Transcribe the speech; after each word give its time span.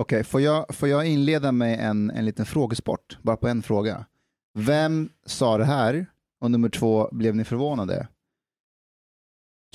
Okej, 0.00 0.24
får, 0.24 0.40
jag, 0.40 0.74
får 0.74 0.88
jag 0.88 1.06
inleda 1.06 1.52
med 1.52 1.90
en, 1.90 2.10
en 2.10 2.24
liten 2.24 2.46
frågesport? 2.46 3.18
Bara 3.22 3.36
på 3.36 3.48
en 3.48 3.62
fråga. 3.62 4.06
Vem 4.58 5.10
sa 5.26 5.58
det 5.58 5.64
här? 5.64 6.06
Och 6.40 6.50
nummer 6.50 6.68
två, 6.68 7.08
blev 7.12 7.36
ni 7.36 7.44
förvånade? 7.44 8.08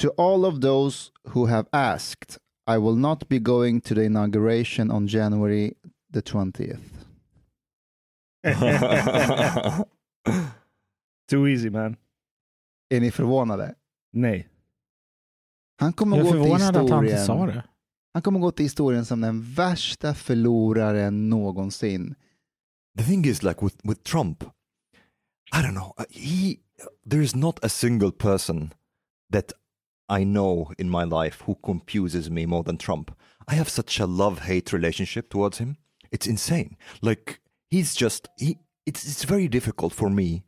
To 0.02 0.22
all 0.22 0.46
of 0.46 0.62
those 0.62 1.12
who 1.24 1.46
have 1.46 1.68
asked, 1.72 2.38
I 2.72 2.78
will 2.78 2.98
not 2.98 3.28
be 3.28 3.40
going 3.40 3.82
to 3.82 3.96
the 3.96 4.06
inauguration 4.06 4.92
on 4.92 5.08
January 5.08 5.74
the 6.14 6.20
20th. 6.20 6.80
Too 11.30 11.48
easy 11.48 11.70
man. 11.70 11.96
Är 12.90 13.02
ni 13.02 13.12
förvånade? 13.12 13.76
Nej. 14.14 14.50
Han 15.80 15.94
kommer 15.94 16.18
Jag 16.18 16.28
är 16.28 16.32
gå 16.32 16.38
till 16.38 16.44
förvånad 16.44 16.78
att 16.78 16.90
han 16.90 17.06
inte 17.06 17.18
sa 17.18 17.46
det. 17.46 17.64
Han 18.16 18.22
kommer 18.22 18.40
gå 18.40 18.52
till 18.52 18.66
historien 18.66 19.06
som 19.06 19.22
den 19.22 19.42
värsta 19.42 20.14
förloraren 20.14 21.30
någonsin. 21.30 22.16
the 22.98 23.04
thing 23.04 23.26
is 23.26 23.44
like 23.44 23.62
with 23.62 23.76
with 23.84 24.04
Trump, 24.04 24.44
I 25.52 25.62
don't 25.62 25.74
know. 25.74 25.94
He 26.10 26.60
there 27.10 27.24
is 27.24 27.36
not 27.36 27.60
a 27.66 27.70
single 27.70 28.12
person 28.12 28.74
that 29.34 29.52
I 30.08 30.24
know 30.24 30.72
in 30.78 30.90
my 30.90 31.04
life 31.04 31.44
who 31.46 31.56
confuses 31.56 32.30
me 32.30 32.46
more 32.46 32.64
than 32.64 32.78
Trump. 32.78 33.12
I 33.48 33.56
have 33.56 33.70
such 33.70 34.00
a 34.00 34.06
love 34.06 34.40
hate 34.40 34.72
relationship 34.72 35.30
towards 35.30 35.58
him. 35.58 35.76
It's 36.10 36.28
insane. 36.28 36.78
Like 37.02 37.42
he's 37.70 37.96
just 37.96 38.30
he. 38.40 38.60
It's 38.86 39.04
it's 39.04 39.26
very 39.26 39.50
difficult 39.50 39.94
for 39.94 40.10
me 40.10 40.46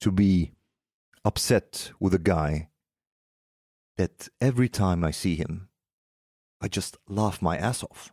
to 0.00 0.12
be 0.12 0.52
upset 1.24 1.92
with 1.98 2.14
a 2.14 2.18
guy 2.18 2.68
that 3.96 4.28
every 4.38 4.68
time 4.68 5.08
I 5.08 5.12
see 5.12 5.36
him, 5.36 5.68
i 6.64 6.68
just 6.72 6.96
laugh 7.10 7.36
my 7.40 7.56
ass 7.58 7.82
off. 7.82 8.12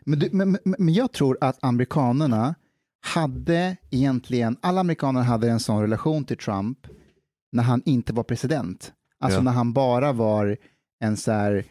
Men, 0.00 0.18
du, 0.18 0.28
men, 0.32 0.58
men, 0.64 0.94
jag 0.94 1.12
tror 1.12 1.38
att 1.40 1.58
amerikanerna 1.62 2.54
hade 3.00 3.76
egentligen, 3.90 4.56
alla 4.60 4.80
amerikaner 4.80 5.22
hade 5.22 5.50
en 5.50 5.60
sån 5.60 5.80
relation 5.80 6.24
till 6.24 6.36
Trump 6.36 6.78
när 7.52 7.62
han 7.62 7.82
inte 7.84 8.12
var 8.12 8.22
president. 8.22 8.92
Alltså 9.20 9.38
Ja. 9.38 9.42
när 9.42 9.52
han 9.52 9.72
bara 9.72 10.12
var 10.12 10.56
en 11.00 11.16
så 11.16 11.32
här 11.32 11.64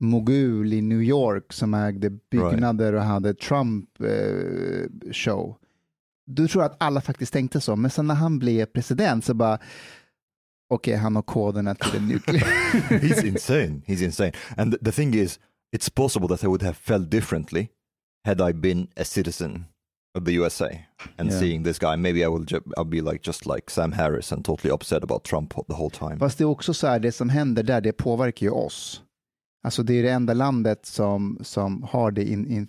mogul 0.00 0.72
i 0.72 0.80
New 0.82 1.02
York 1.02 1.52
som 1.52 1.74
ägde 1.74 2.10
byggnader 2.10 2.92
och 2.92 3.02
hade 3.02 3.34
Trump 3.34 4.00
eh, 4.00 5.12
show. 5.12 5.56
Du 6.26 6.48
tror 6.48 6.64
att 6.64 6.76
alla 6.78 7.00
faktiskt 7.00 7.32
tänkte 7.32 7.60
så, 7.60 7.76
men 7.76 7.90
sen 7.90 8.06
när 8.06 8.14
han 8.14 8.38
blev 8.38 8.66
president 8.66 9.24
så 9.24 9.34
bara 9.34 9.58
okej, 10.70 10.96
han 10.96 11.16
har 11.16 11.22
koderna 11.22 11.74
till 11.74 11.96
en 11.96 12.08
nuclear. 12.08 12.44
He's 12.88 13.24
insane. 13.26 13.82
He's 13.86 14.04
insane. 14.04 14.32
And 14.56 14.76
the, 14.84 14.92
thing 14.92 15.14
is, 15.14 15.38
it's 15.76 15.90
possible 15.94 16.28
that 16.28 16.44
I 16.44 16.46
would 16.46 16.62
have 16.62 16.76
felt 16.76 17.10
differently 17.10 17.68
had 18.24 18.50
I 18.50 18.52
been 18.52 18.88
a 18.96 19.04
citizen 19.04 19.64
of 20.18 20.24
the 20.24 20.32
USA 20.32 20.86
and 21.16 21.30
Yeah. 21.30 21.40
seeing 21.40 21.64
this 21.64 21.78
guy. 21.78 21.96
Maybe 21.96 22.20
I 22.20 22.28
will 22.28 22.44
I'll 22.76 22.84
be 22.90 23.00
like 23.00 23.20
just 23.22 23.46
like 23.46 23.70
Sam 23.70 23.92
Harris 23.92 24.32
and 24.32 24.44
totally 24.44 24.72
upset 24.74 25.02
about 25.02 25.24
Trump 25.24 25.54
the 25.68 25.74
whole 25.74 25.90
time. 25.90 26.18
Fast 26.18 26.38
det 26.38 26.44
är 26.44 26.48
också 26.48 26.74
så 26.74 26.86
här, 26.86 26.98
det 27.00 27.12
som 27.12 27.28
händer 27.28 27.62
där, 27.62 27.80
det 27.80 27.92
påverkar 27.92 28.46
ju 28.46 28.50
oss. 28.52 29.02
Alltså 29.64 29.82
det 29.82 29.94
är 29.94 30.02
det 30.02 30.10
enda 30.10 30.34
landet 30.34 30.86
som, 30.86 31.38
som 31.42 31.82
har 31.82 32.10
det 32.10 32.24
in, 32.24 32.46
in, 32.46 32.68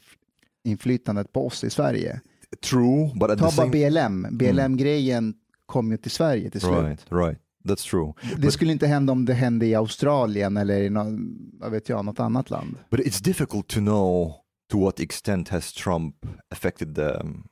inflytandet 0.67 1.33
på 1.33 1.47
oss 1.47 1.63
i 1.63 1.69
Sverige. 1.69 2.21
True, 2.69 3.11
but 3.15 3.29
at 3.29 3.39
Ta 3.39 3.49
the 3.49 3.55
bara 3.57 3.71
same 3.71 3.89
BLM, 3.89 4.27
BLM-grejen 4.37 5.33
kom 5.65 5.91
ju 5.91 5.97
till 5.97 6.11
Sverige 6.11 6.49
till 6.49 6.61
slut. 6.61 6.73
right, 6.73 7.05
right, 7.11 7.37
that's 7.65 7.89
true. 7.89 8.13
Det 8.37 8.51
skulle 8.51 8.71
inte 8.71 8.87
hända 8.87 9.13
om 9.13 9.25
det 9.25 9.33
hände 9.33 9.65
i 9.65 9.75
Australien 9.75 10.57
eller 10.57 10.81
i 10.81 10.89
något, 10.89 11.19
vad 11.59 11.71
vet 11.71 11.89
jag, 11.89 12.05
något 12.05 12.19
annat 12.19 12.49
land. 12.49 12.77
But 12.89 12.99
it's 12.99 13.23
difficult 13.23 13.67
to 13.67 13.79
know 13.79 14.33
to 14.71 14.79
what 14.79 14.99
extent 14.99 15.49
has 15.49 15.73
Trump 15.73 16.15
affected 16.51 16.95
the, 16.95 17.01
um, 17.01 17.43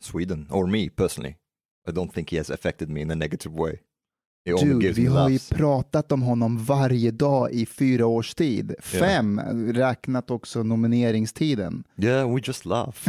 Sweden 0.00 0.46
or 0.50 0.66
me 0.66 0.88
personally. 0.88 1.36
I 1.88 1.90
don't 1.90 2.12
think 2.12 2.30
he 2.30 2.38
has 2.38 2.50
affected 2.50 2.90
me 2.90 3.00
in 3.00 3.10
a 3.10 3.14
negative 3.14 3.54
way. 3.54 3.76
He 4.46 4.52
only 4.52 4.74
Du, 4.74 4.80
gives 4.82 4.98
vi 4.98 5.06
har 5.06 5.28
ju 5.28 5.38
pratat 5.38 6.12
om 6.12 6.22
honom 6.22 6.64
varje 6.64 7.10
dag 7.10 7.52
i 7.52 7.66
fyra 7.66 8.06
års 8.06 8.34
tid. 8.34 8.74
Fem, 8.80 9.40
räknat 9.72 10.30
också 10.30 10.62
nomineringstiden. 10.62 11.84
Yeah, 11.96 12.34
we 12.34 12.40
just 12.44 12.64
laugh. 12.64 12.96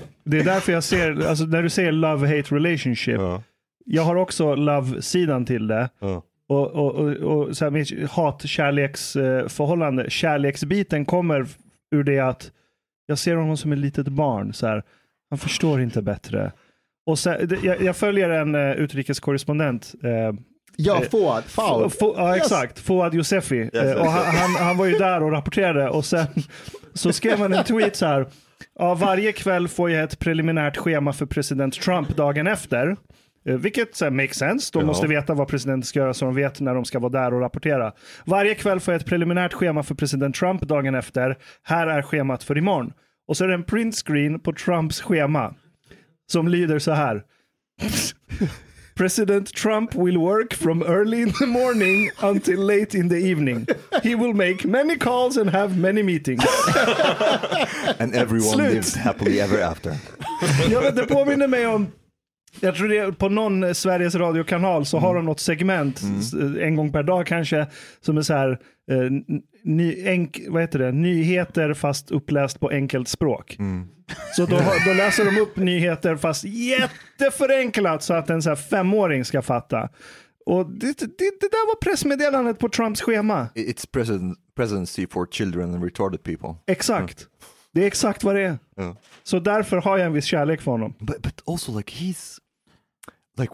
Det 0.30 0.38
är 0.40 0.44
därför 0.44 0.72
jag 0.72 0.84
ser, 0.84 1.26
alltså 1.28 1.44
när 1.44 1.62
du 1.62 1.70
säger 1.70 1.92
love-hate 1.92 2.54
relationship, 2.54 3.16
Ja. 3.20 3.42
jag 3.84 4.02
har 4.02 4.16
också 4.16 4.54
love-sidan 4.54 5.46
till 5.46 5.66
det. 5.66 5.88
Ja. 5.98 6.22
Och, 6.48 6.66
och, 6.70 6.94
och, 6.94 7.10
och 7.10 7.56
så 7.56 7.64
här 7.64 7.70
med 7.70 7.86
hat-kärleksförhållande, 8.10 10.10
kärleksbiten 10.10 11.04
kommer 11.04 11.46
ur 11.94 12.04
det 12.04 12.18
att 12.20 12.52
jag 13.06 13.18
ser 13.18 13.36
honom 13.36 13.56
som 13.56 13.72
ett 13.72 13.78
litet 13.78 14.08
barn. 14.08 14.52
Så 14.54 14.66
här, 14.66 14.82
han 15.30 15.38
förstår 15.38 15.80
inte 15.80 16.02
bättre. 16.02 16.52
Och 17.06 17.18
sen, 17.18 17.58
jag, 17.62 17.82
jag 17.82 17.96
följer 17.96 18.30
en 18.30 18.54
uh, 18.54 18.72
utrikeskorrespondent. 18.72 19.94
eh, 20.04 20.32
Ja, 20.76 20.96
Eh, 21.02 21.08
Fouad, 21.10 21.44
Foul. 21.44 21.86
F- 21.86 21.92
F- 22.00 22.12
ja, 22.16 22.34
Yes. 22.36 22.42
exakt. 22.42 22.78
Fouad 22.78 23.14
Yousefi. 23.14 23.56
Yes, 23.56 23.74
Eh, 23.74 23.92
och 23.92 24.06
yes. 24.06 24.14
han, 24.14 24.24
han, 24.36 24.66
han 24.66 24.76
var 24.76 24.86
ju 24.86 24.98
där 24.98 25.22
och 25.22 25.32
rapporterade 25.32 25.88
och 25.90 26.04
sen 26.04 26.26
så 26.94 27.12
skrev 27.12 27.38
han 27.38 27.52
en 27.52 27.64
tweet 27.64 27.96
så 27.96 28.06
här. 28.06 28.26
Ja, 28.78 28.94
varje 28.94 29.32
kväll 29.32 29.68
får 29.68 29.90
jag 29.90 30.02
ett 30.02 30.18
preliminärt 30.18 30.76
schema 30.76 31.12
för 31.12 31.26
president 31.26 31.74
Trump 31.74 32.16
dagen 32.16 32.46
efter. 32.46 32.96
Eh, 33.48 33.56
Vilket 33.56 33.94
så 33.96 34.04
här, 34.04 34.12
makes 34.12 34.36
sense. 34.36 34.70
De 34.72 34.78
Ja. 34.80 34.86
måste 34.86 35.06
veta 35.06 35.34
vad 35.34 35.48
presidenten 35.48 35.86
ska 35.86 35.98
göra 35.98 36.14
så 36.14 36.24
de 36.24 36.34
vet 36.34 36.60
när 36.60 36.74
de 36.74 36.84
ska 36.84 36.98
vara 36.98 37.12
där 37.12 37.34
och 37.34 37.40
rapportera. 37.40 37.92
Varje 38.24 38.54
kväll 38.54 38.80
får 38.80 38.94
jag 38.94 39.00
ett 39.00 39.06
preliminärt 39.06 39.52
schema 39.52 39.82
för 39.82 39.94
president 39.94 40.34
Trump 40.36 40.62
dagen 40.62 40.94
efter. 40.94 41.36
Här 41.62 41.86
är 41.86 42.02
schemat 42.02 42.44
för 42.44 42.58
imorgon. 42.58 42.92
Och 43.28 43.36
så 43.36 43.44
är 43.44 43.48
det 43.48 43.54
en 43.54 43.64
printscreen 43.64 44.40
på 44.40 44.52
Trumps 44.52 45.00
schema. 45.00 45.54
Som 46.32 46.48
lyder 46.48 46.78
så 46.78 46.92
här. 46.92 47.22
President 49.00 49.50
Trump 49.54 49.94
will 49.94 50.18
work 50.18 50.52
from 50.52 50.82
early 50.82 51.22
in 51.22 51.32
the 51.40 51.46
morning 51.46 52.10
until 52.20 52.58
late 52.58 52.94
in 52.94 53.08
the 53.08 53.16
evening. 53.16 53.66
He 54.02 54.14
will 54.14 54.34
make 54.34 54.66
many 54.66 54.98
calls 54.98 55.38
and 55.38 55.48
have 55.48 55.78
many 55.78 56.02
meetings. 56.02 56.44
And 57.98 58.14
everyone 58.14 58.58
Slut. 58.58 58.74
lives 58.74 58.94
happily 58.94 59.40
ever 59.40 59.58
after. 59.58 59.96
Jag 60.70 60.82
vet, 60.82 60.96
det 60.96 61.06
påminner 61.06 61.48
mig 61.48 61.66
om 61.66 61.92
jag 62.60 62.74
tror 62.74 62.88
det 62.88 63.12
på 63.18 63.28
någon 63.28 63.74
Sveriges 63.74 64.14
radiokanal 64.14 64.86
så 64.86 64.98
har 64.98 65.14
de 65.14 65.24
något 65.24 65.40
segment 65.40 66.00
s- 66.20 66.34
en 66.60 66.76
gång 66.76 66.92
per 66.92 67.02
dag 67.02 67.26
kanske 67.26 67.66
som 68.00 68.18
är 68.18 68.22
så 68.22 68.34
här 68.34 68.50
eh, 68.90 69.10
ny, 69.64 70.06
enk, 70.06 70.40
vad 70.48 70.62
heter 70.62 70.78
det? 70.78 70.92
nyheter 70.92 71.74
fast 71.74 72.10
uppläst 72.10 72.60
på 72.60 72.68
enkelt 72.70 73.08
språk. 73.08 73.56
Så 74.36 74.46
då, 74.46 74.56
då 74.86 74.92
läser 74.92 75.24
de 75.24 75.40
upp 75.40 75.56
nyheter 75.56 76.16
fast 76.16 76.44
jätteförenklat 76.44 78.02
så 78.02 78.14
att 78.14 78.30
en 78.30 78.42
så 78.42 78.48
här 78.48 78.56
femåring 78.56 79.24
ska 79.24 79.42
fatta. 79.42 79.88
Och 80.46 80.66
det, 80.70 80.98
det, 80.98 81.06
det 81.40 81.48
där 81.50 81.66
var 81.66 81.74
pressmeddelandet 81.80 82.58
på 82.58 82.68
Trumps 82.68 83.00
schema. 83.02 83.48
It's 83.54 83.86
presidency 84.56 85.06
for 85.06 85.26
children 85.26 85.74
and 85.74 85.84
retarded 85.84 86.22
people. 86.22 86.54
Exakt. 86.66 87.26
Det 87.72 87.82
är 87.82 87.86
exakt 87.86 88.24
vad 88.24 88.34
det 88.34 88.42
är. 88.42 88.58
Yeah. 88.78 88.96
Så 89.22 89.38
därför 89.38 89.76
har 89.76 89.98
jag 89.98 90.06
en 90.06 90.12
viss 90.12 90.24
kärlek 90.24 90.60
för 90.60 90.70
honom. 90.70 90.94
But 90.98 91.22
but 91.22 91.42
also 91.46 91.72
like 91.72 91.92
he's 91.92 92.38
like 93.36 93.52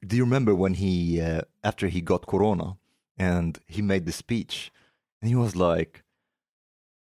do 0.00 0.16
you 0.16 0.24
remember 0.24 0.52
when 0.52 0.74
he 0.74 1.20
uh, 1.20 1.42
after 1.62 1.86
he 1.86 2.00
got 2.00 2.26
corona 2.26 2.76
and 3.18 3.58
he 3.66 3.82
made 3.82 4.06
the 4.06 4.12
speech 4.12 4.72
and 5.22 5.30
he 5.30 5.36
was 5.36 5.54
like 5.54 6.02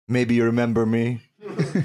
maybe 0.08 0.34
you 0.34 0.46
remember 0.46 0.86
me 0.86 1.20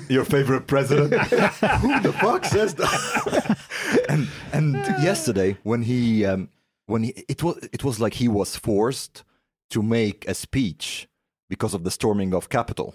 your 0.09 0.25
favorite 0.25 0.67
president 0.67 1.13
who 1.81 2.01
the 2.01 2.13
fuck 2.13 2.45
says 2.45 2.75
that 2.75 3.59
and 4.09 4.29
and 4.53 4.75
yesterday 5.03 5.57
when 5.63 5.83
he 5.83 6.27
um, 6.27 6.49
when 6.87 7.05
he, 7.05 7.25
it 7.29 7.43
was 7.43 7.57
it 7.73 7.85
was 7.85 8.01
like 8.01 8.15
he 8.15 8.29
was 8.29 8.57
forced 8.57 9.25
to 9.71 9.83
make 9.83 10.29
a 10.29 10.35
speech 10.35 11.09
because 11.49 11.75
of 11.75 11.85
the 11.85 11.91
storming 11.91 12.35
of 12.35 12.49
Capitol 12.49 12.95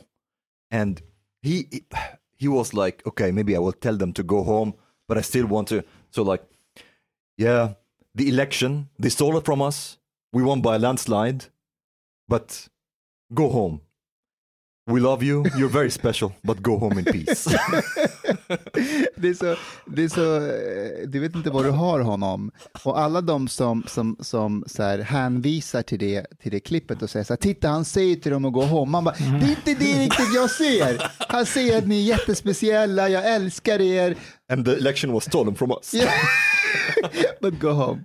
and 0.69 1.01
he 1.41 1.83
he 2.37 2.47
was 2.47 2.73
like 2.73 3.05
okay 3.05 3.31
maybe 3.31 3.55
i 3.55 3.59
will 3.59 3.73
tell 3.73 3.97
them 3.97 4.13
to 4.13 4.23
go 4.23 4.43
home 4.43 4.73
but 5.07 5.17
i 5.17 5.21
still 5.21 5.45
want 5.45 5.67
to 5.67 5.83
so 6.09 6.23
like 6.23 6.43
yeah 7.37 7.73
the 8.15 8.27
election 8.27 8.89
they 8.99 9.09
stole 9.09 9.37
it 9.37 9.45
from 9.45 9.61
us. 9.61 9.97
We 10.33 10.43
won 10.43 10.61
by 10.61 10.75
a 10.75 10.79
landslide 10.79 11.45
but 12.27 12.69
go 13.33 13.49
home 13.49 13.81
we 14.93 14.99
love 14.99 15.25
you 15.25 15.43
you're 15.57 15.73
very 15.73 15.89
special 15.91 16.31
but 16.41 16.61
go 16.61 16.77
home 16.77 16.99
in 16.99 17.05
peace 17.05 17.49
Det 19.15 19.29
är 19.29 19.33
så, 19.33 19.55
det 19.85 20.03
är 20.03 20.09
så, 20.09 20.35
eh, 20.35 21.07
du 21.07 21.19
vet 21.19 21.35
inte 21.35 21.49
vad 21.49 21.65
du 21.65 21.69
har 21.69 21.99
honom. 21.99 22.51
Och 22.83 22.99
alla 22.99 23.21
de 23.21 23.47
som, 23.47 23.83
som, 23.87 24.17
som 24.19 24.63
så 24.67 24.83
här 24.83 24.99
hänvisar 24.99 25.81
till 25.81 25.99
det, 25.99 26.25
till 26.41 26.51
det 26.51 26.59
klippet 26.59 27.01
och 27.01 27.09
säger 27.09 27.23
så 27.23 27.33
här, 27.33 27.37
titta 27.37 27.67
han 27.67 27.85
säger 27.85 28.15
till 28.15 28.31
dem 28.31 28.45
att 28.45 28.53
gå 28.53 28.61
hem. 28.61 28.91
Man 28.91 29.03
bara, 29.03 29.15
det 29.15 29.45
är 29.45 29.49
inte 29.49 29.73
det 29.85 30.03
riktigt 30.03 30.35
jag 30.35 30.49
ser. 30.49 31.11
Han 31.19 31.45
säger 31.45 31.77
att 31.77 31.87
ni 31.87 31.97
är 31.99 32.17
jättespeciella, 32.17 33.09
jag 33.09 33.35
älskar 33.35 33.81
er, 33.81 34.15
and 34.53 34.65
the 34.65 34.71
election 34.71 35.11
was 35.13 35.23
stolen 35.23 35.55
from 35.55 35.71
us 35.71 35.91
but 37.41 37.59
go 37.59 37.69
home. 37.69 38.03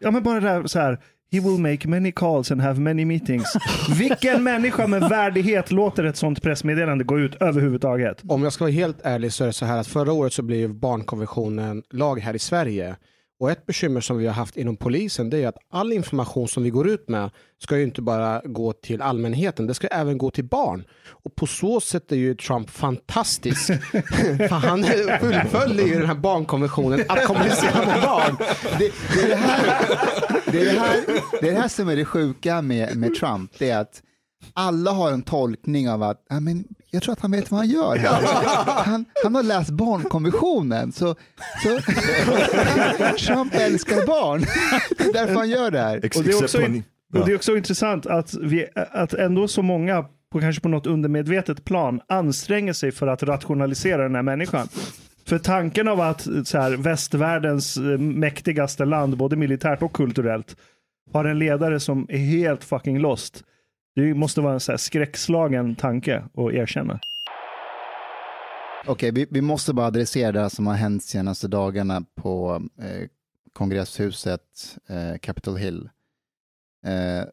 Ja 0.00 0.10
men 0.10 0.22
bara 0.22 0.40
det 0.40 0.48
där 0.48 0.66
så 0.66 0.78
här. 0.78 1.00
He 1.32 1.40
will 1.40 1.58
make 1.58 1.88
many 1.88 2.12
calls 2.12 2.50
and 2.50 2.60
have 2.60 2.80
many 2.80 3.04
meetings. 3.04 3.56
Vilken 3.98 4.42
människa 4.42 4.86
med 4.86 5.08
värdighet 5.08 5.70
låter 5.70 6.04
ett 6.04 6.16
sånt 6.16 6.42
pressmeddelande 6.42 7.04
gå 7.04 7.18
ut 7.18 7.34
överhuvudtaget? 7.34 8.22
Om 8.28 8.42
jag 8.42 8.52
ska 8.52 8.64
vara 8.64 8.72
helt 8.72 9.00
ärlig 9.02 9.32
så 9.32 9.44
är 9.44 9.46
det 9.46 9.52
så 9.52 9.64
här 9.64 9.78
att 9.78 9.86
förra 9.86 10.12
året 10.12 10.32
så 10.32 10.42
blev 10.42 10.74
barnkonventionen 10.74 11.82
lag 11.90 12.20
här 12.20 12.34
i 12.34 12.38
Sverige. 12.38 12.96
Och 13.40 13.50
ett 13.50 13.66
bekymmer 13.66 14.00
som 14.00 14.18
vi 14.18 14.26
har 14.26 14.34
haft 14.34 14.56
inom 14.56 14.76
polisen 14.76 15.30
det 15.30 15.38
är 15.38 15.48
att 15.48 15.58
all 15.70 15.92
information 15.92 16.48
som 16.48 16.62
vi 16.62 16.70
går 16.70 16.88
ut 16.88 17.08
med 17.08 17.30
ska 17.62 17.76
ju 17.76 17.82
inte 17.82 18.02
bara 18.02 18.42
gå 18.44 18.72
till 18.72 19.02
allmänheten, 19.02 19.66
det 19.66 19.74
ska 19.74 19.86
även 19.86 20.18
gå 20.18 20.30
till 20.30 20.44
barn. 20.44 20.84
Och 21.08 21.34
på 21.34 21.46
så 21.46 21.80
sätt 21.80 22.12
är 22.12 22.16
ju 22.16 22.34
Trump 22.34 22.70
fantastisk. 22.70 23.66
För 24.48 24.54
han 24.54 24.84
fullföljer 25.20 25.86
ju 25.86 25.98
den 25.98 26.06
här 26.06 26.14
barnkonventionen 26.14 27.04
att 27.08 27.24
kommunicera 27.24 27.86
med 27.86 28.02
barn. 28.02 28.36
Det, 28.78 28.92
det, 29.14 29.22
är 29.22 29.28
det, 29.28 29.36
här, 29.36 29.86
det, 30.52 30.60
är 30.60 30.64
det, 30.64 30.80
här, 30.80 31.04
det 31.40 31.48
är 31.48 31.52
det 31.52 31.60
här 31.60 31.68
som 31.68 31.88
är 31.88 31.96
det 31.96 32.04
sjuka 32.04 32.62
med, 32.62 32.96
med 32.96 33.14
Trump, 33.14 33.52
det 33.58 33.70
är 33.70 33.78
att 33.78 34.02
alla 34.54 34.90
har 34.90 35.12
en 35.12 35.22
tolkning 35.22 35.90
av 35.90 36.02
att 36.02 36.24
ja, 36.28 36.40
men 36.40 36.64
jag 36.90 37.02
tror 37.02 37.12
att 37.12 37.20
han 37.20 37.30
vet 37.30 37.50
vad 37.50 37.60
han 37.60 37.68
gör. 37.68 37.96
här. 37.96 38.84
Han, 38.84 39.04
han 39.24 39.34
har 39.34 39.42
läst 39.42 39.70
barnkonventionen, 39.70 40.92
så, 40.92 41.14
så 41.62 41.68
Trump 43.26 43.54
älskar 43.54 44.06
barn. 44.06 44.40
Det 44.98 45.04
är 45.04 45.12
därför 45.12 45.34
han 45.34 45.50
gör 45.50 45.70
det 45.70 45.78
här. 45.78 45.96
Och 45.96 46.24
det 46.24 46.30
är 46.30 46.42
också, 46.42 46.58
och 47.14 47.26
det 47.26 47.32
är 47.32 47.36
också 47.36 47.56
intressant 47.56 48.06
att, 48.06 48.34
vi, 48.34 48.66
att 48.74 49.14
ändå 49.14 49.48
så 49.48 49.62
många, 49.62 50.04
på, 50.32 50.40
kanske 50.40 50.62
på 50.62 50.68
något 50.68 50.86
undermedvetet 50.86 51.64
plan, 51.64 52.00
anstränger 52.08 52.72
sig 52.72 52.92
för 52.92 53.06
att 53.06 53.22
rationalisera 53.22 54.02
den 54.02 54.14
här 54.14 54.22
människan. 54.22 54.68
För 55.26 55.38
tanken 55.38 55.88
av 55.88 56.00
att 56.00 56.28
så 56.44 56.58
här, 56.58 56.76
västvärldens 56.76 57.76
eh, 57.76 57.82
mäktigaste 57.98 58.84
land, 58.84 59.16
både 59.16 59.36
militärt 59.36 59.82
och 59.82 59.92
kulturellt, 59.92 60.56
har 61.12 61.24
en 61.24 61.38
ledare 61.38 61.80
som 61.80 62.06
är 62.08 62.18
helt 62.18 62.64
fucking 62.64 62.98
lost. 62.98 63.44
Det 63.94 64.14
måste 64.14 64.40
vara 64.40 64.52
en 64.54 64.60
så 64.60 64.72
här 64.72 64.76
skräckslagen 64.76 65.76
tanke 65.76 66.16
att 66.18 66.52
erkänna. 66.52 67.00
Okej, 68.86 69.10
vi, 69.12 69.26
vi 69.30 69.40
måste 69.40 69.72
bara 69.74 69.86
adressera 69.86 70.32
det 70.42 70.50
som 70.50 70.66
har 70.66 70.74
hänt 70.74 71.04
senaste 71.04 71.48
dagarna 71.48 72.04
på 72.14 72.62
eh, 72.82 73.08
kongresshuset 73.52 74.78
eh, 74.88 75.18
Capitol 75.18 75.56
Hill. 75.56 75.90
Eh, 76.86 77.28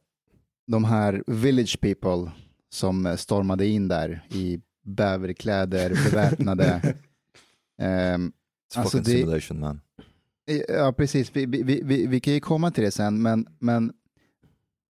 de 0.67 0.83
här 0.83 1.23
village 1.27 1.81
people 1.81 2.31
som 2.69 3.05
eh, 3.05 3.15
stormade 3.15 3.67
in 3.67 3.87
där 3.87 4.23
i 4.29 4.61
bäverkläder, 4.83 5.89
beväpnade. 6.11 6.81
It's 7.81 8.31
Alltså, 8.75 8.97
det- 8.97 9.05
simulation 9.05 9.59
man 9.59 9.81
Ja, 10.69 10.93
precis. 10.97 11.35
Vi, 11.35 11.45
vi, 11.45 11.63
vi- 11.63 11.81
vi, 11.83 12.07
vi 12.07 12.19
kan 12.19 12.33
ju 12.33 12.39
komma 12.39 12.71
till 12.71 12.83
det 12.83 12.91
sen, 12.91 13.21
men, 13.21 13.47
men 13.59 13.93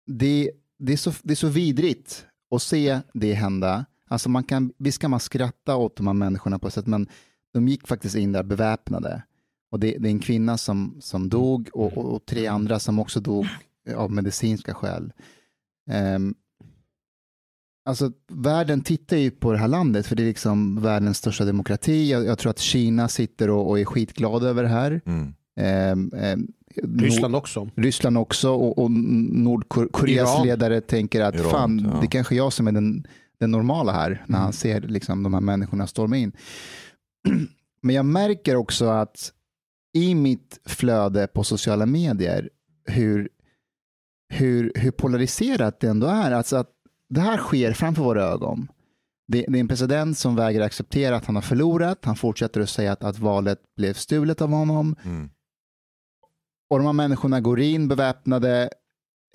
det, 0.06 0.50
det, 0.78 0.93
är 0.93 0.96
så, 0.96 1.12
det 1.23 1.32
är 1.32 1.37
så 1.37 1.49
vidrigt 1.49 2.26
att 2.55 2.62
se 2.62 3.00
det 3.14 3.34
hända. 3.34 3.84
Alltså 4.08 4.28
man 4.28 4.44
kan, 4.44 4.73
visst 4.78 4.99
kan 4.99 5.11
man 5.11 5.20
skratta 5.20 5.76
åt 5.76 5.96
de 5.96 6.06
här 6.06 6.14
människorna 6.14 6.58
på 6.58 6.69
ett 6.69 6.75
sätt, 6.75 6.87
men 6.87 7.08
de 7.52 7.69
gick 7.69 7.87
faktiskt 7.87 8.17
in 8.17 8.32
där 8.32 8.43
beväpnade. 8.43 9.23
Och 9.70 9.81
det, 9.81 9.99
det 9.99 10.08
är 10.08 10.11
en 10.11 10.19
kvinna 10.19 10.58
som, 10.58 10.96
som 11.00 11.28
dog 11.28 11.69
och, 11.73 11.99
och, 11.99 12.14
och 12.14 12.26
tre 12.26 12.46
andra 12.46 12.78
som 12.78 12.99
också 12.99 13.20
dog 13.20 13.46
av 13.96 14.12
medicinska 14.12 14.75
skäl. 14.75 15.12
Ehm, 15.90 16.34
alltså 17.85 18.12
världen 18.28 18.80
tittar 18.80 19.16
ju 19.16 19.30
på 19.30 19.52
det 19.52 19.59
här 19.59 19.68
landet, 19.68 20.06
för 20.06 20.16
det 20.16 20.23
är 20.23 20.26
liksom 20.26 20.83
världens 20.83 21.18
största 21.18 21.45
demokrati. 21.45 22.11
Jag, 22.11 22.25
jag 22.26 22.38
tror 22.38 22.50
att 22.50 22.59
Kina 22.59 23.09
sitter 23.09 23.50
och, 23.50 23.68
och 23.68 23.80
är 23.80 23.85
skitglada 23.85 24.49
över 24.49 24.62
det 24.62 24.68
här. 24.68 25.00
Mm. 25.06 25.35
Ehm, 25.56 26.12
ehm, 26.16 26.52
Ryssland 26.83 27.37
också. 27.37 27.68
Ryssland 27.76 28.18
också 28.18 28.50
och, 28.50 28.78
och 28.78 28.90
Nordkoreas 28.90 30.35
Iran. 30.35 30.47
ledare 30.47 30.80
tänker 30.80 31.21
att 31.21 31.35
Iran, 31.35 31.50
fan, 31.50 31.90
ja. 31.92 32.00
det 32.00 32.06
är 32.06 32.11
kanske 32.11 32.35
jag 32.35 32.52
som 32.52 32.66
är 32.68 32.73
den, 32.73 33.06
den 33.40 33.50
normala 33.50 33.92
här 33.92 34.09
när 34.09 34.37
Mm. 34.38 34.40
han 34.40 34.52
ser 34.52 34.80
liksom, 34.80 35.23
de 35.23 35.35
här 35.35 35.40
människorna 35.40 35.87
storma 35.87 36.16
in. 36.16 36.33
Men 37.83 37.95
jag 37.95 38.04
märker 38.06 38.56
också 38.56 38.87
att 38.87 39.33
i 39.95 40.14
mitt 40.14 40.61
flöde 40.64 41.26
på 41.26 41.45
sociala 41.45 41.87
medier 41.87 42.50
hur, 42.85 43.28
hur, 44.28 44.73
hur 44.75 44.90
polariserat 44.90 45.80
det 45.80 45.88
ändå 45.88 46.06
är. 46.06 46.33
Alltså 46.33 46.56
att 46.56 46.71
det 47.09 47.21
här 47.21 47.37
sker 47.38 47.73
framför 47.73 48.02
våra 48.02 48.25
ögon. 48.25 48.68
Det, 49.28 49.45
det 49.49 49.59
är 49.59 49.61
en 49.61 49.68
president 49.68 50.18
som 50.18 50.37
vägrar 50.37 50.64
acceptera 50.64 51.16
att 51.16 51.25
han 51.25 51.35
har 51.35 51.42
förlorat. 51.42 51.99
Han 52.04 52.16
fortsätter 52.16 52.61
att 52.61 52.68
säga 52.71 52.92
att, 52.92 53.04
att 53.04 53.18
valet 53.18 53.59
blev 53.76 53.95
stulet 53.95 54.42
av 54.42 54.50
honom. 54.50 54.97
Mm. 55.04 55.30
Och 56.70 56.78
de 56.78 56.87
här 56.87 56.92
människorna 56.92 57.40
går 57.40 57.61
in 57.61 57.88
beväpnade, 57.88 58.70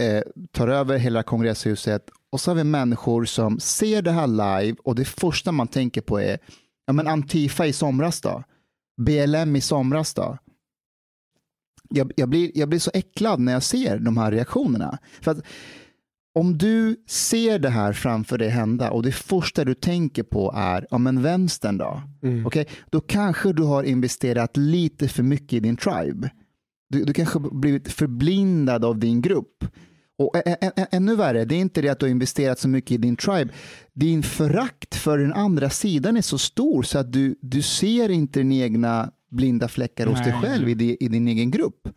eh, 0.01 0.21
tar 0.51 0.67
över 0.67 0.97
hela 0.97 1.23
kongresshuset 1.23 2.09
och 2.31 2.41
så 2.41 2.51
har 2.51 2.55
vi 2.55 2.63
människor 2.63 3.25
som 3.25 3.59
ser 3.59 4.01
det 4.01 4.11
här 4.11 4.27
live 4.27 4.77
och 4.83 4.95
det 4.95 5.05
första 5.05 5.51
man 5.51 5.67
tänker 5.67 6.01
på 6.01 6.19
är 6.19 6.39
ja, 6.85 6.93
men 6.93 7.07
Antifa 7.07 7.65
i 7.67 7.73
somras 7.73 8.21
då? 8.21 8.43
BLM 9.01 9.55
i 9.55 9.61
somras 9.61 10.13
då? 10.13 10.37
Jag, 11.89 12.11
jag, 12.15 12.29
blir, 12.29 12.51
jag 12.55 12.69
blir 12.69 12.79
så 12.79 12.91
äcklad 12.93 13.39
när 13.39 13.53
jag 13.53 13.63
ser 13.63 13.99
de 13.99 14.17
här 14.17 14.31
reaktionerna. 14.31 14.97
För 15.21 15.31
att 15.31 15.45
om 16.33 16.57
du 16.57 16.95
ser 17.07 17.59
det 17.59 17.69
här 17.69 17.93
framför 17.93 18.37
dig 18.37 18.49
hända 18.49 18.91
och 18.91 19.03
det 19.03 19.11
första 19.11 19.65
du 19.65 19.73
tänker 19.73 20.23
på 20.23 20.53
är, 20.55 20.87
ja 20.89 20.97
men 20.97 21.21
vänstern 21.21 21.77
då? 21.77 22.01
Mm. 22.23 22.45
Okej, 22.45 22.67
då 22.89 23.01
kanske 23.01 23.53
du 23.53 23.63
har 23.63 23.83
investerat 23.83 24.57
lite 24.57 25.07
för 25.07 25.23
mycket 25.23 25.53
i 25.53 25.59
din 25.59 25.77
tribe. 25.77 26.31
Du, 26.91 27.03
du 27.03 27.13
kanske 27.13 27.39
blivit 27.39 27.91
förblindad 27.91 28.85
av 28.85 28.99
din 28.99 29.21
grupp. 29.21 29.65
Och 30.17 30.35
ä- 30.35 30.41
ä- 30.61 30.71
ä- 30.75 30.87
ännu 30.91 31.15
värre, 31.15 31.45
det 31.45 31.55
är 31.55 31.59
inte 31.59 31.81
det 31.81 31.89
att 31.89 31.99
du 31.99 32.05
har 32.05 32.11
investerat 32.11 32.59
så 32.59 32.67
mycket 32.67 32.91
i 32.91 32.97
din 32.97 33.15
tribe. 33.15 33.53
Din 33.93 34.23
förakt 34.23 34.95
för 34.95 35.17
den 35.17 35.33
andra 35.33 35.69
sidan 35.69 36.17
är 36.17 36.21
så 36.21 36.37
stor 36.37 36.83
så 36.83 36.99
att 36.99 37.13
du, 37.13 37.35
du 37.41 37.61
ser 37.61 38.09
inte 38.09 38.39
dina 38.39 38.55
egna 38.55 39.11
blinda 39.31 39.67
fläckar 39.67 40.07
hos 40.07 40.19
dig 40.19 40.31
Nej. 40.31 40.41
själv 40.41 40.69
i, 40.69 40.97
i 40.99 41.07
din 41.07 41.27
egen 41.27 41.51
grupp. 41.51 41.87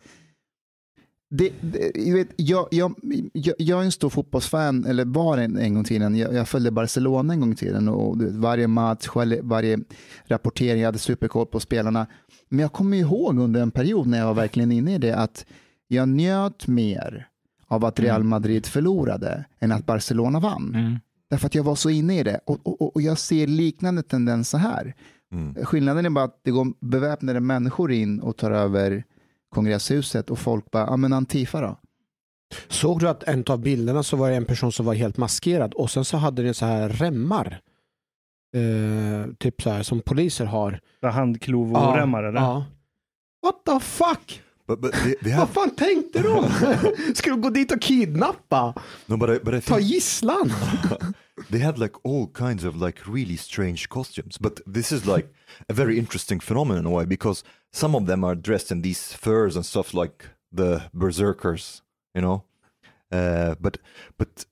Det, 1.37 1.53
det, 1.61 1.91
jag, 1.95 2.15
vet, 2.15 2.27
jag, 2.35 2.67
jag, 2.71 2.95
jag, 3.33 3.55
jag 3.57 3.79
är 3.79 3.83
en 3.83 3.91
stor 3.91 4.09
fotbollsfan, 4.09 4.85
eller 4.85 5.05
var 5.05 5.37
en, 5.37 5.57
en 5.57 5.73
gång 5.73 5.83
i 5.83 5.85
tiden. 5.85 6.15
Jag, 6.15 6.33
jag 6.33 6.47
följde 6.47 6.71
Barcelona 6.71 7.33
en 7.33 7.39
gång 7.39 7.51
i 7.51 7.55
tiden 7.55 7.89
och 7.89 8.21
vet, 8.21 8.31
varje 8.31 8.67
match, 8.67 9.07
varje 9.41 9.79
rapportering, 10.25 10.81
jag 10.81 10.87
hade 10.87 10.97
superkoll 10.97 11.45
på 11.45 11.59
spelarna. 11.59 12.07
Men 12.49 12.59
jag 12.59 12.73
kommer 12.73 12.97
ihåg 12.97 13.39
under 13.39 13.61
en 13.61 13.71
period 13.71 14.07
när 14.07 14.17
jag 14.17 14.25
var 14.25 14.33
verkligen 14.33 14.71
inne 14.71 14.95
i 14.95 14.97
det 14.97 15.15
att 15.15 15.45
jag 15.87 16.09
njöt 16.09 16.67
mer 16.67 17.27
av 17.67 17.85
att 17.85 17.99
Real 17.99 18.23
Madrid 18.23 18.65
förlorade 18.65 19.45
än 19.59 19.71
att 19.71 19.85
Barcelona 19.85 20.39
vann. 20.39 20.75
Mm. 20.75 20.99
Därför 21.29 21.45
att 21.47 21.55
jag 21.55 21.63
var 21.63 21.75
så 21.75 21.89
inne 21.89 22.19
i 22.19 22.23
det. 22.23 22.39
Och, 22.45 22.59
och, 22.63 22.95
och 22.95 23.01
jag 23.01 23.17
ser 23.17 23.47
liknande 23.47 24.03
tendenser 24.03 24.57
här. 24.57 24.93
Mm. 25.31 25.65
Skillnaden 25.65 26.05
är 26.05 26.09
bara 26.09 26.25
att 26.25 26.39
det 26.43 26.51
går 26.51 26.73
beväpnade 26.79 27.39
människor 27.39 27.91
in 27.91 28.19
och 28.19 28.37
tar 28.37 28.51
över 28.51 29.03
kongresshuset 29.49 30.29
och 30.29 30.39
folk 30.39 30.71
bara, 30.71 30.85
ja 30.85 30.97
men 30.97 31.13
Antifa 31.13 31.61
då? 31.61 31.79
Såg 32.67 32.99
du 32.99 33.09
att 33.09 33.23
en 33.23 33.43
av 33.49 33.59
bilderna 33.59 34.03
så 34.03 34.17
var 34.17 34.29
det 34.29 34.35
en 34.35 34.45
person 34.45 34.71
som 34.71 34.85
var 34.85 34.93
helt 34.93 35.17
maskerad 35.17 35.73
och 35.73 35.91
sen 35.91 36.05
så 36.05 36.17
hade 36.17 36.43
den 36.43 36.53
så 36.53 36.65
här 36.65 36.89
remmar. 36.89 37.61
Eh, 38.55 39.33
typ 39.39 39.61
så 39.61 39.69
här 39.69 39.83
som 39.83 40.01
poliser 40.01 40.45
har. 40.45 40.79
Handklovoremmar 41.01 42.23
eller? 42.23 42.41
Ja. 42.41 42.65
What 43.43 43.65
the 43.65 43.79
fuck? 43.79 44.41
But, 44.67 44.81
but 44.81 44.93
they, 44.93 45.15
they 45.21 45.31
Vad 45.31 45.39
have, 45.39 45.53
fan 45.53 45.71
tänkte 45.71 46.21
de? 46.21 47.13
Ska 47.15 47.29
de 47.29 47.41
gå 47.41 47.49
dit 47.49 47.71
och 47.71 47.81
kidnappa? 47.81 48.73
no, 49.07 49.17
but 49.17 49.29
I, 49.29 49.39
but 49.39 49.53
I 49.53 49.61
Ta 49.61 49.75
think 49.75 49.87
gisslan? 49.91 50.51
they 51.51 51.59
had 51.59 51.77
like 51.77 51.93
all 52.03 52.27
kinds 52.27 52.63
of 52.63 52.75
like 52.75 53.05
really 53.07 53.37
strange 53.37 53.87
costumes. 53.89 54.37
But 54.39 54.61
this 54.73 54.91
is 54.91 55.05
like 55.05 55.27
a 55.69 55.73
very 55.73 55.99
interesting 55.99 56.39
phenomenon 56.39 56.79
in 56.79 56.85
a 56.85 56.95
way 56.95 57.05
because 57.05 57.43
some 57.71 57.95
of 57.97 58.05
them 58.05 58.23
are 58.23 58.35
dressed 58.35 58.71
in 58.71 58.81
these 58.81 59.13
furs 59.13 59.55
and 59.55 59.65
stuff 59.65 59.93
like 59.93 60.25
the 60.51 60.89
berserkers, 60.93 61.81
you 62.15 62.21
know. 62.21 62.43
Uh, 63.11 63.55
but 63.61 63.77
but 64.17 64.45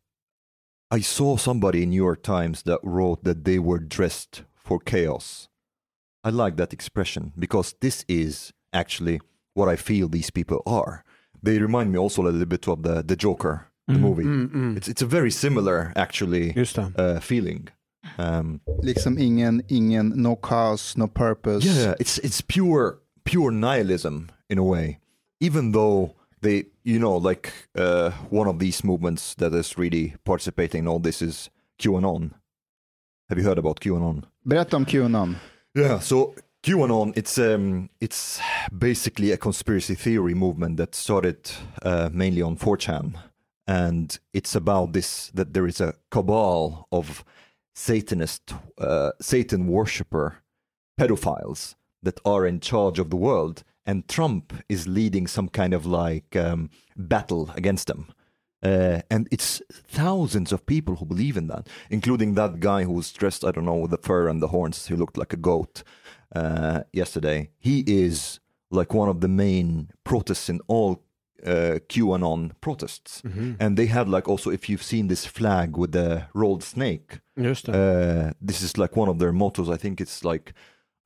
I 0.91 1.01
saw 1.01 1.37
somebody 1.37 1.81
in 1.83 1.89
New 1.89 2.03
York 2.03 2.21
Times 2.21 2.63
that 2.63 2.79
wrote 2.83 3.23
that 3.23 3.45
they 3.45 3.57
were 3.57 3.79
dressed 3.79 4.43
for 4.53 4.79
chaos. 4.79 5.49
I 6.23 6.29
like 6.29 6.55
that 6.57 6.71
expression 6.71 7.33
because 7.37 7.73
this 7.81 8.05
is 8.07 8.53
actually 8.71 9.19
what 9.53 9.69
I 9.69 9.75
feel 9.75 10.07
these 10.09 10.31
people 10.31 10.61
are. 10.65 11.03
They 11.43 11.59
remind 11.59 11.91
me 11.91 11.97
also 11.99 12.21
a 12.21 12.25
little 12.31 12.45
bit 12.45 12.67
of 12.67 12.81
the 12.83 13.03
the 13.03 13.15
Joker, 13.15 13.67
the 13.87 13.99
movie. 13.99 14.23
It's 14.77 14.87
it's 14.87 15.01
a 15.01 15.05
very 15.07 15.31
similar 15.31 15.91
actually 15.95 16.53
uh, 16.97 17.19
feeling. 17.19 17.67
Um, 18.17 18.59
Liksom 18.83 19.17
ingen, 19.17 19.61
ingen, 19.69 20.13
no 20.15 20.35
cause, 20.35 20.97
no 20.97 21.07
purpose. 21.07 21.65
yeah, 21.65 21.93
it's 21.99 22.17
it's 22.19 22.41
pure 22.41 22.99
pure 23.23 23.51
nihilism 23.51 24.29
in 24.49 24.57
a 24.57 24.63
way. 24.63 24.99
Even 25.39 25.71
though 25.71 26.13
they, 26.41 26.65
you 26.83 26.99
know, 26.99 27.15
like 27.29 27.51
uh, 27.77 28.11
one 28.29 28.49
of 28.49 28.59
these 28.59 28.83
movements 28.83 29.35
that 29.35 29.53
is 29.53 29.77
really 29.77 30.15
participating 30.25 30.79
in 30.83 30.87
all 30.87 30.99
this 30.99 31.21
is 31.21 31.49
QAnon. 31.79 32.31
Have 33.29 33.37
you 33.37 33.45
heard 33.45 33.57
about 33.57 33.79
QAnon? 33.79 34.23
Berätta 34.45 34.75
om 34.75 34.85
Qanon. 34.85 35.35
Yeah, 35.75 35.99
so 35.99 36.33
QAnon, 36.63 37.11
it's 37.17 37.37
um, 37.37 37.89
it's 37.99 38.39
basically 38.75 39.31
a 39.31 39.37
conspiracy 39.37 39.95
theory 39.95 40.33
movement 40.33 40.77
that 40.77 40.95
started 40.95 41.51
uh, 41.81 42.09
mainly 42.13 42.41
on 42.41 42.55
4chan, 42.55 43.15
and 43.67 44.17
it's 44.31 44.55
about 44.55 44.93
this 44.93 45.29
that 45.33 45.53
there 45.53 45.67
is 45.67 45.81
a 45.81 45.95
cabal 46.09 46.87
of 46.89 47.25
Satanist, 47.75 48.53
uh, 48.77 49.11
Satan 49.19 49.67
worshipper 49.67 50.37
pedophiles 50.97 51.75
that 52.01 52.21
are 52.23 52.47
in 52.47 52.61
charge 52.61 52.97
of 52.97 53.09
the 53.09 53.17
world, 53.17 53.65
and 53.85 54.07
Trump 54.07 54.53
is 54.69 54.87
leading 54.87 55.27
some 55.27 55.49
kind 55.49 55.73
of 55.73 55.85
like 55.85 56.33
um, 56.37 56.69
battle 56.95 57.51
against 57.57 57.87
them. 57.87 58.07
Uh, 58.63 59.01
and 59.11 59.27
it's 59.29 59.61
thousands 59.69 60.53
of 60.53 60.65
people 60.65 60.95
who 60.95 61.05
believe 61.05 61.35
in 61.35 61.47
that, 61.47 61.67
including 61.89 62.35
that 62.35 62.61
guy 62.61 62.83
who 62.85 62.93
was 62.93 63.11
dressed, 63.11 63.43
I 63.43 63.51
don't 63.51 63.65
know, 63.65 63.75
with 63.75 63.91
the 63.91 63.97
fur 63.97 64.29
and 64.29 64.41
the 64.41 64.47
horns, 64.47 64.87
who 64.87 64.95
looked 64.95 65.17
like 65.17 65.33
a 65.33 65.37
goat 65.37 65.83
uh, 66.35 66.83
yesterday. 66.91 67.49
He 67.59 67.83
is 67.87 68.39
like 68.71 68.93
one 68.93 69.09
of 69.09 69.21
the 69.21 69.27
main 69.27 69.89
protests 70.03 70.49
in 70.49 70.59
all 70.67 71.03
uh, 71.45 71.79
QAnon 71.89 72.51
protests. 72.61 73.21
And 73.59 73.77
they 73.77 73.87
have 73.87 74.07
like 74.07 74.27
also, 74.27 74.49
if 74.49 74.69
you've 74.69 74.83
seen 74.83 75.07
this 75.07 75.25
flag 75.25 75.77
with 75.77 75.91
the 75.91 76.27
rolled 76.33 76.63
snake, 76.63 77.19
uh, 77.73 78.31
this 78.41 78.61
is 78.61 78.77
like 78.77 78.95
one 78.95 79.09
of 79.09 79.19
their 79.19 79.31
mottos. 79.33 79.69
I 79.69 79.77
think 79.77 79.99
it's 80.01 80.23
like 80.23 80.53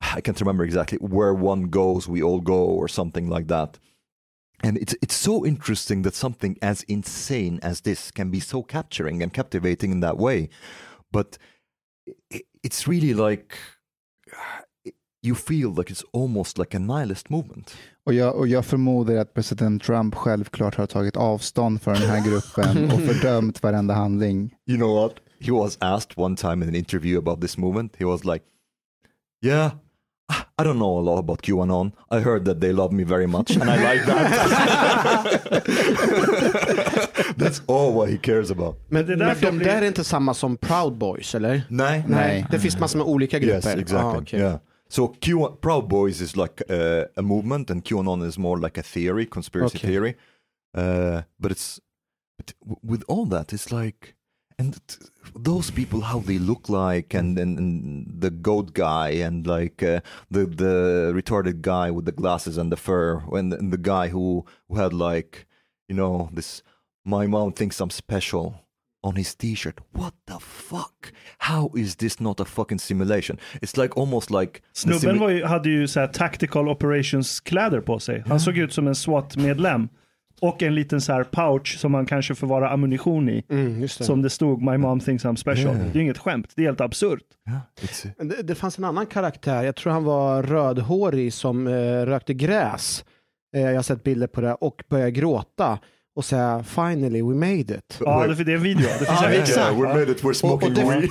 I 0.00 0.20
can't 0.20 0.40
remember 0.40 0.64
exactly 0.64 0.98
where 0.98 1.34
one 1.34 1.64
goes, 1.64 2.08
we 2.08 2.22
all 2.22 2.40
go, 2.40 2.58
or 2.64 2.88
something 2.88 3.28
like 3.28 3.48
that. 3.48 3.78
And 4.62 4.76
it's 4.78 4.94
it's 5.02 5.14
so 5.14 5.44
interesting 5.46 6.02
that 6.02 6.14
something 6.14 6.56
as 6.62 6.82
insane 6.84 7.60
as 7.62 7.80
this 7.82 8.10
can 8.10 8.30
be 8.30 8.40
so 8.40 8.62
capturing 8.62 9.22
and 9.22 9.32
captivating 9.32 9.92
in 9.92 10.00
that 10.00 10.18
way, 10.18 10.48
but 11.12 11.38
i 12.32 12.42
it's 12.64 12.88
really 12.88 13.14
like 13.14 13.56
you 15.26 15.34
feel 15.34 15.74
like 15.76 15.92
it's 15.92 16.04
almost 16.12 16.58
like 16.58 16.76
a 16.76 16.80
nihilist 16.80 17.28
movement. 17.28 17.76
Och 18.06 18.14
jag, 18.14 18.34
och 18.36 18.48
jag 18.48 18.64
förmodar 18.64 19.14
att 19.16 19.34
president 19.34 19.82
Trump 19.82 20.14
självklart 20.14 20.74
har 20.74 20.86
tagit 20.86 21.16
avstånd 21.16 21.82
från 21.82 21.94
den 21.94 22.10
här 22.10 22.24
gruppen 22.30 22.90
och 22.90 23.00
fördömt 23.14 23.62
varenda 23.62 23.94
handling. 23.94 24.54
You 24.66 24.78
know 24.78 24.94
what? 25.02 25.12
He 25.40 25.52
was 25.52 25.78
asked 25.80 26.12
one 26.16 26.36
time 26.36 26.52
in 26.64 26.68
an 26.68 26.74
interview 26.74 27.18
about 27.18 27.40
this 27.40 27.58
movement. 27.58 27.92
He 27.98 28.04
was 28.04 28.24
like, 28.24 28.44
"Yeah, 29.44 29.70
I 30.60 30.64
don't 30.64 30.74
know 30.78 30.98
a 30.98 31.02
lot 31.02 31.18
about 31.18 31.42
QAnon. 31.42 31.92
I 32.10 32.18
heard 32.18 32.44
that 32.44 32.60
they 32.60 32.72
love 32.72 32.94
me 32.94 33.04
very 33.04 33.26
much, 33.26 33.56
and 33.60 33.70
I 33.70 33.76
like 33.94 34.06
that." 34.06 34.32
That's 37.36 37.62
all 37.66 37.92
what 37.94 38.08
he 38.10 38.18
cares 38.18 38.50
about. 38.50 38.76
Men, 38.88 39.06
det 39.06 39.12
är 39.12 39.16
men 39.16 39.36
de 39.40 39.50
blir- 39.58 39.64
där 39.66 39.82
är 39.82 39.86
inte 39.86 40.04
samma 40.04 40.34
som 40.34 40.56
Proud 40.56 40.98
Boys 40.98 41.34
eller? 41.34 41.62
Nej, 41.68 42.04
Nej. 42.08 42.46
Det 42.50 42.58
finns 42.58 42.78
massor 42.80 42.98
med 42.98 43.06
olika 43.06 43.38
grupper. 43.38 43.54
Yes, 43.56 43.66
exactly. 43.66 43.96
Ah, 43.98 44.18
okej. 44.18 44.40
Yeah. 44.40 44.58
So 44.88 45.08
Q 45.08 45.58
Proud 45.60 45.88
Boys 45.88 46.20
is 46.20 46.36
like 46.36 46.62
uh, 46.70 47.04
a 47.16 47.22
movement, 47.22 47.70
and 47.70 47.84
QAnon 47.84 48.24
is 48.24 48.38
more 48.38 48.58
like 48.58 48.78
a 48.78 48.82
theory, 48.82 49.26
conspiracy 49.26 49.78
Okay. 49.78 49.88
theory. 49.88 50.16
Uh, 50.74 51.22
but 51.38 51.50
it's 51.52 51.80
but 52.36 52.54
with 52.82 53.02
all 53.08 53.26
that, 53.26 53.52
it's 53.52 53.70
like, 53.72 54.14
and 54.58 54.78
those 55.34 55.70
people, 55.70 56.00
how 56.02 56.20
they 56.20 56.38
look 56.38 56.68
like, 56.68 57.12
and 57.14 57.38
and, 57.38 57.58
and 57.58 58.20
the 58.20 58.30
goat 58.30 58.72
guy, 58.72 59.10
and 59.10 59.46
like 59.46 59.82
uh, 59.82 60.00
the 60.30 60.46
the 60.46 61.12
retarded 61.14 61.60
guy 61.60 61.90
with 61.90 62.04
the 62.06 62.12
glasses 62.12 62.56
and 62.58 62.72
the 62.72 62.76
fur, 62.76 63.22
and, 63.32 63.52
and 63.52 63.72
the 63.72 63.78
guy 63.78 64.08
who 64.08 64.44
who 64.68 64.76
had 64.76 64.92
like, 64.92 65.46
you 65.88 65.94
know, 65.96 66.30
this. 66.32 66.62
My 67.04 67.26
mom 67.26 67.52
thinks 67.52 67.80
I'm 67.80 67.90
special 67.90 68.60
on 69.02 69.16
his 69.16 69.34
t-shirt. 69.34 69.76
What 69.92 70.14
the 70.26 70.38
fuck? 70.40 71.12
How 71.38 71.72
is 71.76 71.96
this 71.96 72.20
not 72.20 72.40
a 72.40 72.44
fucking 72.44 72.78
simulation? 72.78 73.38
It's 73.62 73.82
like 73.82 74.00
almost 74.00 74.30
like 74.30 74.60
Snubben 74.72 75.18
var 75.18 75.30
ju, 75.30 75.44
hade 75.44 75.68
ju 75.70 75.88
så 75.88 76.00
här 76.00 76.06
tactical 76.06 76.68
operations 76.68 77.40
kläder 77.40 77.80
på 77.80 77.98
sig. 77.98 78.24
Han 78.26 78.40
såg 78.40 78.58
ut 78.58 78.72
som 78.72 78.88
en 78.88 78.94
SWAT-medlem. 78.94 79.88
Och 80.40 80.62
en 80.62 80.74
liten 80.74 81.00
så 81.00 81.12
här 81.12 81.24
pouch 81.24 81.78
som 81.78 81.92
man 81.92 82.06
kanske 82.06 82.34
förvarar 82.34 82.72
ammunition 82.72 83.28
i. 83.28 83.44
Mm, 83.50 83.80
just 83.80 83.98
det. 83.98 84.04
Som 84.04 84.22
det 84.22 84.30
stod 84.30 84.62
My 84.62 84.76
mom 84.76 85.00
thinks 85.00 85.24
I'm 85.24 85.36
special. 85.36 85.74
Det 85.92 85.98
är 85.98 86.02
inget 86.02 86.18
skämt, 86.18 86.52
det 86.56 86.62
är 86.62 86.66
helt 86.66 86.80
absurt. 86.80 87.22
Yeah, 87.48 88.28
Det, 88.28 88.42
det 88.42 88.54
fanns 88.54 88.78
en 88.78 88.84
annan 88.84 89.06
karaktär, 89.06 89.62
jag 89.62 89.76
tror 89.76 89.92
han 89.92 90.04
var 90.04 90.42
rödhårig 90.42 91.32
som 91.32 91.66
eh, 91.66 91.72
rökte 92.06 92.34
gräs. 92.34 93.04
Eh, 93.56 93.62
jag 93.62 93.74
har 93.74 93.82
sett 93.82 94.04
bilder 94.04 94.26
på 94.26 94.40
det 94.40 94.54
och 94.54 94.82
började 94.88 95.10
gråta 95.10 95.78
och 96.18 96.24
säga 96.24 96.64
finally 96.68 97.22
we 97.22 97.34
made 97.34 97.60
it. 97.74 97.98
Ja, 98.00 98.26
det, 98.26 98.44
det 98.44 98.52
är 98.52 98.56
en 98.56 98.62
video. 98.62 98.82
Det 98.88 98.98
finns 99.06 99.08
Ja, 99.08 99.24
en 99.24 99.30
video. 99.30 99.42
exakt. 99.42 99.58
yeah, 99.58 99.80
we 99.80 99.88
made 99.88 100.12
it. 100.12 100.22
We're 100.22 100.24
Och, 100.24 100.30
och, 100.30 100.36
smoking 100.36 100.74
det, 100.74 100.84
weed. 100.84 101.08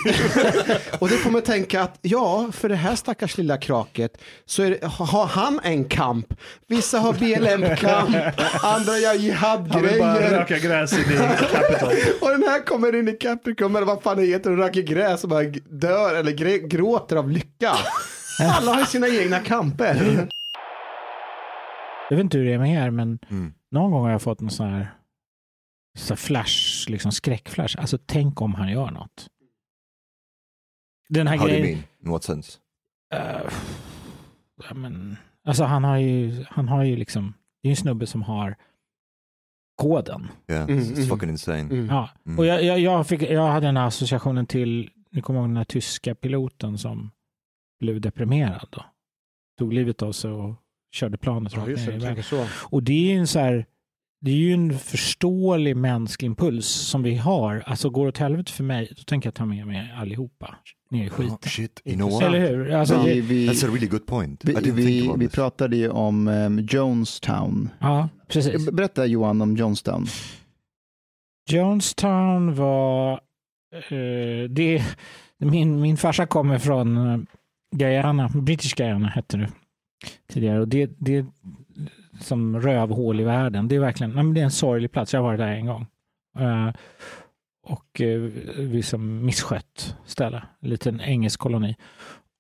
och 1.00 1.10
det 1.10 1.16
får 1.18 1.32
man 1.32 1.42
tänka 1.42 1.82
att 1.82 1.98
ja, 2.02 2.50
för 2.52 2.70
det 2.70 2.76
här 2.76 2.96
stackars 2.96 3.38
lilla 3.38 3.58
kraket 3.58 4.18
så 4.46 4.64
är 4.64 4.70
det, 4.70 4.88
har 4.88 5.26
han 5.26 5.60
en 5.64 5.86
kamp. 5.86 6.34
Vissa 6.68 7.00
har 7.00 7.14
BLM-kamp, 7.14 8.16
andra 8.64 8.98
gör 8.98 9.34
Han 9.34 9.64
vill 9.82 10.00
bara 10.00 10.18
jihadgrejer. 10.18 10.30
röka 10.40 10.58
gräs 10.58 10.94
in 10.94 11.00
i 11.00 11.18
Capitol. 11.52 11.90
Och 12.22 12.30
den 12.30 12.44
här 12.44 12.66
kommer 12.66 12.96
in 12.96 13.08
i 13.08 13.12
Capricorn, 13.14 13.76
eller 13.76 13.88
vad 13.88 14.02
fan 14.04 14.18
det 14.18 14.24
heter, 14.26 14.52
och 14.52 14.58
röker 14.58 14.82
gräs 14.82 15.24
och 15.24 15.30
bara 15.30 15.44
dör 15.70 16.16
eller 16.16 16.32
gråter 16.68 17.16
av 17.16 17.30
lycka. 17.32 17.72
Alla 18.58 18.74
har 18.74 18.84
sina 18.86 19.08
egna 19.08 19.40
kamper. 19.40 20.28
Jag 22.10 22.18
vet 22.18 22.24
inte 22.24 22.38
hur 22.38 22.46
det 22.46 22.54
är 22.54 22.58
med 22.60 22.86
er, 22.86 22.90
men 22.92 23.20
Mm. 23.32 23.54
Någon 23.72 23.92
gång 23.92 24.04
har 24.04 24.12
jag 24.12 24.22
fått 24.22 24.42
en 24.42 24.50
sån 24.50 24.68
här, 24.68 24.88
så 25.98 26.14
här 26.14 26.16
flash, 26.18 26.90
liksom 26.90 27.12
skräckflash. 27.12 27.80
Alltså 27.80 27.98
tänk 28.06 28.42
om 28.42 28.56
han 28.56 28.72
gör 28.72 28.92
något. 28.92 29.28
Den 31.10 31.28
här 31.28 31.38
How 31.38 31.46
do 31.48 31.52
you 31.54 31.62
grejen. 31.62 31.78
mean? 31.78 31.88
In 32.06 32.12
what 32.12 32.24
sense? 32.24 32.60
Eh, 33.14 33.52
ja, 34.70 34.74
men, 34.74 35.18
alltså 35.46 35.64
han 35.64 35.84
har 35.84 35.98
ju, 35.98 36.46
han 36.50 36.68
har 36.68 36.84
ju 36.84 36.96
liksom, 36.96 37.34
det 37.62 37.68
är 37.68 37.70
ju 37.70 37.72
en 37.74 37.78
snubbe 37.78 38.08
som 38.08 38.22
har 38.22 38.56
koden. 39.76 40.28
Yeah, 40.48 40.70
Mm, 40.70 40.80
it's, 40.84 40.96
mm. 40.96 41.08
fucking 41.10 41.30
insane. 41.30 41.60
Mm. 41.60 41.86
Ja. 41.86 42.10
Mm. 42.26 42.40
Och 42.40 42.46
jag, 42.46 42.64
jag, 42.64 42.80
jag, 42.80 43.08
fick, 43.08 43.22
jag 43.22 43.48
hade 43.48 43.66
den 43.68 43.78
här 43.78 43.88
associationen 43.88 44.46
till, 44.46 44.90
ni 45.12 45.22
kommer 45.22 45.40
ihåg 45.40 45.50
den 45.50 45.58
här 45.58 45.64
tyska 45.64 46.16
piloten 46.16 46.78
som 46.78 47.12
blev 47.80 48.02
deprimerad 48.02 48.68
då. 48.72 48.86
Tog 49.58 49.74
livet 49.74 50.02
av 50.02 50.12
sig 50.12 50.32
och 50.32 50.56
körde 50.92 51.18
planet 51.18 51.54
Ja, 51.54 51.60
rakt 51.60 51.68
ner 51.68 51.76
det, 51.88 51.94
i 51.96 51.98
vägen. 52.00 52.24
så. 52.24 52.46
Och 52.52 52.84
det 52.84 52.94
är 52.94 53.14
ju 53.14 53.20
en 53.20 53.28
så 53.28 53.40
här, 53.40 53.66
det 54.22 54.32
är 54.32 54.36
ju 54.36 54.54
en 54.54 54.80
förståelig 54.80 55.78
mänsklig 55.78 56.26
impuls 56.26 56.66
som 56.68 57.04
vi 57.04 57.16
har. 57.16 57.64
Alltså 57.66 57.90
går 57.90 58.06
det 58.06 58.10
åt 58.10 58.18
helvete 58.18 58.52
för 58.52 58.64
mig, 58.64 58.94
då 58.98 59.04
tänker 59.04 59.28
jag 59.28 59.34
ta 59.34 59.46
med 59.46 59.68
mig 59.68 59.94
allihopa 59.98 60.56
ner 60.92 61.06
i 61.06 61.10
skiten. 61.10 61.34
Oh, 61.34 61.48
shit, 61.48 61.82
you 61.86 61.96
know? 61.96 62.24
Eller 62.24 62.40
hur? 62.40 62.72
Alltså, 62.72 63.04
Vi, 63.04 63.22
vi, 63.22 63.50
That's 63.50 63.66
a 63.66 63.70
really 63.74 63.88
good 63.88 64.06
point. 64.06 64.46
Vi, 64.46 64.72
vi, 64.72 65.12
vi 65.18 65.30
pratade 65.30 65.78
ju 65.78 65.90
om 65.90 66.28
um, 66.28 66.60
Jonestown. 66.72 67.70
ja, 67.80 68.10
precis. 68.28 68.72
Berätta 68.72 69.06
Johan 69.06 69.42
om 69.42 69.56
Jonestown. 69.58 70.06
Jonestown 71.50 72.56
var... 72.56 73.12
Eh, 73.74 74.50
det, 74.50 74.84
min, 75.40 75.82
min 75.82 75.98
farsa 75.98 76.26
kommer 76.26 76.60
från 76.60 77.26
Guyana, 77.76 78.30
British 78.30 78.76
Guyana 78.76 79.08
hette 79.08 79.38
det 79.38 79.50
tidigare. 80.28 80.60
Och 80.60 80.68
det, 80.68 80.92
det 80.98 81.16
är 81.16 81.26
som 82.20 82.62
rövhål 82.62 83.20
i 83.20 83.24
världen. 83.24 83.68
Det 83.68 83.76
är 83.76 83.80
verkligen 83.80 84.12
nej, 84.12 84.24
men 84.24 84.34
det 84.34 84.40
är 84.40 84.46
en 84.46 84.52
sorglig 84.52 84.92
plats. 84.92 85.14
Jag 85.14 85.22
har 85.22 85.28
varit 85.28 85.40
där 85.40 85.48
en 85.48 85.66
gång. 85.66 85.86
Eh, 86.40 86.70
och 87.64 88.02
eh, 88.02 88.20
vi 88.58 88.84
som 88.84 89.26
misskött 89.26 89.96
ställe, 90.06 90.44
en 90.62 90.70
liten 90.70 91.02
engelsk 91.02 91.40
koloni. 91.40 91.76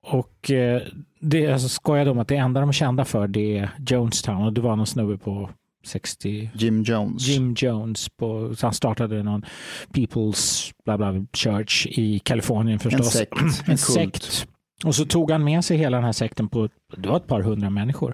Och 0.04 0.52
eh, 0.52 0.82
det 1.20 1.48
alltså, 1.48 1.70
skojade 1.70 2.12
om 2.12 2.20
att 2.20 2.28
det 2.28 2.36
enda 2.36 2.60
de 2.60 2.70
är 2.70 2.74
kända 2.74 3.06
för 3.06 3.28
det 3.28 3.58
är 3.58 3.70
Jonestown 3.88 4.44
och 4.44 4.54
det 4.54 4.62
var 4.62 4.76
någon 4.76 4.88
snubbe 4.88 5.18
på 5.18 5.50
60 5.86 6.50
Jim 6.54 6.84
Jones. 6.84 7.28
Jim 7.28 7.56
Jones. 7.58 8.10
På, 8.10 8.56
så 8.56 8.66
han 8.66 8.74
startade 8.74 9.24
någon 9.24 9.46
People's 9.94 10.74
bla 10.86 10.98
bla, 10.98 11.26
Church 11.34 11.88
i 11.88 12.20
Kalifornien 12.20 12.80
förstås. 12.80 13.14
sekt, 13.14 13.34
en 13.42 13.72
en 13.72 13.78
sekt. 13.78 14.48
Och 14.86 14.96
så 14.96 15.06
tog 15.06 15.32
han 15.32 15.44
med 15.44 15.66
sig 15.66 15.78
hela 15.78 15.98
den 15.98 16.04
här 16.06 16.12
sekten 16.12 16.50
på 16.50 16.70
det 16.98 17.10
var 17.10 17.18
ett 17.18 17.28
par 17.28 17.42
hundra 17.42 17.70
människor. 17.70 18.14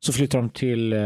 Så 0.00 0.12
flyttade 0.12 0.42
de 0.42 0.48
till 0.50 0.92
eh, 0.92 0.98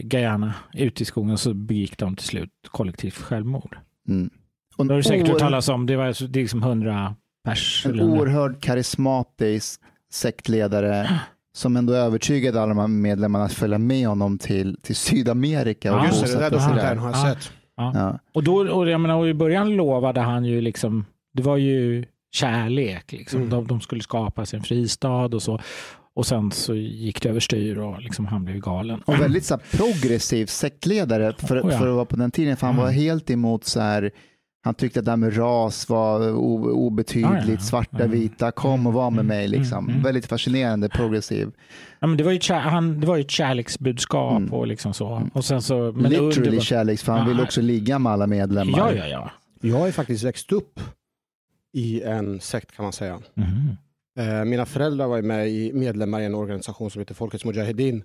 Guyana, 0.00 0.54
ut 0.74 1.00
i 1.00 1.04
skogen 1.04 1.32
och 1.32 1.40
så 1.40 1.54
begick 1.54 1.98
de 1.98 2.16
till 2.16 2.26
slut 2.26 2.50
kollektivt 2.70 3.14
självmord. 3.16 3.78
Mm. 4.08 4.30
Och 4.76 4.86
Det 4.86 4.92
har 4.94 4.96
du 4.98 5.02
säkert 5.02 5.28
hört 5.28 5.38
talas 5.38 5.68
om. 5.68 5.86
Det 5.86 5.96
var 5.96 6.06
alltså- 6.06 6.26
det 6.26 6.38
är 6.38 6.42
liksom 6.42 6.62
hundra 6.62 7.14
pers. 7.44 7.86
En 7.86 8.00
oerhört 8.00 8.60
karismatisk 8.60 9.80
sektledare 10.12 11.10
som 11.54 11.76
ändå 11.76 11.92
övertygade 11.92 12.58
alla 12.62 12.68
de 12.68 12.78
här 12.78 12.88
medlemmarna 12.88 13.44
att 13.44 13.52
följa 13.52 13.78
med 13.78 14.08
honom 14.08 14.38
till, 14.38 14.76
till 14.82 14.96
Sydamerika 14.96 15.92
och 15.94 15.98
Ja, 16.00 16.06
Just 16.06 16.26
det, 16.26 16.32
det 16.32 16.38
där 16.38 16.50
dokumentären 16.50 16.98
har 16.98 17.10
jag 17.10 17.18
Ja. 17.18 17.34
sett. 17.34 17.52
Ja. 17.76 18.18
Och, 18.34 18.44
då, 18.44 18.68
och, 18.70 18.88
jag 18.90 19.00
menar, 19.00 19.14
och 19.14 19.28
i 19.28 19.34
början 19.34 19.76
lovade 19.76 20.20
han 20.20 20.44
ju 20.44 20.60
liksom, 20.60 21.04
det 21.32 21.42
var 21.42 21.56
ju 21.56 22.04
kärlek. 22.30 23.12
Liksom. 23.12 23.38
Mm. 23.38 23.50
De, 23.50 23.66
de 23.66 23.80
skulle 23.80 24.02
skapa 24.02 24.46
sig 24.46 24.56
en 24.56 24.62
fristad 24.62 25.24
och 25.24 25.42
så. 25.42 25.60
Och 26.14 26.26
sen 26.26 26.50
så 26.50 26.74
gick 26.74 27.22
det 27.22 27.28
överstyr 27.28 27.78
och 27.78 28.00
liksom 28.02 28.26
han 28.26 28.44
blev 28.44 28.58
galen. 28.60 29.00
Och 29.06 29.20
väldigt 29.20 29.44
så 29.44 29.54
här, 29.54 29.76
progressiv 29.78 30.46
sektledare 30.46 31.32
för, 31.38 31.60
Oh 31.62 31.72
ja. 31.72 31.78
för 31.78 31.88
att 31.88 31.94
vara 31.94 32.04
på 32.04 32.16
den 32.16 32.30
tiden. 32.30 32.56
För 32.56 32.66
han 32.66 32.76
var 32.76 32.84
Mm. 32.84 32.94
helt 32.94 33.30
emot 33.30 33.64
så 33.64 33.80
här, 33.80 34.10
han 34.64 34.74
tyckte 34.74 34.98
att 34.98 35.04
det 35.04 35.10
här 35.12 35.16
med 35.16 35.38
ras 35.38 35.88
var 35.88 36.32
obetydligt, 36.72 37.44
Ja, 37.46 37.52
ja. 37.52 37.58
svarta, 37.58 37.96
Mm. 38.04 38.10
vita, 38.10 38.50
kom 38.50 38.86
och 38.86 38.92
var 38.92 39.10
med 39.10 39.20
Mm, 39.20 39.26
mig. 39.26 39.48
Liksom. 39.48 39.78
mm, 39.78 39.90
mm. 39.90 40.02
Väldigt 40.02 40.26
fascinerande, 40.26 40.88
progressiv. 40.88 41.50
Ja, 42.00 42.06
men 42.06 42.16
det, 42.16 42.24
var 42.24 42.32
ju 42.32 42.38
kär, 42.40 42.58
han, 42.60 43.00
det 43.00 43.06
var 43.06 43.16
ju 43.16 43.20
ett 43.20 43.30
kärleksbudskap 43.30 44.36
Mm. 44.38 44.52
och 44.52 44.66
liksom 44.66 44.94
så. 44.94 45.28
Och 45.34 45.44
sen 45.44 45.62
så 45.62 45.92
men 45.92 46.10
Literally 46.10 46.48
under- 46.48 46.60
kärleks, 46.60 47.02
för 47.02 47.12
han 47.12 47.20
Ja, 47.22 47.28
ville 47.28 47.42
också 47.42 47.60
ligga 47.60 47.98
med 47.98 48.12
alla 48.12 48.26
medlemmar. 48.26 48.78
Ja, 48.78 48.92
ja, 48.94 49.06
ja. 49.06 49.30
Jag 49.62 49.76
har 49.78 49.86
ju 49.86 49.92
faktiskt 49.92 50.24
växt 50.24 50.52
upp 50.52 50.80
i 51.72 52.02
en 52.02 52.40
sekt 52.40 52.72
kan 52.72 52.82
man 52.82 52.92
säga. 52.92 53.20
Eh, 54.18 54.44
Mina 54.44 54.66
föräldrar 54.66 55.06
var 55.06 55.22
med 55.22 55.50
i 55.50 55.72
medlemmar 55.72 56.20
i 56.20 56.24
en 56.24 56.34
organisation 56.34 56.90
som 56.90 56.98
heter 56.98 57.14
Folkets 57.14 57.44
Mujahedin. 57.44 58.04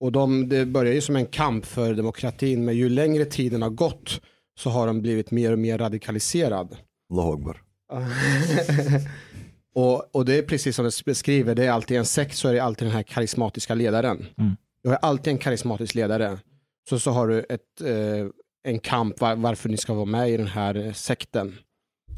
Och 0.00 0.12
de, 0.12 0.48
det 0.48 0.66
började 0.66 0.94
ju 0.94 1.00
som 1.00 1.16
en 1.16 1.26
kamp 1.26 1.66
för 1.66 1.94
demokratin, 1.94 2.64
men 2.64 2.76
ju 2.76 2.88
längre 2.88 3.24
tiden 3.24 3.62
har 3.62 3.70
gått 3.70 4.20
så 4.58 4.70
har 4.70 4.86
de 4.86 5.02
blivit 5.02 5.30
mer 5.30 5.52
och 5.52 5.58
mer 5.58 5.78
radikaliserad. 5.78 6.76
Allahu 7.12 7.54
och, 9.74 10.14
och 10.14 10.24
det 10.24 10.38
är 10.38 10.42
precis 10.42 10.76
som 10.76 10.84
det 10.84 11.04
beskriver, 11.04 11.54
det 11.54 11.66
är 11.66 11.70
alltid 11.70 11.96
en 11.96 12.04
sekt 12.04 12.36
så 12.36 12.48
är 12.48 12.52
det 12.52 12.60
alltid 12.60 12.86
den 12.86 12.94
här 12.94 13.02
karismatiska 13.02 13.74
ledaren. 13.74 14.26
Mm. 14.38 14.56
Du 14.82 14.88
har 14.88 14.96
alltid 14.96 15.32
en 15.32 15.38
karismatisk 15.38 15.94
ledare. 15.94 16.38
Så, 16.88 16.98
så 16.98 17.10
har 17.10 17.28
du 17.28 17.38
ett, 17.40 17.80
eh, 17.80 18.26
en 18.64 18.78
kamp 18.78 19.20
var, 19.20 19.36
varför 19.36 19.68
ni 19.68 19.76
ska 19.76 19.94
vara 19.94 20.04
med 20.04 20.30
i 20.30 20.36
den 20.36 20.46
här 20.46 20.74
eh, 20.74 20.92
sekten. 20.92 21.54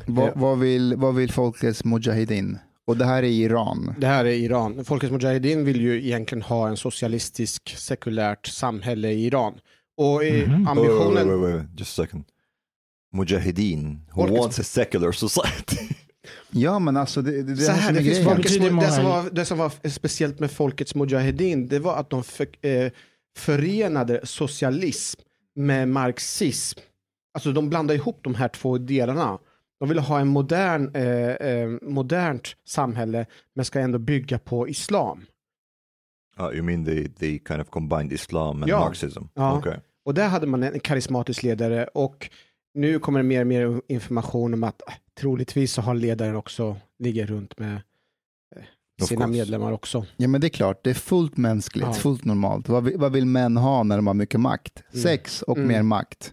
Vad, 0.07 0.33
vad, 0.37 0.59
vill, 0.59 0.95
vad 0.97 1.15
vill 1.15 1.33
folkets 1.33 1.85
mujahedin? 1.85 2.59
Och 2.87 2.97
det 2.97 3.05
här 3.05 3.23
är 3.23 3.27
Iran. 3.29 3.95
Det 3.99 4.07
här 4.07 4.25
är 4.25 4.31
Iran. 4.33 4.85
Folkets 4.85 5.13
Mujahedin 5.13 5.65
vill 5.65 5.81
ju 5.81 6.05
egentligen 6.07 6.43
ha 6.43 6.69
en 6.69 6.77
socialistisk 6.77 7.77
sekulärt 7.79 8.47
samhälle 8.47 9.11
i 9.11 9.27
Iran. 9.27 9.55
Och 9.97 10.25
i 10.25 10.47
Mhm. 10.47 10.69
ambitionen... 10.69 11.15
Wait, 11.15 11.27
wait, 11.27 11.41
wait, 11.41 11.55
wait, 11.55 11.79
just 11.79 11.99
a 11.99 12.03
second. 12.03 12.25
Mujahedin, 13.13 14.01
who 14.13 14.23
Folkets- 14.23 14.39
wants 14.41 14.59
a 14.59 14.63
secular 14.63 15.13
society. 15.13 15.77
Ja, 16.51 16.79
men 16.79 16.97
alltså 16.97 17.23
det, 17.23 17.31
det, 17.43 17.55
det 17.55 17.57
Så 17.57 17.73
här 17.73 17.93
det, 17.93 18.25
folkets, 18.25 18.57
det, 18.59 18.91
som 18.91 19.05
var, 19.05 19.31
det 19.33 19.45
som 19.45 19.59
var 19.59 19.89
speciellt 19.89 20.41
med 20.41 20.51
Folkets 20.51 20.95
Mujahedin, 20.95 21.69
det 21.69 21.79
var 21.79 21.97
att 21.97 22.11
de 22.11 22.25
för, 22.25 22.47
eh, 22.63 22.91
förenade 23.39 24.21
socialism 24.25 25.21
med 25.55 25.89
marxism. 25.89 26.79
Alltså 27.35 27.53
de 27.53 27.69
blandade 27.69 27.95
ihop 27.97 28.19
de 28.23 28.35
här 28.35 28.49
två 28.49 28.79
delarna. 28.79 29.39
De 29.81 29.89
ville 29.89 30.01
ha 30.01 30.21
en 30.21 30.29
modern, 30.29 30.91
eh, 30.95 31.31
eh, 31.31 31.69
modernt 31.83 32.57
samhälle, 32.65 33.27
men 33.55 33.65
ska 33.65 33.81
ändå 33.81 33.99
bygga 33.99 34.39
på 34.39 34.69
islam. 34.69 35.27
Oh, 36.39 36.53
you 36.55 36.63
mean 36.63 36.85
they, 36.85 37.09
they 37.09 37.39
kind 37.49 37.61
of 37.61 37.69
combined 37.71 38.13
Islam 38.13 38.63
and 38.63 38.71
Ja. 38.71 38.79
Marxism? 38.81 39.23
Ja. 39.35 39.59
Okay. 39.59 39.77
Och 40.05 40.15
där 40.15 40.29
hade 40.29 40.47
man 40.47 40.63
en 40.63 40.81
karismatisk 40.81 41.43
ledare 41.43 41.85
och 41.85 42.31
nu 42.75 42.99
kommer 42.99 43.19
det 43.19 43.25
mer 43.25 43.41
och 43.41 43.47
mer 43.47 43.81
information 43.89 44.55
om 44.55 44.65
att 44.65 44.83
eh, 44.89 44.95
troligtvis 45.21 45.73
så 45.73 45.83
har 45.83 45.95
ledaren 45.95 46.37
också, 46.37 46.77
ligger 46.99 47.27
runt 47.27 47.59
med 47.59 47.75
eh, 48.57 49.05
sina 49.07 49.27
medlemmar 49.27 49.73
också. 49.73 50.07
Ja, 50.17 50.29
men 50.29 50.41
det 50.41 50.47
är 50.47 50.49
klart, 50.49 50.85
det 50.85 50.91
är 50.91 50.95
fullt 50.95 51.37
mänskligt, 51.37 51.87
Ja. 51.87 51.93
fullt 51.93 52.25
normalt. 52.25 52.69
Vad, 52.69 52.85
vill- 52.85 52.99
vad 52.99 53.13
vill 53.13 53.27
män 53.27 53.57
ha 53.57 53.83
när 53.83 53.97
de 53.97 54.07
har 54.07 54.15
mycket 54.15 54.41
makt? 54.41 54.83
Mm. 54.93 55.03
Sex 55.03 55.43
och 55.43 55.57
Mm. 55.57 55.69
mer 55.69 55.83
makt 55.83 56.33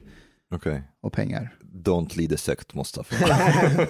Okay. 0.56 0.80
och 1.02 1.14
pengar. 1.14 1.56
Don't 1.74 2.18
lead 2.18 2.34
a 2.34 2.38
sect, 2.38 2.74
Mustafa. 2.74 3.16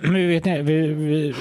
Men 0.00 0.14
vi 0.14 0.26
vet, 0.26 0.44
ni, 0.44 0.62
vi, 0.62 0.86
vi, 0.86 1.34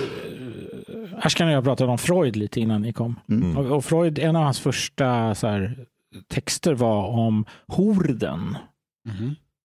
Ashkan 1.18 1.48
och 1.48 1.54
jag 1.54 1.64
pratade 1.64 1.92
om 1.92 1.98
Freud 1.98 2.36
lite 2.36 2.60
innan 2.60 2.82
ni 2.82 2.94
kom. 2.94 3.20
Mm. 3.30 3.58
Och, 3.58 3.78
och 3.78 3.86
Freud, 3.86 4.20
en 4.20 4.36
av 4.36 4.44
hans 4.44 4.60
första 4.60 5.36
så 5.36 5.48
här, 5.48 5.86
texter 6.28 6.74
var 6.74 7.08
om 7.08 7.46
horden. 7.68 8.58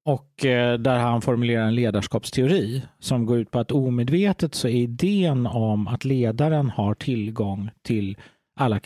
Och 0.04 0.44
eh, 0.44 0.78
där 0.78 0.98
han 0.98 1.22
formulerar 1.22 1.66
en 1.66 1.74
ledarskapsteori 1.74 2.82
som 2.98 3.26
går 3.26 3.38
ut 3.38 3.50
på 3.50 3.58
att 3.58 3.72
omedvetet 3.72 4.54
så 4.54 4.68
är 4.68 4.72
idén 4.72 5.46
om 5.46 5.88
att 5.88 6.04
ledaren 6.04 6.70
har 6.70 6.94
tillgång 6.94 7.70
till 7.82 8.16
alla, 8.56 8.80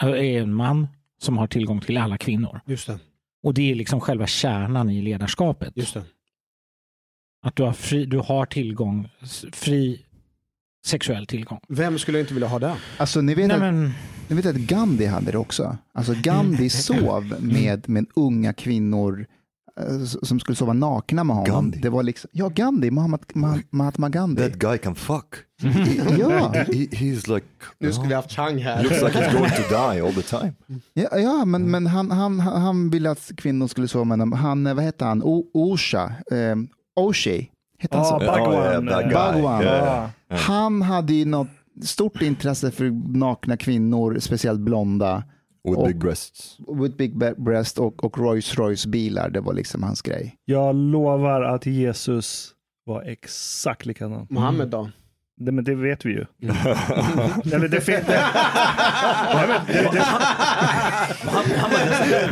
är 0.00 0.14
en 0.14 0.54
man 0.54 0.88
som 1.20 1.38
har 1.38 1.46
tillgång 1.46 1.80
till 1.80 1.96
alla 1.96 2.18
kvinnor. 2.18 2.60
Just 2.66 2.86
det. 2.86 2.98
Och 3.42 3.54
det 3.54 3.70
är 3.70 3.74
liksom 3.74 4.00
själva 4.00 4.26
kärnan 4.26 4.90
i 4.90 5.02
ledarskapet. 5.02 5.72
Just 5.76 5.94
det. 5.94 6.02
Att 7.42 7.56
du 7.56 7.62
har, 7.62 7.72
fri, 7.72 8.06
du 8.06 8.18
har 8.18 8.46
tillgång, 8.46 9.08
fri 9.52 10.04
sexuell 10.86 11.26
tillgång. 11.26 11.60
Vem 11.68 11.98
skulle 11.98 12.20
inte 12.20 12.34
vilja 12.34 12.48
ha 12.48 12.58
det? 12.58 12.76
Alltså 12.96 13.20
ni 13.20 13.34
vet, 13.34 13.48
Nej, 13.48 13.54
att, 13.54 13.60
men, 13.60 13.92
ni 14.28 14.36
vet 14.36 14.46
att 14.46 14.56
Gandhi 14.56 15.06
hade 15.06 15.32
det 15.32 15.38
också. 15.38 15.78
Alltså 15.92 16.14
Gandhi 16.22 16.70
sov 16.70 17.34
med, 17.40 17.88
med 17.88 18.06
unga 18.14 18.52
kvinnor 18.52 19.26
som 20.22 20.40
skulle 20.40 20.56
sova 20.56 20.72
nakna 20.72 21.24
med 21.24 21.36
honom. 21.36 21.52
Gandhi? 21.54 21.78
Det 21.80 21.88
var 21.88 22.02
liksom, 22.02 22.30
ja, 22.32 22.48
Gandhi, 22.48 22.90
Mahatma, 22.90 23.48
Ma- 23.48 23.62
Mahatma 23.70 24.08
Gandhi. 24.08 24.42
that 24.42 24.58
guy 24.58 24.78
can 24.78 24.94
fuck. 24.94 25.34
Ja, 26.18 26.52
He, 26.52 26.86
he's 26.92 27.34
like, 27.34 27.46
Nu 27.80 27.92
skulle 27.92 28.08
jag 28.10 28.16
haft 28.18 28.30
Chang 28.30 28.58
här. 28.58 28.82
looks 28.82 29.02
like 29.02 29.18
he's 29.18 29.32
going 29.32 29.50
to 29.50 29.62
die 29.68 30.00
all 30.00 30.12
the 30.14 30.22
time. 30.22 30.52
ja, 30.94 31.18
ja 31.18 31.44
men, 31.44 31.70
men 31.70 31.86
han, 31.86 32.10
han, 32.10 32.40
han 32.40 32.90
ville 32.90 33.10
att 33.10 33.30
kvinnor 33.36 33.66
skulle 33.66 33.88
sova 33.88 34.04
med 34.04 34.18
honom. 34.18 34.32
Han, 34.38 34.66
eh, 34.66 34.74
vad 34.74 34.84
hette 34.84 35.04
han, 35.04 35.22
o, 35.22 35.44
Osha, 35.54 36.04
eh, 36.32 36.56
Oshi, 36.96 37.50
hette 37.78 37.96
han 37.96 38.06
Ja, 38.06 38.10
så? 38.10 38.18
Bhagwan. 38.18 38.88
Oh, 38.88 38.90
yeah. 38.90 39.08
Bhagwan. 39.12 39.62
Yeah. 39.62 40.08
Han 40.30 40.82
hade 40.82 41.12
ju 41.14 41.24
något 41.24 41.48
stort 41.82 42.22
intresse 42.22 42.70
för 42.70 43.18
nakna 43.18 43.56
kvinnor, 43.56 44.16
speciellt 44.20 44.60
blonda. 44.60 45.22
With 45.64 45.78
Och- 45.78 45.86
big 45.86 45.98
breasts. 45.98 46.58
With 46.82 46.96
big 46.96 47.16
breast 47.36 47.78
och, 47.78 48.04
och 48.04 48.18
Rolls 48.18 48.54
Royce 48.58 48.86
bilar, 48.88 49.30
det 49.30 49.40
var 49.40 49.52
liksom 49.54 49.82
hans 49.82 50.02
grej. 50.02 50.36
Jag 50.44 50.74
lovar 50.74 51.42
att 51.42 51.66
Jesus 51.66 52.54
var 52.84 53.02
exakt 53.02 53.86
likadan. 53.86 54.26
Mohammed 54.30 54.68
då? 54.68 54.90
Det, 55.40 55.52
men 55.52 55.64
det 55.64 55.74
vet 55.74 56.04
vi 56.06 56.10
ju. 56.10 56.24
Eller 57.54 57.68
det, 57.68 57.80
fin- 57.80 57.94
det, 58.06 58.20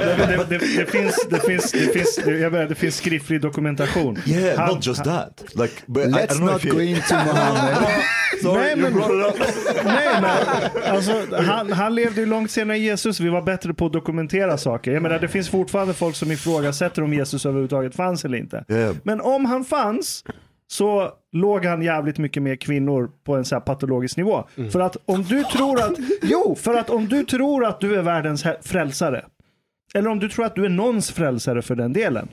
det, 0.09 0.27
det, 0.27 0.37
det, 0.49 0.59
det, 0.59 0.59
det 0.77 0.87
finns, 0.91 1.27
det 1.31 1.41
finns, 1.41 1.73
det 1.73 1.79
finns, 1.93 2.17
det, 2.25 2.39
jag 2.39 2.53
menar, 2.53 2.67
det 2.67 2.75
finns 2.75 2.97
skriftlig 2.97 3.41
dokumentation. 3.41 4.19
Yeah, 4.27 4.59
Han- 4.59 4.75
not 4.75 4.87
just 4.87 5.05
that. 5.05 5.45
Like, 5.55 5.75
but 5.87 6.05
I, 6.05 6.09
I 6.09 6.13
Let's 6.13 6.27
don't 6.29 6.37
know 6.39 6.53
not 6.53 6.65
you... 6.65 6.75
go 6.75 6.81
into 6.81 7.15
Mohammed. 7.15 7.77
Sorry, 8.43 8.63
Nej, 8.63 8.77
men-. 8.77 8.93
Nej, 9.85 10.21
men 10.21 10.31
alltså, 10.95 11.25
han, 11.37 11.73
han 11.73 11.95
levde 11.95 12.21
ju 12.21 12.27
långt 12.27 12.51
senare 12.51 12.77
än 12.77 12.83
Jesus. 12.83 13.21
Vi 13.21 13.29
var 13.29 13.43
bättre 13.43 13.75
på 13.75 13.87
att 13.87 13.93
dokumentera 13.93 14.59
saker. 14.59 14.93
Jag 14.93 15.03
menar, 15.03 15.19
det 15.19 15.29
finns 15.29 15.49
fortfarande 15.49 15.95
folk 15.95 16.17
som 16.17 16.33
ifrågasätter 16.33 17.03
om 17.03 17.13
Jesus 17.15 17.47
överhuvudtaget 17.47 17.95
fanns 17.97 18.25
eller 18.25 18.39
inte. 18.39 18.65
Yeah. 18.69 18.95
Men 19.03 19.21
om 19.21 19.45
han 19.45 19.65
fanns 19.65 20.25
så 20.69 21.13
låg 21.33 21.65
han 21.65 21.83
jävligt 21.83 22.19
mycket 22.19 22.43
med 22.43 22.61
kvinnor 22.61 23.11
på 23.25 23.37
en 23.37 23.45
så 23.45 23.55
här 23.55 23.61
patologisk 23.61 24.17
nivå. 24.17 24.45
För 24.71 24.81
att 24.81 24.97
om 25.05 25.23
du 25.23 25.45
tror 25.45 25.81
att, 25.83 25.99
jo, 26.23 26.55
för 26.59 26.75
att 26.75 26.91
om 26.91 27.09
du 27.09 27.25
tror 27.25 27.65
att 27.65 27.81
du 27.81 27.95
är 27.97 28.03
världens 28.03 28.45
frälsare, 28.63 29.25
eller 29.95 30.11
om 30.11 30.19
du 30.19 30.29
tror 30.29 30.45
att 30.45 30.55
du 30.55 30.65
är 30.65 30.69
någons 30.69 31.11
frälsare 31.13 31.63
för 31.63 31.75
den 31.75 31.93
delen, 31.93 32.29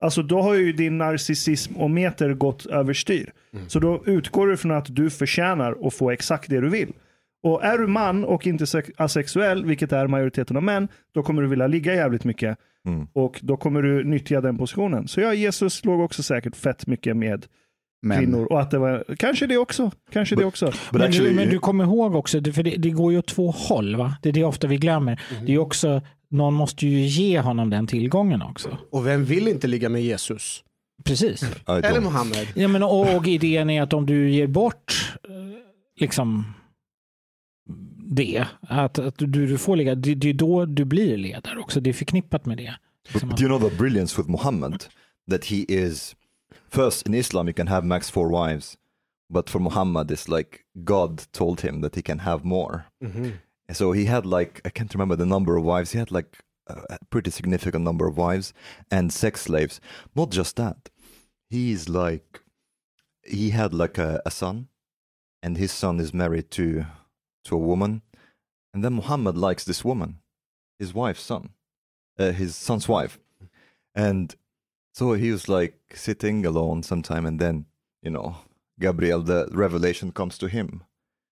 alltså 0.00 0.22
då 0.22 0.42
har 0.42 0.54
ju 0.54 0.72
din 0.72 0.98
narcissism 0.98 1.76
och 1.76 1.90
meter 1.90 2.34
gått 2.34 2.66
överstyr. 2.66 3.32
Så 3.68 3.78
då 3.78 4.02
utgår 4.06 4.46
du 4.46 4.56
från 4.56 4.70
att 4.70 4.86
du 4.96 5.10
förtjänar 5.10 5.76
att 5.86 5.94
få 5.94 6.10
exakt 6.10 6.50
det 6.50 6.60
du 6.60 6.68
vill. 6.68 6.92
Och 7.42 7.64
är 7.64 7.78
du 7.78 7.86
man 7.86 8.24
och 8.24 8.46
inte 8.46 8.66
sex- 8.66 8.90
asexuell, 8.96 9.64
vilket 9.64 9.92
är 9.92 10.06
majoriteten 10.06 10.56
av 10.56 10.62
män, 10.62 10.88
då 11.14 11.22
kommer 11.22 11.42
du 11.42 11.48
vilja 11.48 11.66
ligga 11.66 11.94
jävligt 11.94 12.24
mycket. 12.24 12.58
Mm. 12.86 13.06
Och 13.12 13.40
då 13.42 13.56
kommer 13.56 13.82
du 13.82 14.04
nyttja 14.04 14.40
den 14.40 14.58
positionen. 14.58 15.08
Så 15.08 15.20
ja, 15.20 15.34
Jesus 15.34 15.84
låg 15.84 16.00
också 16.00 16.22
säkert 16.22 16.56
fett 16.56 16.86
mycket 16.86 17.16
med 17.16 17.46
Men 18.04 18.18
kvinnor. 18.18 18.46
Och 18.52 18.60
att 18.60 18.70
det 18.70 18.78
var, 18.78 19.04
kanske 19.18 19.46
det 19.46 19.56
också. 19.56 19.90
Kanske 20.12 20.36
det 20.36 20.44
också. 20.44 20.66
But 20.66 20.76
Men, 20.92 21.02
actually, 21.02 21.28
du, 21.28 21.34
men 21.34 21.48
du 21.48 21.58
kommer 21.58 21.84
ihåg 21.84 22.14
också, 22.14 22.42
för 22.52 22.62
det, 22.62 22.76
det 22.76 22.90
går 22.90 23.12
ju 23.12 23.18
åt 23.18 23.26
två 23.26 23.50
håll. 23.50 23.96
va? 23.96 24.16
Det 24.22 24.28
är 24.28 24.32
det 24.32 24.44
ofta 24.44 24.66
vi 24.66 24.76
glömmer. 24.76 25.22
Det 25.46 25.54
är 25.54 25.58
också, 25.58 26.02
någon 26.30 26.54
måste 26.54 26.86
ju 26.86 27.00
ge 27.00 27.40
honom 27.40 27.70
den 27.70 27.86
tillgången 27.86 28.42
också. 28.42 28.78
Och 28.90 29.06
vem 29.06 29.24
vill 29.24 29.48
inte 29.48 29.66
ligga 29.66 29.88
med 29.88 30.02
Jesus? 30.02 30.64
Precis. 31.04 31.44
Eller. 31.66 32.00
Mohammed? 32.00 32.46
Ja, 32.54 32.68
men, 32.68 32.82
och, 32.82 33.16
och 33.16 33.26
idén 33.26 33.70
är 33.70 33.82
att 33.82 33.92
om 33.92 34.06
du 34.06 34.30
ger 34.30 34.46
bort 34.46 35.14
eh, 35.28 35.34
liksom 36.00 36.44
det, 38.06 38.44
att, 38.60 38.98
att 38.98 39.18
du, 39.18 39.26
du 39.26 39.58
får 39.58 39.76
ligga, 39.76 39.94
det, 39.94 40.14
det 40.14 40.28
är 40.28 40.34
då 40.34 40.66
du 40.66 40.84
blir 40.84 41.16
ledare 41.16 41.58
också. 41.58 41.80
Det 41.80 41.90
är 41.90 41.94
förknippat 41.94 42.46
med 42.46 42.56
det. 42.56 42.74
But, 43.12 43.22
but 43.22 43.40
you 43.40 43.58
know 43.58 43.70
the 43.70 43.76
brilliance 43.76 44.16
with 44.16 44.30
Muhammad 44.30 44.84
that 45.30 45.44
he 45.44 45.56
is 45.56 46.16
first 46.74 47.06
in 47.06 47.14
Islam 47.14 47.46
you 47.46 47.54
can 47.54 47.68
have 47.68 47.84
max 47.84 48.10
four 48.10 48.28
wives, 48.28 48.76
but 49.30 49.48
for 49.50 49.60
Muhammad 49.60 50.10
it's 50.10 50.28
like 50.28 50.64
God 50.84 51.12
told 51.32 51.60
him 51.60 51.80
that 51.82 51.94
he 51.94 52.02
can 52.02 52.20
have 52.20 52.44
more. 52.44 52.86
So 53.72 53.92
he 53.92 54.04
had 54.14 54.26
like 54.26 54.60
I 54.64 54.70
can't 54.70 54.94
remember 54.94 55.16
the 55.16 55.32
number 55.34 55.56
of 55.56 55.64
wives. 55.64 55.92
He 55.92 55.98
had 55.98 56.12
like 56.18 56.30
a 56.66 56.74
a 56.96 56.98
pretty 57.10 57.30
significant 57.30 57.84
number 57.84 58.06
of 58.08 58.16
wives 58.16 58.52
and 58.90 59.12
sex 59.12 59.42
slaves. 59.42 59.80
Not 60.14 60.30
just 60.30 60.56
that, 60.56 60.90
he's 61.48 61.88
like 61.88 62.42
he 63.36 63.50
had 63.50 63.72
like 63.72 63.96
a, 64.08 64.20
a 64.26 64.30
son, 64.30 64.68
and 65.42 65.56
his 65.56 65.72
son 65.72 66.00
is 66.00 66.12
married 66.22 66.50
to 66.58 66.66
to 67.46 67.54
a 67.54 67.66
woman, 67.70 68.02
and 68.72 68.82
then 68.82 68.94
Muhammad 68.94 69.36
likes 69.36 69.64
this 69.64 69.84
woman, 69.84 70.10
his 70.78 70.92
wife's 70.94 71.22
son, 71.22 71.50
uh, 72.18 72.32
his 72.32 72.56
son's 72.56 72.88
wife, 72.88 73.18
and 73.94 74.34
so 74.94 75.12
he 75.14 75.32
was 75.32 75.48
like 75.48 75.74
sitting 75.94 76.46
alone 76.46 76.82
sometime, 76.82 77.26
and 77.26 77.40
then 77.40 77.66
you 78.02 78.10
know 78.10 78.36
Gabriel, 78.78 79.22
the 79.22 79.48
revelation 79.52 80.12
comes 80.12 80.38
to 80.38 80.46
him, 80.46 80.82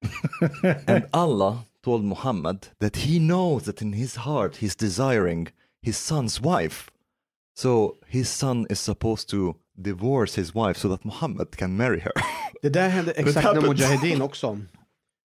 and 0.87 1.07
Allah 1.12 1.64
told 1.83 2.05
Muhammad 2.05 2.68
that 2.79 2.96
he 2.96 3.18
knows 3.18 3.62
that 3.64 3.83
in 3.83 3.92
his 3.92 4.16
heart 4.16 4.57
he's 4.57 4.75
desiring 4.77 5.48
his 5.83 5.96
son's 5.96 6.40
wife. 6.40 6.90
So 7.55 7.98
his 8.07 8.29
son 8.29 8.66
is 8.70 8.81
supposed 8.81 9.29
to 9.31 9.57
divorce 9.81 10.35
his 10.35 10.55
wife 10.55 10.77
so 10.79 10.88
that 10.88 11.05
Muhammad 11.05 11.57
can 11.57 11.77
marry 11.77 12.01
her. 12.01 12.12
Det 12.62 12.68
där 12.68 12.88
hände 12.88 13.12
exakt 13.16 13.35
med 13.35 13.44
happened. 13.44 13.66
Mujahedin 13.68 14.22
också. 14.22 14.59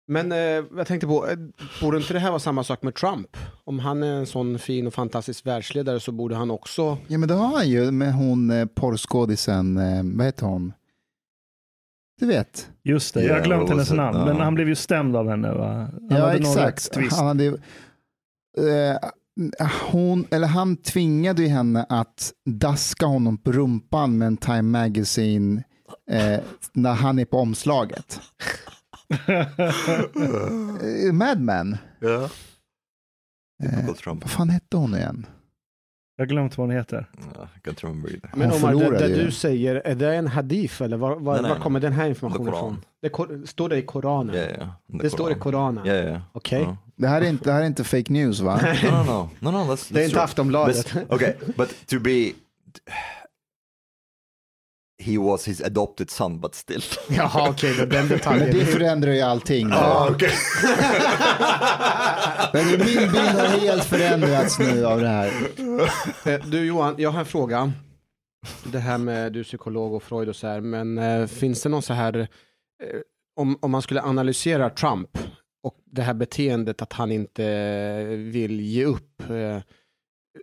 Men 0.08 0.32
eh, 0.32 0.38
jag 0.78 0.88
tänkte 0.88 1.08
på, 1.08 1.28
eh, 1.28 1.38
borde 1.82 1.98
inte 1.98 2.14
det 2.14 2.20
här 2.20 2.30
vara 2.30 2.40
samma 2.40 2.64
sak 2.64 2.82
med 2.82 2.96
Trump? 2.96 3.38
Om 3.64 3.80
han 3.80 4.04
är 4.04 4.12
en 4.12 4.26
sån 4.26 4.60
fin 4.60 4.88
och 4.88 4.94
fantastisk 4.94 5.46
världsledare 5.46 6.00
så 6.00 6.12
borde 6.12 6.36
han 6.36 6.52
också... 6.52 6.98
Ja 7.08 7.18
men 7.18 7.30
det 7.30 7.34
har 7.34 7.56
han 7.56 7.70
ju 7.70 7.92
med 7.92 8.14
hon 8.14 8.52
eh, 8.52 8.66
porrskådisen, 8.66 9.78
eh, 9.78 10.04
vad 10.18 10.26
heter 10.26 10.46
hon? 10.46 10.74
Du 12.20 12.26
vet. 12.26 12.70
Just 12.84 13.14
det, 13.14 13.24
jag 13.24 13.36
har 13.36 13.44
glömt 13.44 13.70
hennes 13.70 13.92
namn. 13.92 14.26
Men 14.26 14.36
han 14.36 14.56
blev 14.56 14.68
ju 14.68 14.76
stämd 14.76 15.16
av 15.16 15.30
henne 15.30 15.54
va? 15.54 15.68
Han 15.74 16.08
ja 16.10 16.26
hade 16.26 16.38
exakt. 16.38 16.96
Han, 17.12 17.28
hade, 17.28 17.46
eh, 17.46 19.10
hon, 19.92 20.28
eller 20.32 20.48
han 20.48 20.78
tvingade 20.78 21.42
ju 21.42 21.48
henne 21.48 21.86
att 21.90 22.34
daska 22.46 23.06
honom 23.06 23.38
på 23.38 23.52
rumpan 23.52 24.18
med 24.18 24.28
en 24.28 24.38
Time 24.38 24.62
Magazine 24.62 25.64
eh, 26.12 26.40
när 26.74 26.94
han 26.94 27.20
är 27.20 27.26
på 27.26 27.38
omslaget. 27.38 28.22
Eh, 31.08 31.14
Mad 31.14 31.40
Men. 31.40 31.78
Yeah. 32.02 32.30
Eh, 33.64 33.86
vad 34.06 34.30
fan 34.32 34.50
hette 34.50 34.78
hon 34.78 34.96
igen? 34.96 35.26
Jag 36.18 36.26
har 36.26 36.28
glömt 36.30 36.58
vad 36.58 36.68
hon 36.68 36.76
heter. 36.76 37.10
Remember 37.82 38.10
either. 38.10 38.30
Men 38.36 38.52
Omar, 38.52 38.74
det, 38.92 39.08
det 39.08 39.24
du 39.24 39.32
säger, 39.32 39.76
är 39.76 39.96
det 39.96 40.16
en 40.16 40.28
hadith 40.28 40.82
eller 40.82 40.98
var, 40.98 41.16
var, 41.16 41.34
Nej, 41.34 41.42
nej, 41.42 41.52
var 41.52 41.60
kommer 41.60 41.80
den 41.80 41.94
här 41.94 42.10
informationen 42.10 42.52
Koran. 42.54 42.78
ifrån? 43.04 43.40
Det 43.42 43.48
står 43.48 43.70
det 43.70 43.78
i 43.78 43.82
Koranen? 43.82 44.36
Yeah, 44.36 44.50
yeah. 44.52 44.70
Det 44.88 45.10
står 45.10 45.32
i. 45.32 45.36
Koranen? 45.36 45.86
Yeah, 45.88 46.06
yeah. 46.06 46.22
Okej. 46.32 46.62
Uh, 46.62 46.74
Det 46.96 47.08
här 47.08 47.22
är 47.22 47.26
inte, 47.30 47.44
det 47.44 47.52
här 47.52 47.62
är 47.62 47.66
inte 47.66 47.84
fake 47.84 48.14
news 48.14 48.40
va? 48.40 48.60
no, 48.84 48.90
no, 48.90 49.30
no, 49.40 49.52
no, 49.52 49.52
no. 49.52 49.58
That's, 49.74 49.94
Det 49.94 50.00
är 50.00 50.04
that's 50.04 50.04
inte 50.04 50.14
true. 50.14 50.24
Aftonbladet. 50.24 50.94
But- 50.94 51.14
okay, 51.14 51.34
but 51.58 51.88
to 51.88 52.00
be, 52.00 52.32
he 55.04 55.18
was 55.18 55.48
his 55.48 55.62
adopted 55.62 56.10
son, 56.10 56.40
but 56.40 56.56
still. 56.56 56.82
Jaha, 57.10 57.50
okej, 57.50 57.72
okay, 57.74 57.86
den 57.86 58.08
Men 58.08 58.18
detaljen. 58.18 58.60
det 58.60 58.66
förändrar 58.66 59.12
ju 59.12 59.22
allting. 59.22 59.70
Ah, 59.74 60.10
okay. 60.12 60.30
Men 62.54 62.68
min 62.68 62.78
bild 63.12 63.16
har 63.16 63.60
helt 63.60 63.84
förändrats 63.84 64.60
nu 64.60 64.86
av 64.86 65.02
det 65.02 65.08
här. 65.08 65.32
Eh, 66.26 66.40
Du 66.46 66.66
Johan, 66.66 66.96
jag 66.98 67.10
har 67.12 67.20
en 67.20 67.26
fråga. 67.26 67.72
Det 68.64 68.80
här 68.80 68.98
med 68.98 69.34
du 69.34 69.40
är 69.40 69.44
psykolog 69.44 69.94
och 69.94 70.04
Freud 70.04 70.30
och 70.30 70.36
så 70.36 70.48
här, 70.48 70.62
men 70.62 70.98
eh, 70.98 71.28
finns 71.28 71.64
det 71.64 71.70
någon 71.70 71.82
så 71.82 71.94
här, 71.94 72.18
eh, 72.18 72.28
om, 73.36 73.58
om 73.62 73.72
man 73.72 73.82
skulle 73.82 74.02
analysera 74.02 74.70
Trump 74.70 75.18
och 75.64 75.76
det 75.92 76.02
här 76.02 76.14
beteendet 76.14 76.82
att 76.82 76.94
han 76.94 77.12
inte 77.12 78.04
vill 78.06 78.60
ge 78.60 78.86
upp, 78.86 79.22
eh, 79.30 79.62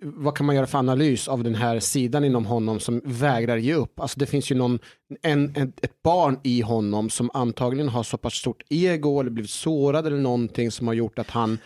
vad 0.02 0.36
kan 0.36 0.46
man 0.46 0.56
göra 0.56 0.66
för 0.66 0.78
analys 0.78 1.28
av 1.28 1.44
den 1.44 1.54
här 1.54 1.80
sidan 1.80 2.24
inom 2.24 2.46
honom 2.46 2.80
som 2.80 3.00
vägrar 3.04 3.56
ge 3.56 3.74
upp? 3.74 4.00
Alltså 4.00 4.18
det 4.18 4.26
finns 4.26 4.50
ju 4.50 4.54
någon, 4.54 4.78
en, 5.22 5.52
en, 5.56 5.72
ett 5.82 6.02
barn 6.02 6.38
i 6.42 6.60
honom 6.60 7.10
som 7.10 7.30
antagligen 7.34 7.88
har 7.88 8.02
så 8.02 8.18
pass 8.18 8.34
stort 8.34 8.62
ego 8.68 9.20
eller 9.20 9.30
blivit 9.30 9.50
sårad 9.50 10.06
eller 10.06 10.16
någonting 10.16 10.70
som 10.70 10.86
har 10.86 10.94
gjort 10.94 11.18
att 11.18 11.30
han, 11.30 11.58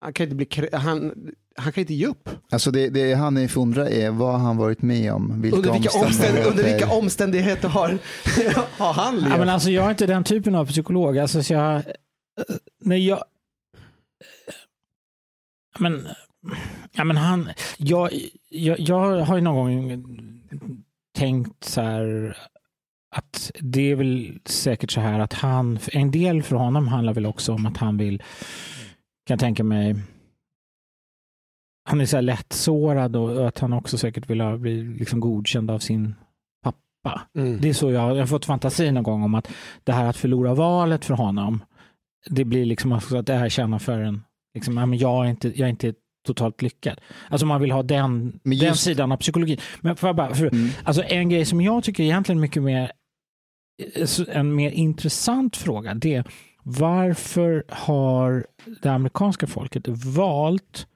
han 0.00 0.12
kan 0.12 0.24
inte 0.24 0.36
bli, 0.36 0.68
han, 0.72 1.12
han 1.56 1.72
kan 1.72 1.80
inte 1.80 1.94
ge 1.94 2.06
upp. 2.06 2.28
Alltså 2.50 2.70
det, 2.70 2.88
det 2.88 3.14
han 3.14 3.36
är 3.36 3.48
förundrar 3.48 3.86
är 3.86 4.10
vad 4.10 4.40
han 4.40 4.56
varit 4.56 4.82
med 4.82 5.12
om? 5.12 5.42
Vilka, 5.42 5.56
Under 5.56 5.72
vilka, 5.72 5.98
omständigheter, 5.98 6.50
under 6.50 6.64
vilka 6.64 6.92
omständigheter? 6.92 7.68
har, 7.68 7.98
har 8.78 8.92
han 8.92 9.16
levt? 9.16 9.30
Ja, 9.30 9.38
men 9.38 9.48
alltså, 9.48 9.70
jag 9.70 9.86
är 9.86 9.90
inte 9.90 10.06
den 10.06 10.24
typen 10.24 10.54
av 10.54 10.66
psykolog. 10.66 11.18
Alltså, 11.18 11.42
så 11.42 11.52
jag, 11.52 11.82
när 12.80 12.96
jag, 12.96 13.24
men, 15.78 16.08
ja, 16.92 17.04
men 17.04 17.16
han, 17.16 17.48
jag, 17.78 18.10
jag, 18.48 18.80
jag 18.80 19.20
har 19.20 19.36
ju 19.36 19.42
någon 19.42 19.88
gång 19.88 20.04
tänkt 21.18 21.64
så 21.64 21.80
här 21.80 22.36
att 23.14 23.50
det 23.60 23.90
är 23.90 23.96
väl 23.96 24.38
säkert 24.44 24.90
så 24.90 25.00
här 25.00 25.20
att 25.20 25.32
han, 25.32 25.78
en 25.92 26.10
del 26.10 26.42
för 26.42 26.56
honom 26.56 26.88
handlar 26.88 27.14
väl 27.14 27.26
också 27.26 27.52
om 27.52 27.66
att 27.66 27.76
han 27.76 27.96
vill, 27.96 28.18
kan 29.26 29.34
jag 29.34 29.40
tänka 29.40 29.64
mig, 29.64 29.96
han 31.84 32.00
är 32.00 32.06
så 32.06 32.16
här 32.16 32.22
lättsårad 32.22 33.16
och 33.16 33.48
att 33.48 33.58
han 33.58 33.72
också 33.72 33.98
säkert 33.98 34.30
vill 34.30 34.58
bli 34.58 34.82
liksom 34.82 35.20
godkänd 35.20 35.70
av 35.70 35.78
sin 35.78 36.14
pappa. 36.62 37.22
Mm. 37.34 37.60
Det 37.60 37.68
är 37.68 37.72
så 37.72 37.90
jag, 37.90 38.16
jag 38.16 38.22
har 38.22 38.26
fått 38.26 38.44
fantasi 38.44 38.92
någon 38.92 39.02
gång 39.02 39.22
om 39.22 39.34
att 39.34 39.52
det 39.84 39.92
här 39.92 40.04
att 40.04 40.16
förlora 40.16 40.54
valet 40.54 41.04
för 41.04 41.14
honom, 41.14 41.64
det 42.30 42.44
blir 42.44 42.66
liksom 42.66 42.92
att 42.92 43.26
det 43.26 43.34
här 43.34 43.48
känner 43.48 43.78
för 43.78 44.00
en, 44.00 44.24
liksom, 44.54 44.94
jag, 44.94 45.26
är 45.26 45.30
inte, 45.30 45.48
jag 45.48 45.66
är 45.66 45.70
inte 45.70 45.94
totalt 46.26 46.62
lyckad. 46.62 47.00
Alltså 47.28 47.46
man 47.46 47.60
vill 47.60 47.70
ha 47.70 47.82
den, 47.82 48.40
Men 48.42 48.58
den 48.58 48.68
just- 48.68 48.82
sidan 48.82 49.12
av 49.12 49.16
psykologin. 49.16 49.58
Men 49.80 49.96
jag 50.02 50.16
bara, 50.16 50.34
för, 50.34 50.46
Mm. 50.46 50.68
alltså 50.84 51.02
en 51.02 51.28
grej 51.28 51.44
som 51.44 51.60
jag 51.60 51.84
tycker 51.84 52.02
egentligen 52.02 52.40
mycket 52.40 52.62
mer, 52.62 52.92
en 54.28 54.54
mer 54.54 54.70
intressant 54.70 55.56
fråga, 55.56 55.94
det 55.94 56.14
är 56.14 56.24
varför 56.62 57.64
har 57.68 58.46
det 58.82 58.88
amerikanska 58.88 59.46
folket 59.46 59.88
valt 59.88 60.86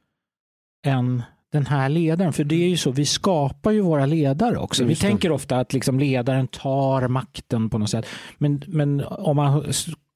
en 0.87 1.23
den 1.53 1.67
här 1.67 1.89
ledaren. 1.89 2.33
För 2.33 2.45
det 2.45 2.65
är 2.65 2.69
ju 2.69 2.77
så, 2.77 2.91
vi 2.91 3.07
skapar 3.07 3.71
ju 3.71 3.81
våra 3.81 4.07
ledare 4.07 4.59
också. 4.59 4.85
Vi 4.85 4.97
tänker 4.97 5.31
ofta 5.31 5.59
att 5.59 5.73
liksom 5.73 5.99
ledaren 5.99 6.49
tar 6.49 7.09
makten 7.09 7.71
på 7.71 7.79
något 7.79 7.91
sätt. 7.91 8.07
Men, 8.39 8.63
men 8.67 9.05
om 9.05 9.37
man 9.37 9.65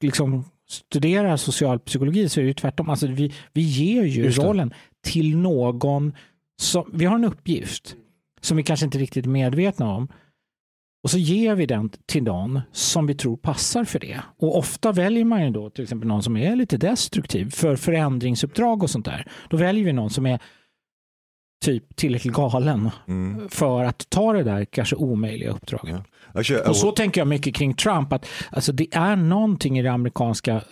liksom 0.00 0.44
studerar 0.68 1.36
socialpsykologi 1.36 2.28
så 2.28 2.40
är 2.40 2.42
det 2.42 2.48
ju 2.48 2.54
tvärtom. 2.54 2.90
Alltså 2.90 3.06
vi, 3.06 3.32
vi 3.52 3.60
ger 3.62 4.02
ju 4.04 4.24
Just 4.24 4.38
rollen 4.38 4.74
till 5.04 5.36
någon 5.36 6.12
som, 6.62 6.90
vi 6.92 7.04
har 7.04 7.14
en 7.14 7.24
uppgift 7.24 7.96
som 8.40 8.56
vi 8.56 8.62
kanske 8.62 8.86
inte 8.86 8.98
riktigt 8.98 9.26
är 9.26 9.30
medvetna 9.30 9.94
om. 9.94 10.08
Och 11.02 11.10
så 11.10 11.18
ger 11.18 11.54
vi 11.54 11.66
den 11.66 11.90
till 12.06 12.22
någon 12.22 12.60
som 12.72 13.06
vi 13.06 13.14
tror 13.14 13.36
passar 13.36 13.84
för 13.84 13.98
det. 13.98 14.20
Och 14.38 14.58
ofta 14.58 14.92
väljer 14.92 15.24
man 15.24 15.44
ju 15.44 15.50
då 15.50 15.70
till 15.70 15.82
exempel 15.82 16.08
någon 16.08 16.22
som 16.22 16.36
är 16.36 16.56
lite 16.56 16.76
destruktiv 16.76 17.50
för 17.50 17.76
förändringsuppdrag 17.76 18.82
och 18.82 18.90
sånt 18.90 19.04
där. 19.04 19.26
Då 19.50 19.56
väljer 19.56 19.84
vi 19.84 19.92
någon 19.92 20.10
som 20.10 20.26
är 20.26 20.38
typ 21.64 21.96
tillräckligt 21.96 22.34
galen 22.34 22.90
Mm. 23.08 23.48
för 23.48 23.84
att 23.84 24.10
ta 24.10 24.32
det 24.32 24.42
där 24.42 24.64
kanske 24.64 24.96
omöjliga 24.96 25.50
uppdraget. 25.50 26.02
Ja. 26.34 26.68
Och 26.68 26.76
så 26.76 26.92
tänker 26.92 27.20
jag 27.20 27.28
mycket 27.28 27.54
kring 27.54 27.74
Trump, 27.74 28.12
att 28.12 28.26
alltså, 28.50 28.72
det 28.72 28.94
är 28.94 29.16
någonting 29.16 29.78
i 29.78 29.82
det 29.82 29.92
amerikanska 29.92 30.62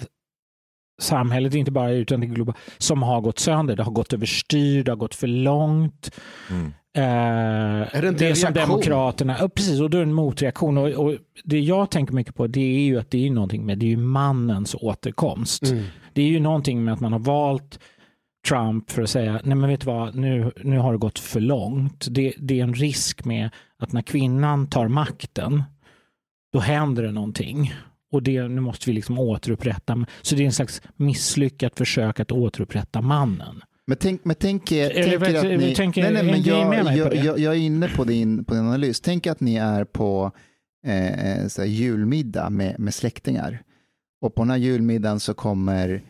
samhället, 0.98 1.54
inte 1.54 1.70
bara 1.70 1.90
utan 1.90 2.20
det 2.20 2.26
globala, 2.26 2.58
som 2.78 3.02
har 3.02 3.20
gått 3.20 3.38
sönder. 3.38 3.76
Det 3.76 3.82
har 3.82 3.92
gått 3.92 4.12
överstyr, 4.12 4.84
det 4.84 4.90
har 4.90 4.96
gått 4.96 5.14
för 5.14 5.26
långt. 5.26 6.10
Mm. 6.50 6.72
Eh, 6.96 7.96
Är 7.96 8.02
det 8.02 8.08
inte 8.08 8.24
det 8.24 8.30
en 8.30 8.36
som? 8.36 8.54
Demokraterna, 8.54 9.36
ja, 9.40 9.48
precis, 9.48 9.80
och 9.80 9.90
då 9.90 9.98
är 9.98 10.02
det 10.02 10.08
en 10.08 10.14
motreaktion. 10.14 10.78
Och, 10.78 10.88
och 10.88 11.14
det 11.44 11.60
jag 11.60 11.90
tänker 11.90 12.14
mycket 12.14 12.34
på 12.34 12.46
det 12.46 12.60
är 12.60 12.80
ju 12.80 12.98
att 12.98 13.10
det 13.10 13.26
är 13.26 13.30
någonting 13.30 13.66
med, 13.66 13.78
det 13.78 13.86
är 13.86 13.90
ju 13.90 13.96
mannens 13.96 14.76
återkomst. 14.80 15.62
Mm. 15.62 15.84
Det 16.12 16.22
är 16.22 16.26
ju 16.26 16.40
någonting 16.40 16.84
med 16.84 16.94
att 16.94 17.00
man 17.00 17.12
har 17.12 17.20
valt 17.20 17.80
Trump 18.48 18.90
för 18.90 19.02
att 19.02 19.10
säga, 19.10 19.40
nej 19.44 19.56
men 19.56 19.70
vet 19.70 19.80
du 19.80 19.86
vad, 19.86 20.14
nu, 20.14 20.52
nu 20.64 20.78
har 20.78 20.92
det 20.92 20.98
gått 20.98 21.18
för 21.18 21.40
långt. 21.40 22.06
Det, 22.10 22.34
det 22.38 22.60
är 22.60 22.64
en 22.64 22.74
risk 22.74 23.24
med 23.24 23.50
att 23.78 23.92
när 23.92 24.02
kvinnan 24.02 24.66
tar 24.66 24.88
makten, 24.88 25.62
då 26.52 26.58
händer 26.58 27.02
det 27.02 27.12
någonting. 27.12 27.74
Och 28.10 28.22
det, 28.22 28.48
nu 28.48 28.60
måste 28.60 28.90
vi 28.90 28.92
liksom 28.94 29.18
återupprätta. 29.18 30.06
Så 30.22 30.34
det 30.34 30.42
är 30.42 30.46
en 30.46 30.52
slags 30.52 30.82
misslyckat 30.96 31.78
försök 31.78 32.20
att 32.20 32.32
återupprätta 32.32 33.00
mannen. 33.00 33.62
Men 33.86 33.96
tänk, 33.96 34.24
men 34.24 34.36
tänk 34.36 34.72
er, 34.72 34.90
tänk 34.94 35.22
er 35.28 35.36
att 35.36 35.60
ni... 35.60 35.74
tänker- 35.74 36.02
nej, 36.02 36.12
nej, 36.12 36.24
men 36.24 36.42
jag, 36.42 36.96
jag, 36.96 37.14
jag, 37.14 37.38
jag 37.38 37.54
är 37.54 37.58
inne 37.58 37.88
på 37.88 38.04
din, 38.04 38.44
på 38.44 38.54
din 38.54 38.62
analys. 38.62 39.00
Tänk 39.00 39.26
att 39.26 39.40
ni 39.40 39.56
är 39.56 39.84
på 39.84 40.32
eh, 40.86 41.46
så 41.48 41.64
julmiddag 41.64 42.50
med, 42.50 42.78
med 42.78 42.94
släktingar. 42.94 43.62
Och 44.20 44.34
på 44.34 44.42
den 44.42 44.50
här 44.50 44.56
julmiddagen 44.56 45.20
så 45.20 45.34
kommer 45.34 46.02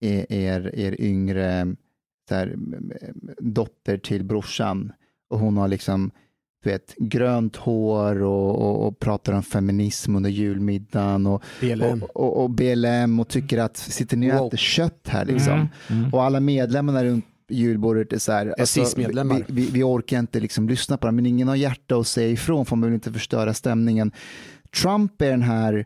er, 0.00 0.26
er, 0.32 0.70
er 0.74 1.00
yngre 1.00 1.76
här, 2.30 2.54
dotter 3.38 3.98
till 3.98 4.24
brorsan 4.24 4.92
och 5.30 5.38
hon 5.38 5.56
har 5.56 5.68
liksom 5.68 6.10
vet, 6.66 6.94
grönt 6.98 7.56
hår 7.56 8.22
och, 8.22 8.62
och, 8.62 8.86
och 8.86 8.98
pratar 8.98 9.32
om 9.32 9.42
feminism 9.42 10.16
under 10.16 10.30
julmiddagen 10.30 11.26
och, 11.26 11.42
BLM. 11.60 12.02
och, 12.02 12.16
och, 12.16 12.42
och 12.42 12.50
BLM 12.50 13.20
och 13.20 13.28
tycker 13.28 13.58
att 13.58 13.76
sitter 13.76 14.16
ni 14.16 14.32
och 14.32 14.38
Wow. 14.38 14.46
äter 14.46 14.56
kött 14.58 15.08
här 15.08 15.24
liksom? 15.24 15.52
Mm, 15.52 15.68
mm. 15.88 16.14
Och 16.14 16.22
alla 16.24 16.40
medlemmarna 16.40 17.04
runt 17.04 17.24
julbordet 17.48 18.12
är 18.12 18.18
så 18.18 18.32
här, 18.32 18.54
alltså, 18.58 18.86
vi, 18.96 19.44
vi, 19.46 19.70
vi 19.72 19.82
orkar 19.82 20.18
inte 20.18 20.40
liksom 20.40 20.68
lyssna 20.68 20.96
på 20.96 21.06
det, 21.06 21.12
men 21.12 21.26
ingen 21.26 21.48
har 21.48 21.56
hjärta 21.56 21.96
att 21.96 22.06
säga 22.06 22.28
ifrån 22.28 22.66
för 22.66 22.76
man 22.76 22.88
vill 22.88 22.94
inte 22.94 23.12
förstöra 23.12 23.54
stämningen. 23.54 24.12
Trump 24.82 25.22
är 25.22 25.30
den 25.30 25.42
här, 25.42 25.84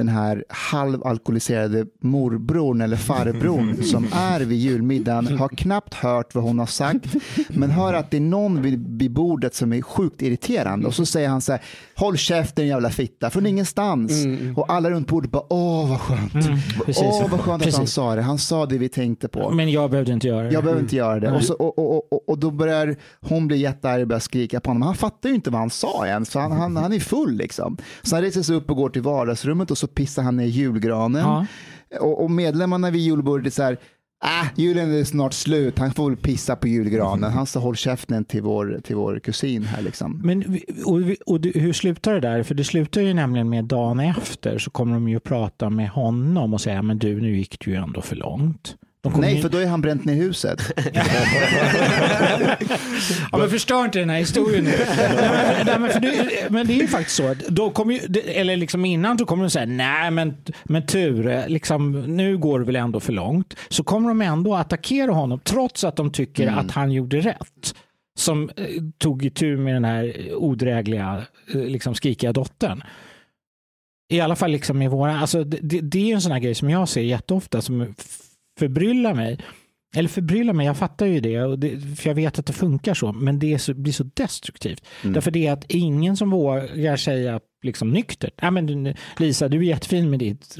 den 0.00 0.08
här 0.08 0.44
halvalkoholiserade 0.48 1.86
morbrorn 2.00 2.80
eller 2.80 2.96
farbrorn 2.96 3.82
som 3.84 4.06
är 4.12 4.40
vid 4.40 4.58
julmiddagen, 4.58 5.38
har 5.38 5.48
knappt 5.48 5.94
hört 5.94 6.34
vad 6.34 6.44
hon 6.44 6.58
har 6.58 6.66
sagt, 6.66 7.06
men 7.48 7.70
hör 7.70 7.94
att 7.94 8.10
det 8.10 8.16
är 8.16 8.20
någon 8.20 8.62
vid, 8.62 8.98
vid 8.98 9.10
bordet 9.12 9.54
som 9.54 9.72
är 9.72 9.82
sjukt 9.82 10.22
irriterande 10.22 10.86
och 10.86 10.94
så 10.94 11.06
säger 11.06 11.28
han 11.28 11.40
så 11.40 11.52
här, 11.52 11.62
håll 11.94 12.16
käften 12.16 12.66
jävla 12.66 12.90
fitta, 12.90 13.30
från 13.30 13.46
ingenstans. 13.46 14.12
Och 14.56 14.72
alla 14.72 14.90
runt 14.90 15.08
bordet 15.08 15.30
bara, 15.30 15.42
åh 15.48 15.90
vad 15.90 16.00
skönt. 16.00 16.34
Mm, 16.34 16.58
precis. 16.86 17.02
Åh 17.06 17.30
vad 17.30 17.40
skönt 17.40 17.66
att 17.66 17.74
han 17.74 17.86
sa 17.86 18.14
det, 18.14 18.22
han 18.22 18.38
sa 18.38 18.66
det 18.66 18.78
vi 18.78 18.88
tänkte 18.88 19.28
på. 19.28 19.50
Men 19.50 19.70
jag 19.70 19.90
behövde 19.90 20.12
inte 20.12 20.28
göra 20.28 20.42
det. 20.42 20.52
Jag 20.52 20.62
behöver 20.64 20.82
inte 20.82 20.96
göra 20.96 21.20
det. 21.20 21.32
Och, 21.32 21.44
så, 21.44 21.54
och, 21.54 21.78
och, 21.78 22.12
och, 22.12 22.28
och 22.28 22.38
då 22.38 22.50
börjar 22.50 22.96
hon 23.20 23.46
bli 23.46 23.56
jättearg 23.56 24.02
och 24.02 24.08
börjar 24.08 24.20
skrika 24.20 24.60
på 24.60 24.70
honom. 24.70 24.82
Han 24.82 24.94
fattar 24.94 25.28
ju 25.28 25.34
inte 25.34 25.50
vad 25.50 25.60
han 25.60 25.70
sa 25.70 26.06
än, 26.06 26.24
så 26.24 26.40
han, 26.40 26.52
han, 26.52 26.76
han 26.76 26.92
är 26.92 27.00
full 27.00 27.36
liksom. 27.36 27.76
Så 28.02 28.16
han 28.16 28.22
reser 28.22 28.42
sig 28.42 28.56
upp 28.56 28.70
och 28.70 28.76
går 28.76 28.88
till 28.88 29.02
vardagsrummet 29.02 29.70
och 29.70 29.78
så 29.78 29.86
pissar 29.94 30.22
han 30.22 30.36
ner 30.36 30.46
julgranen. 30.46 31.22
Ja. 31.22 31.46
Och, 32.00 32.22
och 32.24 32.30
medlemmarna 32.30 32.90
vid 32.90 33.00
julbordet 33.00 33.54
så 33.54 33.62
här, 33.62 33.78
äh, 34.24 34.48
julen 34.56 34.94
är 34.94 35.04
snart 35.04 35.32
slut, 35.32 35.78
han 35.78 35.90
får 35.90 36.10
väl 36.10 36.18
pissa 36.18 36.56
på 36.56 36.68
julgranen. 36.68 37.32
Han 37.32 37.46
sa 37.46 37.60
håll 37.60 37.76
käften 37.76 38.24
till 38.24 38.42
vår, 38.42 38.80
till 38.84 38.96
vår 38.96 39.18
kusin 39.18 39.62
här 39.62 39.82
liksom. 39.82 40.20
Men 40.24 40.60
och, 40.84 41.00
och 41.26 41.44
hur 41.44 41.72
slutar 41.72 42.14
det 42.14 42.20
där? 42.20 42.42
För 42.42 42.54
det 42.54 42.64
slutar 42.64 43.00
ju 43.00 43.14
nämligen 43.14 43.48
med 43.48 43.64
dagen 43.64 44.00
efter 44.00 44.58
så 44.58 44.70
kommer 44.70 44.94
de 44.94 45.08
ju 45.08 45.20
prata 45.20 45.70
med 45.70 45.90
honom 45.90 46.54
och 46.54 46.60
säga 46.60 46.82
men 46.82 46.98
du 46.98 47.20
nu 47.20 47.36
gick 47.36 47.64
du 47.64 47.70
ju 47.70 47.76
ändå 47.76 48.00
för 48.00 48.16
långt. 48.16 48.76
Nej, 49.04 49.34
ju- 49.36 49.42
för 49.42 49.48
då 49.48 49.58
är 49.58 49.66
han 49.66 49.80
bränt 49.80 50.04
ner 50.04 50.14
huset. 50.14 50.72
Ja, 53.32 53.38
men 53.38 53.50
förstör 53.50 53.84
inte 53.84 53.98
den 53.98 54.10
här 54.10 54.18
historien 54.18 54.64
nu. 54.64 54.70
Nej, 54.96 55.08
men- 55.18 55.66
nej, 55.66 55.78
men, 55.78 56.02
det, 56.02 56.50
men 56.50 56.66
det 56.66 56.72
är 56.72 56.76
ju 56.80 56.86
faktiskt 56.88 57.16
så. 57.16 57.26
att 57.28 57.38
Då 57.38 57.70
kommer 57.70 57.94
ju, 57.94 58.20
eller 58.20 58.56
liksom 58.56 58.84
innan 58.84 59.18
så 59.18 59.26
kommer 59.26 59.44
de 59.44 59.50
säga 59.50 59.66
nej 59.66 60.10
men, 60.10 60.36
men 60.64 60.86
Ture, 60.86 61.48
liksom, 61.48 62.00
nu 62.16 62.38
går 62.38 62.58
det 62.58 62.64
väl 62.64 62.76
ändå 62.76 63.00
för 63.00 63.12
långt. 63.12 63.54
Så 63.68 63.84
kommer 63.84 64.08
de 64.08 64.22
ändå 64.22 64.54
attackera 64.54 65.12
honom 65.12 65.40
trots 65.44 65.84
att 65.84 65.96
de 65.96 66.12
tycker 66.12 66.48
att 66.48 66.70
han 66.70 66.92
gjorde 66.92 67.20
rätt. 67.20 67.74
Som 68.18 68.50
eh, 68.56 68.64
tog 68.98 69.24
itu 69.24 69.56
med 69.56 69.74
den 69.74 69.84
här 69.84 70.14
odrägliga, 70.34 71.22
eh, 71.54 71.60
liksom 71.60 71.94
skrikiga 71.94 72.32
dottern. 72.32 72.82
I 74.12 74.20
alla 74.20 74.36
fall 74.36 74.50
liksom 74.50 74.82
i 74.82 74.88
våra, 74.88 75.20
alltså 75.20 75.44
det, 75.44 75.80
det, 75.80 75.98
är 75.98 76.04
ju 76.06 76.12
en 76.12 76.20
sån 76.20 76.32
här 76.32 76.38
grej 76.38 76.54
som 76.54 76.70
jag 76.70 76.88
ser 76.88 77.00
jätteofta 77.02 77.62
som 77.62 77.94
förbryllar 78.60 79.14
mig. 79.14 79.38
Eller 79.96 80.08
förbryllar 80.08 80.52
mig, 80.52 80.66
jag 80.66 80.76
fattar 80.76 81.06
ju 81.06 81.20
det, 81.20 81.42
och 81.42 81.58
det 81.58 81.80
för 81.96 82.10
jag 82.10 82.14
vet 82.14 82.38
att 82.38 82.46
det 82.46 82.52
funkar 82.52 82.94
så, 82.94 83.12
men 83.12 83.38
det 83.38 83.58
så, 83.58 83.74
blir 83.74 83.92
så 83.92 84.04
destruktivt. 84.04 84.84
Därför 85.02 85.30
det 85.30 85.46
är 85.46 85.52
att 85.52 85.64
ingen 85.68 86.16
som 86.16 86.30
vågar 86.30 86.96
säga 86.96 87.40
liksom 87.62 87.90
nyktert, 87.90 88.34
ja, 88.42 88.50
men 88.50 88.94
Lisa 89.18 89.48
du 89.48 89.58
är 89.58 89.62
jättefin 89.62 90.10
med 90.10 90.18
ditt 90.18 90.56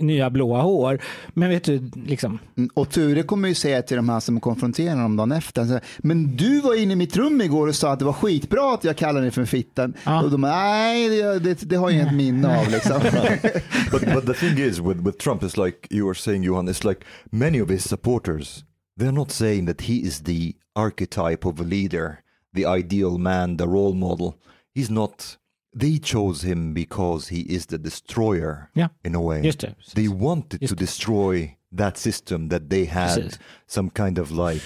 nya 0.00 0.30
blåa 0.30 0.60
hår, 0.60 1.02
men 1.34 1.50
vet 1.50 1.64
du, 1.64 1.90
liksom, 2.06 2.38
Mm, 2.56 2.70
Och 2.74 2.90
Ture 2.90 3.22
kommer 3.22 3.48
ju 3.48 3.54
säga 3.54 3.82
till 3.82 3.96
de 3.96 4.08
här 4.08 4.20
som 4.20 4.40
konfronterar 4.40 4.94
honom 4.94 5.16
dagen 5.16 5.32
efter, 5.32 5.80
men 5.98 6.36
du 6.36 6.60
var 6.60 6.74
inne 6.82 6.92
i 6.92 6.96
mitt 6.96 7.16
rum 7.16 7.40
igår 7.40 7.66
och 7.68 7.74
sa 7.74 7.92
att 7.92 7.98
det 7.98 8.04
var 8.04 8.12
skitbra 8.12 8.74
att 8.74 8.84
jag 8.84 8.96
kallade 8.96 9.20
dig 9.24 9.30
för 9.30 9.44
fittan. 9.44 9.94
Ja. 10.04 10.22
Och 10.22 10.30
de 10.30 10.40
nej 10.40 11.08
det, 11.08 11.38
det, 11.38 11.62
det 11.62 11.76
har 11.76 11.90
jag 11.90 12.00
inget 12.02 12.14
minne 12.14 12.58
av 12.60 12.70
liksom. 12.70 13.00
but 13.90 14.14
but 14.14 14.26
the 14.26 14.34
thing 14.34 14.58
is 14.58 14.78
with 14.78 15.00
with 15.00 15.18
Trump 15.18 15.42
is 15.42 15.56
like 15.56 15.78
you 15.90 16.06
were 16.06 16.14
saying, 16.14 16.42
Johan. 16.44 16.68
It's 16.68 16.88
like 16.88 17.04
many 17.30 17.60
of 17.62 17.68
his 17.70 17.88
supporters. 17.88 18.64
They're 19.00 19.12
not 19.12 19.30
saying 19.30 19.66
that 19.66 19.80
he 19.80 19.94
is 19.94 20.20
the 20.20 20.52
archetype 20.74 21.48
of 21.48 21.60
a 21.60 21.64
leader, 21.64 22.18
the 22.54 22.66
ideal 22.66 23.18
man, 23.18 23.56
the 23.56 23.66
role 23.66 23.94
model. 23.94 24.34
He's 24.74 24.90
not. 24.90 25.36
They 25.80 25.98
chose 25.98 26.48
him 26.48 26.74
because 26.74 27.34
he 27.34 27.40
is 27.54 27.66
the 27.66 27.78
destroyer. 27.78 28.56
Ja. 28.72 28.88
in 29.04 29.14
a 29.14 29.20
way. 29.20 29.42
Just 29.42 29.60
det. 29.60 29.74
They 29.94 30.08
wanted 30.08 30.60
Just 30.62 30.74
to 30.74 30.80
destroy 30.80 31.56
that 31.78 31.98
system 31.98 32.48
that 32.48 32.70
they 32.70 32.86
had 32.86 33.14
Precis. 33.14 33.40
some 33.66 33.90
kind 33.96 34.18
of 34.18 34.30
like 34.30 34.62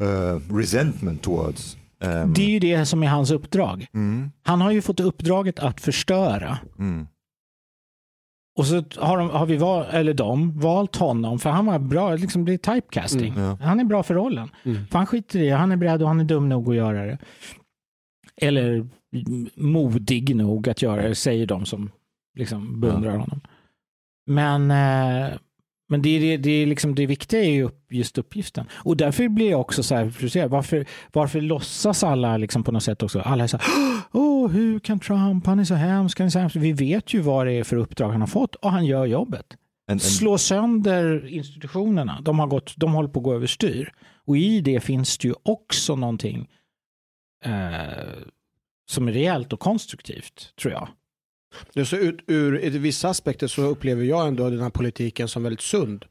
uh, 0.00 0.56
resentment 0.56 1.22
towards. 1.22 1.76
Um, 2.00 2.32
det 2.34 2.42
är 2.42 2.48
ju 2.50 2.58
det 2.58 2.86
som 2.86 3.02
är 3.02 3.06
hans 3.06 3.30
uppdrag. 3.30 3.86
Han 4.42 4.60
har 4.60 4.70
ju 4.70 4.82
fått 4.82 5.00
uppdraget 5.00 5.58
att 5.58 5.80
förstöra. 5.80 6.58
mm, 6.78 7.06
Och 8.56 8.66
så 8.66 8.84
har, 8.96 9.18
de, 9.18 9.30
har 9.30 9.46
vi 9.46 9.56
val, 9.56 9.86
eller 9.90 10.14
de 10.14 10.58
valt 10.60 10.96
honom 10.96 11.38
för 11.38 11.50
han 11.50 11.66
var 11.66 11.78
bra, 11.78 12.14
liksom 12.16 12.44
det 12.44 12.52
är 12.52 12.58
typecasting. 12.74 13.32
Mm, 13.32 13.40
ja. 13.44 13.58
Han 13.62 13.80
är 13.80 13.84
bra 13.84 14.02
för 14.02 14.14
rollen. 14.14 14.48
För 14.62 14.98
han 14.98 15.06
skiter 15.06 15.38
i 15.38 15.44
det, 15.46 15.50
han 15.56 15.72
är 15.72 15.76
beredd 15.76 16.02
och 16.02 16.08
han 16.08 16.20
är 16.20 16.24
dum 16.24 16.48
nog 16.48 16.68
att 16.68 16.76
göra 16.76 17.06
det. 17.06 17.18
Eller 18.40 18.86
modig 19.54 20.36
nog 20.36 20.68
att 20.68 20.82
göra 20.82 21.08
det, 21.08 21.14
säger 21.14 21.46
de 21.46 21.66
som 21.66 21.90
liksom 22.34 22.80
beundrar 22.80 23.16
honom. 23.16 23.40
Men, 24.26 24.70
eh, 24.70 25.38
men 25.88 26.02
det, 26.02 26.18
det, 26.18 26.36
det, 26.36 26.66
liksom, 26.66 26.94
det 26.94 27.06
viktiga 27.06 27.40
är 27.40 27.50
ju 27.50 27.68
just 27.90 28.18
uppgiften. 28.18 28.66
Och 28.72 28.96
därför 28.96 29.28
blir 29.28 29.50
jag 29.50 29.60
också 29.60 29.82
så 29.82 29.94
här 29.94 30.10
frustrerad. 30.10 30.50
Varför, 30.50 30.86
varför 31.12 31.40
låtsas 31.40 32.04
alla 32.04 32.36
liksom 32.36 32.62
på 32.62 32.72
något 32.72 32.82
sätt 32.82 33.02
också? 33.02 33.20
Alla 33.20 33.44
är 33.44 33.48
så 33.48 33.56
här, 33.56 33.66
åh, 34.12 34.50
hur 34.50 34.78
kan 34.78 35.00
Trump, 35.00 35.46
han 35.46 35.58
är 35.58 35.64
så 35.64 35.74
hemsk, 35.74 36.18
han 36.18 36.26
är 36.26 36.30
så 36.30 36.38
hemsk. 36.38 36.56
Vi 36.56 36.72
vet 36.72 37.14
ju 37.14 37.20
vad 37.20 37.46
det 37.46 37.52
är 37.52 37.64
för 37.64 37.76
uppdrag 37.76 38.10
han 38.10 38.20
har 38.20 38.28
fått 38.28 38.54
och 38.54 38.70
han 38.70 38.86
gör 38.86 39.06
jobbet. 39.06 39.46
and, 39.90 39.92
and 39.92 40.02
Slå 40.02 40.38
sönder 40.38 41.26
institutionerna. 41.26 42.20
De, 42.22 42.38
har 42.38 42.46
gått, 42.46 42.74
de 42.76 42.92
håller 42.92 43.08
på 43.08 43.20
att 43.20 43.24
gå 43.24 43.34
överstyr. 43.34 43.92
Och 44.26 44.36
i 44.36 44.60
det 44.60 44.80
finns 44.80 45.18
det 45.18 45.28
ju 45.28 45.34
också 45.42 45.96
någonting 45.96 46.48
eh, 47.44 48.22
som 48.86 49.08
är 49.08 49.12
rejält 49.12 49.52
och 49.52 49.60
konstruktivt, 49.60 50.52
tror 50.56 50.72
jag. 50.72 50.88
Så 51.86 51.96
ut, 51.96 52.20
ur 52.26 52.64
i 52.64 52.68
vissa 52.78 53.08
aspekter 53.08 53.46
så 53.46 53.62
upplever 53.62 54.04
jag 54.04 54.28
ändå 54.28 54.50
den 54.50 54.60
här 54.60 54.70
politiken 54.70 55.28
som 55.28 55.42
väldigt 55.42 55.60
sund. 55.60 56.04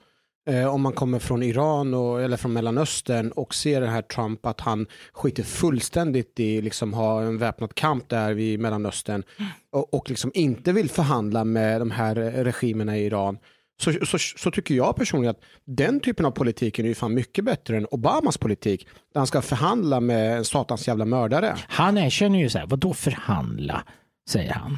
Eh, 0.45 0.73
om 0.73 0.81
man 0.81 0.93
kommer 0.93 1.19
från 1.19 1.43
Iran 1.43 1.93
och, 1.93 2.21
eller 2.21 2.37
från 2.37 2.53
Mellanöstern 2.53 3.31
och 3.31 3.55
ser 3.55 3.81
den 3.81 3.89
här 3.89 4.01
Trump 4.01 4.45
att 4.45 4.61
han 4.61 4.87
skiter 5.13 5.43
fullständigt 5.43 6.39
i 6.39 6.61
liksom 6.61 6.93
ha 6.93 7.21
en 7.21 7.37
väpnad 7.37 7.75
kamp 7.75 8.09
där 8.09 8.33
vid 8.33 8.59
Mellanöstern 8.59 9.23
och, 9.71 9.93
och 9.93 10.09
liksom 10.09 10.31
inte 10.33 10.71
vill 10.71 10.89
förhandla 10.89 11.43
med 11.43 11.81
de 11.81 11.91
här 11.91 12.15
regimerna 12.15 12.97
i 12.97 13.05
Iran 13.05 13.37
så, 13.81 13.93
så, 14.05 14.17
så 14.19 14.51
tycker 14.51 14.75
jag 14.75 14.95
personligen 14.95 15.31
att 15.31 15.43
den 15.65 15.99
typen 15.99 16.25
av 16.25 16.31
politik 16.31 16.79
är 16.79 16.83
ju 16.83 16.95
fan 16.95 17.13
mycket 17.13 17.45
bättre 17.45 17.77
än 17.77 17.85
Obamas 17.85 18.37
politik 18.37 18.87
där 19.13 19.19
han 19.19 19.27
ska 19.27 19.41
förhandla 19.41 19.99
med 19.99 20.37
en 20.37 20.45
satans 20.45 20.87
jävla 20.87 21.05
mördare. 21.05 21.55
Han 21.67 21.97
erkänner 21.97 22.39
ju 22.39 22.49
så 22.49 22.57
här, 22.57 22.67
vadå 22.67 22.93
förhandla? 22.93 23.83
Säger 24.29 24.53
han, 24.53 24.77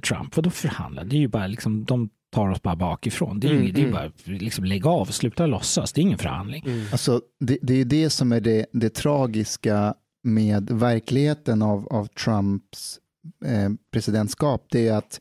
Trump. 0.00 0.36
Vadå 0.36 0.50
förhandla? 0.50 1.04
Det 1.04 1.16
är 1.16 1.20
ju 1.20 1.28
bara 1.28 1.46
liksom, 1.46 1.84
de 1.84 2.08
tar 2.32 2.48
oss 2.48 2.62
bara 2.62 2.76
bakifrån. 2.76 3.40
Det 3.40 3.46
är, 3.46 3.50
Mm, 3.50 3.64
ju, 3.64 3.72
det 3.72 3.80
är 3.80 3.86
mm. 3.86 3.94
bara 3.94 4.10
liksom 4.24 4.64
lägg 4.64 4.86
av, 4.86 5.06
sluta 5.06 5.46
låtsas. 5.46 5.92
Det 5.92 6.00
är 6.00 6.02
ingen 6.02 6.18
förhandling. 6.18 6.64
Alltså, 6.92 7.20
det, 7.40 7.58
det 7.62 7.72
är 7.72 7.76
ju 7.76 7.84
det 7.84 8.10
som 8.10 8.32
är 8.32 8.40
det, 8.40 8.66
det 8.72 8.94
tragiska 8.94 9.94
med 10.22 10.70
verkligheten 10.70 11.62
av, 11.62 11.88
av 11.90 12.06
Trumps 12.06 12.98
eh, 13.44 13.70
presidentskap. 13.92 14.66
Det 14.70 14.88
är 14.88 14.96
att 14.96 15.20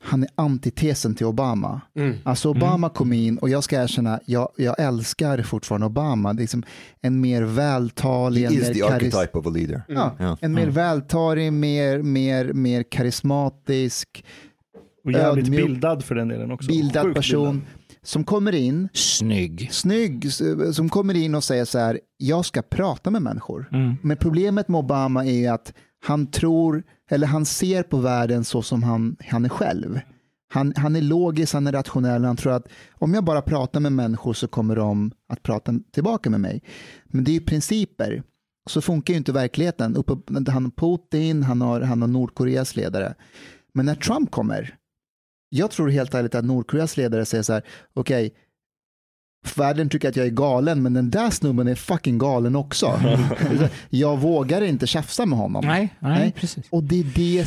han 0.00 0.22
är 0.22 0.28
antitesen 0.34 1.14
till 1.14 1.26
Obama. 1.26 1.80
Mm. 1.98 2.16
Alltså 2.24 2.48
Obama 2.50 2.88
kom 2.88 3.12
in 3.12 3.38
och 3.38 3.48
jag 3.48 3.64
ska 3.64 3.82
erkänna, 3.82 4.20
jag, 4.26 4.48
jag 4.56 4.80
älskar 4.80 5.42
fortfarande 5.42 5.86
Obama. 5.86 6.32
Det 6.32 6.38
är 6.40 6.42
liksom 6.42 6.62
en 7.00 7.20
mer 7.20 7.42
vältalig, 7.42 8.40
He 8.40 8.46
en 8.46 8.54
mer 8.54 8.62
karis- 8.74 8.94
archetype 8.94 9.38
of 9.38 9.46
a 9.46 9.50
leader. 9.50 9.82
Ja, 9.88 10.16
Ja. 10.18 10.38
en 10.40 10.52
mer 10.52 10.66
vältalig, 10.66 11.52
mer, 11.52 12.02
mer, 12.02 12.52
mer 12.52 12.82
karismatisk, 12.82 14.24
Och 15.04 15.12
jävligt 15.12 15.44
Ödmjuk. 15.44 15.66
bildad 15.66 16.04
för 16.04 16.14
den 16.14 16.28
delen 16.28 16.50
också. 16.50 16.68
bildad 16.68 17.02
Sjukt 17.04 17.16
person 17.16 17.50
bildad. 17.50 17.66
som 18.02 18.24
kommer 18.24 18.54
in, 18.54 18.88
Snygg. 18.92 19.68
snygg, 19.72 20.32
som 20.72 20.88
kommer 20.88 21.14
in 21.14 21.34
och 21.34 21.44
säger 21.44 21.64
så 21.64 21.78
här, 21.78 22.00
jag 22.16 22.44
ska 22.44 22.62
prata 22.62 23.10
med 23.10 23.22
människor. 23.22 23.68
Mm. 23.72 23.94
Men 24.02 24.16
problemet 24.16 24.68
med 24.68 24.78
Obama 24.78 25.26
är 25.26 25.52
att 25.52 25.72
han 26.06 26.26
tror, 26.26 26.82
eller 27.10 27.26
han 27.26 27.44
ser 27.44 27.82
på 27.82 27.96
världen 27.96 28.44
så 28.44 28.62
som 28.62 28.82
han, 28.82 29.16
han 29.28 29.44
är 29.44 29.48
själv. 29.48 30.00
Han, 30.48 30.72
han 30.76 30.96
är 30.96 31.00
logisk, 31.00 31.54
han 31.54 31.66
är 31.66 31.72
rationell, 31.72 32.24
han 32.24 32.36
tror 32.36 32.52
att 32.52 32.68
om 32.92 33.14
jag 33.14 33.24
bara 33.24 33.42
pratar 33.42 33.80
med 33.80 33.92
människor 33.92 34.32
så 34.32 34.48
kommer 34.48 34.76
de 34.76 35.12
att 35.28 35.42
prata 35.42 35.74
tillbaka 35.92 36.30
med 36.30 36.40
mig. 36.40 36.62
Men 37.04 37.24
det 37.24 37.30
är 37.30 37.32
ju 37.32 37.40
principer. 37.40 38.22
Så 38.70 38.80
funkar 38.80 39.14
ju 39.14 39.18
inte 39.18 39.32
verkligheten. 39.32 39.96
Uppe, 39.96 40.12
han 40.52 40.64
har 40.64 40.70
Putin, 40.70 41.42
han 41.42 41.60
har, 41.60 41.80
han 41.80 42.00
har 42.00 42.08
Nordkoreas 42.08 42.76
ledare. 42.76 43.14
Men 43.74 43.86
när 43.86 43.94
Trump 43.94 44.30
kommer, 44.30 44.76
jag 45.48 45.70
tror 45.70 45.88
helt 45.88 46.14
ärligt 46.14 46.34
att 46.34 46.44
Nordkoreas 46.44 46.96
ledare 46.96 47.24
säger 47.24 47.42
så 47.42 47.52
här, 47.52 47.62
okej, 47.94 48.34
världen 49.54 49.88
tycker 49.88 50.08
att 50.08 50.16
jag 50.16 50.26
är 50.26 50.30
galen, 50.30 50.82
men 50.82 50.94
den 50.94 51.10
där 51.10 51.30
snubben 51.30 51.68
är 51.68 51.74
fucking 51.74 52.18
galen 52.18 52.56
också. 52.56 53.00
jag 53.90 54.18
vågar 54.18 54.62
inte 54.62 54.86
tjafsa 54.86 55.26
med 55.26 55.38
honom. 55.38 55.64
Nej, 55.66 55.94
nej, 56.00 56.18
Nej. 56.18 56.32
precis. 56.32 56.64
Och 56.70 56.84
det 56.84 57.00
är 57.00 57.04
det, 57.14 57.46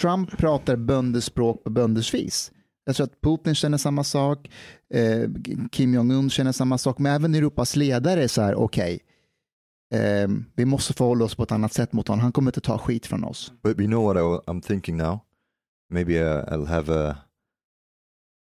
Trump 0.00 0.38
pratar 0.38 0.76
böndespråk 0.76 1.64
på 1.64 1.70
böndersvis. 1.70 2.52
Jag 2.84 2.96
tror 2.96 3.04
att 3.04 3.20
Putin 3.20 3.54
känner 3.54 3.78
samma 3.78 4.04
sak, 4.04 4.50
eh, 4.94 5.30
Kim 5.70 5.94
Jong-Un 5.94 6.30
känner 6.30 6.52
samma 6.52 6.78
sak, 6.78 6.98
men 6.98 7.12
även 7.12 7.34
Europas 7.34 7.76
ledare 7.76 8.24
är 8.24 8.28
så 8.28 8.42
här, 8.42 8.54
okej, 8.54 9.00
eh, 9.94 10.28
vi 10.54 10.64
måste 10.64 10.94
förhålla 10.94 11.24
oss 11.24 11.34
på 11.34 11.42
ett 11.42 11.52
annat 11.52 11.72
sätt 11.72 11.92
mot 11.92 12.08
honom, 12.08 12.20
han 12.20 12.32
kommer 12.32 12.48
inte 12.48 12.60
ta 12.60 12.78
skit 12.78 13.06
från 13.06 13.24
oss. 13.24 13.52
But 13.62 13.78
you 13.78 13.86
know 13.88 14.04
what 14.04 14.16
I, 14.16 14.50
I'm 14.50 14.60
thinking 14.60 14.96
now? 14.96 15.18
Maybe 15.92 16.22
uh, 16.22 16.44
I'll 16.44 16.66
have 16.66 17.08
a 17.08 17.16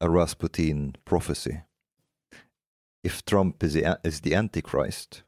a 0.02 0.08
Rasputin 0.08 0.96
prophecy. 1.04 1.56
If 3.02 3.24
Trump 3.24 3.62
is 3.64 3.74
the, 3.74 3.98
is 4.04 4.20
the 4.20 4.34
Antichrist, 4.34 5.22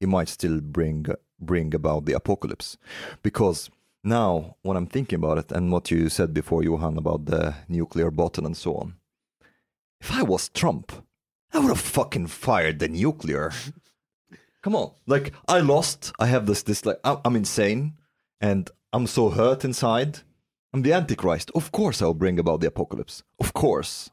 he 0.00 0.06
might 0.06 0.28
still 0.28 0.60
bring 0.60 1.06
bring 1.40 1.74
about 1.74 2.04
the 2.04 2.14
apocalypse, 2.14 2.78
because 3.22 3.70
now 4.02 4.56
when 4.62 4.76
I'm 4.76 4.86
thinking 4.86 5.16
about 5.16 5.38
it 5.38 5.52
and 5.52 5.70
what 5.70 5.90
you 5.90 6.08
said 6.08 6.34
before, 6.34 6.64
Johan, 6.64 6.98
about 6.98 7.26
the 7.26 7.54
nuclear 7.68 8.10
button 8.10 8.44
and 8.46 8.56
so 8.56 8.74
on. 8.74 8.94
If 10.00 10.12
I 10.12 10.22
was 10.22 10.48
Trump, 10.48 10.92
I 11.52 11.58
would 11.58 11.68
have 11.68 11.80
fucking 11.80 12.28
fired 12.28 12.78
the 12.78 12.88
nuclear. 12.88 13.52
Come 14.62 14.76
on, 14.76 14.90
like 15.06 15.32
I 15.48 15.60
lost. 15.60 16.12
I 16.18 16.26
have 16.26 16.46
this 16.46 16.62
this 16.62 16.84
like 16.84 16.98
I'm, 17.04 17.18
I'm 17.24 17.36
insane 17.36 17.94
and 18.40 18.70
I'm 18.92 19.06
so 19.06 19.30
hurt 19.30 19.64
inside. 19.64 20.20
I'm 20.72 20.82
the 20.82 20.92
Antichrist. 20.92 21.50
Of 21.54 21.72
course 21.72 22.02
I'll 22.02 22.14
bring 22.14 22.38
about 22.38 22.60
the 22.60 22.68
apocalypse. 22.68 23.22
Of 23.38 23.52
course. 23.52 24.10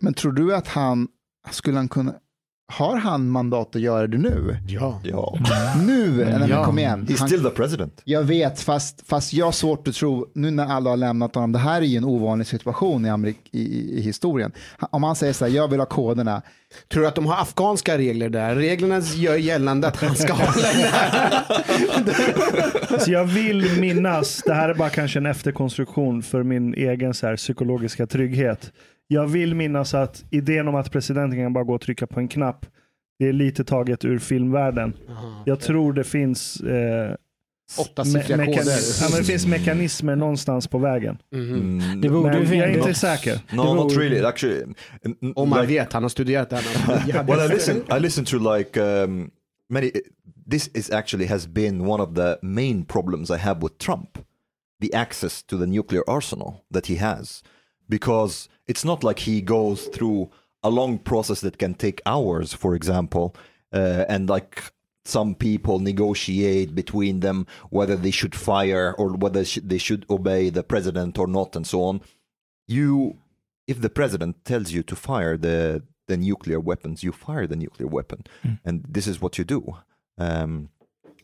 Men 0.00 0.14
tror 0.14 0.32
du 0.32 0.54
att 0.54 0.68
han, 0.68 1.08
skulle 1.50 1.76
han 1.76 1.88
kunna, 1.88 2.14
har 2.72 2.96
han 2.96 3.28
mandat 3.28 3.76
att 3.76 3.82
göra 3.82 4.06
det 4.06 4.18
nu? 4.18 4.56
Ja. 4.68 5.00
Ja. 5.04 5.38
Nu, 5.86 6.10
nej, 6.24 6.38
men 6.38 6.48
Ja. 6.48 6.64
kom 6.64 6.78
igen. 6.78 7.06
He's 7.08 7.18
Han, 7.18 7.28
still 7.28 7.42
the 7.44 7.50
president. 7.50 8.00
Jag 8.04 8.22
vet, 8.22 8.60
fast, 8.60 9.08
fast 9.08 9.32
jag 9.32 9.44
har 9.44 9.52
svårt 9.52 9.88
att 9.88 9.94
tro, 9.94 10.26
nu 10.34 10.50
när 10.50 10.66
alla 10.66 10.90
har 10.90 10.96
lämnat 10.96 11.34
honom, 11.34 11.52
det 11.52 11.58
här 11.58 11.80
är 11.82 11.86
ju 11.86 11.96
en 11.96 12.04
ovanlig 12.04 12.46
situation 12.46 13.06
i, 13.06 13.08
Amerik- 13.08 13.48
i, 13.50 13.60
i, 13.60 13.98
i 13.98 14.00
historien. 14.00 14.52
Om 14.90 15.02
han 15.02 15.16
säger 15.16 15.32
så 15.32 15.44
här, 15.44 15.52
jag 15.52 15.68
vill 15.68 15.78
ha 15.80 15.86
koderna, 15.86 16.42
Tror 16.92 17.02
du 17.02 17.08
att 17.08 17.14
de 17.14 17.26
har 17.26 17.42
afghanska 17.42 17.98
regler 17.98 18.28
där? 18.28 18.54
Reglerna 18.54 19.00
gör 19.00 19.36
gällande 19.36 19.88
att 19.88 19.96
han 19.96 20.14
ska 20.16 20.32
hålla 20.32 20.72
i 20.72 20.76
det 20.82 20.88
här. 20.92 21.44
Så 23.04 23.10
jag 23.12 23.24
vill 23.24 23.80
minnas, 23.80 24.42
det 24.46 24.54
här 24.54 24.68
är 24.68 24.74
bara 24.74 24.90
kanske 24.90 25.18
en 25.18 25.26
efterkonstruktion 25.26 26.22
för 26.22 26.42
min 26.42 26.74
egen 26.74 27.14
så 27.14 27.26
här, 27.26 27.36
psykologiska 27.36 28.06
trygghet. 28.06 28.72
Jag 29.08 29.26
vill 29.26 29.54
minnas 29.54 29.94
att 29.94 30.24
idén 30.30 30.68
om 30.68 30.74
att 30.74 30.92
presidenten 30.92 31.38
kan 31.38 31.52
bara 31.52 31.64
gå 31.64 31.74
och 31.74 31.80
trycka 31.80 32.06
på 32.06 32.20
en 32.20 32.28
knapp, 32.28 32.66
det 33.18 33.28
är 33.28 33.32
lite 33.32 33.64
taget 33.64 34.04
ur 34.04 34.18
filmvärlden. 34.18 34.96
Jag 35.46 35.60
tror 35.60 35.92
det 35.92 36.04
finns, 36.04 36.60
eh, 36.60 37.14
Åttasiffriga 37.78 38.36
me- 38.38 38.46
koder. 38.46 38.78
ja, 39.00 39.08
men 39.10 39.18
det 39.18 39.24
finns 39.24 39.46
mekanismer 39.46 40.16
någonstans 40.16 40.66
på 40.66 40.78
vägen. 40.78 41.18
Mm, 41.32 42.00
Det 42.00 42.08
borde 42.08 42.30
Men 42.40 42.58
jag 42.58 42.70
är 42.70 42.78
inte 42.78 42.94
säker. 42.94 43.40
no, 43.52 43.74
not 43.74 43.96
really. 43.96 44.24
Actually, 44.24 44.62
Om 45.34 45.48
man 45.48 45.58
like- 45.58 45.66
vet, 45.66 45.92
han 45.92 46.02
har 46.02 46.08
studerat 46.10 46.50
det 46.50 46.56
här. 46.56 47.22
well, 47.26 47.50
I 47.50 47.54
listen. 47.54 47.76
I 47.96 48.00
listen 48.00 48.24
to 48.24 48.54
like 48.56 48.80
um, 48.80 49.30
many. 49.70 49.90
This 50.50 50.68
is 50.74 50.90
actually 50.90 51.26
has 51.26 51.46
been 51.48 51.80
one 51.86 52.02
of 52.02 52.14
the 52.14 52.36
main 52.42 52.84
problems 52.84 53.30
I 53.30 53.36
have 53.36 53.60
with 53.60 53.74
Trump, 53.78 54.18
the 54.82 54.96
access 54.96 55.42
to 55.42 55.58
the 55.58 55.66
nuclear 55.66 56.02
arsenal 56.06 56.54
that 56.74 56.86
he 56.86 56.96
has, 56.96 57.42
because 57.88 58.48
it's 58.66 58.84
not 58.84 59.04
like 59.04 59.20
he 59.20 59.40
goes 59.40 59.86
through 59.86 60.30
a 60.62 60.70
long 60.70 60.98
process 60.98 61.40
that 61.42 61.58
can 61.58 61.74
take 61.74 62.02
hours, 62.06 62.52
for 62.52 62.74
example, 62.74 63.34
uh, 63.72 64.04
and 64.08 64.28
like 64.28 64.72
some 65.04 65.34
people 65.34 65.78
negotiate 65.78 66.74
between 66.74 67.20
them 67.20 67.46
whether 67.70 67.94
they 67.96 68.10
should 68.10 68.34
fire 68.34 68.94
or 68.98 69.10
whether 69.10 69.44
sh- 69.44 69.60
they 69.62 69.78
should 69.78 70.04
obey 70.10 70.50
the 70.50 70.64
president 70.64 71.18
or 71.18 71.28
not, 71.28 71.54
and 71.54 71.66
so 71.66 71.82
on. 71.84 72.00
You 72.66 73.18
if 73.66 73.80
the 73.80 73.90
president 73.90 74.44
tells 74.44 74.72
you 74.72 74.82
to 74.84 74.96
fire 74.96 75.36
the 75.36 75.82
the 76.08 76.16
nuclear 76.16 76.60
weapons, 76.60 77.02
you 77.02 77.12
fire 77.12 77.46
the 77.46 77.56
nuclear 77.56 77.88
weapon, 77.88 78.24
and 78.64 78.84
this 78.88 79.06
is 79.06 79.20
what 79.20 79.38
you 79.38 79.44
do. 79.44 79.76
Um, 80.18 80.70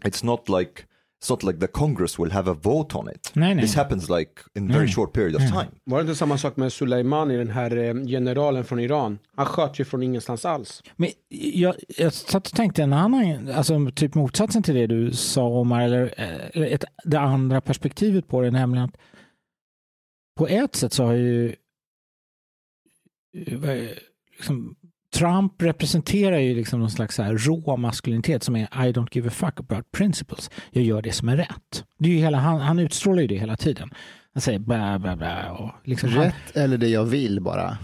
it's 0.04 0.22
not 0.22 0.48
like 0.48 0.86
it's 1.22 1.30
not 1.30 1.42
like 1.42 1.60
the 1.60 1.66
Congress 1.66 2.18
will 2.18 2.30
have 2.30 2.50
a 2.50 2.54
vote 2.54 2.98
on 2.98 3.08
it. 3.08 3.30
Nej, 3.34 3.54
nej. 3.54 3.64
This 3.64 3.74
happens 3.74 4.10
like 4.10 4.32
in 4.54 4.72
very 4.72 4.88
short 4.88 5.12
period 5.12 5.34
of 5.34 5.42
time. 5.42 5.68
Var 5.84 5.98
det 5.98 6.00
inte 6.00 6.14
samma 6.14 6.38
sak 6.38 6.56
med 6.56 6.72
Soleimani, 6.72 7.36
den 7.36 7.50
här 7.50 7.76
eh, 7.76 7.94
generalen 7.94 8.64
från 8.64 8.80
Iran? 8.80 9.18
Han 9.36 9.46
sköt 9.46 9.78
ju 9.78 9.84
från 9.84 10.02
ingenstans 10.02 10.44
alls. 10.44 10.82
Men 10.96 11.10
jag, 11.28 11.74
jag 11.88 12.12
satt 12.12 12.46
och 12.46 12.54
tänkte 12.56 12.82
en 12.82 12.92
annan, 12.92 13.48
alltså 13.48 13.90
typ 13.94 14.14
motsatsen 14.14 14.62
till 14.62 14.74
det 14.74 14.86
du 14.86 15.12
sa 15.12 15.46
Omar, 15.46 15.82
eller 15.82 16.14
eh, 16.16 16.62
ett, 16.62 16.84
det 17.04 17.20
andra 17.20 17.60
perspektivet 17.60 18.28
på 18.28 18.40
det, 18.40 18.50
nämligen 18.50 18.84
att 18.84 18.96
på 20.38 20.48
ett 20.48 20.76
sätt 20.76 20.92
så 20.92 21.04
har 21.04 21.12
ju 21.12 21.54
eh, 23.36 23.88
liksom, 24.36 24.76
Trump 25.14 25.62
representerar 25.62 26.38
ju 26.38 26.54
liksom 26.54 26.80
någon 26.80 26.90
slags 26.90 27.14
så 27.16 27.22
här 27.22 27.32
rå 27.36 27.76
maskulinitet 27.76 28.42
som 28.42 28.56
är 28.56 28.62
I 28.62 28.92
don't 28.92 29.08
give 29.12 29.28
a 29.28 29.32
fuck 29.34 29.60
about 29.60 29.92
principles. 29.92 30.50
Jag 30.70 30.84
gör 30.84 31.02
det 31.02 31.12
som 31.12 31.28
är 31.28 31.36
rätt. 31.36 31.84
Det 31.98 32.08
är 32.08 32.12
ju 32.12 32.18
hela, 32.18 32.38
han, 32.38 32.60
han 32.60 32.78
utstrålar 32.78 33.22
ju 33.22 33.28
det 33.28 33.38
hela 33.38 33.56
tiden. 33.56 33.90
Han 34.34 34.40
säger 34.40 34.58
bla 34.58 34.98
bla 34.98 35.16
bla. 35.16 35.52
Och 35.52 35.70
liksom 35.84 36.08
han, 36.10 36.24
rätt 36.24 36.56
eller 36.56 36.78
det 36.78 36.88
jag 36.88 37.04
vill 37.04 37.40
bara. 37.40 37.78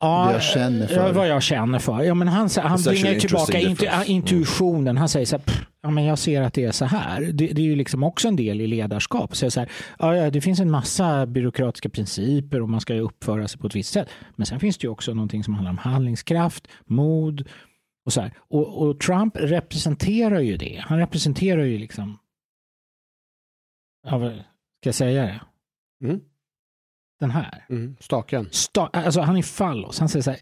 Ja, 0.00 0.26
Det 0.26 0.32
jag 0.32 0.42
känner 0.42 0.86
för. 0.86 1.12
Vad 1.12 1.28
jag 1.28 1.42
känner 1.42 1.78
för. 1.78 2.02
Ja, 2.02 2.14
men 2.14 2.28
han 2.28 2.48
han 2.62 2.82
bringar 2.82 3.14
tillbaka 3.14 3.58
intu, 3.58 3.86
intuitionen. 4.06 4.96
Han 4.96 5.08
säger 5.08 5.26
så 5.26 5.36
här, 5.36 5.42
"Pff, 5.44 5.62
ja, 5.82 5.90
men 5.90 6.04
jag 6.04 6.18
ser 6.18 6.42
att 6.42 6.54
det 6.54 6.64
är 6.64 6.72
så 6.72 6.84
här. 6.84 7.20
Det, 7.20 7.46
det 7.46 7.62
är 7.62 7.66
ju 7.66 7.76
liksom 7.76 8.02
också 8.02 8.28
en 8.28 8.36
del 8.36 8.60
i 8.60 8.66
ledarskap. 8.66 9.36
Så 9.36 9.44
jag 9.44 9.52
säger, 9.52 9.70
ja, 9.98 10.30
det 10.30 10.40
finns 10.40 10.60
en 10.60 10.70
massa 10.70 11.26
byråkratiska 11.26 11.88
principer 11.88 12.62
och 12.62 12.68
man 12.68 12.80
ska 12.80 12.94
uppföra 12.94 13.48
sig 13.48 13.60
på 13.60 13.66
ett 13.66 13.74
visst 13.74 13.92
sätt. 13.92 14.08
Men 14.36 14.46
sen 14.46 14.60
finns 14.60 14.78
det 14.78 14.84
ju 14.84 14.90
också 14.90 15.14
någonting 15.14 15.44
som 15.44 15.54
handlar 15.54 15.70
om 15.70 15.78
handlingskraft, 15.78 16.68
mod 16.84 17.48
och 18.06 18.12
så 18.12 18.20
här. 18.20 18.32
Och, 18.38 18.82
och 18.88 19.00
Trump 19.00 19.36
representerar 19.36 20.40
ju 20.40 20.56
det. 20.56 20.84
Han 20.86 20.98
representerar 20.98 21.64
ju 21.64 21.78
liksom, 21.78 22.18
ja, 24.06 24.30
ska 24.80 24.88
jag 24.88 24.94
säga 24.94 25.22
det? 25.22 25.40
Mm. 26.06 26.20
Den 27.20 27.30
här. 27.30 27.64
Mm. 27.68 27.96
Staken. 28.00 28.46
Sta- 28.46 28.90
alltså 28.92 29.20
han 29.20 29.36
är 29.36 29.42
fallos. 29.42 29.98
Han 29.98 30.08
säger 30.08 30.22
så 30.22 30.30
här, 30.30 30.40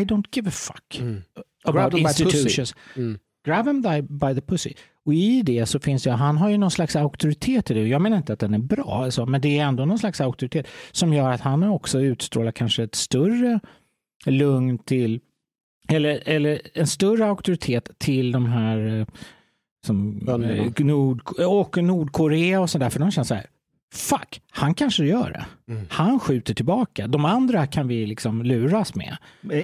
I 0.00 0.04
don't 0.04 0.24
give 0.32 0.48
a 0.48 0.52
fuck 0.52 0.98
Mm. 1.00 1.22
about 1.64 1.94
institutions. 1.94 2.74
Mm. 2.96 3.18
Grab 3.44 3.66
him 3.66 3.82
by, 4.08 4.34
the 4.34 4.40
pussy. 4.40 4.74
Och 5.04 5.14
i 5.14 5.42
det 5.42 5.66
så 5.66 5.80
finns 5.80 6.02
det, 6.02 6.10
han 6.10 6.36
har 6.36 6.50
ju 6.50 6.58
någon 6.58 6.70
slags 6.70 6.96
auktoritet 6.96 7.70
i 7.70 7.74
det. 7.74 7.88
Jag 7.88 8.02
menar 8.02 8.16
inte 8.16 8.32
att 8.32 8.38
den 8.38 8.54
är 8.54 8.58
bra, 8.58 9.04
alltså, 9.04 9.26
men 9.26 9.40
det 9.40 9.58
är 9.58 9.64
ändå 9.64 9.84
någon 9.84 9.98
slags 9.98 10.20
auktoritet 10.20 10.66
som 10.92 11.12
gör 11.12 11.30
att 11.30 11.40
han 11.40 11.64
också 11.64 12.00
utstrålar 12.00 12.52
kanske 12.52 12.82
ett 12.82 12.94
större 12.94 13.60
lugn 14.26 14.78
till, 14.78 15.20
eller, 15.88 16.22
eller 16.28 16.60
en 16.74 16.86
större 16.86 17.26
auktoritet 17.26 17.90
till 17.98 18.32
de 18.32 18.46
här 18.46 19.00
eh, 19.00 19.06
som 19.86 20.28
eh, 20.28 20.84
Nord, 20.86 21.22
och 21.46 21.84
Nordkorea 21.84 22.60
och 22.60 22.70
sådär, 22.70 22.90
för 22.90 23.00
de 23.00 23.10
känner 23.10 23.24
så 23.24 23.34
här, 23.34 23.46
fuck, 23.92 24.40
han 24.50 24.74
kanske 24.74 25.04
gör 25.04 25.30
det. 25.30 25.72
Mm. 25.72 25.86
Han 25.90 26.20
skjuter 26.20 26.54
tillbaka. 26.54 27.06
De 27.06 27.24
andra 27.24 27.66
kan 27.66 27.88
vi 27.88 28.06
liksom 28.06 28.42
luras 28.42 28.94
med. 28.94 29.16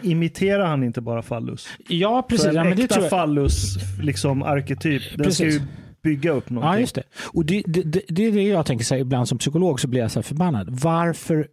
Imiterar 0.03 0.66
han 0.66 0.83
inte 0.85 1.01
bara 1.01 1.22
fallus? 1.22 1.68
Ja, 1.89 2.22
precis. 2.29 2.45
För 2.45 2.51
en 2.51 2.57
Ja, 2.57 2.64
men 2.64 2.76
det 2.76 2.83
äkta 2.83 3.01
jag. 3.01 3.11
fallus 3.11 3.76
liksom 4.03 4.43
arketyp, 4.43 5.03
den 5.14 5.33
ska 5.33 5.45
ju 5.45 5.61
bygga 6.03 6.31
upp 6.31 6.51
någonting. 6.51 6.74
Ja, 6.74 6.81
just 6.81 6.95
det. 6.95 7.03
Och 7.33 7.45
det, 7.45 7.62
det, 7.66 7.83
det, 7.83 8.03
det 8.09 8.22
är 8.22 8.33
det 8.33 8.43
jag 8.43 8.66
tänker 8.66 8.85
säga 8.85 9.01
ibland 9.01 9.29
som 9.29 9.39
psykolog 9.39 9.81
så 9.81 9.89
blir 9.89 10.01
jag 10.01 10.11
så 10.11 10.18
här 10.18 10.22
förbannad. 10.24 10.68
Varför 10.70 11.49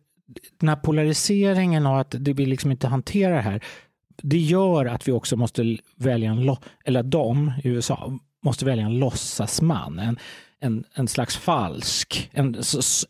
den 0.59 0.69
här 0.69 0.75
polariseringen 0.75 1.85
och 1.85 1.99
att 1.99 2.15
det 2.19 2.33
vi 2.33 2.45
liksom 2.45 2.71
inte 2.71 2.87
hanterar 2.87 3.35
det 3.35 3.41
här. 3.41 3.63
Det 4.23 4.37
gör 4.37 4.85
att 4.85 5.07
vi 5.07 5.11
också 5.11 5.35
måste 5.35 5.77
välja 5.95 6.31
en, 6.31 6.55
eller 6.85 7.03
de 7.03 7.53
i 7.63 7.67
USA 7.69 8.19
måste 8.43 8.65
välja 8.65 8.85
en 8.85 8.99
låtsasman. 8.99 9.99
En, 9.99 10.19
en, 10.61 10.83
en 10.93 11.07
slags 11.07 11.37
falsk, 11.37 12.29
en, 12.33 12.55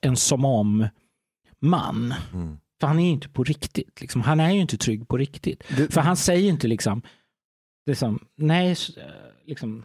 en 0.02 0.16
som 0.16 0.46
om 0.46 0.88
man. 1.62 2.14
Mm. 2.34 2.58
För 2.80 2.88
han 2.88 3.00
är 3.00 3.04
ju 3.04 3.10
inte 3.12 3.30
på 3.30 3.44
riktigt. 3.44 4.02
Liksom. 4.02 4.22
Han 4.22 4.40
är 4.40 4.52
ju 4.52 4.62
inte 4.62 4.78
trygg 4.78 5.08
på 5.08 5.18
riktigt. 5.18 5.64
Det- 5.78 5.94
För 5.94 6.02
han 6.02 6.18
säger 6.18 6.50
inte 6.50 6.68
liksom, 6.68 7.02
liksom 7.88 8.20
nej, 8.38 8.72
eh, 8.72 9.04
liksom, 9.48 9.84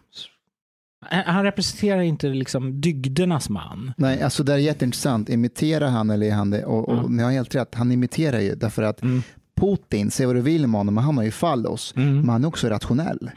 han 1.10 1.44
representerar 1.44 2.00
inte 2.00 2.28
liksom 2.28 2.80
dygdernas 2.80 3.48
man. 3.48 3.92
Nej, 3.96 4.22
alltså 4.22 4.42
det 4.44 4.52
är 4.52 4.56
jätteintressant. 4.58 5.28
Imiterar 5.28 5.88
han 5.88 6.10
eller 6.10 6.26
är 6.26 6.32
han 6.34 6.50
det? 6.50 6.64
Och, 6.64 6.88
och 6.88 6.98
Mm. 6.98 7.16
ni 7.16 7.22
har 7.22 7.30
helt 7.30 7.54
rätt, 7.54 7.74
han 7.74 7.92
imiterar 7.92 8.40
ju 8.40 8.54
därför 8.54 8.82
att 8.82 9.02
Mm. 9.02 9.22
Putin, 9.60 10.10
säg 10.10 10.26
vad 10.26 10.34
du 10.36 10.40
vill 10.40 10.66
med 10.66 10.78
honom, 10.80 10.94
men 10.94 11.04
han 11.04 11.16
har 11.16 11.24
ju 11.24 11.30
fallos. 11.30 11.92
Mm. 11.96 12.16
Men 12.20 12.28
han 12.28 12.44
är 12.44 12.48
också 12.48 12.68
rationell. 12.68 13.30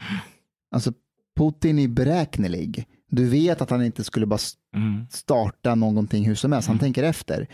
Alltså 0.74 0.92
Putin 1.36 1.78
är 1.78 1.88
beräknelig. 1.88 2.86
Du 3.10 3.28
vet 3.28 3.60
att 3.60 3.70
han 3.70 3.84
inte 3.84 4.04
skulle 4.04 4.26
bara 4.26 4.38
Mm. 4.76 5.06
starta 5.10 5.74
någonting 5.74 6.24
hur 6.26 6.34
som 6.34 6.52
helst. 6.52 6.68
Han 6.68 6.78
tänker 6.78 7.02
efter. 7.02 7.48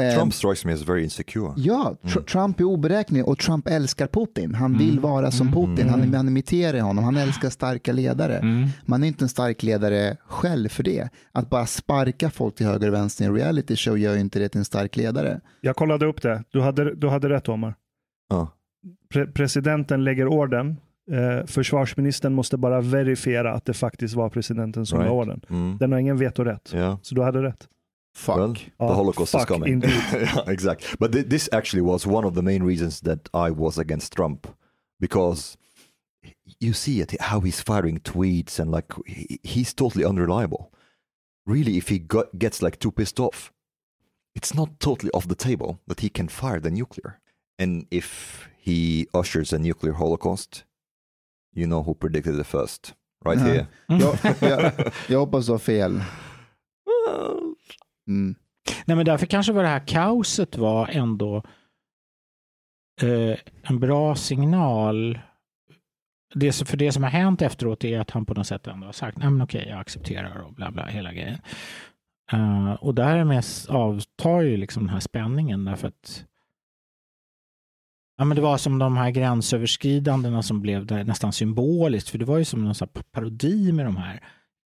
Eh, 0.00 0.14
Trump 0.18 0.34
strikes 0.34 0.64
me 0.64 0.72
as 0.72 0.88
very 0.88 1.02
insecure. 1.04 1.52
Ja, 1.56 1.96
tr- 2.02 2.12
Mm. 2.12 2.24
Trump 2.24 2.60
är 2.60 2.64
oberäknelig 2.64 3.28
och 3.28 3.38
Trump 3.38 3.68
älskar 3.68 4.06
Putin. 4.06 4.54
Han 4.54 4.78
vill 4.78 4.90
Mm. 4.90 5.02
vara 5.02 5.30
som 5.30 5.48
Mm. 5.48 5.66
Putin. 5.66 5.88
Han, 5.88 6.14
han 6.14 6.28
imiterar 6.28 6.80
honom. 6.80 7.04
Han 7.04 7.16
älskar 7.16 7.50
starka 7.50 7.92
ledare. 7.92 8.38
Mm. 8.38 8.68
Man 8.86 9.02
är 9.04 9.08
inte 9.08 9.24
en 9.24 9.28
stark 9.28 9.62
ledare 9.62 10.16
själv 10.26 10.68
för 10.68 10.82
det. 10.82 11.08
Att 11.32 11.50
bara 11.50 11.66
sparka 11.66 12.30
folk 12.30 12.54
till 12.54 12.66
höger 12.66 12.88
och 12.88 12.94
vänster 12.94 13.24
i 13.24 13.26
en 13.28 13.34
reality 13.34 13.76
show 13.76 13.98
gör 13.98 14.14
ju 14.14 14.20
inte 14.20 14.38
det 14.38 14.48
till 14.48 14.58
en 14.58 14.64
stark 14.64 14.96
ledare. 14.96 15.40
Jag 15.60 15.76
kollade 15.76 16.06
upp 16.06 16.22
det. 16.22 16.44
Du 16.50 16.60
hade, 16.60 16.94
du 16.94 17.08
hade 17.08 17.28
rätt 17.28 17.48
Omar. 17.48 17.74
Ja. 18.28 18.48
Pre 19.12 19.26
presidenten 19.26 20.04
lägger 20.04 20.26
orden. 20.26 20.76
Eh, 21.10 21.46
försvarsministern 21.46 22.34
måste 22.34 22.56
bara 22.56 22.80
verifiera 22.80 23.52
att 23.52 23.64
det 23.64 23.74
faktiskt 23.74 24.14
var 24.14 24.28
presidenten 24.28 24.86
som 24.86 24.98
Right. 24.98 25.08
la 25.08 25.14
orden. 25.14 25.40
Mm. 25.50 25.76
Den 25.78 25.92
har 25.92 25.98
ingen 25.98 26.16
vetorätt. 26.16 26.74
Yeah. 26.74 26.98
Så 27.02 27.14
du 27.14 27.22
hade 27.22 27.42
rätt. 27.42 27.68
Fuck. 28.16 28.36
Well, 28.36 28.54
the 28.54 28.62
Oh, 28.78 28.94
Holocaust 28.94 29.34
is 29.34 29.44
coming. 29.44 29.82
yeah, 30.14 30.48
exactly. 30.48 30.88
But 30.98 31.12
th- 31.12 31.28
this 31.30 31.48
actually 31.52 31.82
was 31.82 32.06
one 32.06 32.26
of 32.28 32.34
the 32.34 32.42
main 32.42 32.66
reasons 32.66 33.00
that 33.00 33.28
I 33.34 33.50
was 33.50 33.78
against 33.78 34.12
Trump 34.16 34.46
because 35.00 35.56
you 36.60 36.72
see 36.74 37.00
it 37.00 37.20
how 37.20 37.40
he's 37.40 37.60
firing 37.62 37.98
tweets 38.00 38.60
and 38.60 38.70
like 38.70 38.86
he, 39.06 39.38
he's 39.42 39.74
totally 39.74 40.04
unreliable. 40.04 40.70
Really, 41.46 41.76
if 41.76 41.88
he 41.90 41.98
got, 41.98 42.26
gets 42.38 42.62
like 42.62 42.76
too 42.78 42.90
pissed 42.92 43.18
off, 43.20 43.50
it's 44.34 44.54
not 44.54 44.68
totally 44.78 45.10
off 45.12 45.26
the 45.26 45.34
table 45.34 45.78
that 45.88 46.00
he 46.00 46.08
can 46.10 46.28
fire 46.28 46.60
the 46.60 46.70
nuclear. 46.70 47.18
And 47.58 47.86
if 47.90 48.48
he 48.58 49.06
ushers 49.14 49.52
a 49.52 49.58
nuclear 49.58 49.94
holocaust, 49.94 50.64
you 51.56 51.66
know 51.66 51.82
who 51.82 51.94
predicted 51.94 52.40
it 52.40 52.46
first, 52.46 52.94
right 53.24 53.38
Uh-huh. 53.40 53.52
here. 53.52 53.66
Jag, 53.86 54.18
jag, 54.50 54.72
jag 55.08 55.18
hoppas 55.20 55.46
du 55.46 55.52
har 55.52 55.58
fel. 55.58 56.02
Mm. 58.08 58.34
Nej, 58.84 58.96
men 58.96 59.06
därför 59.06 59.26
kanske 59.26 59.52
var 59.52 59.62
det 59.62 59.68
här 59.68 59.86
kaoset 59.86 60.56
var 60.56 60.88
ändå 60.92 61.36
eh, 63.02 63.38
en 63.62 63.80
bra 63.80 64.14
signal. 64.14 65.18
Det, 66.34 66.52
som- 66.52 66.66
för 66.66 66.76
det 66.76 66.92
som 66.92 67.02
har 67.02 67.10
hänt 67.10 67.42
efteråt 67.42 67.84
är 67.84 68.00
att 68.00 68.10
han 68.10 68.26
på 68.26 68.34
något 68.34 68.46
sätt 68.46 68.66
ändå 68.66 68.86
har 68.86 68.92
sagt, 68.92 69.18
nej 69.18 69.30
men 69.30 69.42
okej, 69.42 69.66
jag 69.68 69.78
accepterar 69.78 70.36
och 70.40 70.52
bla 70.54 70.70
bla, 70.70 70.86
hela 70.86 71.12
grejen. 71.12 71.38
Eh, 72.32 72.72
och 72.72 72.94
därmed 72.94 73.44
avtar 73.68 74.40
ju 74.40 74.56
liksom 74.56 74.82
den 74.82 74.92
här 74.92 75.00
spänningen 75.00 75.64
därför 75.64 75.88
att 75.88 76.24
Ja, 78.22 78.26
men 78.26 78.36
det 78.36 78.42
var 78.42 78.58
som 78.58 78.78
de 78.78 78.96
här 78.96 79.10
gränsöverskridandena 79.10 80.42
som 80.42 80.60
blev 80.60 80.86
där 80.86 81.04
nästan 81.04 81.32
symboliskt, 81.32 82.08
för 82.08 82.18
det 82.18 82.24
var 82.24 82.38
ju 82.38 82.44
som 82.44 82.64
någon 82.64 82.74
parodi 83.12 83.72
med 83.72 83.86
de 83.86 83.96
här 83.96 84.20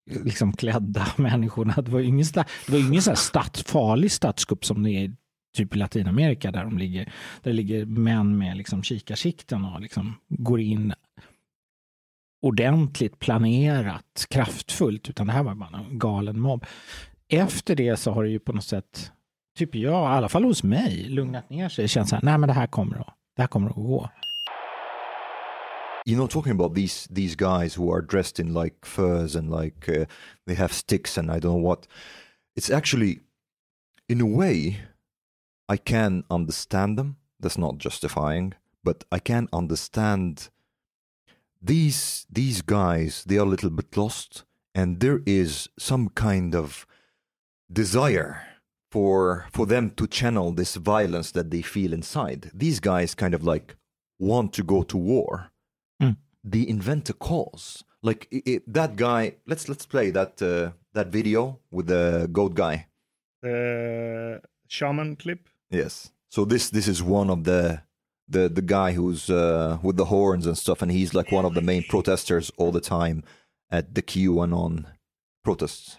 liksom 0.05 0.53
klädda 0.53 1.07
människorna. 1.15 1.73
Det 1.81 1.91
var 1.91 1.99
ju 1.99 2.05
ingen, 2.05 2.25
sta- 2.25 2.45
det 2.65 2.71
var 2.71 2.79
ingen 2.79 3.01
så 3.01 3.09
här 3.11 3.15
stat, 3.15 3.57
farlig 3.57 4.11
statskupp 4.11 4.65
som 4.65 4.83
det 4.83 4.91
är 4.91 5.15
typ 5.57 5.75
i 5.75 5.77
Latinamerika 5.77 6.51
där 6.51 6.63
de 6.63 6.77
ligger, 6.77 7.05
där 7.05 7.51
det 7.51 7.53
ligger 7.53 7.85
män 7.85 8.37
med 8.37 8.57
liksom 8.57 8.83
kikarsikten 8.83 9.65
och 9.65 9.81
liksom 9.81 10.15
går 10.29 10.59
in 10.61 10.93
ordentligt 12.41 13.19
planerat, 13.19 14.25
kraftfullt, 14.29 15.09
utan 15.09 15.27
det 15.27 15.33
här 15.33 15.43
var 15.43 15.55
bara 15.55 15.85
en 15.89 15.99
galen 15.99 16.39
mobb. 16.39 16.65
Efter 17.29 17.75
det 17.75 17.97
så 17.97 18.11
har 18.11 18.23
det 18.23 18.29
ju 18.29 18.39
på 18.39 18.53
något 18.53 18.63
sätt, 18.63 19.11
typ 19.57 19.75
jag, 19.75 20.13
i 20.13 20.17
alla 20.17 20.29
fall 20.29 20.43
hos 20.43 20.63
mig, 20.63 21.09
lugnat 21.09 21.49
ner 21.49 21.69
sig. 21.69 21.83
Det 21.83 21.89
känns 21.89 22.09
så 22.09 22.15
här, 22.15 22.23
nej 22.23 22.37
men 22.37 22.47
det 22.47 22.53
här 22.53 22.67
kommer 22.67 22.97
att, 22.97 23.14
det 23.35 23.41
här 23.41 23.47
kommer 23.47 23.69
att 23.69 23.75
gå. 23.75 24.09
you 26.05 26.15
know 26.15 26.27
talking 26.27 26.51
about 26.51 26.75
these 26.75 27.07
these 27.09 27.35
guys 27.35 27.75
who 27.75 27.91
are 27.91 28.01
dressed 28.01 28.39
in 28.39 28.53
like 28.53 28.75
furs 28.85 29.35
and 29.35 29.49
like 29.49 29.89
uh, 29.89 30.05
they 30.45 30.53
have 30.53 30.71
sticks 30.71 31.17
and 31.17 31.31
i 31.31 31.39
don't 31.39 31.53
know 31.53 31.67
what 31.69 31.87
it's 32.55 32.69
actually 32.69 33.21
in 34.07 34.21
a 34.21 34.25
way 34.25 34.77
i 35.67 35.77
can 35.77 36.23
understand 36.29 36.97
them 36.97 37.15
that's 37.39 37.57
not 37.57 37.79
justifying 37.79 38.53
but 38.83 39.03
i 39.11 39.17
can 39.19 39.47
understand 39.51 40.49
these 41.59 42.27
these 42.31 42.61
guys 42.61 43.23
they 43.25 43.37
are 43.37 43.47
a 43.47 43.49
little 43.49 43.71
bit 43.71 43.97
lost 43.97 44.43
and 44.75 44.99
there 44.99 45.21
is 45.25 45.69
some 45.79 46.09
kind 46.09 46.53
of 46.53 46.85
desire 47.71 48.54
for 48.91 49.47
for 49.51 49.65
them 49.65 49.91
to 49.91 50.07
channel 50.07 50.51
this 50.51 50.75
violence 50.75 51.31
that 51.31 51.51
they 51.51 51.61
feel 51.61 51.93
inside. 51.93 52.51
These 52.53 52.79
guys 52.79 53.15
kind 53.15 53.33
of 53.33 53.43
like 53.43 53.75
want 54.19 54.53
to 54.53 54.63
go 54.63 54.83
to 54.83 54.97
war. 54.97 55.51
They 56.47 56.67
invent 56.67 57.09
a 57.09 57.13
cause 57.13 57.83
like 58.03 58.27
i 58.31 58.41
i 58.47 58.59
that 58.67 58.95
guy 58.95 59.33
let's 59.47 59.67
let's 59.67 59.87
play 59.87 60.11
that 60.11 60.39
uh, 60.41 60.71
that 60.93 61.07
video 61.07 61.59
with 61.71 61.87
the 61.87 62.29
goat 62.31 62.53
guy. 62.53 62.87
Eh, 63.43 64.37
shaman 64.67 65.15
clip. 65.15 65.49
yes. 65.69 66.11
So 66.29 66.45
this 66.45 66.69
this 66.69 66.87
is 66.87 67.01
one 67.01 67.29
of 67.29 67.43
the 67.43 67.81
the 68.29 68.49
the 68.49 68.61
guy 68.61 68.91
who's 68.93 69.29
uh, 69.29 69.77
with 69.81 69.97
the 69.97 70.05
horns 70.05 70.45
and 70.45 70.57
stuff 70.57 70.81
and 70.81 70.91
he's 70.91 71.13
like 71.13 71.31
one 71.31 71.45
of 71.45 71.53
the 71.53 71.61
main 71.61 71.83
protesters 71.83 72.51
all 72.57 72.71
the 72.71 72.81
time 72.81 73.23
at 73.71 73.93
the 73.95 74.01
qanon 74.01 74.85
protests 75.43 75.97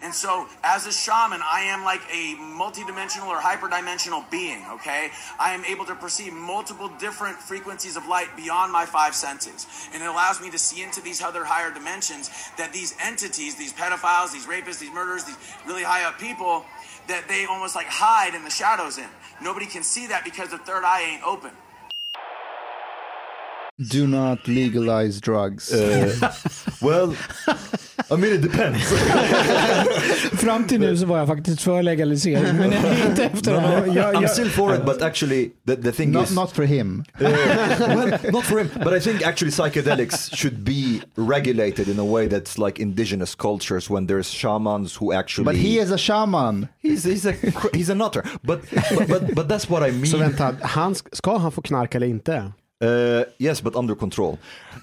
And 0.00 0.14
so, 0.14 0.46
as 0.62 0.86
a 0.86 0.92
shaman, 0.92 1.40
I 1.42 1.62
am 1.62 1.82
like 1.82 2.02
a 2.12 2.34
multidimensional 2.36 3.26
or 3.26 3.38
hyperdimensional 3.38 4.30
being, 4.30 4.64
okay? 4.70 5.10
I 5.40 5.54
am 5.54 5.64
able 5.64 5.84
to 5.86 5.94
perceive 5.96 6.32
multiple 6.32 6.88
different 7.00 7.36
frequencies 7.36 7.96
of 7.96 8.06
light 8.06 8.28
beyond 8.36 8.72
my 8.72 8.86
five 8.86 9.14
senses. 9.14 9.66
And 9.92 10.00
it 10.00 10.06
allows 10.06 10.40
me 10.40 10.50
to 10.50 10.58
see 10.58 10.82
into 10.82 11.00
these 11.00 11.20
other 11.20 11.44
higher 11.44 11.72
dimensions 11.72 12.30
that 12.58 12.72
these 12.72 12.94
entities, 13.02 13.56
these 13.56 13.72
pedophiles, 13.72 14.32
these 14.32 14.46
rapists, 14.46 14.78
these 14.78 14.92
murderers, 14.92 15.24
these 15.24 15.38
really 15.66 15.82
high 15.82 16.04
up 16.04 16.18
people, 16.18 16.64
that 17.08 17.26
they 17.26 17.46
almost 17.46 17.74
like 17.74 17.86
hide 17.88 18.34
in 18.34 18.44
the 18.44 18.50
shadows 18.50 18.98
in. 18.98 19.08
Nobody 19.42 19.66
can 19.66 19.82
see 19.82 20.06
that 20.06 20.24
because 20.24 20.50
the 20.50 20.58
third 20.58 20.84
eye 20.84 21.02
ain't 21.12 21.24
open. 21.24 21.50
Do 23.78 24.06
not 24.06 24.48
legalize 24.48 25.20
drugs. 25.20 25.72
Uh, 25.72 26.32
well 26.82 27.14
i 28.10 28.16
mean 28.16 28.32
it 28.32 28.42
depends 28.42 28.82
Fram 30.40 30.64
till 30.66 30.80
nu 30.80 30.96
så 30.96 31.06
var 31.06 31.18
jag 31.18 31.26
faktiskt 31.26 31.60
för 31.60 31.82
legalisering, 31.82 32.56
men 32.56 32.72
inte 33.08 33.24
efter 33.24 33.52
det 33.52 33.60
här. 33.60 33.86
Jag- 33.86 34.14
I'm 34.14 34.22
jag- 34.22 34.30
still 34.30 34.50
for 34.50 34.74
it, 34.74 34.84
but 34.84 35.02
actually 35.02 35.50
the, 35.66 35.76
the 35.76 35.92
thing 35.92 36.10
Not, 36.10 36.24
is, 36.30 36.34
not 36.36 36.52
for 36.52 36.62
him. 36.64 37.04
Uh, 37.20 37.28
well, 37.78 38.18
not 38.32 38.44
for 38.44 38.58
him, 38.58 38.68
but 38.84 38.92
I 38.92 39.00
think 39.00 39.22
actually 39.26 39.50
psychedelics 39.50 40.36
should 40.36 40.58
be 40.64 41.00
regulated 41.16 41.88
in 41.88 41.98
a 41.98 42.04
way 42.04 42.28
that's 42.28 42.58
like 42.66 42.82
indigenous 42.82 43.34
cultures 43.34 43.90
when 43.90 44.06
there's 44.06 44.30
shamans 44.30 44.96
who 45.00 45.12
actually. 45.12 45.44
But 45.44 45.56
he 45.56 45.82
is 45.82 45.90
a 45.90 45.98
shaman. 45.98 46.68
he's 46.82 47.04
he's 47.04 47.26
a 47.26 47.32
he's 47.72 47.90
a 47.90 47.94
nutter, 47.94 48.22
but 48.42 48.60
but 48.98 49.08
but, 49.08 49.34
but 49.34 49.48
that's 49.48 49.68
what 49.70 49.82
I 49.88 49.92
mean. 49.92 50.06
Så 50.06 50.18
vänta, 50.18 50.54
han, 50.62 50.94
ska 51.12 51.38
han 51.38 51.52
få 51.52 51.62
knarka 51.62 51.98
eller 51.98 52.06
inte? 52.06 52.52
Uh, 52.80 53.24
yes, 53.38 53.60
but 53.60 53.74
under 53.74 53.94
control. 53.96 54.38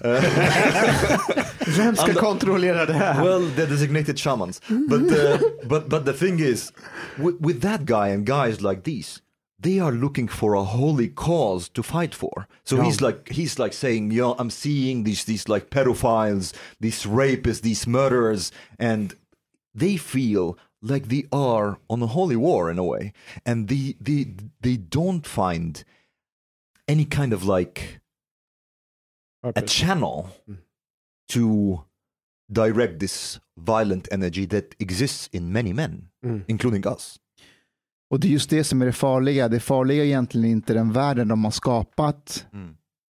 Vem 1.66 1.96
ska 1.96 2.14
kontrollera 2.14 2.86
det 2.86 2.92
här? 2.92 3.24
Well, 3.24 3.40
they're 3.56 3.66
designated 3.68 4.18
shamans, 4.18 4.60
but 4.68 5.00
uh, 5.10 5.38
but 5.68 5.88
but 5.88 6.04
the 6.04 6.12
thing 6.12 6.40
is, 6.40 6.72
with, 7.18 7.40
with 7.40 7.60
that 7.62 7.80
guy 7.86 8.08
and 8.08 8.26
guys 8.26 8.60
like 8.60 8.82
these, 8.82 9.22
they 9.58 9.80
are 9.80 9.92
looking 9.92 10.28
for 10.28 10.54
a 10.54 10.62
holy 10.62 11.08
cause 11.08 11.70
to 11.70 11.82
fight 11.82 12.14
for. 12.14 12.46
So 12.64 12.82
he's 12.82 13.00
like 13.00 13.30
he's 13.30 13.58
like 13.58 13.72
saying, 13.72 14.12
"Yo, 14.12 14.32
I'm 14.38 14.50
seeing 14.50 15.04
these 15.04 15.24
these 15.24 15.48
like 15.48 15.70
pedophiles, 15.70 16.52
these 16.80 17.06
rapists, 17.06 17.62
these 17.62 17.86
murderers, 17.86 18.52
and 18.78 19.14
they 19.74 19.96
feel 19.96 20.58
like 20.82 21.08
they 21.08 21.24
are 21.32 21.78
on 21.88 22.02
a 22.02 22.06
holy 22.06 22.36
war 22.36 22.70
in 22.70 22.78
a 22.78 22.84
way, 22.84 23.12
and 23.46 23.68
they 23.68 23.94
they 23.98 24.26
they 24.60 24.76
don't 24.76 25.26
find 25.26 25.82
any 26.90 27.04
kind 27.04 27.34
of 27.34 27.44
like 27.58 28.00
a 29.54 29.62
channel 29.66 30.28
to 31.32 31.80
direct 32.52 33.00
this 33.00 33.40
violent 33.60 34.08
energy 34.12 34.46
that 34.46 34.64
exists 34.78 35.28
in 35.32 35.52
many 35.52 35.72
men, 35.72 36.08
including 36.46 36.86
us. 36.86 37.20
Och 38.10 38.20
det 38.20 38.28
är 38.28 38.30
just 38.30 38.50
det 38.50 38.64
som 38.64 38.82
är 38.82 38.86
det 38.86 38.92
farliga. 38.92 39.48
Det 39.48 39.60
farliga 39.60 40.02
är 40.02 40.06
egentligen 40.06 40.46
inte 40.50 40.74
den 40.74 40.92
världen 40.92 41.28
de 41.28 41.44
har 41.44 41.50
skapat, 41.50 42.46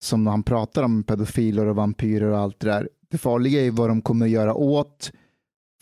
som 0.03 0.27
han 0.27 0.43
pratar 0.43 0.83
om, 0.83 1.05
pedofiler 1.05 1.66
och 1.66 1.77
vampyrer 1.77 2.31
och 2.31 2.39
allt 2.39 2.61
det 2.61 2.66
där. 2.66 2.89
Det 3.11 3.18
farliga 3.18 3.66
är 3.66 3.70
vad 3.70 3.91
de 3.91 4.03
kommer 4.03 4.27
att 4.27 4.33
göra 4.33 4.55
åt 4.55 5.12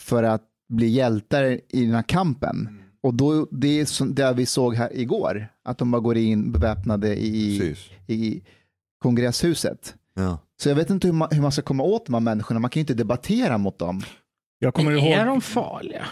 för 0.00 0.22
att 0.22 0.46
bli 0.68 0.88
hjältar 0.88 1.44
i 1.68 1.84
den 1.84 1.94
här 1.94 2.02
kampen. 2.02 2.79
Och 3.02 3.14
då, 3.14 3.46
det 3.50 3.80
är 3.80 3.84
som 3.84 4.14
det 4.14 4.32
vi 4.32 4.46
såg 4.46 4.74
här 4.74 4.96
igår, 4.96 5.48
att 5.64 5.78
de 5.78 5.90
bara 5.90 6.00
går 6.00 6.16
in 6.16 6.52
beväpnade 6.52 7.16
i, 7.16 7.58
Precis. 7.58 7.90
i 8.06 8.42
kongresshuset. 9.02 9.94
Ja. 10.14 10.38
Så 10.62 10.68
jag 10.68 10.76
vet 10.76 10.90
inte 10.90 11.06
hur 11.06 11.14
man, 11.14 11.28
hur 11.30 11.42
man 11.42 11.52
ska 11.52 11.62
komma 11.62 11.82
åt 11.82 12.06
de 12.06 12.14
här 12.14 12.20
människorna, 12.20 12.60
man 12.60 12.70
kan 12.70 12.80
ju 12.80 12.82
inte 12.82 12.94
debattera 12.94 13.58
mot 13.58 13.78
dem. 13.78 14.02
Jag 14.58 14.74
kommer 14.74 14.92
ihåg. 14.92 15.04
är 15.12 15.26
de 15.26 15.40
farliga? 15.40 16.06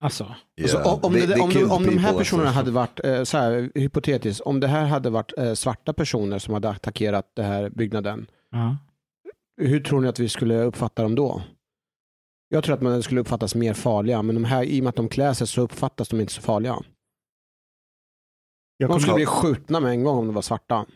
Alltså, 0.00 0.34
Alltså, 0.62 0.78
om, 0.82 0.98
om, 1.02 1.14
They- 1.14 1.26
they 1.26 1.40
om, 1.40 1.50
de, 1.50 1.64
om 1.64 1.86
de 1.86 1.98
här 1.98 2.14
personerna 2.18 2.50
hade 2.50 2.70
varit, 2.70 3.00
eh, 3.04 3.22
så 3.22 3.38
här, 3.38 3.70
hypotetiskt, 3.74 4.40
om 4.40 4.60
det 4.60 4.66
här 4.68 4.84
hade 4.86 5.10
varit 5.10 5.32
eh, 5.38 5.52
svarta 5.54 5.92
personer 5.92 6.38
som 6.38 6.54
hade 6.54 6.68
attackerat 6.70 7.30
den 7.34 7.44
här 7.44 7.70
byggnaden, 7.70 8.26
ja. 8.50 8.76
hur 9.56 9.80
tror 9.80 10.00
ni 10.00 10.08
att 10.08 10.18
vi 10.18 10.28
skulle 10.28 10.62
uppfatta 10.62 11.02
dem 11.02 11.14
då? 11.14 11.42
Jag 12.48 12.64
tror 12.64 12.74
att 12.74 12.82
man 12.82 13.02
skulle 13.02 13.20
uppfattas 13.20 13.54
mer 13.54 13.74
farliga, 13.74 14.22
men 14.22 14.34
de 14.34 14.44
här, 14.44 14.62
i 14.64 14.80
och 14.80 14.84
med 14.84 14.88
att 14.88 14.96
de 14.96 15.08
klär 15.08 15.32
sig 15.34 15.46
så 15.46 15.60
uppfattas 15.62 16.08
de 16.08 16.20
inte 16.20 16.32
så 16.32 16.42
farliga. 16.42 16.78
Jag 18.76 18.90
De 18.90 19.00
skulle 19.00 19.14
bli 19.14 19.26
skjutna 19.26 19.80
med 19.80 19.90
en 19.90 20.04
gång 20.04 20.18
om 20.18 20.26
de 20.26 20.34
var 20.34 20.42
svarta. 20.42 20.86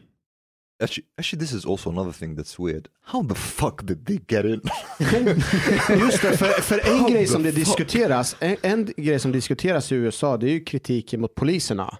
Actually, 0.82 1.06
actually, 1.18 1.46
this 1.46 1.52
is 1.54 1.66
also 1.66 1.90
another 1.90 2.12
thing 2.12 2.38
that's 2.38 2.66
weird. 2.66 2.88
How 3.04 3.28
the 3.28 3.34
fuck 3.34 3.82
did 3.82 4.06
they 4.06 4.20
get 4.28 4.44
in? 4.44 4.60
Just 6.00 6.22
det, 6.22 6.36
för, 6.36 6.60
för 6.62 6.78
en 6.92 6.98
How 7.00 7.08
grej 7.08 7.26
som 7.26 7.42
det 7.42 7.52
fuck? 7.52 7.58
diskuteras, 7.64 8.36
en, 8.40 8.56
en 8.62 8.92
grej 8.96 9.18
som 9.18 9.32
diskuteras 9.32 9.92
i 9.92 9.94
USA, 9.94 10.36
det 10.36 10.46
är 10.46 10.52
ju 10.52 10.64
kritiken 10.64 11.20
mot 11.20 11.34
poliserna. 11.34 11.98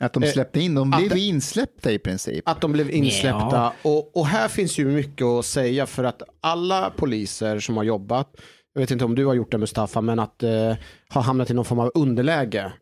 Att 0.00 0.12
de 0.12 0.22
Eh, 0.22 0.30
släppte 0.32 0.60
in, 0.60 0.74
de 0.74 0.92
att 0.92 0.98
blev 0.98 1.10
det- 1.10 1.20
insläppta 1.20 1.92
i 1.92 1.98
princip. 1.98 2.48
Att 2.48 2.60
de 2.60 2.72
blev 2.72 2.90
insläppta. 2.90 3.72
Och, 3.82 4.16
och 4.16 4.26
här 4.26 4.48
finns 4.48 4.78
ju 4.78 4.84
mycket 4.86 5.24
att 5.24 5.46
säga 5.46 5.86
för 5.86 6.04
att 6.04 6.22
alla 6.40 6.90
poliser 6.90 7.60
som 7.60 7.76
har 7.76 7.84
jobbat, 7.84 8.36
jag 8.72 8.80
vet 8.80 8.90
inte 8.90 9.04
om 9.04 9.14
du 9.14 9.26
har 9.26 9.34
gjort 9.34 9.50
det 9.50 9.58
Mustafa, 9.58 10.00
men 10.00 10.18
att 10.18 10.42
eh, 10.42 10.74
ha 11.14 11.20
hamnat 11.20 11.50
i 11.50 11.54
någon 11.54 11.64
form 11.64 11.78
av 11.78 11.90
underläge. 11.94 12.72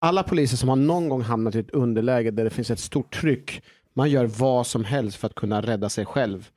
Alla 0.00 0.22
poliser 0.22 0.56
som 0.56 0.68
har 0.68 0.76
någon 0.76 1.08
gång 1.08 1.22
hamnat 1.22 1.54
i 1.54 1.58
ett 1.58 1.70
underläge 1.70 2.30
där 2.30 2.44
det 2.44 2.50
finns 2.50 2.70
ett 2.70 2.78
stort 2.78 3.14
tryck, 3.14 3.62
man 3.94 4.10
gör 4.10 4.24
vad 4.24 4.66
som 4.66 4.84
helst 4.84 5.16
för 5.16 5.26
att 5.26 5.34
kunna 5.34 5.60
rädda 5.62 5.88
sig 5.88 6.04
själv. 6.06 6.48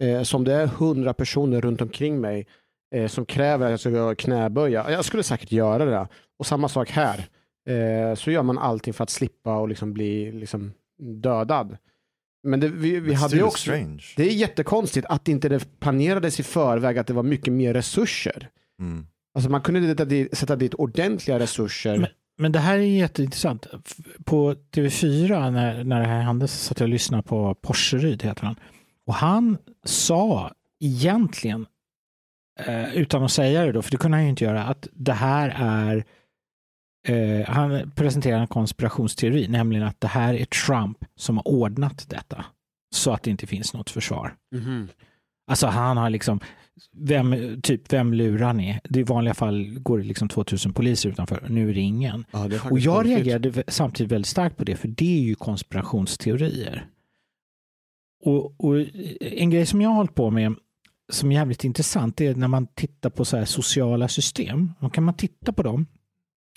Eh, 0.00 0.22
som 0.22 0.44
det 0.44 0.54
är 0.54 0.66
hundra 0.66 1.14
personer 1.14 1.60
runt 1.60 1.80
omkring 1.80 2.20
mig 2.20 2.46
eh, 2.94 3.06
som 3.06 3.26
kräver 3.26 3.66
att 3.66 3.70
jag 3.70 3.80
ska 3.80 4.14
knäböja. 4.14 4.90
Jag 4.90 5.04
skulle 5.04 5.22
säkert 5.22 5.52
göra 5.52 5.84
det. 5.84 6.08
Och 6.38 6.46
samma 6.46 6.68
sak 6.68 6.90
här. 6.90 7.28
Eh, 7.68 8.14
så 8.14 8.30
gör 8.30 8.42
man 8.42 8.58
allting 8.58 8.94
för 8.94 9.02
att 9.02 9.10
slippa 9.10 9.56
och 9.56 9.68
liksom 9.68 9.92
bli 9.92 10.32
liksom 10.32 10.72
dödad. 10.98 11.76
Men 12.42 12.60
det, 12.60 12.68
vi, 12.68 13.00
vi 13.00 13.14
hade 13.14 13.36
ju 13.36 13.42
också, 13.42 13.58
strange. 13.58 14.04
det 14.16 14.22
är 14.22 14.32
jättekonstigt 14.32 15.06
att 15.06 15.28
inte 15.28 15.48
det 15.48 15.80
planerades 15.80 16.40
i 16.40 16.42
förväg 16.42 16.98
att 16.98 17.06
det 17.06 17.12
var 17.12 17.22
mycket 17.22 17.52
mer 17.52 17.74
resurser. 17.74 18.48
Mm. 18.80 19.06
Alltså 19.34 19.50
man 19.50 19.60
kunde 19.60 19.88
sätta 19.88 20.04
dit, 20.04 20.38
sätta 20.38 20.56
dit 20.56 20.74
ordentliga 20.74 21.38
resurser. 21.38 21.98
Men, 21.98 22.08
men 22.38 22.52
det 22.52 22.58
här 22.58 22.78
är 22.78 22.82
jätteintressant. 22.82 23.66
På 24.24 24.54
TV4 24.54 25.50
när, 25.50 25.84
när 25.84 26.00
det 26.00 26.06
här 26.06 26.22
hände 26.22 26.48
så 26.48 26.56
satt 26.56 26.80
jag 26.80 26.86
och 26.86 26.90
lyssnade 26.90 27.22
på 27.22 27.54
Porseryd, 27.54 28.22
heter 28.22 28.44
han. 28.44 28.56
Och 29.06 29.14
han 29.14 29.58
sa 29.84 30.52
egentligen, 30.80 31.66
eh, 32.60 32.94
utan 32.94 33.22
att 33.22 33.32
säga 33.32 33.66
det 33.66 33.72
då, 33.72 33.82
för 33.82 33.90
det 33.90 33.96
kunde 33.96 34.16
han 34.16 34.24
ju 34.24 34.30
inte 34.30 34.44
göra, 34.44 34.64
att 34.64 34.88
det 34.92 35.12
här 35.12 35.54
är 35.58 36.04
eh, 37.08 37.46
han 37.48 37.90
presenterar 37.94 38.40
en 38.40 38.46
konspirationsteori, 38.46 39.48
nämligen 39.48 39.86
att 39.86 40.00
det 40.00 40.08
här 40.08 40.34
är 40.34 40.44
Trump 40.44 40.98
som 41.16 41.36
har 41.36 41.48
ordnat 41.48 42.06
detta. 42.08 42.44
Så 42.94 43.10
att 43.12 43.22
det 43.22 43.30
inte 43.30 43.46
finns 43.46 43.74
något 43.74 43.90
försvar. 43.90 44.34
Mhm. 44.54 44.88
Alltså 45.50 45.66
han 45.66 45.96
har 45.96 46.10
liksom, 46.10 46.40
vem, 46.96 47.60
typ, 47.62 47.92
vem 47.92 48.12
lurar 48.14 48.52
ni? 48.52 48.80
Det 48.84 49.00
I 49.00 49.02
vanliga 49.02 49.34
fall 49.34 49.78
går 49.78 49.98
det 49.98 50.04
liksom 50.04 50.28
2000 50.28 50.72
poliser 50.72 51.08
utanför, 51.08 51.46
nu 51.48 51.70
är 51.70 51.74
det 51.74 51.80
ingen. 51.80 52.24
Ja, 52.30 52.48
det 52.48 52.56
är 52.56 52.72
Och 52.72 52.78
jag 52.78 52.94
konstigt. 52.94 53.16
reagerade 53.16 53.64
samtidigt 53.68 54.12
väldigt 54.12 54.26
starkt 54.28 54.56
på 54.56 54.64
det, 54.64 54.76
för 54.76 54.88
det 54.88 55.18
är 55.18 55.22
ju 55.22 55.34
konspirationsteorier. 55.34 56.86
Och, 58.24 58.64
och 58.64 58.84
en 59.20 59.50
grej 59.50 59.66
som 59.66 59.80
jag 59.80 59.88
har 59.88 59.96
hållit 59.96 60.14
på 60.14 60.30
med, 60.30 60.54
som 61.12 61.32
är 61.32 61.36
jävligt 61.36 61.64
intressant, 61.64 62.16
det 62.16 62.26
är 62.26 62.34
när 62.34 62.48
man 62.48 62.66
tittar 62.66 63.10
på 63.10 63.24
så 63.24 63.36
här 63.36 63.44
sociala 63.44 64.08
system. 64.08 64.72
Då 64.80 64.90
kan 64.90 65.04
man 65.04 65.14
titta 65.14 65.52
på 65.52 65.62
dem 65.62 65.86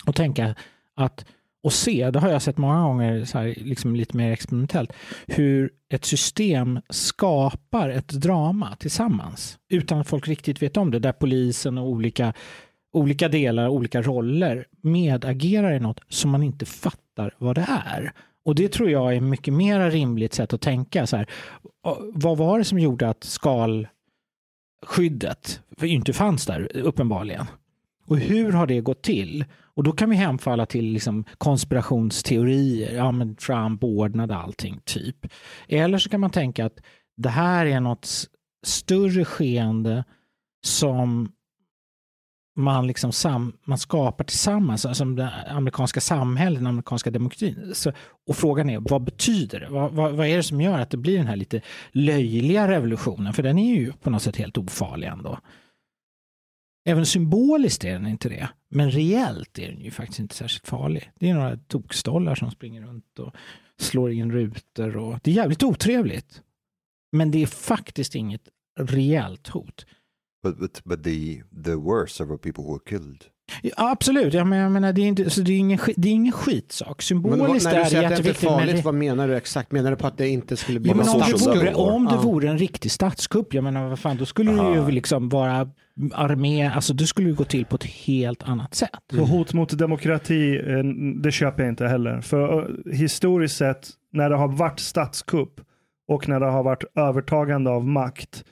och 0.06 0.14
tänka 0.14 0.54
att, 0.96 1.24
och 1.62 1.72
se, 1.72 2.10
det 2.10 2.18
har 2.18 2.28
jag 2.28 2.42
sett 2.42 2.58
många 2.58 2.82
gånger, 2.82 3.24
så 3.24 3.38
här, 3.38 3.54
liksom 3.56 3.96
lite 3.96 4.16
mer 4.16 4.32
experimentellt, 4.32 4.92
hur 5.26 5.70
ett 5.92 6.04
system 6.04 6.80
skapar 6.90 7.88
ett 7.88 8.08
drama 8.08 8.76
tillsammans 8.76 9.58
utan 9.68 10.00
att 10.00 10.08
folk 10.08 10.28
riktigt 10.28 10.62
vet 10.62 10.76
om 10.76 10.90
det, 10.90 10.98
där 10.98 11.12
polisen 11.12 11.78
och 11.78 11.88
olika 11.88 12.32
olika 12.92 13.28
delar, 13.28 13.68
olika 13.68 14.02
roller 14.02 14.66
medagerar 14.82 15.72
i 15.72 15.80
något 15.80 16.00
som 16.08 16.30
man 16.30 16.42
inte 16.42 16.66
fattar 16.66 17.34
vad 17.38 17.54
det 17.54 17.66
är. 17.86 18.12
Och 18.44 18.54
det 18.54 18.72
tror 18.72 18.90
jag 18.90 19.16
är 19.16 19.20
mycket 19.20 19.54
mer 19.54 19.90
rimligt 19.90 20.34
sätt 20.34 20.52
att 20.52 20.60
tänka. 20.60 21.06
Så 21.06 21.16
här, 21.16 21.26
vad 22.12 22.38
var 22.38 22.58
det 22.58 22.64
som 22.64 22.78
gjorde 22.78 23.08
att 23.08 23.24
skalskyddet 23.24 23.90
inte 25.82 26.12
fanns 26.12 26.46
där, 26.46 26.76
uppenbarligen? 26.76 27.46
Och 28.12 28.18
hur 28.18 28.52
har 28.52 28.66
det 28.66 28.80
gått 28.80 29.02
till? 29.02 29.44
Och 29.74 29.82
då 29.82 29.92
kan 29.92 30.10
vi 30.10 30.16
hemfalla 30.16 30.66
till 30.66 30.84
liksom 30.84 31.24
konspirationsteorier. 31.38 32.96
Ja, 32.96 33.12
men 33.12 33.36
Trump 33.36 33.84
ordnade 33.84 34.36
allting, 34.36 34.80
typ. 34.84 35.26
Eller 35.68 35.98
så 35.98 36.10
kan 36.10 36.20
man 36.20 36.30
tänka 36.30 36.66
att 36.66 36.78
det 37.16 37.28
här 37.28 37.66
är 37.66 37.80
något 37.80 38.08
större 38.66 39.24
skeende 39.24 40.04
som 40.66 41.32
man, 42.56 42.86
liksom 42.86 43.12
sam, 43.12 43.52
man 43.64 43.78
skapar 43.78 44.24
tillsammans, 44.24 44.86
alltså 44.86 45.04
det 45.04 45.32
amerikanska 45.48 46.00
samhället, 46.00 46.58
den 46.58 46.66
amerikanska 46.66 47.10
demokratin. 47.10 47.70
Så, 47.74 47.92
och 48.26 48.36
frågan 48.36 48.70
är, 48.70 48.80
vad 48.80 49.04
betyder 49.04 49.60
det? 49.60 49.68
Vad, 49.70 49.92
vad, 49.92 50.12
vad 50.12 50.26
är 50.26 50.36
det 50.36 50.42
som 50.42 50.60
gör 50.60 50.78
att 50.78 50.90
det 50.90 50.96
blir 50.96 51.18
den 51.18 51.26
här 51.26 51.36
lite 51.36 51.60
löjliga 51.92 52.68
revolutionen? 52.68 53.32
För 53.32 53.42
den 53.42 53.58
är 53.58 53.74
ju 53.74 53.92
på 53.92 54.10
något 54.10 54.22
sätt 54.22 54.36
helt 54.36 54.58
ofarlig 54.58 55.08
ändå. 55.08 55.38
Även 56.84 57.06
symboliskt 57.06 57.84
är 57.84 57.92
den 57.92 58.06
inte 58.06 58.28
det, 58.28 58.48
men 58.70 58.90
reellt 58.90 59.58
är 59.58 59.68
den 59.68 59.80
ju 59.80 59.90
faktiskt 59.90 60.20
inte 60.20 60.34
särskilt 60.34 60.66
farlig. 60.68 61.10
Det 61.20 61.30
är 61.30 61.34
några 61.34 61.56
tokstollar 61.56 62.34
som 62.34 62.50
springer 62.50 62.82
runt 62.82 63.18
och 63.18 63.34
slår 63.80 64.12
in 64.12 64.32
rutor 64.32 64.96
och 64.96 65.18
det 65.22 65.30
är 65.30 65.34
jävligt 65.34 65.62
otrevligt. 65.62 66.42
Men 67.12 67.30
det 67.30 67.42
är 67.42 67.46
faktiskt 67.46 68.14
inget 68.14 68.42
reellt 68.80 69.48
hot. 69.48 69.86
But 70.42 70.58
but 70.58 70.84
but 70.84 71.04
the 71.04 71.42
there 71.64 71.76
were 71.76 72.08
several 72.08 72.38
people 72.38 72.64
who 72.64 72.72
were 72.72 72.98
killed. 72.98 73.24
Ja, 73.62 73.72
absolut, 73.76 74.34
ja, 74.34 74.44
men 74.44 74.58
jag 74.58 74.72
menar, 74.72 74.92
det, 74.92 75.00
är 75.02 75.06
inte, 75.06 75.30
så 75.30 75.40
det, 75.40 75.52
är 75.52 75.58
ingen, 75.58 75.78
det 75.96 76.08
är 76.08 76.12
ingen 76.12 76.32
skitsak. 76.32 76.88
Men 77.10 77.22
vad, 77.22 77.32
Symboliskt 77.32 77.64
när 77.64 77.72
du 77.72 77.78
är 77.80 77.84
det 77.84 77.90
säger 77.90 78.04
att 78.04 78.10
det 78.10 78.28
inte 78.28 78.46
är 78.46 78.50
men 78.50 78.58
farligt, 78.58 78.76
det- 78.76 78.82
vad 78.82 78.94
menar 78.94 79.28
du 79.28 79.36
exakt? 79.36 79.72
Menar 79.72 79.90
du 79.90 79.96
på 79.96 80.06
att 80.06 80.18
det 80.18 80.28
inte 80.28 80.56
skulle 80.56 80.80
bli 80.80 80.90
Ja, 80.90 80.96
men 80.96 81.06
någon 81.06 81.22
om, 81.22 81.30
det 81.30 81.36
vore, 81.46 81.74
om 81.74 82.04
det 82.04 82.16
vore 82.16 82.48
en 82.50 82.58
riktig 82.58 82.90
statskupp, 82.90 83.54
jag 83.54 83.64
menar 83.64 83.88
vad 83.88 83.98
fan, 83.98 84.16
då 84.16 84.26
skulle 84.26 84.52
det 84.52 84.74
ju 84.74 84.90
liksom 84.90 85.28
vara 85.28 85.70
armé, 86.12 86.66
alltså 86.66 86.94
det 86.94 87.06
skulle 87.06 87.28
ju 87.28 87.34
gå 87.34 87.44
till 87.44 87.64
på 87.64 87.76
ett 87.76 87.84
helt 87.84 88.42
annat 88.42 88.74
sätt. 88.74 88.90
Så 89.10 89.24
hot 89.24 89.52
mot 89.52 89.78
demokrati, 89.78 90.56
eh, 90.56 90.84
det 91.22 91.32
köper 91.32 91.62
jag 91.62 91.72
inte 91.72 91.86
heller. 91.86 92.20
För 92.20 92.58
eh, 92.58 92.92
historiskt 92.92 93.56
sett, 93.56 93.88
när 94.12 94.30
det 94.30 94.36
har 94.36 94.48
varit 94.48 94.80
statskupp 94.80 95.60
och 96.08 96.28
när 96.28 96.40
det 96.40 96.46
har 96.46 96.62
varit 96.62 96.84
övertagande 96.94 97.70
av 97.70 97.86
makt, 97.86 98.44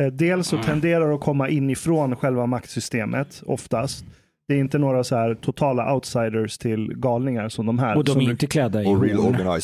eh, 0.00 0.06
dels 0.06 0.48
så 0.48 0.58
tenderar 0.58 1.08
det 1.08 1.14
att 1.14 1.20
komma 1.20 1.48
inifrån 1.48 2.16
själva 2.16 2.46
maktsystemet 2.46 3.42
oftast. 3.46 4.04
Det 4.48 4.54
är 4.54 4.58
inte 4.58 4.78
några 4.78 5.04
så 5.04 5.16
här 5.16 5.34
totala 5.34 5.94
outsiders 5.94 6.58
till 6.58 6.94
galningar 6.96 7.48
som 7.48 7.66
de 7.66 7.78
här. 7.78 7.96
Och 7.96 8.04
de 8.04 8.18
är 8.20 8.30
inte 8.30 8.46
klädda 8.46 8.82
i 8.82 8.84
horn. 8.84 9.00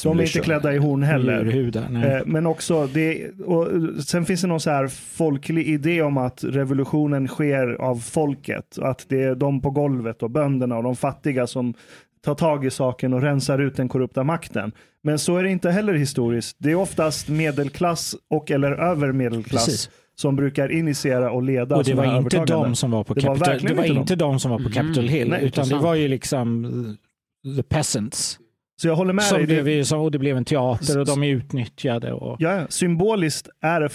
de 0.03 0.19
är 0.19 0.23
inte 0.23 0.39
klädda 0.41 0.75
i 0.75 0.79
horn 0.79 1.03
heller. 1.03 2.17
Eh, 2.17 2.23
Men 2.27 2.47
också, 2.47 2.87
det, 2.87 3.31
och 3.45 3.69
sen 4.05 4.25
finns 4.25 4.41
det 4.41 4.47
någon 4.47 4.61
så 4.61 4.71
här 4.71 4.89
folklig 4.89 5.69
idé 5.69 6.03
om 6.03 6.17
att 6.17 6.45
revolutionen 6.45 7.29
sker 7.29 7.77
av 7.81 7.97
folket. 7.97 8.79
Att 8.79 9.07
det 9.09 9.23
är 9.23 9.35
de 9.35 9.61
på 9.61 9.71
golvet 9.71 10.23
och 10.23 10.31
bönderna 10.31 10.77
och 10.77 10.83
de 10.83 10.97
fattiga 10.97 11.47
som 11.47 11.75
tar 12.25 12.35
tag 12.35 12.65
i 12.65 12.71
saken 12.71 13.13
och 13.13 13.23
rensar 13.23 13.59
ut 13.59 13.77
den 13.77 13.89
korrupta 13.89 14.25
makten. 14.25 14.73
Men 15.03 15.19
så 15.19 15.37
är 15.37 15.43
det 15.43 15.51
inte 15.51 15.71
heller 15.71 15.95
historiskt. 15.95 16.57
Det 16.61 16.71
är 16.71 16.75
oftast 16.75 17.29
medelklass 17.29 18.15
och 18.31 18.51
eller 18.51 18.73
över 18.73 19.13
medelklass 19.13 19.65
Precis. 19.65 19.91
Som 20.23 20.37
brukar 20.37 20.73
initiera 20.73 21.31
och 21.31 21.43
leda 21.43 21.77
Och 21.77 21.85
det 21.85 21.95
var 21.95 22.19
inte 22.19 22.45
de 22.45 22.77
som 22.77 22.91
var 22.91 23.05
på 23.05 23.15
Det 23.15 23.27
var 23.29 23.37
Capitol, 23.37 23.69
det 23.69 23.75
var 23.75 23.85
inte 23.85 24.17
de 24.17 24.41
som 24.41 24.51
var 24.51 24.59
på 24.59 24.71
Capitol 24.71 25.05
Hill, 25.09 25.29
Nej, 25.29 25.45
utan 25.45 25.69
det 25.69 25.77
var 25.79 25.95
ju 25.95 26.09
liksom 26.09 26.65
uh, 26.65 27.57
the 27.57 27.63
peasants. 27.63 28.39
Så 28.83 28.89
jag 28.89 28.97
håller 28.97 29.13
med 29.13 29.25
Som 29.25 29.39
dig. 29.39 29.47
blev, 29.47 29.65
Det, 29.65 29.85
som- 29.85 30.01
och 30.01 30.11
det 30.11 30.19
blev 30.19 30.37
en 30.37 30.45
teater 30.45 30.99
och 31.01 31.07
de 31.07 31.23
är 31.23 31.29
utnyttjade. 31.29 32.13
Och, 32.13 32.37
ja, 32.39 32.67
symboliskt 32.69 33.49
är 33.61 33.81
det 33.81 33.89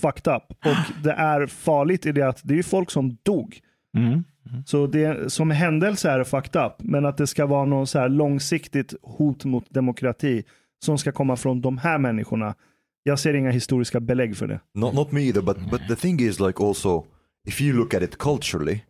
fucked 0.00 0.32
up. 0.36 0.42
Och 0.50 1.02
det 1.04 1.12
är 1.12 1.46
farligt 1.46 2.06
i 2.06 2.12
det 2.12 2.22
att 2.22 2.40
det 2.44 2.58
är 2.58 2.62
folk 2.62 2.90
som 2.90 3.16
dog. 3.22 3.58
mm. 3.96 4.24
Så 4.66 4.86
det, 4.86 5.32
som 5.32 5.50
händelse 5.50 6.10
är 6.10 6.18
det 6.18 6.24
fucked 6.24 6.62
up, 6.66 6.72
men 6.78 7.06
att 7.06 7.16
det 7.16 7.26
ska 7.26 7.46
vara 7.46 7.64
någon 7.64 7.86
så 7.86 7.98
här 7.98 8.08
långsiktigt 8.08 8.94
hot 9.02 9.44
mot 9.44 9.70
demokrati 9.70 10.42
som 10.84 10.98
ska 10.98 11.12
komma 11.12 11.36
från 11.36 11.60
de 11.60 11.78
här 11.78 11.98
människorna. 11.98 12.54
Jag 13.02 13.18
ser 13.18 13.34
inga 13.34 13.50
historiska 13.50 14.00
belägg 14.00 14.36
för 14.36 14.46
det. 14.46 14.60
Not 14.74 14.94
not 14.94 15.12
me 15.12 15.20
either, 15.20 15.42
but 15.42 15.70
but 15.70 15.80
the 15.88 15.96
thing 15.96 16.20
is 16.20 16.40
like 16.40 16.64
also 16.64 17.06
if 17.46 17.60
you 17.60 17.76
look 17.76 17.94
at 17.94 18.02
it 18.02 18.18
culturally, 18.18 18.84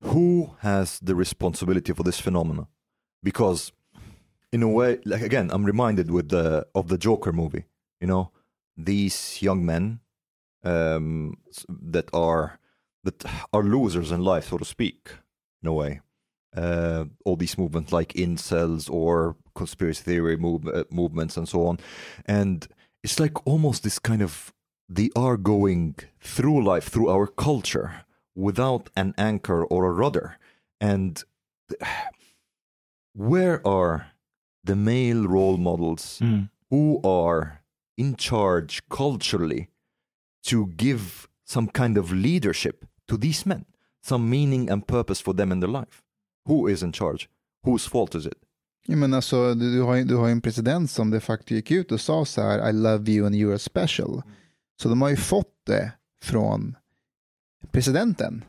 who 0.00 0.50
has 0.60 1.00
the 1.00 1.14
responsibility 1.14 1.94
for 1.94 2.04
this 2.04 2.20
phenomenon? 2.20 2.66
Because 3.22 3.72
in 4.52 4.62
a 4.62 4.68
way, 4.68 4.98
like 5.04 5.22
again, 5.22 5.50
I'm 5.50 5.66
reminded 5.66 6.10
with 6.10 6.28
the 6.28 6.66
of 6.74 6.88
the 6.88 6.98
Joker 6.98 7.32
movie. 7.32 7.64
You 8.00 8.06
know, 8.06 8.30
these 8.76 9.42
young 9.42 9.64
men 9.64 10.00
um, 10.62 11.36
that 11.68 12.08
are 12.12 12.58
that 13.04 13.24
are 13.52 13.62
losers 13.62 14.10
in 14.10 14.20
life, 14.20 14.48
so 14.48 14.58
to 14.58 14.64
speak, 14.64 15.10
in 15.62 15.68
a 15.68 15.72
way. 15.72 16.00
Uh, 16.56 17.06
all 17.24 17.36
these 17.36 17.58
movements 17.58 17.92
like 17.92 18.12
incels 18.12 18.88
or 18.88 19.34
conspiracy 19.56 20.04
theory 20.04 20.36
move, 20.36 20.66
uh, 20.68 20.84
movements 20.90 21.36
and 21.36 21.48
so 21.48 21.66
on, 21.66 21.78
and 22.26 22.68
it's 23.04 23.20
like 23.20 23.36
almost 23.46 23.82
this 23.82 23.98
kind 23.98 24.22
of 24.22 24.52
they 24.88 25.10
are 25.14 25.36
going 25.36 25.94
through 26.20 26.64
life 26.64 26.86
through 26.88 27.08
our 27.08 27.26
culture 27.26 28.04
without 28.34 28.90
an 28.96 29.14
anchor 29.16 29.64
or 29.64 29.84
a 29.86 29.92
rudder. 29.92 30.38
And 30.80 31.22
where 33.14 33.66
are 33.66 34.08
the 34.64 34.76
male 34.76 35.26
role 35.26 35.56
models 35.56 36.18
Mm. 36.22 36.50
who 36.70 37.00
are 37.04 37.60
in 37.96 38.16
charge 38.16 38.82
culturally 38.88 39.68
to 40.44 40.66
give 40.84 41.28
some 41.44 41.68
kind 41.68 41.96
of 41.96 42.10
leadership 42.12 42.84
to 43.08 43.16
these 43.16 43.46
men? 43.46 43.64
Some 44.02 44.28
meaning 44.28 44.68
and 44.70 44.86
purpose 44.86 45.20
for 45.20 45.34
them 45.34 45.50
in 45.52 45.60
their 45.60 45.70
life. 45.80 46.02
Who 46.46 46.66
is 46.66 46.82
in 46.82 46.92
charge? 46.92 47.28
Whose 47.64 47.86
fault 47.86 48.14
is 48.14 48.26
it 48.26 48.38
Ja, 48.86 48.96
men 48.96 49.14
alltså, 49.14 49.54
du, 49.54 49.72
du, 49.72 49.82
har, 49.82 49.96
du 49.96 50.16
har 50.16 50.26
ju 50.26 50.32
en 50.32 50.40
president 50.40 50.90
som 50.90 51.10
de 51.10 51.20
facto 51.20 51.54
gick 51.54 51.70
ut 51.70 51.92
och 51.92 52.00
sa 52.00 52.24
så 52.24 52.42
här, 52.42 52.68
I 52.70 52.72
love 52.72 53.12
you 53.12 53.26
and 53.26 53.34
you're 53.34 53.58
special. 53.58 54.22
Så 54.82 54.88
de 54.88 55.02
har 55.02 55.08
ju 55.08 55.16
fått 55.16 55.54
det 55.66 55.92
från 56.22 56.74
presidenten. 57.70 58.44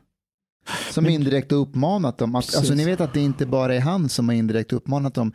Som 0.92 1.04
Men- 1.04 1.14
indirekt 1.14 1.52
har 1.52 1.58
uppmanat 1.58 2.18
dem. 2.18 2.36
Att, 2.36 2.56
alltså, 2.56 2.74
ni 2.74 2.86
vet 2.86 3.02
att 3.02 3.14
det 3.14 3.20
inte 3.20 3.46
bara 3.46 3.76
är 3.76 3.80
han 3.80 4.10
som 4.10 4.30
har 4.30 4.36
indirekt 4.36 4.74
uppmanat 4.74 5.14
dem. 5.14 5.32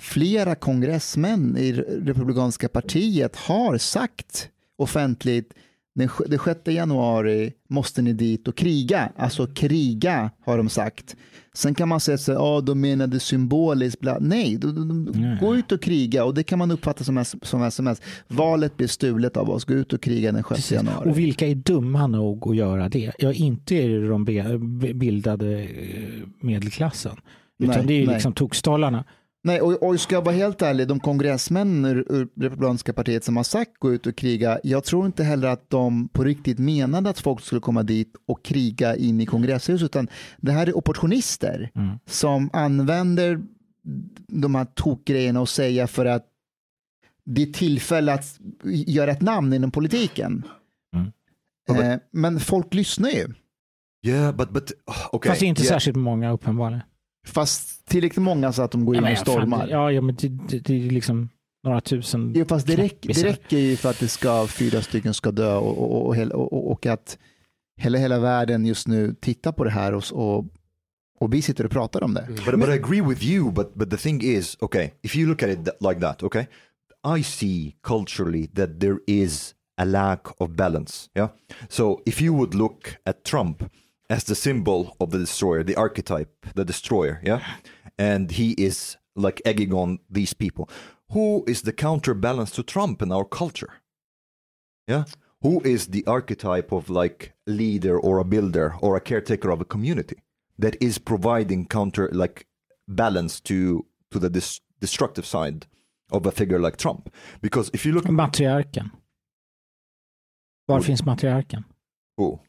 Flera 0.00 0.54
kongressmän 0.54 1.56
i 1.58 1.72
Republikanska 2.02 2.68
partiet 2.68 3.36
har 3.36 3.78
sagt 3.78 4.48
offentligt 4.78 5.54
den, 5.96 6.08
den 6.26 6.38
6 6.38 6.60
januari 6.64 7.52
måste 7.68 8.02
ni 8.02 8.12
dit 8.12 8.48
och 8.48 8.56
kriga. 8.56 9.12
Alltså 9.16 9.46
kriga 9.46 10.30
har 10.44 10.56
de 10.56 10.68
sagt. 10.68 11.16
Sen 11.54 11.74
kan 11.74 11.88
man 11.88 12.00
säga 12.00 12.18
så 12.18 12.32
här, 12.32 12.38
ja 12.38 12.60
de 12.60 12.80
menade 12.80 13.20
symboliskt, 13.20 14.00
bla. 14.00 14.18
nej, 14.20 14.56
de, 14.56 14.74
de, 14.74 15.04
de, 15.12 15.38
gå 15.40 15.56
ut 15.56 15.72
och 15.72 15.82
kriga 15.82 16.24
och 16.24 16.34
det 16.34 16.42
kan 16.42 16.58
man 16.58 16.70
uppfatta 16.70 17.04
som, 17.04 17.24
som 17.42 17.62
sms. 17.62 18.02
Valet 18.28 18.76
blir 18.76 18.86
stulet 18.86 19.36
av 19.36 19.50
oss, 19.50 19.64
gå 19.64 19.74
ut 19.74 19.92
och 19.92 20.00
kriga 20.00 20.32
den 20.32 20.42
6 20.42 20.48
Precis. 20.48 20.72
januari. 20.72 21.10
Och 21.10 21.18
vilka 21.18 21.46
är 21.46 21.54
dumma 21.54 22.06
nog 22.06 22.48
att 22.48 22.56
göra 22.56 22.88
det? 22.88 23.12
Ja, 23.18 23.32
inte 23.32 23.74
är 23.74 23.88
det 23.88 24.08
de 24.08 24.24
bildade 24.94 25.58
eh, 25.62 25.68
medelklassen. 26.40 27.16
Utan 27.58 27.76
Nej, 27.76 27.86
det 27.86 27.94
är 27.94 27.98
ju 27.98 28.06
nej. 28.06 28.14
liksom 28.14 28.32
tokstollarna. 28.32 29.04
Nej, 29.46 29.60
och, 29.60 29.82
och 29.82 30.00
ska 30.00 30.14
jag 30.14 30.22
vara 30.22 30.34
helt 30.34 30.62
ärlig, 30.62 30.88
de 30.88 31.00
kongressmän 31.00 31.84
ur, 31.84 32.12
ur 32.12 32.28
Republikanska 32.36 32.92
partiet 32.92 33.24
som 33.24 33.36
har 33.36 33.44
sagt 33.44 33.78
gå 33.78 33.92
ut 33.92 34.06
och 34.06 34.16
kriga, 34.16 34.60
jag 34.62 34.84
tror 34.84 35.06
inte 35.06 35.24
heller 35.24 35.48
att 35.48 35.70
de 35.70 36.08
på 36.08 36.24
riktigt 36.24 36.58
menade 36.58 37.10
att 37.10 37.18
folk 37.20 37.44
skulle 37.44 37.60
komma 37.60 37.82
dit 37.82 38.12
och 38.26 38.44
kriga 38.44 38.96
in 38.96 39.20
i 39.20 39.26
kongresshuset, 39.26 39.84
utan 39.84 40.08
det 40.36 40.52
här 40.52 40.66
är 40.66 40.76
opportunister 40.76 41.70
Mm. 41.74 41.98
som 42.06 42.50
använder 42.52 43.40
de 44.28 44.54
här 44.54 44.64
tokgrejerna 44.64 45.40
och 45.40 45.48
säga 45.48 45.86
för 45.86 46.06
att 46.06 46.26
det 47.24 47.42
är 47.42 47.52
tillfälle 47.52 48.12
att 48.12 48.38
göra 48.64 49.10
ett 49.10 49.22
namn 49.22 49.52
inom 49.52 49.70
politiken. 49.70 50.42
Mm. 51.68 51.92
Eh, 51.92 51.98
men 52.10 52.40
folk 52.40 52.74
lyssnar 52.74 53.10
ju, 53.10 53.26
yeah 54.06 54.36
but 54.36 54.50
but 54.50 54.72
okay 55.12 55.30
Fast 55.30 55.42
inte 55.42 55.62
yeah. 55.62 55.74
särskilt 55.74 55.96
många 55.96 56.32
uppenbarligen. 56.32 56.82
Fast 57.26 57.86
tillräckligt 57.86 58.22
många 58.22 58.52
så 58.52 58.62
att 58.62 58.70
de 58.70 58.84
går 58.84 58.94
Ja, 58.94 59.00
in 59.00 59.06
och 59.06 59.16
fan, 59.18 59.24
stormar. 59.26 59.68
Ja, 59.68 59.92
ja, 59.92 60.00
men 60.00 60.14
det, 60.14 60.28
det, 60.28 60.58
det 60.58 60.86
är 60.86 60.90
liksom 60.90 61.28
några 61.64 61.80
tusen. 61.80 62.32
Jo, 62.36 62.44
fast 62.48 62.66
det, 62.66 62.76
räck, 62.76 62.96
det 63.00 63.24
räcker 63.24 63.58
ju 63.58 63.76
för 63.76 63.90
att 63.90 64.00
det 64.00 64.08
ska, 64.08 64.46
fyra 64.46 64.82
stycken 64.82 65.14
ska 65.14 65.30
dö 65.30 65.54
och, 65.56 65.78
och, 65.78 66.16
och, 66.16 66.52
och, 66.52 66.70
och 66.70 66.86
att 66.86 67.18
hela, 67.80 67.98
hela 67.98 68.18
världen 68.18 68.66
just 68.66 68.88
nu 68.88 69.14
tittar 69.20 69.52
på 69.52 69.64
det 69.64 69.70
här 69.70 69.94
och, 69.94 70.04
och, 70.12 70.44
och 71.20 71.34
vi 71.34 71.42
sitter 71.42 71.64
och 71.64 71.70
pratar 71.70 72.02
om 72.02 72.14
det. 72.14 72.26
But, 72.28 72.60
but 72.60 72.68
I 72.68 72.72
agree 72.72 73.00
with 73.00 73.24
you. 73.24 73.52
But 73.52 73.74
but 73.74 73.90
the 73.90 73.96
thing 73.96 74.22
is, 74.22 74.56
okay, 74.60 74.90
if 75.02 75.16
you 75.16 75.28
look 75.28 75.42
at 75.42 75.48
it 75.48 75.68
like 75.80 76.00
that, 76.00 76.22
okay, 76.22 76.46
I 77.18 77.22
see 77.22 77.74
culturally 77.82 78.46
that 78.46 78.80
there 78.80 78.96
is 79.06 79.54
a 79.80 79.84
lack 79.84 80.40
of 80.40 80.50
balance. 80.50 81.10
Yeah. 81.16 81.28
So 81.68 82.02
if 82.06 82.22
you 82.22 82.34
would 82.34 82.54
look 82.54 82.96
at 83.06 83.24
Trump 83.24 83.62
as 84.08 84.24
the 84.24 84.34
symbol 84.34 84.96
of 85.00 85.10
the 85.10 85.18
destroyer, 85.18 85.62
the 85.62 85.76
archetype, 85.76 86.46
the 86.54 86.64
destroyer, 86.64 87.20
yeah, 87.24 87.42
and 87.98 88.30
he 88.32 88.52
is 88.52 88.96
like 89.14 89.40
egging 89.44 89.72
on 89.72 89.98
these 90.10 90.34
people. 90.34 90.68
Who 91.12 91.44
is 91.46 91.62
the 91.62 91.72
counterbalance 91.72 92.50
to 92.52 92.62
Trump 92.62 93.02
in 93.02 93.12
our 93.12 93.24
culture? 93.24 93.74
Yeah. 94.88 95.04
Who 95.42 95.60
is 95.62 95.88
the 95.88 96.04
archetype 96.06 96.72
of 96.72 96.90
like 96.90 97.34
leader 97.46 97.98
or 97.98 98.18
a 98.18 98.24
builder 98.24 98.74
or 98.80 98.96
a 98.96 99.00
caretaker 99.00 99.50
of 99.50 99.60
a 99.60 99.64
community 99.64 100.16
that 100.58 100.76
is 100.80 100.98
providing 100.98 101.66
counter 101.66 102.08
like 102.12 102.46
balance 102.88 103.40
to 103.42 103.86
to 104.10 104.18
the 104.18 104.30
dis- 104.30 104.60
destructive 104.80 105.26
side 105.26 105.66
of 106.10 106.26
a 106.26 106.32
figure 106.32 106.58
like 106.58 106.76
Trump? 106.76 107.12
Because 107.40 107.70
if 107.72 107.84
you 107.86 107.92
look, 107.92 108.04
Matriarken. 108.06 108.90
Var 110.68 110.80
Oj. 110.80 110.84
finns 110.84 111.02
matriarken? 111.02 111.64
oh, 112.18 112.40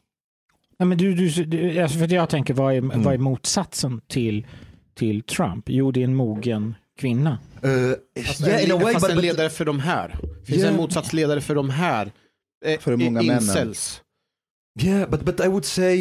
Nej, 0.78 0.86
men 0.86 0.98
du, 0.98 1.14
du, 1.14 1.44
du, 1.44 1.78
alltså 1.80 1.98
för 1.98 2.12
jag 2.14 2.28
tänker, 2.28 2.54
vad 2.54 2.74
är, 2.74 2.78
Mm. 2.78 3.02
vad 3.02 3.14
är 3.14 3.18
motsatsen 3.18 4.00
till, 4.06 4.46
till 4.94 5.22
Trump? 5.22 5.64
Jo, 5.68 5.90
det 5.92 6.00
är 6.00 6.04
en 6.04 6.14
mogen 6.14 6.74
kvinna. 6.98 7.38
uh, 7.64 7.70
yeah, 7.70 8.64
in 8.64 8.70
a 8.72 8.74
en, 8.74 8.82
way, 8.82 8.92
fast 8.92 9.06
but, 9.06 9.16
en 9.16 9.20
ledare 9.22 9.50
för 9.50 9.64
de 9.64 9.80
här. 9.80 10.16
Finns 10.44 10.58
Yeah. 10.58 10.70
en 10.70 10.76
motsatsledare 10.76 11.40
för 11.40 11.54
de 11.54 11.70
här. 11.70 12.12
Eh, 12.64 12.78
För 12.80 12.90
de 12.96 13.04
många 13.04 13.22
i- 13.22 13.26
männen. 13.26 13.42
incels. 13.42 14.02
yeah, 14.82 15.10
but 15.10 15.24
but 15.24 15.40
I 15.40 15.48
would 15.48 15.64
say 15.64 15.94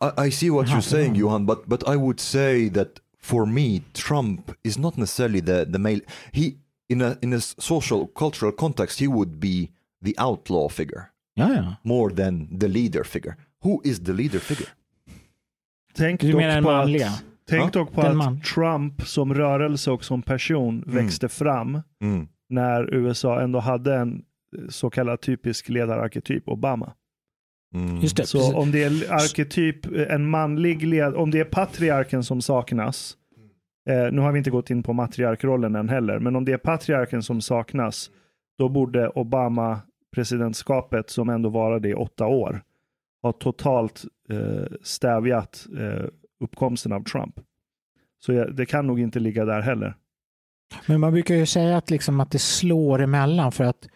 I, 0.00 0.26
I 0.26 0.30
see 0.30 0.50
what 0.50 0.66
Aha, 0.68 0.76
you're 0.78 0.80
saying. 0.82 1.14
Johan. 1.16 1.46
But 1.46 1.66
but 1.66 1.82
I 1.88 1.96
would 1.96 2.20
say 2.20 2.70
that 2.70 2.88
for 3.22 3.46
me, 3.46 3.80
Trump 3.92 4.50
is 4.62 4.78
not 4.78 4.96
necessarily 4.96 5.40
the 5.42 5.64
the 5.72 5.78
male. 5.78 6.00
He 6.32 6.54
in 6.88 7.02
a 7.02 7.16
in 7.22 7.32
a 7.32 7.40
social 7.40 8.06
cultural 8.18 8.52
context, 8.52 9.00
he 9.00 9.06
would 9.08 9.38
be 9.40 9.68
the 10.04 10.14
outlaw 10.18 10.68
figure 10.68 11.02
Ja, 11.34 11.54
ja. 11.54 11.76
more 11.82 12.14
than 12.14 12.58
the 12.58 12.68
leader 12.68 13.04
figure. 13.04 13.36
Who 13.62 13.80
is 13.84 14.04
the 14.04 14.12
leader 14.12 14.38
figure? 14.38 14.70
tänk 15.96 16.20
Du 16.20 16.32
dock 16.32 16.40
menar 16.40 16.54
den 16.54 16.64
på 16.64 16.70
manliga? 16.70 17.06
Att, 17.06 17.24
tänk 17.48 17.64
Ja. 17.64 17.70
dock 17.80 17.92
på 17.92 18.02
Den 18.02 18.10
att 18.10 18.16
man. 18.16 18.40
Trump 18.40 19.02
som 19.02 19.34
rörelse 19.34 19.90
och 19.90 20.04
som 20.04 20.22
person 20.22 20.84
växte 20.86 21.28
fram 21.28 21.80
Mm. 22.02 22.28
när 22.48 22.94
USA 22.94 23.40
ändå 23.40 23.58
hade 23.58 23.94
en 23.94 24.22
så 24.68 24.90
kallad 24.90 25.20
typisk 25.20 25.68
ledararketyp, 25.68 26.48
Obama. 26.48 26.92
Mm. 27.74 28.00
Just 28.00 28.16
det. 28.16 28.26
Så 28.26 28.56
om 28.56 28.70
det 28.72 28.82
är 28.82 29.12
arketyp, 29.12 29.86
en 30.08 30.30
manlig 30.30 30.86
led, 30.86 31.14
om 31.14 31.30
det 31.30 31.40
är 31.40 31.44
patriarken 31.44 32.24
som 32.24 32.42
saknas, 32.42 33.16
eh, 33.90 34.12
nu 34.12 34.20
har 34.20 34.32
vi 34.32 34.38
inte 34.38 34.50
gått 34.50 34.70
in 34.70 34.82
på 34.82 34.92
matriarkrollen 34.92 35.74
än 35.76 35.88
heller, 35.88 36.18
men 36.18 36.36
om 36.36 36.44
det 36.44 36.52
är 36.52 36.58
patriarken 36.58 37.22
som 37.22 37.40
saknas, 37.40 38.10
då 38.58 38.68
borde 38.68 39.08
Obama 39.08 39.80
presidentskapet, 40.14 41.10
som 41.10 41.28
ändå 41.28 41.48
varade 41.48 41.88
i 41.88 41.94
åtta 41.94 42.26
år, 42.26 42.62
ha 43.22 43.32
totalt 43.32 44.04
eh, 44.30 44.76
stävjat 44.82 45.66
eh, 45.78 46.04
uppkomsten 46.40 46.92
av 46.92 47.04
Trump. 47.04 47.40
Så 48.24 48.32
jag, 48.32 48.56
det 48.56 48.66
kan 48.66 48.86
nog 48.86 49.00
inte 49.00 49.20
ligga 49.20 49.44
där 49.44 49.60
heller. 49.60 49.96
Men 50.86 51.00
man 51.00 51.12
brukar 51.12 51.34
ju 51.34 51.46
säga 51.46 51.76
att, 51.76 51.90
liksom 51.90 52.20
att 52.20 52.30
det 52.30 52.38
slår 52.38 53.02
emellan 53.02 53.52
för 53.52 53.64
att 53.64 53.88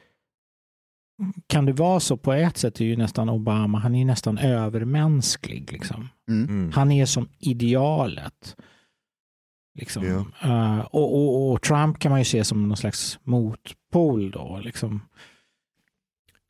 kan 1.46 1.66
det 1.66 1.72
vara 1.72 2.00
så 2.00 2.16
på 2.16 2.32
ett 2.32 2.56
sätt 2.56 2.80
är 2.80 2.84
ju 2.84 2.96
nästan 2.96 3.28
Obama, 3.28 3.78
han 3.78 3.94
är 3.94 3.98
ju 3.98 4.04
nästan 4.04 4.38
övermänsklig. 4.38 5.72
Liksom. 5.72 6.08
Mm. 6.28 6.48
Mm. 6.48 6.72
Han 6.72 6.92
är 6.92 7.06
som 7.06 7.28
idealet. 7.38 8.56
Liksom. 9.78 10.06
Ja. 10.06 10.24
Eh, 10.48 10.80
och, 10.80 11.14
och, 11.14 11.52
och 11.52 11.62
Trump 11.62 11.98
kan 11.98 12.10
man 12.10 12.20
ju 12.20 12.24
se 12.24 12.44
som 12.44 12.68
någon 12.68 12.76
slags 12.76 13.18
motpol 13.22 14.30
då. 14.30 14.60
Liksom. 14.64 15.00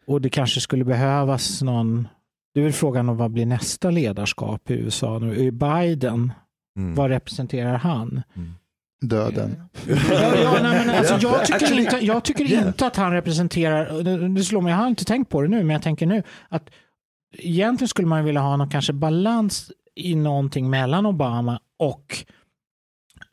Och 0.06 0.20
det 0.20 0.30
kanske 0.30 0.60
skulle 0.60 0.84
behövas 0.84 1.62
någon, 1.62 2.08
det 2.56 2.60
är 2.60 2.64
väl 2.64 2.72
frågan 2.72 3.08
om 3.08 3.16
vad 3.16 3.30
blir 3.30 3.46
nästa 3.46 3.90
ledarskap 3.90 4.70
i 4.70 4.74
USA 4.74 5.18
nu? 5.18 5.50
Biden, 5.50 6.32
Mm. 6.76 6.94
vad 6.94 7.10
representerar 7.10 7.78
han? 7.78 8.22
Döden. 9.00 9.56
Ja, 9.88 10.36
ja, 10.36 10.58
nej, 10.62 10.86
men 10.86 10.90
alltså, 10.90 11.18
jag 11.20 11.44
tycker, 11.44 11.78
inte, 11.80 11.96
jag 11.96 12.24
tycker 12.24 12.44
yeah. 12.44 12.66
inte 12.66 12.86
att 12.86 12.96
han 12.96 13.12
representerar, 13.12 14.02
det, 14.02 14.28
det 14.28 14.42
slår 14.42 14.60
mig, 14.60 14.70
jag 14.70 14.78
har 14.78 14.86
inte 14.86 15.04
tänkt 15.04 15.30
på 15.30 15.42
det 15.42 15.48
nu, 15.48 15.56
men 15.56 15.70
jag 15.70 15.82
tänker 15.82 16.06
nu 16.06 16.22
att 16.48 16.70
egentligen 17.38 17.88
skulle 17.88 18.08
man 18.08 18.24
vilja 18.24 18.40
ha 18.40 18.56
någon 18.56 18.70
kanske 18.70 18.92
balans 18.92 19.72
i 19.94 20.14
någonting 20.14 20.70
mellan 20.70 21.06
Obama 21.06 21.60
och 21.78 22.24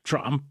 Trump. 0.09 0.43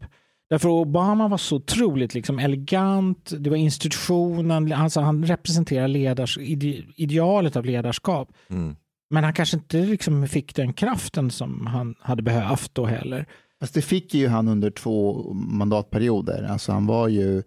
Därför 0.53 0.69
Obama 0.69 1.27
var 1.27 1.37
så 1.37 1.55
otroligt 1.55 2.13
liksom 2.13 2.39
elegant, 2.39 3.33
det 3.39 3.49
var 3.49 3.57
institutionen, 3.57 4.73
alltså 4.73 4.99
han 5.01 5.25
representerar 5.25 5.87
ledars, 5.87 6.37
ide, 6.37 6.83
idealet 6.95 7.55
av 7.55 7.65
ledarskap. 7.65 8.29
Mm. 8.49 8.75
Men 9.09 9.23
han 9.23 9.33
kanske 9.33 9.57
inte 9.57 9.77
liksom 9.77 10.27
fick 10.27 10.55
den 10.55 10.73
kraften 10.73 11.31
som 11.31 11.65
han 11.65 11.95
hade 11.99 12.23
behövt 12.23 12.75
då 12.75 12.85
heller. 12.85 13.25
Fast 13.59 13.73
det 13.73 13.81
fick 13.81 14.13
ju 14.13 14.27
han 14.27 14.47
under 14.47 14.71
två 14.71 15.33
mandatperioder. 15.33 16.47
Alltså 16.49 16.71
han 16.71 16.85
var 16.85 17.07
ju, 17.07 17.43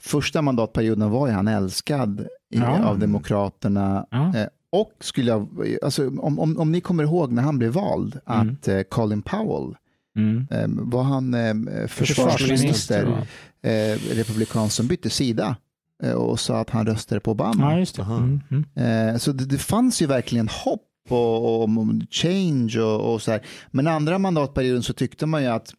första 0.00 0.42
mandatperioden 0.42 1.10
var 1.10 1.26
ju 1.26 1.32
han 1.32 1.48
älskad 1.48 2.20
i, 2.54 2.58
Ja. 2.58 2.84
av 2.84 2.98
Demokraterna. 2.98 4.06
Ja. 4.10 4.36
Eh, 4.36 4.46
och 4.72 4.92
skulle 5.00 5.30
jag, 5.30 5.48
alltså, 5.82 6.08
om, 6.08 6.38
om, 6.38 6.58
om 6.58 6.72
ni 6.72 6.80
kommer 6.80 7.04
ihåg 7.04 7.32
när 7.32 7.42
han 7.42 7.58
blev 7.58 7.72
vald, 7.72 8.20
Mm. 8.26 8.48
att 8.60 8.68
eh, 8.68 8.80
Colin 8.82 9.22
Powell, 9.22 9.74
Mm. 10.16 10.46
eh, 10.50 10.66
var 10.68 11.02
han 11.02 11.34
eh, 11.34 11.40
Försvarsminister, 11.86 11.86
försvarsminister, 11.86 13.04
va? 13.04 13.26
eh, 13.70 13.98
republikan 14.16 14.70
som 14.70 14.86
bytte 14.86 15.10
sida 15.10 15.56
eh, 16.02 16.12
och 16.12 16.40
sa 16.40 16.60
att 16.60 16.70
han 16.70 16.86
röstade 16.86 17.20
på 17.20 17.30
Obama. 17.30 17.72
Ja, 17.72 17.78
just 17.78 17.96
det. 17.96 18.02
Mm, 18.02 18.40
mm. 18.50 18.64
Eh, 19.12 19.18
så 19.18 19.32
det, 19.32 19.44
det 19.44 19.58
fanns 19.58 20.02
ju 20.02 20.06
verkligen 20.06 20.48
hopp 20.48 20.88
och, 21.08 21.44
och, 21.44 21.62
och 21.62 21.68
change 22.10 22.80
och, 22.80 23.14
och 23.14 23.22
så 23.22 23.30
här. 23.30 23.42
Men 23.70 23.86
andra 23.86 24.18
mandatperioden 24.18 24.82
så 24.82 24.92
tyckte 24.92 25.26
man 25.26 25.42
ju 25.42 25.48
att 25.48 25.74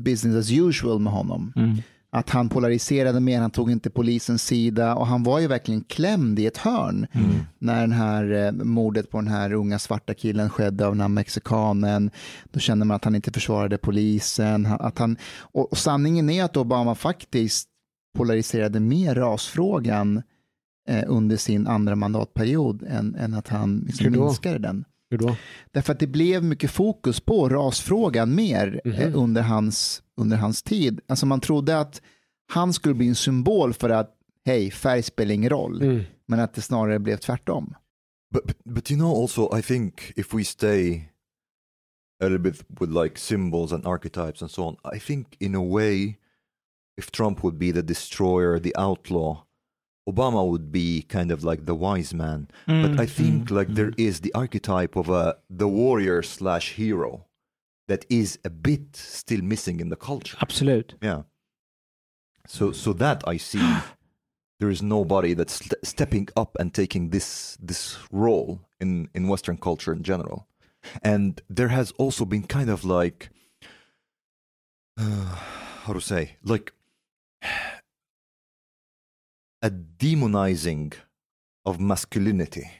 business 0.00 0.36
as 0.36 0.52
usual 0.52 0.98
med 1.00 1.12
honom. 1.12 1.52
Mm. 2.14 2.20
Att 2.20 2.30
han 2.30 2.48
polariserade 2.48 3.20
mer, 3.20 3.40
han 3.40 3.50
tog 3.50 3.70
inte 3.70 3.90
polisens 3.90 4.42
sida 4.42 4.94
och 4.94 5.06
han 5.06 5.22
var 5.22 5.38
ju 5.38 5.46
verkligen 5.46 5.80
klämd 5.84 6.38
i 6.38 6.46
ett 6.46 6.56
hörn 6.56 7.06
Mm. 7.12 7.30
när 7.58 7.80
den 7.80 7.92
här 7.92 8.32
eh, 8.46 8.52
mordet 8.52 9.10
på 9.10 9.18
den 9.18 9.28
här 9.28 9.52
unga 9.52 9.78
svarta 9.78 10.14
killen 10.14 10.50
skedde 10.50 10.86
av 10.86 10.92
den 10.92 11.00
här 11.00 11.08
mexikanen. 11.08 12.10
Då 12.52 12.60
kände 12.60 12.84
man 12.84 12.94
att 12.94 13.04
han 13.04 13.14
inte 13.14 13.32
försvarade 13.32 13.78
polisen. 13.78 14.66
Att 14.66 14.98
han, 14.98 15.16
och, 15.52 15.72
och 15.72 15.78
sanningen 15.78 16.30
är 16.30 16.44
att 16.44 16.56
Obama 16.56 16.94
faktiskt 16.94 17.68
polariserade 18.16 18.80
mer 18.80 19.14
rasfrågan 19.14 20.22
eh, 20.88 21.04
under 21.06 21.36
sin 21.36 21.66
andra 21.66 21.96
mandatperiod 21.96 22.82
än, 22.88 23.14
än 23.14 23.34
att 23.34 23.48
han 23.48 23.84
liksom 23.86 24.12
minskade 24.12 24.58
den. 24.58 24.84
Därför 25.72 25.92
att 25.92 25.98
det 25.98 26.06
blev 26.06 26.44
mycket 26.44 26.70
fokus 26.70 27.20
på 27.20 27.48
rasfrågan 27.48 28.34
mer 28.34 28.80
eh, 28.84 28.92
Mhm. 29.08 29.14
under, 29.14 29.42
hans, 29.42 30.02
under 30.16 30.36
hans 30.36 30.62
tid. 30.62 31.00
Alltså 31.06 31.26
man 31.26 31.40
trodde 31.40 31.78
att 31.78 32.02
han 32.46 32.72
skulle 32.72 32.94
bli 32.94 33.08
en 33.08 33.14
symbol 33.14 33.72
för 33.72 33.90
att 33.90 34.16
hej, 34.44 34.70
färg 34.70 35.02
spelar 35.02 35.34
ingen 35.34 35.50
roll. 35.50 35.82
Mm. 35.82 36.02
Men 36.26 36.40
att 36.40 36.54
det 36.54 36.62
snarare 36.62 36.98
blev 36.98 37.16
tvärtom. 37.16 37.74
But, 38.32 38.46
but 38.46 38.56
but 38.64 38.90
you 38.90 38.98
know 38.98 39.22
also 39.22 39.58
I 39.58 39.62
think 39.62 40.12
if 40.16 40.34
we 40.34 40.44
stay 40.44 41.08
a 42.20 42.24
little 42.24 42.38
bit 42.38 42.64
with 42.80 42.90
like 42.90 43.18
symbols 43.18 43.72
and 43.72 43.86
archetypes 43.86 44.42
and 44.42 44.50
so 44.50 44.62
on, 44.62 44.76
I 44.96 44.98
think 44.98 45.36
in 45.38 45.54
a 45.54 45.62
way 45.62 46.18
if 46.96 47.10
Trump 47.10 47.42
would 47.42 47.58
be 47.58 47.72
the 47.72 47.82
destroyer, 47.82 48.58
the 48.58 48.74
outlaw, 48.76 49.44
Obama 50.08 50.46
would 50.46 50.70
be 50.70 51.02
kind 51.02 51.30
of 51.30 51.44
like 51.44 51.64
the 51.64 51.74
wise 51.74 52.14
man. 52.14 52.48
Mm, 52.68 52.82
but 52.82 53.00
I 53.00 53.06
think 53.06 53.48
mm, 53.48 53.56
like 53.56 53.68
there 53.74 53.92
is 53.96 54.20
the 54.20 54.34
archetype 54.34 54.96
of 54.96 55.08
a 55.08 55.36
the 55.48 55.68
warrior 55.68 56.22
slash 56.22 56.74
hero 56.74 57.26
that 57.88 58.04
is 58.08 58.38
a 58.44 58.50
bit 58.50 58.96
still 58.96 59.42
missing 59.42 59.80
in 59.80 59.88
the 59.88 59.96
culture. 59.96 60.36
Absolute. 60.40 60.94
Yeah. 61.02 61.22
So 62.46 62.72
so 62.72 62.92
that 62.94 63.22
I 63.26 63.36
see 63.36 63.60
there 64.60 64.70
is 64.70 64.82
nobody 64.82 65.34
that's 65.34 65.54
st- 65.54 65.84
stepping 65.84 66.28
up 66.36 66.56
and 66.60 66.72
taking 66.72 67.10
this 67.10 67.56
this 67.60 67.98
role 68.10 68.60
in 68.80 69.08
in 69.14 69.28
Western 69.28 69.56
culture 69.56 69.92
in 69.92 70.02
general, 70.02 70.46
and 71.02 71.40
there 71.48 71.68
has 71.68 71.92
also 71.98 72.24
been 72.24 72.44
kind 72.44 72.70
of 72.70 72.84
like 72.84 73.30
uh, 74.98 75.36
how 75.84 75.92
to 75.92 76.00
say 76.00 76.36
like 76.42 76.72
a 79.62 79.70
demonizing 79.70 80.92
of 81.64 81.80
masculinity 81.80 82.70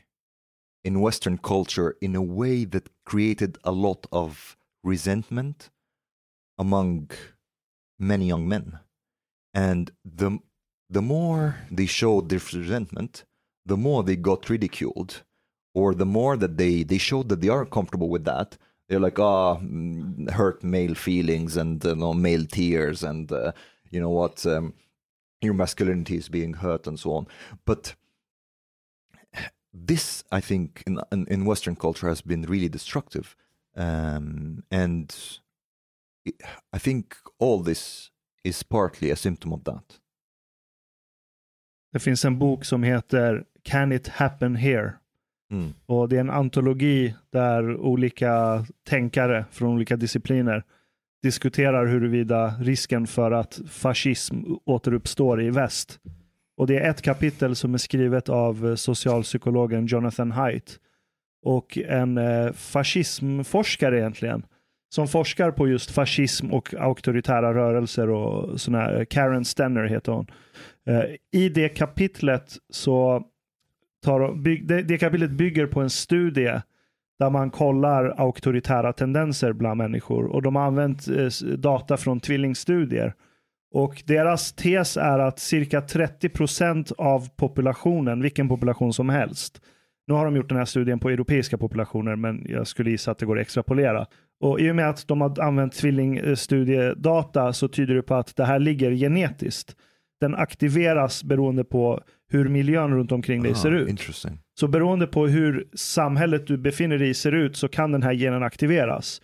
in 0.85 1.01
Western 1.01 1.39
culture 1.39 1.97
in 2.03 2.15
a 2.15 2.21
way 2.21 2.67
that 2.67 2.91
created 3.07 3.57
a 3.65 3.73
lot 3.73 4.07
of 4.13 4.57
resentment 4.85 5.71
among 6.59 7.11
many 7.99 8.27
young 8.27 8.47
men. 8.47 8.79
And 9.53 9.91
the 10.05 10.39
the 10.91 11.03
more 11.03 11.57
they 11.71 11.87
showed 11.87 12.29
this 12.29 12.53
resentment, 12.55 13.25
the 13.67 13.77
more 13.77 14.03
they 14.03 14.17
got 14.17 14.51
ridiculed, 14.51 15.23
or 15.75 15.95
the 15.95 16.07
more 16.07 16.37
that 16.37 16.57
they 16.57 16.83
they 16.83 16.99
showed 16.99 17.29
that 17.31 17.41
they 17.41 17.49
are 17.49 17.65
comfortable 17.67 18.09
with 18.09 18.25
that. 18.25 18.59
They're 18.89 19.01
like, 19.01 19.19
ah, 19.19 19.57
mm, 19.57 20.31
hurt 20.31 20.63
male 20.63 20.95
feelings 20.95 21.57
and 21.57 21.83
you 21.83 21.97
know, 21.97 22.13
male 22.13 22.45
tears, 22.45 23.03
and 23.03 23.33
uh, 23.33 23.53
you 23.91 24.01
know 24.01 24.11
what, 24.11 24.45
um, 24.47 24.75
your 25.41 25.55
masculinity 25.55 26.17
is 26.17 26.29
being 26.29 26.55
hurt, 26.55 26.87
and 26.87 26.99
so 27.01 27.15
on. 27.15 27.27
But 27.65 27.95
this, 29.73 30.23
I 30.31 30.41
think, 30.41 30.83
in 30.87 31.01
in, 31.11 31.27
in 31.29 31.45
Western 31.47 31.77
culture, 31.77 32.09
has 32.09 32.21
been 32.21 32.43
really 32.43 32.69
destructive, 32.69 33.37
um, 33.77 34.63
and 34.71 35.15
I 36.77 36.79
think 36.79 37.15
all 37.41 37.65
this 37.65 38.11
is 38.45 38.63
partly 38.63 39.11
a 39.11 39.17
symptom 39.17 39.53
of 39.53 39.65
that. 39.65 40.01
Det 41.93 41.99
finns 42.01 42.25
en 42.25 42.39
bok 42.39 42.65
som 42.65 42.83
heter 42.83 43.45
Can 43.63 43.93
it 43.93 44.09
happen 44.09 44.57
here? 44.57 44.93
Mm. 45.51 45.75
Och 45.87 46.09
det 46.09 46.17
är 46.17 46.21
en 46.21 46.31
antologi 46.31 47.15
där 47.33 47.77
olika 47.77 48.65
tänkare 48.85 49.45
från 49.51 49.75
olika 49.75 49.97
discipliner 49.97 50.65
diskuterar 51.23 51.87
huruvida 51.87 52.55
risken 52.61 53.07
för 53.07 53.31
att 53.33 53.61
fascism 53.69 54.37
återuppstår 54.65 55.43
i 55.43 55.51
väst. 55.51 56.01
Och 56.57 56.67
det 56.67 56.79
är 56.79 56.91
ett 56.91 57.03
kapitel 57.03 57.57
som 57.57 57.75
är 57.75 57.79
skrivet 57.79 58.29
av 58.29 58.77
socialpsykologen 58.77 59.87
Jonathan 59.87 60.31
Haidt 60.31 60.81
och 61.45 61.79
en 61.79 62.19
eh, 62.19 62.53
fascismforskare 62.53 63.99
egentligen 63.99 64.43
som 64.89 65.09
forskar 65.09 65.51
på 65.51 65.69
just 65.69 65.91
fascism 65.91 66.51
och 66.51 66.75
auktoritära 66.75 67.55
rörelser 67.55 68.11
och 68.11 68.61
sådana 68.61 68.85
här. 68.85 68.99
Eh, 68.99 69.05
Karen 69.05 69.45
Stenner 69.45 69.85
heter 69.85 70.13
hon. 70.13 70.27
Eh, 70.87 71.41
I 71.41 71.49
det 71.49 71.69
kapitlet 71.69 72.57
så 72.71 73.23
tar, 74.05 74.43
det, 74.67 74.83
det 74.83 74.99
kapitlet 74.99 75.31
bygger 75.31 75.67
på 75.67 75.81
en 75.81 75.91
studie 75.91 76.61
där 77.19 77.31
man 77.31 77.51
kollar 77.51 78.15
auktoritära 78.21 78.93
tendenser 78.93 79.53
bland 79.53 79.79
människor 79.79 80.27
och 80.27 80.43
de 80.43 80.57
har 80.57 80.63
använt 80.63 81.07
data 81.59 81.97
från 81.97 82.21
tvillingstudier. 82.21 83.15
Och 83.73 84.03
deras 84.07 84.53
tes 84.53 84.97
är 84.97 85.19
att 85.19 85.39
cirka 85.39 85.81
30 85.81 86.29
procent 86.29 86.93
av 86.99 87.29
populationen, 87.37 88.23
vilken 88.23 88.49
population 88.49 88.93
som 88.93 89.09
helst, 89.09 89.61
nu 90.07 90.15
har 90.15 90.25
de 90.25 90.37
gjort 90.37 90.49
den 90.49 90.59
här 90.59 90.65
studien 90.65 91.01
på 91.01 91.11
europeiska 91.11 91.59
populationer, 91.59 92.17
men 92.17 92.47
jag 92.49 92.67
skulle 92.67 92.91
gissa 92.91 93.11
att 93.11 93.19
det 93.19 93.27
går 93.27 93.39
att 93.39 93.43
extrapolera. 93.43 94.07
Och 94.41 94.61
i 94.61 94.71
och 94.71 94.77
med 94.77 94.89
att 94.89 95.09
de 95.09 95.21
har 95.21 95.41
använt 95.41 95.73
tvillingstudiedata 95.73 97.53
så 97.53 97.69
tyder 97.69 97.95
det 97.95 98.03
på 98.03 98.15
att 98.15 98.37
det 98.37 98.45
här 98.45 98.59
ligger 98.59 98.91
genetiskt. 98.91 99.77
Den 100.21 100.35
aktiveras 100.35 101.25
beroende 101.25 101.65
på 101.65 102.01
hur 102.31 102.49
miljön 102.49 102.95
runt 102.95 103.13
omkring 103.13 103.43
dig 103.43 103.53
Ah, 103.53 103.55
ser 103.55 103.71
ut. 103.71 103.89
Så 104.61 104.69
beroende 104.69 105.07
på 105.07 105.27
hur 105.27 105.69
samhället 105.75 106.47
du 106.47 106.57
befinner 106.57 106.99
dig 106.99 107.09
i 107.09 107.15
ser 107.15 107.33
ut 107.33 107.57
så 107.57 107.69
kan 107.69 107.93
den 107.93 108.03
här 108.03 108.15
genen 108.15 108.43
aktiveras. 108.43 109.21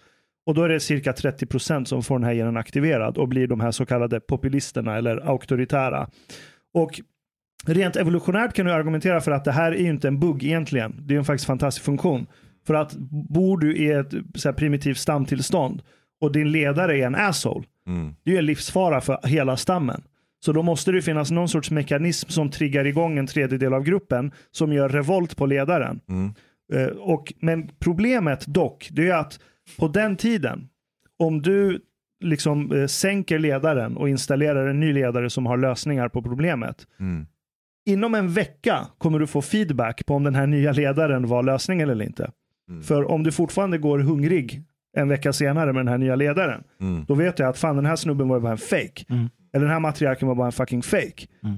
Och 0.46 0.54
då 0.54 0.62
är 0.62 0.68
det 0.68 0.80
cirka 0.80 1.12
30% 1.12 1.84
som 1.84 2.02
får 2.02 2.18
den 2.18 2.24
här 2.24 2.34
genen 2.34 2.56
aktiverad 2.56 3.18
och 3.18 3.28
blir 3.28 3.46
de 3.46 3.60
här 3.60 3.70
så 3.70 3.86
kallade 3.86 4.20
populisterna 4.20 4.96
eller 4.96 5.16
auktoritära. 5.16 6.08
Och 6.74 7.00
rent 7.66 7.96
evolutionärt 7.96 8.52
kan 8.52 8.66
du 8.66 8.72
argumentera 8.72 9.20
för 9.20 9.30
att 9.32 9.44
det 9.44 9.52
här 9.52 9.72
är 9.72 9.76
ju 9.78 9.88
inte 9.88 10.08
en 10.08 10.20
bugg 10.20 10.44
egentligen. 10.44 10.94
Det 10.98 11.12
är 11.12 11.14
ju 11.14 11.18
en 11.18 11.24
faktiskt 11.24 11.46
fantastisk 11.46 11.84
funktion. 11.84 12.26
För 12.66 12.74
att 12.74 12.96
bor 13.28 13.58
du 13.58 13.76
i 13.76 13.90
ett 13.90 14.14
så 14.34 14.52
primitivt 14.52 14.98
stamtillstånd 14.98 15.82
och 16.20 16.32
din 16.32 16.52
ledare 16.52 16.98
är 16.98 17.06
en 17.06 17.14
asshole, 17.14 17.64
Mm. 17.86 18.14
det 18.24 18.30
är 18.30 18.32
ju 18.32 18.38
en 18.38 18.46
livsfara 18.46 19.00
för 19.00 19.18
hela 19.26 19.56
stammen. 19.56 20.02
Så 20.44 20.52
då 20.52 20.62
måste 20.62 20.92
det 20.92 21.02
finnas 21.02 21.30
någon 21.30 21.48
sorts 21.48 21.70
mekanism 21.70 22.28
som 22.30 22.50
triggar 22.50 22.84
igång 22.84 23.18
en 23.18 23.26
tredjedel 23.26 23.74
av 23.74 23.82
gruppen 23.82 24.32
som 24.50 24.72
gör 24.72 24.88
revolt 24.88 25.36
på 25.36 25.46
ledaren. 25.46 26.00
Mm. 26.08 26.32
Eh, 26.72 26.86
och, 26.96 27.32
men 27.40 27.68
problemet 27.78 28.46
dock, 28.46 28.88
det 28.92 29.08
är 29.08 29.14
att 29.14 29.40
på 29.78 29.88
den 29.88 30.16
tiden, 30.16 30.68
om 31.18 31.42
du 31.42 31.80
liksom 32.24 32.72
eh, 32.72 32.86
sänker 32.86 33.38
ledaren 33.38 33.96
och 33.96 34.08
installerar 34.08 34.66
en 34.66 34.80
ny 34.80 34.92
ledare 34.92 35.30
som 35.30 35.46
har 35.46 35.56
lösningar 35.56 36.08
på 36.08 36.22
problemet. 36.22 36.86
Mm. 37.00 37.26
Inom 37.86 38.14
en 38.14 38.28
vecka 38.32 38.86
kommer 38.98 39.18
du 39.18 39.26
få 39.26 39.42
feedback 39.42 40.06
på 40.06 40.14
om 40.14 40.24
den 40.24 40.34
här 40.34 40.46
nya 40.46 40.72
ledaren 40.72 41.26
var 41.26 41.42
lösningen 41.42 41.90
eller 41.90 42.04
inte. 42.04 42.30
Mm. 42.68 42.82
För 42.82 43.10
om 43.10 43.22
du 43.22 43.32
fortfarande 43.32 43.78
går 43.78 43.98
hungrig 43.98 44.62
en 44.96 45.08
vecka 45.08 45.32
senare 45.32 45.72
med 45.72 45.80
den 45.80 45.88
här 45.88 45.98
nya 45.98 46.16
ledaren, 46.16 46.62
Mm. 46.80 47.04
då 47.08 47.14
vet 47.14 47.38
jag 47.38 47.48
att 47.48 47.58
fan 47.58 47.76
den 47.76 47.86
här 47.86 47.96
snubben 47.96 48.28
var 48.28 48.36
ju 48.36 48.42
bara 48.42 48.52
en 48.52 48.58
fake. 48.58 49.04
Mm. 49.10 49.28
Eller 49.52 49.64
den 49.66 49.72
här 49.72 49.80
matriarken 49.80 50.28
var 50.28 50.34
bara 50.34 50.46
en 50.46 50.52
fucking 50.52 50.82
fake. 50.82 51.26
Mm. 51.44 51.56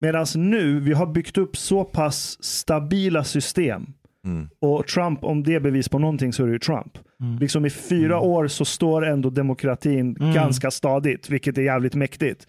Medan 0.00 0.26
nu, 0.36 0.80
vi 0.80 0.92
har 0.92 1.06
byggt 1.06 1.38
upp 1.38 1.56
så 1.56 1.84
pass 1.84 2.44
stabila 2.44 3.24
system. 3.24 3.86
Mm. 4.24 4.48
Och 4.60 4.86
Trump, 4.86 5.24
om 5.24 5.42
det 5.42 5.54
är 5.54 5.60
bevis 5.60 5.88
på 5.88 5.98
någonting 5.98 6.32
så 6.32 6.42
är 6.42 6.46
det 6.46 6.52
ju 6.52 6.58
Trump. 6.58 6.98
Mm. 7.20 7.38
Liksom 7.38 7.66
i 7.66 7.70
fyra 7.70 8.20
år 8.20 8.46
så 8.48 8.64
står 8.64 9.06
ändå 9.06 9.30
demokratin 9.30 10.16
Mm. 10.20 10.34
ganska 10.34 10.70
stadigt, 10.70 11.30
vilket 11.30 11.58
är 11.58 11.62
jävligt 11.62 11.94
mäktigt. 11.94 12.46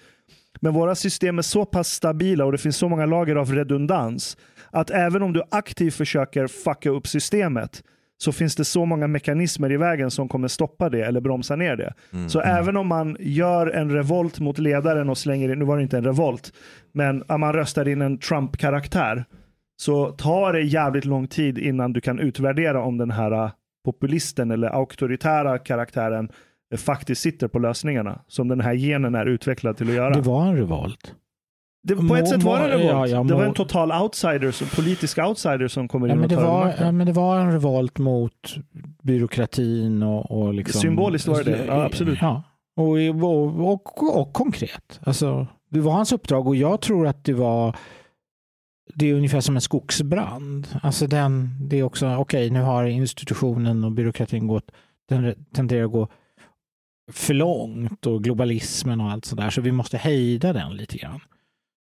Men 0.60 0.74
våra 0.74 0.96
system 0.96 1.38
är 1.38 1.42
så 1.42 1.66
pass 1.66 1.90
stabila 1.90 2.46
och 2.46 2.52
det 2.52 2.58
finns 2.58 2.78
så 2.78 2.90
många 2.90 3.06
lager 3.06 3.36
av 3.36 3.54
redundans 3.54 4.38
att 4.72 4.90
även 4.90 5.22
om 5.22 5.34
du 5.34 5.44
aktivt 5.52 5.96
försöker 5.96 6.48
fucka 6.48 6.90
upp 6.90 7.08
systemet 7.08 7.84
så 8.18 8.32
finns 8.32 8.56
det 8.56 8.66
så 8.66 8.86
många 8.86 9.08
mekanismer 9.08 9.72
i 9.72 9.78
vägen 9.78 10.12
som 10.12 10.30
kommer 10.30 10.48
stoppa 10.48 10.90
det 10.90 11.06
eller 11.06 11.22
bromsa 11.22 11.56
ner 11.56 11.76
det. 11.76 11.94
Så 12.30 12.40
även 12.40 12.78
om 12.78 12.88
man 12.88 13.18
gör 13.20 13.68
en 13.68 13.92
revolt 13.92 14.40
mot 14.40 14.58
ledaren 14.58 15.10
och 15.10 15.18
slänger 15.18 15.52
in, 15.52 15.60
nu 15.60 15.66
var 15.66 15.78
det 15.78 15.84
inte 15.84 15.98
en 15.98 16.04
revolt, 16.04 16.54
men 16.92 17.24
om 17.28 17.40
man 17.40 17.54
röstar 17.54 17.88
in 17.88 18.02
en 18.02 18.18
Trump-karaktär 18.18 19.26
så 19.78 20.12
tar 20.12 20.54
det 20.54 20.62
jävligt 20.62 21.06
lång 21.06 21.28
tid 21.28 21.58
innan 21.58 21.94
du 21.94 22.02
kan 22.02 22.20
utvärdera 22.20 22.82
om 22.82 22.98
den 22.98 23.12
här 23.12 23.52
populisten 23.86 24.52
eller 24.52 24.68
auktoritära 24.68 25.58
karaktären 25.58 26.30
faktiskt 26.78 27.22
sitter 27.22 27.48
på 27.48 27.60
lösningarna 27.60 28.22
som 28.28 28.48
den 28.48 28.62
här 28.62 28.74
genen 28.76 29.16
är 29.16 29.26
utvecklad 29.26 29.78
till 29.78 29.90
att 29.90 29.96
göra. 29.96 30.14
Det 30.14 30.22
var 30.22 30.46
en 30.48 30.56
revolt. 30.58 31.16
Det, 31.84 31.96
på 31.96 32.02
Må- 32.02 32.16
ett 32.16 32.30
sätt 32.30 32.44
var 32.44 32.60
det 32.60 32.64
en 32.66 32.72
revolt. 32.72 32.90
ja, 32.92 33.08
ja, 33.08 33.24
det 33.24 33.34
var 33.34 33.42
må- 33.42 33.48
en 33.48 33.54
total 33.54 33.92
outsider, 33.92 34.76
politisk 34.76 35.18
outsider 35.18 35.68
som 35.68 35.88
kommer 35.88 36.08
Ja, 36.08 36.14
in 36.14 36.24
och 36.24 36.30
tar 36.30 36.44
var, 36.44 36.74
ja, 36.80 36.92
men 36.92 37.08
det 37.08 37.14
var 37.14 37.40
en 37.40 37.52
revolt 37.52 37.98
mot 37.98 38.56
byråkratin 39.04 40.04
och, 40.04 40.32
och 40.32 40.54
liksom... 40.54 40.82
Symboliskt 40.82 41.28
var 41.28 41.44
det 41.44 41.52
det. 41.52 41.66
Ja, 41.66 41.84
absolut. 41.86 42.18
Ja. 42.22 42.44
Och, 42.78 42.90
och, 43.24 43.72
och, 43.72 44.20
och 44.22 44.34
konkret. 44.34 45.00
Alltså, 45.04 45.48
det 45.70 45.80
var 45.80 45.92
hans 45.92 46.12
uppdrag 46.12 46.48
och 46.48 46.56
jag 46.56 46.82
tror 46.82 47.08
att 47.08 47.24
det 47.24 47.34
var 47.34 47.76
det 48.94 49.10
är 49.10 49.14
ungefär 49.14 49.40
som 49.42 49.56
en 49.56 49.62
skogsbrand. 49.62 50.68
Alltså 50.84 51.08
den, 51.08 51.50
det 51.62 51.80
är 51.80 51.84
också, 51.84 52.16
okej 52.16 52.50
nu 52.50 52.62
har 52.62 52.86
institutionen 52.86 53.84
och 53.84 53.92
byråkratin 53.92 54.48
gått, 54.48 54.72
den 55.10 55.36
tenderar 55.54 55.86
att 55.86 55.92
gå 55.92 56.08
för 57.12 57.34
långt 57.34 58.06
och 58.06 58.24
globalismen 58.24 59.02
och 59.02 59.12
allt 59.12 59.26
sådär 59.26 59.50
så 59.50 59.62
vi 59.62 59.72
måste 59.72 59.98
hejda 59.98 60.54
den 60.54 60.76
lite 60.76 60.98
grann. 60.98 61.20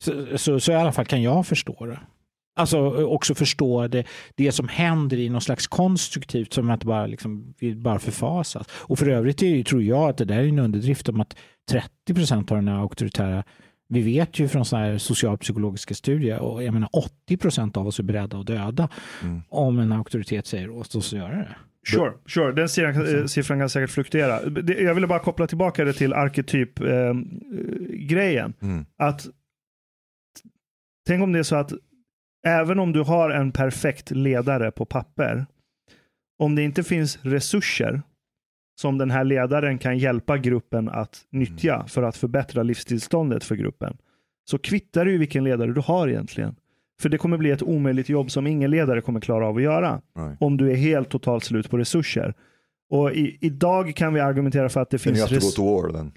Så, 0.04 0.38
så, 0.38 0.60
så 0.60 0.72
i 0.72 0.74
alla 0.74 0.92
fall 0.92 1.04
kan 1.06 1.22
jag 1.22 1.46
förstå 1.46 1.86
det. 1.86 2.00
Alltså 2.56 3.04
också 3.04 3.34
förstå 3.34 3.88
det, 3.88 4.04
det 4.34 4.52
som 4.52 4.68
händer 4.68 5.16
i 5.16 5.28
något 5.28 5.42
slags 5.42 5.66
konstruktivt 5.66 6.52
som 6.52 6.70
att 6.70 6.84
bara, 6.84 7.06
liksom, 7.06 7.54
vi 7.58 7.74
bara 7.74 7.98
förfasas. 7.98 8.66
Och 8.72 8.98
för 8.98 9.08
övrigt 9.08 9.42
är, 9.42 9.62
tror 9.62 9.82
jag 9.82 10.08
att 10.08 10.16
det 10.16 10.24
där 10.24 10.38
är 10.38 10.48
en 10.48 10.58
underdrift 10.58 11.08
om 11.08 11.20
att 11.20 11.36
30 11.70 12.14
procent 12.14 12.50
av 12.50 12.56
den 12.56 12.68
här 12.68 12.80
auktoritära 12.80 13.44
vi 13.88 14.02
vet 14.02 14.38
ju 14.38 14.48
från 14.48 14.64
såna 14.64 14.82
här 14.82 14.98
socialpsykologiska 14.98 15.94
studier 15.94 16.38
och 16.38 16.62
jag 16.62 16.74
menar 16.74 16.88
80 16.92 17.36
procent 17.36 17.76
av 17.76 17.86
oss 17.86 17.98
är 17.98 18.02
beredda 18.02 18.38
att 18.38 18.46
döda 18.46 18.88
Mm. 19.22 19.42
om 19.48 19.78
en 19.78 19.92
auktoritet 19.92 20.46
säger 20.46 20.70
åt 20.70 20.94
oss 20.94 21.12
att 21.12 21.18
göra 21.18 21.36
det. 21.36 21.56
Sure, 21.86 22.12
sure. 22.26 22.52
den 22.52 22.68
siffran, 22.68 23.16
eh, 23.16 23.24
siffran 23.24 23.58
kan 23.58 23.70
säkert 23.70 23.90
fluktuera. 23.90 24.40
Jag 24.66 24.94
ville 24.94 25.06
bara 25.06 25.18
koppla 25.18 25.46
tillbaka 25.46 25.84
det 25.84 25.92
till 25.92 26.12
arketyp-grejen. 26.12 28.54
Mm. 28.62 28.84
att 28.96 29.28
Tänk 31.06 31.22
om 31.22 31.32
det 31.32 31.38
är 31.38 31.42
så 31.42 31.56
att 31.56 31.72
även 32.46 32.78
om 32.78 32.92
du 32.92 33.00
har 33.00 33.30
en 33.30 33.52
perfekt 33.52 34.10
ledare 34.10 34.70
på 34.70 34.84
papper, 34.84 35.46
om 36.38 36.54
det 36.54 36.62
inte 36.62 36.84
finns 36.84 37.18
resurser 37.22 38.02
som 38.80 38.98
den 38.98 39.10
här 39.10 39.24
ledaren 39.24 39.78
kan 39.78 39.98
hjälpa 39.98 40.38
gruppen 40.38 40.88
att 40.88 41.24
nyttja 41.30 41.84
för 41.88 42.02
att 42.02 42.16
förbättra 42.16 42.62
livstillståndet 42.62 43.44
för 43.44 43.54
gruppen, 43.54 43.96
så 44.50 44.58
kvittar 44.58 45.04
det 45.04 45.10
ju 45.10 45.18
vilken 45.18 45.44
ledare 45.44 45.72
du 45.72 45.80
har 45.80 46.08
egentligen. 46.08 46.56
För 47.02 47.08
det 47.08 47.18
kommer 47.18 47.38
bli 47.38 47.50
ett 47.50 47.62
omöjligt 47.62 48.08
jobb 48.08 48.30
som 48.30 48.46
ingen 48.46 48.70
ledare 48.70 49.00
kommer 49.00 49.20
klara 49.20 49.46
av 49.46 49.56
att 49.56 49.62
göra 49.62 50.00
Right. 50.18 50.36
om 50.40 50.56
du 50.56 50.70
är 50.70 50.76
helt 50.76 51.08
totalt 51.08 51.44
slut 51.44 51.70
på 51.70 51.78
resurser. 51.78 52.34
Och 52.90 53.12
i, 53.12 53.38
idag 53.40 53.96
kan 53.96 54.14
vi 54.14 54.20
argumentera 54.20 54.68
för 54.68 54.80
att 54.80 54.90
det 54.90 54.98
Then 54.98 55.16
you 55.16 55.26
finns... 55.26 55.30
have 55.44 55.52
to 55.56 55.62
go 55.62 55.70
to 55.80 55.82
war 55.82 55.92
then. 55.98 56.12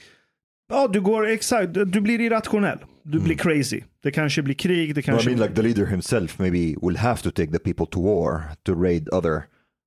Ja, 0.69 0.87
du 0.93 1.01
går 1.01 1.27
exakt. 1.27 1.73
Du 1.73 2.01
blir 2.01 2.21
irrationell. 2.21 2.77
Du 3.03 3.19
blir 3.19 3.35
crazy. 3.35 3.81
Det 4.03 4.11
kanske 4.11 4.41
blir 4.41 4.55
krig. 4.55 4.95
Det 4.95 5.07
Mm. 5.07 5.15
No, 5.15 5.19
I 5.19 5.23
kanske... 5.23 5.29
mean, 5.29 5.39
like 5.41 5.55
the 5.55 5.61
leader 5.61 5.85
himself 5.85 6.39
maybe 6.39 6.75
will 6.81 6.97
have 6.97 7.21
to 7.21 7.31
take 7.31 7.51
the 7.51 7.59
people 7.59 7.85
to 7.85 8.01
war 8.03 8.41
to 8.63 8.73
raid 8.83 9.09
other 9.09 9.43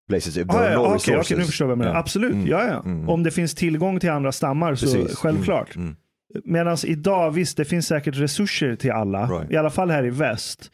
places 0.08 0.36
if 0.36 0.46
there 0.48 0.58
Ah, 0.58 0.64
are 0.64 0.72
ja, 0.72 0.78
no 0.78 0.82
okej, 0.84 0.94
resources. 0.94 1.26
okej, 1.26 1.38
nu 1.38 1.44
förstår 1.44 1.68
jag 1.68 1.76
vad. 1.76 1.86
Yeah. 1.86 1.98
Absolut, 1.98 2.32
Mm. 2.32 2.46
ja, 2.46 2.66
ja. 2.66 2.82
Mm. 2.84 3.08
Om 3.08 3.22
det 3.22 3.30
finns 3.30 3.54
tillgång 3.54 4.00
till 4.00 4.10
andra 4.10 4.32
stammar 4.32 4.74
så 4.74 4.86
Precis. 4.86 5.16
självklart. 5.18 5.76
Mm. 5.76 5.86
Mm. 5.88 5.96
Medan 6.44 6.76
idag, 6.86 7.30
visst, 7.30 7.56
det 7.56 7.64
finns 7.64 7.86
säkert 7.86 8.16
resurser 8.16 8.76
till 8.76 8.90
alla. 8.92 9.26
Right. 9.26 9.50
I 9.50 9.56
alla 9.56 9.70
fall 9.70 9.90
här 9.90 10.04
i 10.06 10.10
väst. 10.10 10.70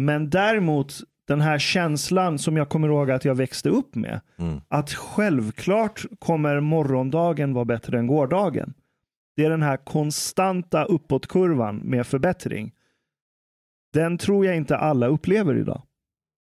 Men 0.00 0.30
däremot, 0.30 1.00
den 1.24 1.40
här 1.40 1.58
känslan 1.58 2.38
som 2.38 2.56
jag 2.56 2.68
kommer 2.68 2.88
ihåg 2.88 3.10
att 3.10 3.24
jag 3.24 3.34
växte 3.34 3.68
upp 3.68 3.94
med. 3.94 4.20
Mm. 4.36 4.60
Att 4.68 4.90
självklart 4.90 6.04
kommer 6.18 6.60
morgondagen 6.60 7.54
vara 7.54 7.64
bättre 7.64 7.98
än 7.98 8.06
gårdagen. 8.06 8.74
Det 9.36 9.44
är 9.44 9.50
den 9.50 9.62
här 9.62 9.76
konstanta 9.76 10.84
uppåtkurvan 10.84 11.76
med 11.76 12.06
förbättring. 12.06 12.74
Den 13.92 14.18
tror 14.18 14.46
jag 14.46 14.56
inte 14.56 14.76
alla 14.76 15.06
upplever 15.06 15.54
idag. 15.54 15.82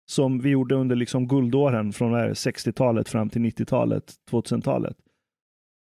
Som 0.07 0.40
vi 0.40 0.50
gjorde 0.50 0.74
under 0.74 0.96
liksom 0.96 1.28
guldåren 1.28 1.92
från 1.92 2.11
vad 2.11 2.20
är 2.20 2.26
det, 2.26 2.32
60-talet 2.32 3.09
fram 3.09 3.30
till 3.30 3.42
90-talet, 3.42 4.14
2000-talet. 4.30 4.96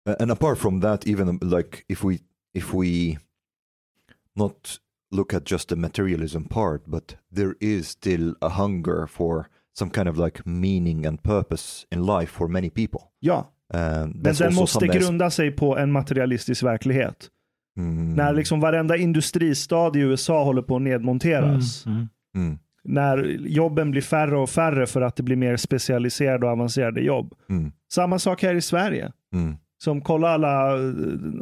Uh, 0.10 0.16
And 0.20 0.32
apart 0.32 0.58
from 0.58 0.82
that, 0.82 1.08
even 1.08 1.40
like 1.42 1.78
if 1.88 2.04
we 2.04 2.18
if 2.54 2.74
we 2.74 3.18
not 4.36 4.80
look 5.12 5.34
at 5.34 5.52
just 5.52 5.70
the 5.70 5.76
materialism 5.76 6.44
part, 6.44 6.86
but 6.86 7.16
there 7.36 7.54
is 7.60 7.88
still 7.90 8.36
a 8.42 8.50
hunger 8.50 9.08
for 9.08 9.46
some 9.80 9.92
kind 9.92 10.08
of 10.10 10.18
like 10.18 10.42
meaning 10.46 11.06
and 11.06 11.24
purpose 11.24 11.86
in 11.92 12.06
life 12.06 12.32
for 12.32 12.48
many 12.48 12.70
people. 12.70 13.02
Ja, 13.20 13.52
Um, 13.74 14.10
men 14.16 14.36
den 14.36 14.56
måste 14.56 14.88
grunda 14.88 15.30
sig 15.32 15.52
på 15.52 15.78
en 15.78 15.92
materialistisk 15.92 16.64
verklighet. 16.64 17.28
Mm, 17.78 18.14
När 18.14 18.34
liksom 18.34 18.60
varenda 18.60 18.98
industristad 18.98 19.98
i 19.98 20.00
USA 20.00 20.44
håller 20.44 20.62
på 20.62 20.76
att 20.76 20.82
nedmonteras. 20.82 21.86
Mm, 21.86 21.98
mm. 21.98 22.10
mm, 22.48 22.60
När 22.84 23.24
jobben 23.48 23.92
blir 23.92 24.02
färre 24.02 24.38
och 24.38 24.50
färre 24.50 24.88
för 24.88 25.02
att 25.02 25.16
det 25.16 25.24
blir 25.24 25.36
mer 25.36 25.58
specialiserade 25.58 26.46
och 26.46 26.52
avancerade 26.52 27.02
jobb. 27.02 27.34
mm, 27.50 27.72
Samma 27.92 28.20
sak 28.20 28.44
här 28.44 28.56
i 28.56 28.62
Sverige. 28.62 29.12
Som 29.82 30.02
kolla 30.02 30.30
alla, 30.30 30.78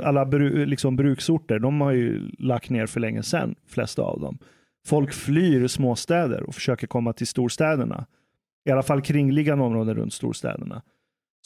alla 0.04 0.26
bru, 0.26 0.66
liksom 0.66 0.96
bruksorter, 0.96 1.60
de 1.60 1.82
har 1.82 1.92
ju 1.92 2.30
lagt 2.40 2.70
ner 2.70 2.86
för 2.86 3.00
länge 3.00 3.24
sedan, 3.24 3.56
flesta 3.68 4.02
av 4.02 4.20
dem. 4.20 4.38
Folk 4.86 5.14
flyr 5.14 5.68
småstäder 5.68 6.44
och 6.44 6.56
försöker 6.56 6.88
komma 6.88 7.14
till 7.14 7.28
storstäderna. 7.28 8.06
I 8.66 8.72
alla 8.72 8.84
fall 8.84 9.02
kringliggande 9.02 9.64
områden 9.64 9.96
runt 9.96 10.14
storstäderna. 10.14 10.82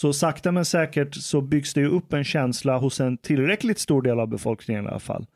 Så 0.01 0.13
sakta 0.13 0.51
men 0.51 0.65
säkert 0.65 1.15
så 1.15 1.41
byggs 1.41 1.73
det 1.73 1.81
ju 1.81 1.87
upp 1.87 2.13
en 2.13 2.23
känsla 2.23 2.77
hos 2.77 2.99
en 2.99 3.17
tillräckligt 3.17 3.79
stor 3.79 4.01
del 4.01 4.19
av 4.19 4.27
befolkningen 4.27 4.85
i 4.85 4.87
alla 4.87 4.99
fall. 4.99 5.27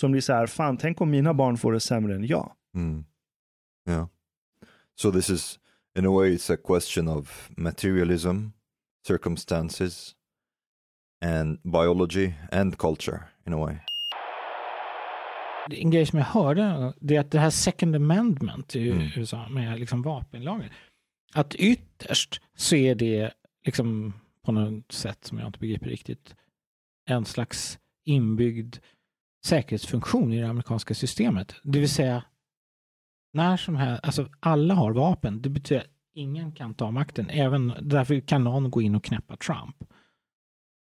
Som 0.00 0.12
blir 0.12 0.20
så 0.20 0.32
här, 0.32 0.46
fan 0.46 0.76
tänk 0.76 1.00
om 1.00 1.10
mina 1.10 1.34
barn 1.34 1.56
får 1.56 1.72
det 1.72 1.80
sämre 1.80 2.14
än 2.14 2.26
jag. 2.26 2.52
mm. 2.74 3.04
Yeah. 3.88 4.06
So 4.96 5.12
this 5.12 5.30
is 5.30 5.58
In 5.96 6.06
a 6.06 6.10
way, 6.10 6.34
it's 6.34 6.50
a 6.50 6.56
question 6.56 7.08
of 7.08 7.50
materialism, 7.56 8.48
circumstances, 9.06 10.14
and 11.24 11.58
biology 11.62 12.32
and 12.52 12.78
culture, 12.78 13.18
in 13.46 13.52
a 13.52 13.56
way. 13.56 13.76
En 15.70 15.90
grej 15.90 16.06
som 16.06 16.18
jag 16.18 16.26
hörde, 16.26 16.92
det 17.00 17.16
är 17.16 17.20
att 17.20 17.30
det 17.30 17.38
här 17.38 17.50
second 17.50 17.96
amendment 17.96 18.76
i 18.76 18.90
Mm. 18.90 19.08
USA 19.16 19.48
med 19.48 19.78
liksom 19.80 20.02
vapenlagen, 20.02 20.70
att 21.34 21.54
ytterst 21.54 22.40
så 22.56 22.76
är 22.76 22.94
det 22.94 23.30
liksom 23.66 24.12
på 24.44 24.52
något 24.52 24.92
sätt 24.92 25.24
som 25.24 25.38
jag 25.38 25.48
inte 25.48 25.58
begriper 25.58 25.86
riktigt, 25.86 26.34
en 27.08 27.24
slags 27.24 27.78
inbyggd 28.04 28.76
säkerhetsfunktion 29.46 30.32
i 30.32 30.40
det 30.40 30.48
amerikanska 30.48 30.94
systemet. 30.94 31.54
Det 31.62 31.78
vill 31.78 31.88
säga, 31.88 32.24
när 33.32 33.56
som 33.56 33.76
helst, 33.76 34.04
alltså 34.04 34.28
alla 34.40 34.74
har 34.74 34.92
vapen, 34.92 35.42
det 35.42 35.48
betyder 35.48 35.80
att 35.80 35.90
ingen 36.14 36.52
kan 36.52 36.74
ta 36.74 36.90
makten, 36.90 37.30
även 37.30 37.72
därför 37.80 38.20
kan 38.20 38.44
någon 38.44 38.70
gå 38.70 38.82
in 38.82 38.94
och 38.94 39.04
knäppa 39.04 39.36
Trump. 39.36 39.76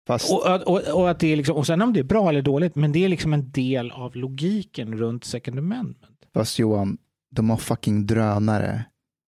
Fast, 0.07 0.31
Och, 0.31 0.67
och, 0.67 0.81
och, 0.99 1.09
att 1.09 1.19
det 1.19 1.27
är 1.33 1.35
liksom, 1.35 1.55
och 1.55 1.67
sen 1.67 1.81
om 1.81 1.93
det 1.93 1.99
är 1.99 2.03
bra 2.03 2.29
eller 2.29 2.41
dåligt, 2.41 2.75
men 2.75 2.91
det 2.91 3.05
är 3.05 3.09
liksom 3.09 3.33
en 3.33 3.51
del 3.51 3.91
av 3.91 4.15
logiken 4.15 4.97
runt 4.97 5.23
second 5.23 5.59
amendment. 5.59 5.97
fast 6.33 6.59
Johan, 6.59 6.97
de 7.31 7.49
har 7.49 7.57
fucking 7.57 8.05
drönare. 8.07 8.85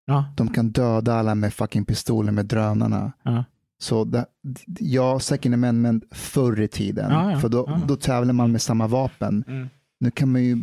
Ja, 0.07 0.25
De 0.37 0.47
kan 0.53 0.71
döda 0.71 1.13
alla 1.13 1.35
med 1.35 1.53
fucking 1.53 1.85
pistoler 1.85 2.31
med 2.31 2.45
drönarna. 2.45 3.11
ja. 3.23 3.43
Så 3.77 4.03
det, 4.03 4.25
ja, 4.79 5.19
second 5.19 5.53
amendment 5.55 6.03
förr 6.11 6.61
i 6.61 6.67
tiden, 6.67 7.11
Ja, 7.11 7.31
ja, 7.31 7.39
för 7.39 7.49
då, 7.49 7.65
ja. 7.67 7.81
då 7.87 7.95
tävlar 7.95 8.33
man 8.33 8.51
med 8.51 8.61
samma 8.61 8.87
vapen. 8.87 9.43
Mm. 9.47 9.67
Nu 9.99 10.11
kan 10.11 10.31
man 10.31 10.43
ju 10.43 10.57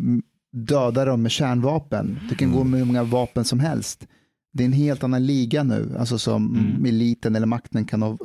döda 0.52 1.04
dem 1.04 1.22
med 1.22 1.30
kärnvapen. 1.30 2.18
Du 2.28 2.34
kan 2.34 2.52
gå 2.52 2.64
med 2.64 2.78
hur 2.80 2.86
många 2.86 3.02
vapen 3.02 3.44
som 3.44 3.60
helst. 3.60 4.06
Det 4.52 4.62
är 4.64 4.66
en 4.66 4.72
helt 4.72 5.04
annan 5.04 5.26
liga 5.26 5.62
nu, 5.62 5.96
alltså 5.98 6.18
som 6.18 6.56
Mm. 6.56 6.84
eliten 6.84 7.36
eller 7.36 7.46
makten 7.46 7.84
kan 7.84 8.02
ha 8.02 8.10
eh, 8.10 8.16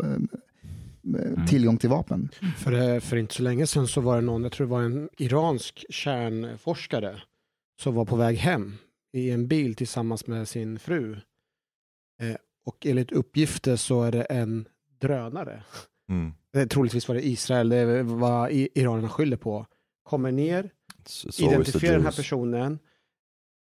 tillgång 1.48 1.78
till 1.78 1.90
vapen. 1.90 2.30
För, 2.58 2.72
eh, 2.94 3.00
för 3.00 3.18
inte 3.18 3.34
så 3.34 3.44
länge 3.44 3.68
sedan 3.68 3.88
så 3.88 4.02
var 4.02 4.16
det 4.16 4.22
någon, 4.22 4.44
jag 4.44 4.52
tror 4.52 4.68
det 4.68 4.72
var 4.72 4.82
en 4.84 5.10
iransk 5.18 5.86
kärnforskare 5.90 7.22
som 7.82 7.96
var 7.96 8.06
på 8.06 8.16
väg 8.16 8.38
hem 8.38 8.74
i 9.14 9.32
en 9.32 9.48
bil 9.48 9.76
tillsammans 9.76 10.28
med 10.28 10.48
sin 10.48 10.80
fru. 10.80 11.14
Eh, 12.22 12.36
och 12.66 12.86
enligt 12.86 13.12
uppgifter 13.12 13.76
så 13.76 14.04
är 14.04 14.12
det 14.12 14.24
en 14.24 14.68
drönare. 15.02 15.64
Mm. 16.10 16.34
Det, 16.54 16.68
troligtvis 16.68 17.08
var 17.08 17.16
det 17.16 17.28
Israel, 17.28 17.70
det 17.70 17.76
är 17.78 18.04
vad 18.04 18.52
i- 18.52 18.70
iranerna 18.76 19.10
skyller 19.10 19.38
på. 19.38 19.66
Kommer 20.04 20.32
ner, 20.32 20.70
the 21.38 21.44
identifierar 21.46 21.94
den 21.96 22.06
här 22.06 22.12
personen 22.12 22.80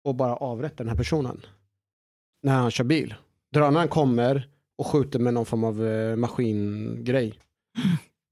och 0.04 0.16
bara 0.16 0.36
avrättar 0.36 0.78
den 0.78 0.88
här 0.90 0.96
personen. 0.98 1.42
När 2.44 2.54
han 2.54 2.72
kör 2.72 2.84
bil. 2.84 3.16
Drönaren 3.54 3.88
kommer 3.88 4.50
och 4.78 4.88
skjuter 4.88 5.20
med 5.20 5.34
någon 5.34 5.46
form 5.46 5.64
av 5.64 5.88
eh, 5.88 6.16
maskingrej. 6.16 7.34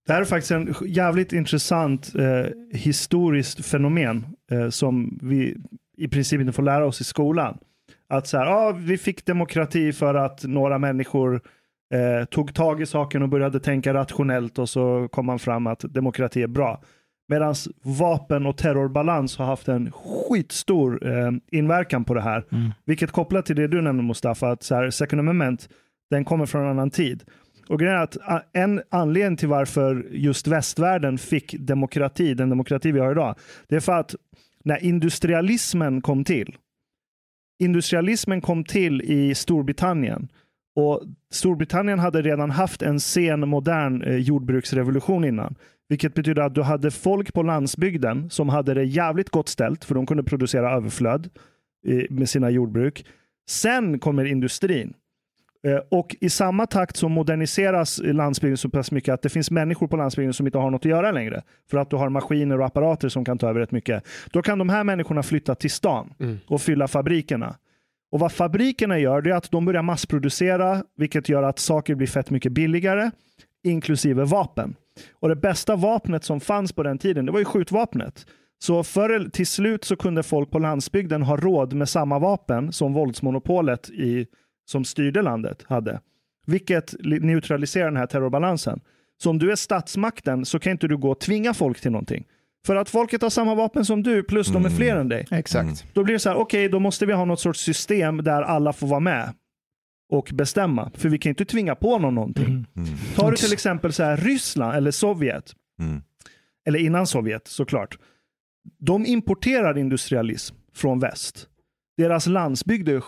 Det 0.08 0.14
här 0.14 0.22
är 0.22 0.26
faktiskt 0.26 0.52
en 0.52 0.76
jävligt 0.86 1.34
intressant 1.34 2.16
eh, 2.16 2.46
historiskt 2.72 3.66
fenomen 3.66 4.26
eh, 4.52 4.70
som 4.70 5.20
vi 5.22 5.58
i 5.98 6.08
princip 6.08 6.42
inte 6.42 6.54
får 6.54 6.64
lära 6.64 6.86
oss 6.86 7.02
i 7.02 7.04
skolan. 7.04 7.58
Att 8.08 8.28
så 8.28 8.38
här, 8.38 8.46
ah, 8.46 8.72
vi 8.72 8.98
fick 8.98 9.26
demokrati 9.26 9.94
för 9.94 10.16
att 10.16 10.44
några 10.44 10.78
människor 10.78 11.42
eh, 11.94 12.26
tog 12.26 12.54
tag 12.54 12.82
i 12.82 12.86
saken 12.86 13.22
och 13.22 13.30
började 13.30 13.60
tänka 13.60 13.94
rationellt 13.94 14.60
och 14.60 14.70
så 14.70 15.08
kom 15.12 15.26
man 15.26 15.40
fram 15.40 15.68
att 15.68 15.80
demokrati 15.80 16.44
är 16.44 16.48
bra. 16.48 16.82
Medan 17.28 17.56
vapen 18.00 18.46
och 18.46 18.58
terrorbalans 18.58 19.38
har 19.38 19.46
haft 19.46 19.68
en 19.68 19.92
skitstor 19.92 21.08
eh, 21.08 21.32
inverkan 21.52 22.04
på 22.04 22.14
det 22.14 22.22
här. 22.22 22.46
Mm. 22.52 22.72
Vilket 22.86 23.12
kopplat 23.12 23.46
till 23.46 23.56
det 23.56 23.68
du 23.68 23.82
nämnde 23.82 24.04
Mustafa, 24.04 24.52
att 24.52 24.64
så 24.64 24.76
här, 24.76 24.90
second 24.90 25.20
amendment, 25.20 25.70
den 26.10 26.26
kommer 26.26 26.46
från 26.46 26.62
en 26.62 26.70
annan 26.70 26.90
tid. 26.90 27.24
Och 27.70 27.80
grejen 27.80 27.96
är 27.96 28.04
att 28.04 28.18
en 28.54 28.82
anledning 28.90 29.38
till 29.38 29.48
varför 29.48 30.08
just 30.12 30.48
västvärlden 30.48 31.18
fick 31.18 31.56
demokrati, 31.60 32.34
den 32.34 32.50
demokrati 32.50 32.92
vi 32.92 33.00
har 33.00 33.12
idag, 33.12 33.36
det 33.68 33.76
är 33.76 33.80
för 33.80 34.00
att 34.00 34.16
när 34.64 34.84
industrialismen 34.84 36.02
kom 36.02 36.24
till, 36.24 36.56
industrialismen 37.60 38.42
kom 38.42 38.64
till 38.64 39.02
i 39.02 39.36
Storbritannien 39.36 40.28
och 40.76 41.02
Storbritannien 41.32 42.00
hade 42.00 42.22
redan 42.22 42.52
haft 42.52 42.82
en 42.82 43.00
sen 43.00 43.50
modern 43.50 44.02
eh, 44.02 44.16
jordbruksrevolution 44.16 45.26
innan. 45.26 45.56
Vilket 45.90 46.14
betyder 46.14 46.42
att 46.42 46.56
du 46.56 46.62
hade 46.62 46.92
folk 46.92 47.34
på 47.34 47.44
landsbygden 47.44 48.30
som 48.30 48.50
hade 48.50 48.74
det 48.74 48.84
jävligt 48.84 49.30
gott 49.30 49.50
ställt 49.50 49.86
för 49.86 49.96
de 49.96 50.06
kunde 50.06 50.24
producera 50.24 50.72
överflöd 50.72 51.30
eh, 51.88 52.04
med 52.10 52.30
sina 52.30 52.50
jordbruk. 52.50 53.06
Sen 53.50 54.00
kommer 54.00 54.26
industrin. 54.26 54.94
Eh, 55.66 55.78
Och 55.90 56.16
i 56.22 56.30
samma 56.30 56.66
takt 56.68 56.96
så 56.98 57.10
moderniseras 57.10 58.02
landsbygden 58.04 58.58
så 58.58 58.70
pass 58.70 58.92
mycket 58.92 59.14
att 59.14 59.22
det 59.22 59.30
finns 59.30 59.52
människor 59.52 59.88
på 59.88 59.98
landsbygden 59.98 60.34
som 60.34 60.46
inte 60.48 60.58
har 60.58 60.70
något 60.72 60.82
att 60.86 60.90
göra 60.90 61.12
längre. 61.12 61.42
För 61.72 61.78
att 61.78 61.90
du 61.90 61.96
har 61.96 62.10
maskiner 62.10 62.60
och 62.60 62.66
apparater 62.66 63.10
som 63.10 63.26
kan 63.26 63.38
ta 63.38 63.50
över 63.50 63.60
rätt 63.60 63.72
mycket. 63.72 64.04
Då 64.32 64.42
kan 64.42 64.58
de 64.60 64.70
här 64.70 64.84
människorna 64.84 65.24
flytta 65.24 65.56
till 65.56 65.72
stan 65.72 66.14
och 66.48 66.62
fylla 66.62 66.88
fabrikerna. 66.88 67.56
Och 68.12 68.20
vad 68.20 68.32
fabrikerna 68.32 69.00
gör 69.00 69.22
det 69.22 69.30
är 69.32 69.36
att 69.36 69.52
de 69.52 69.66
börjar 69.66 69.82
massproducera, 69.82 70.84
vilket 70.98 71.30
gör 71.30 71.44
att 71.44 71.60
saker 71.60 71.96
blir 71.96 72.08
fett 72.08 72.30
mycket 72.30 72.52
billigare, 72.52 73.12
inklusive 73.64 74.24
vapen. 74.24 74.76
Och 75.20 75.30
det 75.30 75.36
bästa 75.36 75.76
vapnet 75.76 76.24
som 76.24 76.40
fanns 76.40 76.74
på 76.74 76.84
den 76.84 76.98
tiden, 76.98 77.26
det 77.26 77.32
var 77.32 77.40
ju 77.40 77.46
skjutvapnet. 77.46 78.26
Så 78.60 78.80
eller- 78.80 79.30
till 79.30 79.48
slut 79.48 79.84
så 79.84 79.96
kunde 79.96 80.24
folk 80.24 80.52
på 80.52 80.60
landsbygden 80.60 81.22
ha 81.24 81.38
råd 81.38 81.74
med 81.74 81.90
samma 81.90 82.20
vapen 82.20 82.72
som 82.72 82.94
våldsmonopolet 82.94 83.90
i, 83.90 84.28
som 84.66 84.86
styrde 84.86 85.22
landet 85.22 85.64
hade. 85.68 86.00
Vilket 86.48 86.96
li- 87.00 87.20
neutraliserar 87.20 87.86
den 87.86 87.98
här 87.98 88.08
terrorbalansen. 88.08 88.80
Så 89.24 89.30
om 89.30 89.40
du 89.40 89.52
är 89.52 89.56
statsmakten 89.56 90.46
så 90.46 90.60
kan 90.60 90.72
inte 90.72 90.88
du 90.88 90.98
gå 90.98 91.12
och 91.12 91.20
tvinga 91.20 91.54
folk 91.54 91.82
till 91.82 91.92
någonting. 91.92 92.26
För 92.66 92.76
att 92.76 92.90
folket 92.90 93.22
har 93.22 93.30
samma 93.30 93.56
vapen 93.56 93.86
som 93.86 94.04
du, 94.04 94.24
plus 94.24 94.48
de 94.48 94.66
är 94.66 94.70
fler 94.70 94.96
än 94.96 95.10
dig. 95.10 95.28
Exakt. 95.32 95.86
Då 95.94 96.04
blir 96.04 96.14
det 96.14 96.20
så 96.20 96.30
här, 96.30 96.36
okej, 96.38 96.70
då 96.70 96.80
måste 96.80 97.06
vi 97.06 97.14
ha 97.14 97.26
något 97.26 97.40
sorts 97.40 97.60
system 97.60 98.18
där 98.18 98.42
alla 98.42 98.74
får 98.74 98.88
vara 98.88 99.00
med 99.00 99.34
och 100.12 100.30
bestämma. 100.34 100.92
För 100.96 101.10
vi 101.10 101.18
kan 101.18 101.30
inte 101.30 101.46
tvinga 101.46 101.76
på 101.76 102.00
någon 102.00 102.16
någonting. 102.16 102.66
Tar 103.16 103.32
du 103.32 103.38
till 103.38 103.54
exempel 103.54 103.94
så 103.94 104.04
här 104.04 104.18
Ryssland 104.18 104.76
eller 104.78 104.92
Sovjet, 104.92 105.54
Mm. 105.80 106.02
eller 106.68 106.80
innan 106.80 107.08
Sovjet 107.08 107.48
såklart. 107.48 107.98
De 108.80 109.06
importerar 109.06 109.78
industrialism 109.78 110.56
från 110.74 111.00
väst. 111.00 111.48
Deras 111.98 112.28
landsbygd 112.28 112.90
är 112.90 113.00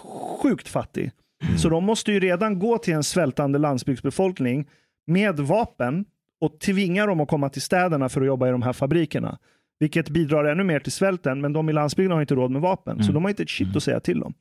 sjukt 0.42 0.68
fattig. 0.68 1.12
Så 1.58 1.70
de 1.70 1.84
måste 1.84 2.12
ju 2.12 2.20
redan 2.20 2.60
gå 2.60 2.78
till 2.78 2.94
en 2.94 3.04
svältande 3.04 3.60
landsbygdsbefolkning 3.60 4.68
med 5.08 5.40
vapen 5.40 6.06
och 6.42 6.60
tvinga 6.60 7.06
dem 7.06 7.20
att 7.20 7.28
komma 7.28 7.50
till 7.50 7.62
städerna 7.62 8.10
för 8.10 8.22
att 8.22 8.28
jobba 8.28 8.48
i 8.48 8.52
de 8.52 8.62
här 8.62 8.74
fabrikerna. 8.74 9.38
Vilket 9.80 10.10
bidrar 10.10 10.46
ännu 10.46 10.64
mer 10.64 10.80
till 10.80 10.92
svälten, 10.92 11.42
men 11.42 11.54
de 11.54 11.70
i 11.70 11.74
landsbygden 11.74 12.12
har 12.12 12.22
inte 12.22 12.36
råd 12.36 12.52
med 12.52 12.62
vapen. 12.62 13.04
Så 13.04 13.12
de 13.12 13.24
har 13.24 13.30
inte 13.30 13.44
ett 13.44 13.50
shit 13.50 13.76
att 13.76 13.84
säga 13.84 14.00
till 14.00 14.24
om. 14.24 14.34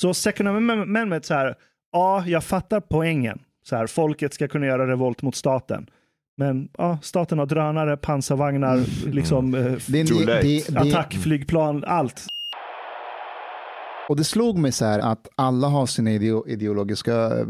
Så 0.00 0.14
second 0.14 0.48
amendment, 0.48 1.24
så 1.24 1.34
här, 1.34 1.54
ja, 1.92 2.24
jag 2.26 2.44
fattar 2.44 2.80
poängen. 2.80 3.38
Så 3.64 3.76
här, 3.76 3.86
folket 3.86 4.34
ska 4.34 4.48
kunna 4.48 4.66
göra 4.66 4.86
revolt 4.86 5.22
mot 5.22 5.34
staten. 5.36 5.86
Men 6.36 6.68
ja, 6.78 6.98
staten 7.02 7.38
har 7.38 7.46
drönare, 7.46 7.96
pansarvagnar, 7.96 9.06
liksom, 9.10 9.54
eh, 9.54 9.62
Det 9.62 9.80
det- 10.42 10.68
det- 10.68 10.80
attackflygplan, 10.80 11.84
allt. 11.86 12.26
Och 14.08 14.16
det 14.16 14.24
slog 14.24 14.58
mig 14.58 14.72
så 14.72 14.84
här 14.84 14.98
att 14.98 15.28
alla 15.34 15.68
har 15.68 15.86
sina 15.86 16.10
ideo- 16.10 16.48
ideologiska 16.48 17.40
eh, 17.40 17.46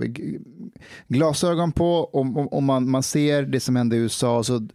glasögon 1.08 1.72
på. 1.72 2.10
Om, 2.12 2.36
om 2.36 2.64
man, 2.64 2.90
man 2.90 3.02
ser 3.02 3.42
det 3.42 3.60
som 3.60 3.76
händer 3.76 3.96
i 3.96 4.00
USA 4.00 4.42
så 4.42 4.68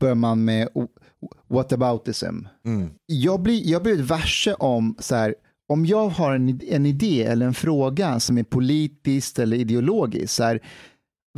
börjar 0.00 0.14
man 0.14 0.44
med 0.44 0.68
whataboutism. 1.48 2.38
Mm. 2.64 2.90
Jag 3.06 3.40
blir, 3.40 3.70
jag 3.70 3.82
blir 3.82 4.00
ett 4.00 4.08
varse 4.08 4.54
om 4.54 4.96
så 4.98 5.14
här, 5.14 5.34
om 5.68 5.86
jag 5.86 6.08
har 6.08 6.34
en, 6.34 6.60
en 6.68 6.86
idé 6.86 7.22
eller 7.22 7.46
en 7.46 7.54
fråga 7.54 8.20
som 8.20 8.38
är 8.38 8.44
politiskt 8.44 9.38
eller 9.38 9.56
ideologiskt. 9.56 10.34
Så 10.34 10.42
här, 10.44 10.60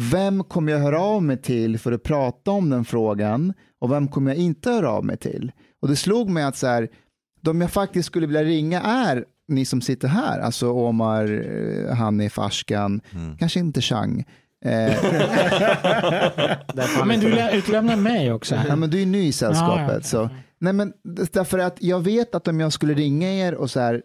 vem 0.00 0.44
kommer 0.44 0.72
jag 0.72 0.78
höra 0.78 1.00
av 1.00 1.22
mig 1.22 1.42
till 1.42 1.78
för 1.78 1.92
att 1.92 2.02
prata 2.02 2.50
om 2.50 2.70
den 2.70 2.84
frågan 2.84 3.52
och 3.80 3.90
vem 3.90 4.08
kommer 4.08 4.30
jag 4.30 4.38
inte 4.38 4.70
höra 4.70 4.90
av 4.90 5.04
mig 5.04 5.16
till? 5.16 5.52
Och 5.82 5.88
det 5.88 5.96
slog 5.96 6.30
mig 6.30 6.44
att 6.44 6.56
så 6.56 6.66
här, 6.66 6.88
de 7.40 7.60
jag 7.60 7.70
faktiskt 7.70 8.06
skulle 8.06 8.26
vilja 8.26 8.44
ringa 8.44 8.80
är 8.80 9.24
ni 9.48 9.64
som 9.64 9.80
sitter 9.80 10.08
här, 10.08 10.38
alltså 10.40 10.70
Omar, 10.70 11.24
eh, 11.88 11.94
Hanif, 11.96 12.38
Ashkan, 12.38 13.00
kanske 13.38 13.60
inte 13.60 13.80
Chang. 13.80 14.24
Eh, 14.64 14.94
men 17.06 17.20
du 17.20 17.30
lä- 17.34 17.52
utlämnar 17.56 17.96
mig 17.96 18.32
också. 18.32 18.54
ja, 18.68 18.76
men 18.76 18.90
du 18.90 19.02
är 19.02 19.06
ny 19.06 19.26
i 19.26 19.32
sällskapet. 19.32 19.88
Ja, 19.88 19.94
ja. 19.94 20.00
Så. 20.00 20.30
Nej, 20.58 20.72
men 20.72 20.92
därför 21.32 21.58
att 21.58 21.76
jag 21.82 22.00
vet 22.00 22.34
att 22.34 22.48
om 22.48 22.60
jag 22.60 22.72
skulle 22.72 22.94
ringa 22.94 23.32
er 23.34 23.54
och 23.54 23.70
så 23.70 23.80
här, 23.80 24.02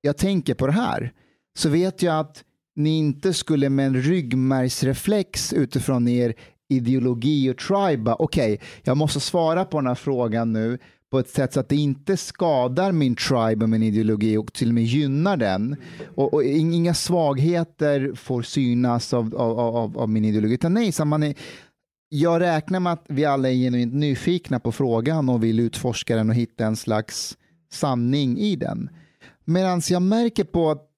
jag 0.00 0.16
tänker 0.16 0.54
på 0.54 0.66
det 0.66 0.72
här, 0.72 1.12
så 1.58 1.68
vet 1.68 2.02
jag 2.02 2.18
att 2.20 2.42
ni 2.76 2.98
inte 2.98 3.32
skulle 3.32 3.68
med 3.68 3.86
en 3.86 3.94
ryggmärgsreflex 4.02 5.52
utifrån 5.52 6.08
er 6.08 6.34
ideologi 6.68 7.50
och 7.50 7.56
tribe, 7.58 8.12
okej, 8.18 8.60
jag 8.82 8.96
måste 8.96 9.20
svara 9.20 9.64
på 9.64 9.78
den 9.80 9.86
här 9.86 9.94
frågan 9.94 10.52
nu 10.52 10.78
på 11.14 11.18
ett 11.18 11.28
sätt 11.28 11.52
så 11.52 11.60
att 11.60 11.68
det 11.68 11.76
inte 11.76 12.16
skadar 12.16 12.92
min 12.92 13.16
tribe 13.16 13.64
och 13.64 13.68
min 13.68 13.82
ideologi 13.82 14.36
och 14.36 14.52
till 14.52 14.68
och 14.68 14.74
med 14.74 14.84
gynnar 14.84 15.36
den. 15.36 15.76
Och, 16.14 16.34
och 16.34 16.44
inga 16.44 16.94
svagheter 16.94 18.14
får 18.14 18.42
synas 18.42 19.14
av, 19.14 19.36
av, 19.36 19.58
av, 19.58 19.98
av 19.98 20.08
min 20.08 20.24
ideologi. 20.24 20.54
Utan 20.54 20.74
nej, 20.74 20.92
så 20.92 21.04
man 21.04 21.22
är, 21.22 21.34
jag 22.08 22.40
räknar 22.40 22.80
med 22.80 22.92
att 22.92 23.04
vi 23.08 23.24
alla 23.24 23.50
är 23.50 23.54
genuint 23.54 23.94
nyfikna 23.94 24.60
på 24.60 24.72
frågan 24.72 25.28
och 25.28 25.44
vill 25.44 25.60
utforska 25.60 26.16
den 26.16 26.28
och 26.28 26.34
hitta 26.34 26.66
en 26.66 26.76
slags 26.76 27.36
sanning 27.72 28.38
i 28.38 28.56
den. 28.56 28.90
Medan 29.44 29.82
jag 29.88 30.02
märker 30.02 30.44
på 30.44 30.70
att 30.70 30.88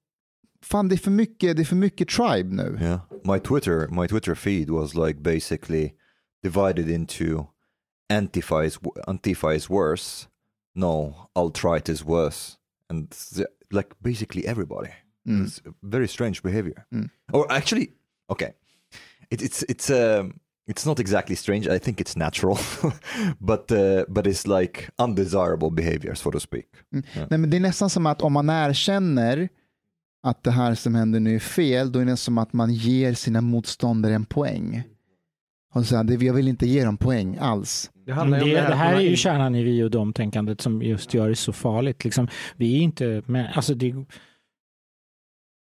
fan, 0.63 0.89
det 0.89 0.95
är 0.95 0.97
för 0.97 1.11
mycket, 1.11 1.55
det 1.57 1.63
är 1.63 1.65
för 1.65 1.75
mycket 1.75 2.09
tribe 2.09 2.55
nu. 2.55 2.77
Yeah. 2.81 2.99
My 3.23 3.39
Twitter, 3.39 4.01
my 4.01 4.07
Twitter 4.07 4.35
feed 4.35 4.69
was 4.69 4.95
like 4.95 5.19
basically 5.19 5.91
divided 6.43 6.89
into 6.89 7.45
Antifa 8.09 8.65
is, 8.65 8.77
Antifa 9.07 9.55
is 9.55 9.69
worse. 9.69 10.27
No, 10.75 11.29
alt-right 11.35 11.89
is 11.89 12.05
worse. 12.05 12.57
And 12.89 13.07
like 13.71 13.95
basically 14.01 14.47
everybody. 14.47 14.91
It's 15.25 15.61
very 15.81 16.07
strange 16.07 16.41
behavior. 16.41 16.85
Or 17.33 17.51
actually, 17.51 17.91
okay, 18.29 18.53
it, 19.29 19.41
it's 19.41 19.63
it's 19.63 19.89
um 19.89 20.39
it's 20.67 20.85
not 20.85 20.99
exactly 20.99 21.35
strange. 21.35 21.67
I 21.67 21.79
think 21.79 21.99
it's 21.99 22.15
natural, 22.15 22.57
but 23.39 23.71
uh, 23.71 24.05
but 24.07 24.27
it's 24.27 24.47
like 24.47 24.89
undesirable 24.99 25.69
behavior, 25.69 26.15
so 26.15 26.31
to 26.31 26.39
speak. 26.39 26.65
Nej, 26.91 27.39
men 27.39 27.49
det 27.49 27.57
är 27.57 27.61
nästan 27.61 27.89
som 27.89 28.05
att 28.05 28.21
om 28.21 28.33
man 28.33 28.49
erkänner 28.49 29.49
att 30.23 30.43
det 30.43 30.51
här 30.51 30.75
som 30.75 30.95
händer 30.95 31.19
nu 31.19 31.35
är 31.35 31.39
fel, 31.39 31.91
då 31.91 31.99
är 31.99 32.05
det 32.05 32.17
som 32.17 32.37
att 32.37 32.53
man 32.53 32.73
ger 32.73 33.13
sina 33.13 33.41
motståndare 33.41 34.13
en 34.13 34.25
poäng. 34.25 34.83
Och 35.73 35.85
så 35.85 35.95
här, 35.95 36.03
det, 36.03 36.25
jag 36.25 36.33
vill 36.33 36.47
inte 36.47 36.67
ge 36.67 36.83
dem 36.83 36.97
poäng 36.97 37.37
alls. 37.41 37.91
Det, 38.07 38.13
det, 38.13 38.21
om 38.21 38.31
det 38.69 38.75
här 38.75 38.95
är 38.95 39.01
ju 39.01 39.15
kärnan 39.15 39.55
i 39.55 39.63
vi 39.63 39.83
och 39.83 39.91
dom-tänkandet 39.91 40.61
som 40.61 40.81
just 40.81 41.13
gör 41.13 41.29
det 41.29 41.35
så 41.35 41.53
farligt. 41.53 42.03
Liksom, 42.03 42.27
vi 42.55 42.77
är 42.77 42.81
inte, 42.81 43.21
men, 43.25 43.47
alltså 43.53 43.73
det, 43.73 43.95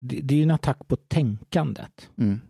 det, 0.01 0.21
det 0.21 0.33
är 0.33 0.37
ju 0.37 0.43
en 0.43 0.51
attack 0.51 0.87
på 0.87 0.95
tänkandet. 0.95 2.09
Mm. 2.17 2.41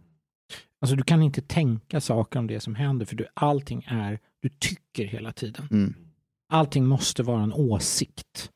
Alltså 0.82 0.96
du 0.96 1.04
kan 1.04 1.22
inte 1.22 1.42
tänka 1.42 2.02
saker 2.02 2.40
om 2.40 2.48
det 2.48 2.60
som 2.60 2.76
händer 2.76 3.06
för 3.06 3.16
du, 3.16 3.26
allting 3.34 3.84
är, 3.88 4.20
du 4.42 4.50
tycker 4.50 5.06
hela 5.06 5.32
tiden. 5.32 5.68
Mm. 5.72 5.94
Allting 6.54 6.86
måste 6.86 7.24
vara 7.24 7.44
en 7.44 7.54
åsikt. 7.54 8.52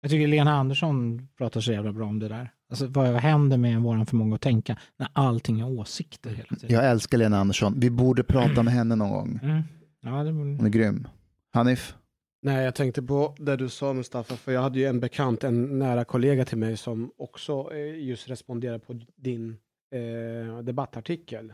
Jag 0.00 0.10
tycker 0.10 0.26
Lena 0.26 0.52
Andersson 0.52 1.28
pratar 1.38 1.60
så 1.60 1.72
jävla 1.72 1.92
bra 1.92 2.06
om 2.06 2.18
det 2.18 2.28
där. 2.28 2.52
Alltså 2.70 2.86
vad 2.86 3.14
händer 3.14 3.56
med 3.56 3.80
vår 3.80 4.04
förmåga 4.04 4.34
att 4.34 4.40
tänka 4.40 4.78
när 4.96 5.08
allting 5.12 5.60
är 5.60 5.78
åsikter 5.80 6.30
hela 6.30 6.56
tiden? 6.56 6.74
Jag 6.76 6.90
älskar 6.90 7.18
Lena 7.18 7.38
Andersson. 7.38 7.80
Vi 7.80 7.90
borde 7.90 8.24
prata 8.24 8.62
med 8.62 8.74
henne 8.74 8.96
någon 8.96 9.10
gång. 9.10 9.40
Mm. 9.42 9.62
Ja, 10.04 10.10
det 10.10 10.30
Hon 10.30 10.66
är 10.66 10.70
grym. 10.70 11.08
Hanif? 11.52 11.94
Nej, 12.42 12.64
jag 12.64 12.74
tänkte 12.74 13.02
på 13.02 13.34
det 13.38 13.56
du 13.56 13.68
sa 13.68 13.92
Mustafa, 13.92 14.36
för 14.36 14.52
jag 14.52 14.62
hade 14.62 14.78
ju 14.78 14.86
en 14.86 15.00
bekant, 15.00 15.44
en 15.44 15.78
nära 15.78 16.04
kollega 16.04 16.44
till 16.44 16.58
mig 16.58 16.76
som 16.76 17.12
också 17.18 17.72
eh, 17.72 18.04
just 18.04 18.28
responderade 18.28 18.78
på 18.78 19.00
din 19.16 19.56
eh, 19.94 20.58
debattartikel. 20.58 21.52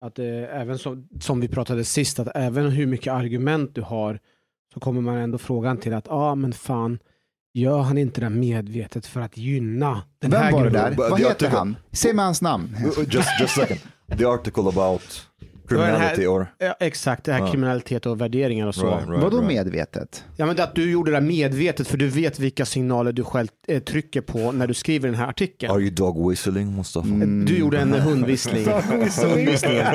Att 0.00 0.18
eh, 0.18 0.26
även 0.60 0.78
som, 0.78 1.08
som 1.20 1.40
vi 1.40 1.48
pratade 1.48 1.84
sist, 1.84 2.18
att 2.18 2.28
även 2.34 2.70
hur 2.70 2.86
mycket 2.86 3.12
argument 3.12 3.74
du 3.74 3.82
har 3.82 4.20
så 4.74 4.80
kommer 4.80 5.00
man 5.00 5.16
ändå 5.16 5.38
frågan 5.38 5.76
till 5.78 5.94
att, 5.94 6.06
ja 6.06 6.14
ah, 6.14 6.34
men 6.34 6.52
fan, 6.52 6.98
gör 7.54 7.78
han 7.78 7.98
inte 7.98 8.20
det 8.20 8.30
medvetet 8.30 9.06
för 9.06 9.20
att 9.20 9.36
gynna 9.36 10.02
den 10.18 10.30
Vem 10.30 10.40
här 10.40 10.52
var 10.52 10.64
det 10.64 10.70
gruppen? 10.70 10.96
där? 10.96 11.10
Vad 11.10 11.20
heter 11.20 11.48
han? 11.48 11.76
Säg 11.92 12.14
mig 12.14 12.24
hans 12.24 12.42
namn. 12.42 12.76
Just 12.84 13.14
just 13.14 13.28
a 13.42 13.46
second. 13.46 13.80
The 14.18 14.24
article 14.24 14.68
about 14.68 15.26
criminality 15.76 16.26
or 16.26 16.46
Ja, 16.58 16.74
exakt, 16.80 17.24
det 17.24 17.32
här 17.32 17.40
Ja. 17.40 17.50
kriminalitet 17.50 18.06
och 18.06 18.20
värderingar 18.20 18.66
och 18.66 18.74
så. 18.74 18.86
Right, 18.86 19.08
right, 19.08 19.22
Vadå 19.22 19.36
right. 19.36 19.48
medvetet? 19.48 20.24
Ja, 20.36 20.46
men 20.46 20.56
det 20.56 20.64
att 20.64 20.74
du 20.74 20.90
gjorde 20.90 21.10
det 21.12 21.20
medvetet 21.20 21.88
för 21.88 21.96
du 21.98 22.08
vet 22.08 22.38
vilka 22.38 22.64
signaler 22.64 23.12
du 23.12 23.24
själv 23.24 23.48
eh, 23.68 23.82
trycker 23.82 24.20
på 24.20 24.52
när 24.52 24.66
du 24.66 24.74
skriver 24.74 25.08
den 25.08 25.14
här 25.18 25.26
artikeln. 25.28 25.72
Are 25.72 25.80
you 25.80 25.90
dog 25.90 26.30
whistling, 26.30 26.76
Mustafa? 26.76 27.08
Du 27.46 27.58
gjorde 27.58 27.78
en 27.78 27.92
hundvissling. 27.92 28.66
Hundvisslingen. 29.24 29.86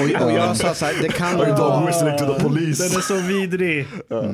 Och, 0.00 0.24
och 0.24 0.32
jag 0.32 0.56
sa 0.56 0.74
så 0.74 0.84
här, 0.84 1.02
det 1.02 1.08
kan 1.08 1.26
Are 1.40 1.48
you 1.48 1.56
vara... 1.58 1.76
dog 1.78 1.86
whistling 1.86 2.18
to 2.18 2.24
the 2.26 2.32
Den 2.32 2.42
police? 2.42 2.84
är 2.84 3.00
så 3.00 3.14
vidrig. 3.14 3.86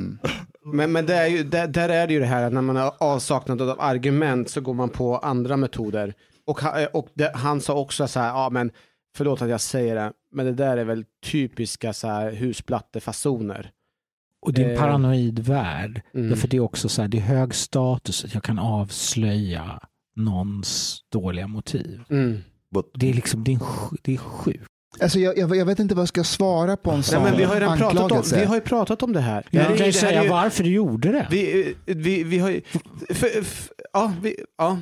Men, 0.73 0.91
men 0.91 1.05
det 1.05 1.15
är 1.15 1.27
ju, 1.27 1.43
där, 1.43 1.67
där 1.67 1.89
är 1.89 2.07
det 2.07 2.13
ju 2.13 2.19
det 2.19 2.25
här 2.25 2.43
att 2.43 2.53
när 2.53 2.61
man 2.61 2.75
har 2.75 2.93
avsaknad 2.99 3.61
av 3.61 3.81
argument 3.81 4.49
så 4.49 4.61
går 4.61 4.73
man 4.73 4.89
på 4.89 5.17
andra 5.17 5.57
metoder. 5.57 6.13
Och, 6.47 6.59
ha- 6.61 6.87
och 6.93 7.07
det, 7.13 7.31
han 7.35 7.61
sa 7.61 7.73
också 7.73 8.07
så 8.07 8.19
här, 8.19 8.27
ja 8.27 8.49
men 8.49 8.71
förlåt 9.15 9.41
att 9.41 9.49
jag 9.49 9.61
säger 9.61 9.95
det, 9.95 10.11
men 10.31 10.45
det 10.45 10.53
där 10.53 10.77
är 10.77 10.83
väl 10.85 11.05
typiska 11.25 11.93
så 11.93 12.07
här 12.07 12.31
husplattefasoner. 12.31 13.71
Och 14.41 14.53
det 14.53 14.61
är 14.63 14.65
en 14.69 14.75
Eh, 14.75 14.79
paranoid 14.79 15.39
värld. 15.39 16.01
mm. 16.13 16.29
Därför 16.29 16.47
det 16.47 16.57
är 16.57 16.61
också 16.61 16.89
så 16.89 17.01
här, 17.01 17.09
det 17.09 17.17
är 17.17 17.21
hög 17.21 17.55
status 17.55 18.25
att 18.25 18.33
jag 18.33 18.43
kan 18.43 18.59
avslöja 18.59 19.79
någons 20.15 20.99
dåliga 21.11 21.47
motiv. 21.47 22.01
Mm. 22.09 22.37
Det 22.93 23.09
är 23.09 23.13
liksom, 23.13 23.43
det 23.43 23.53
är, 23.53 23.59
det 24.01 24.13
är 24.13 24.17
sjukt. 24.17 24.63
Alltså 25.01 25.19
jag, 25.19 25.37
jag, 25.37 25.55
jag 25.55 25.65
vet 25.65 25.79
inte 25.79 25.95
vad 25.95 26.01
jag 26.01 26.07
ska 26.09 26.23
svara 26.23 26.77
på 26.77 26.89
en 26.91 26.95
Nej, 26.95 27.03
sån 27.03 27.23
men 27.23 27.37
vi 27.37 27.43
har 27.43 27.53
ju 27.55 27.59
redan 27.61 27.77
pratat 27.77 28.11
om, 28.11 28.23
vi 28.39 28.45
har 28.45 28.55
ju 28.55 28.61
pratat 28.61 29.03
om 29.03 29.13
det 29.13 29.19
här. 29.19 29.47
Jag 29.51 29.65
Det 29.67 29.73
är- 29.73 29.77
kan 29.77 29.85
ju 29.85 29.93
säga 29.93 30.29
varför 30.29 30.63
du 30.63 30.69
gjorde 30.69 31.11
det. 31.11 31.27
Vi, 31.31 31.69
eh, 31.85 31.95
vi, 31.95 32.23
vi 32.23 32.39
har 32.39 32.49
ju... 32.49 32.61
För, 33.09 33.43
för, 33.43 33.73
ja, 33.93 34.13
vi, 34.21 34.35
ja. 34.57 34.77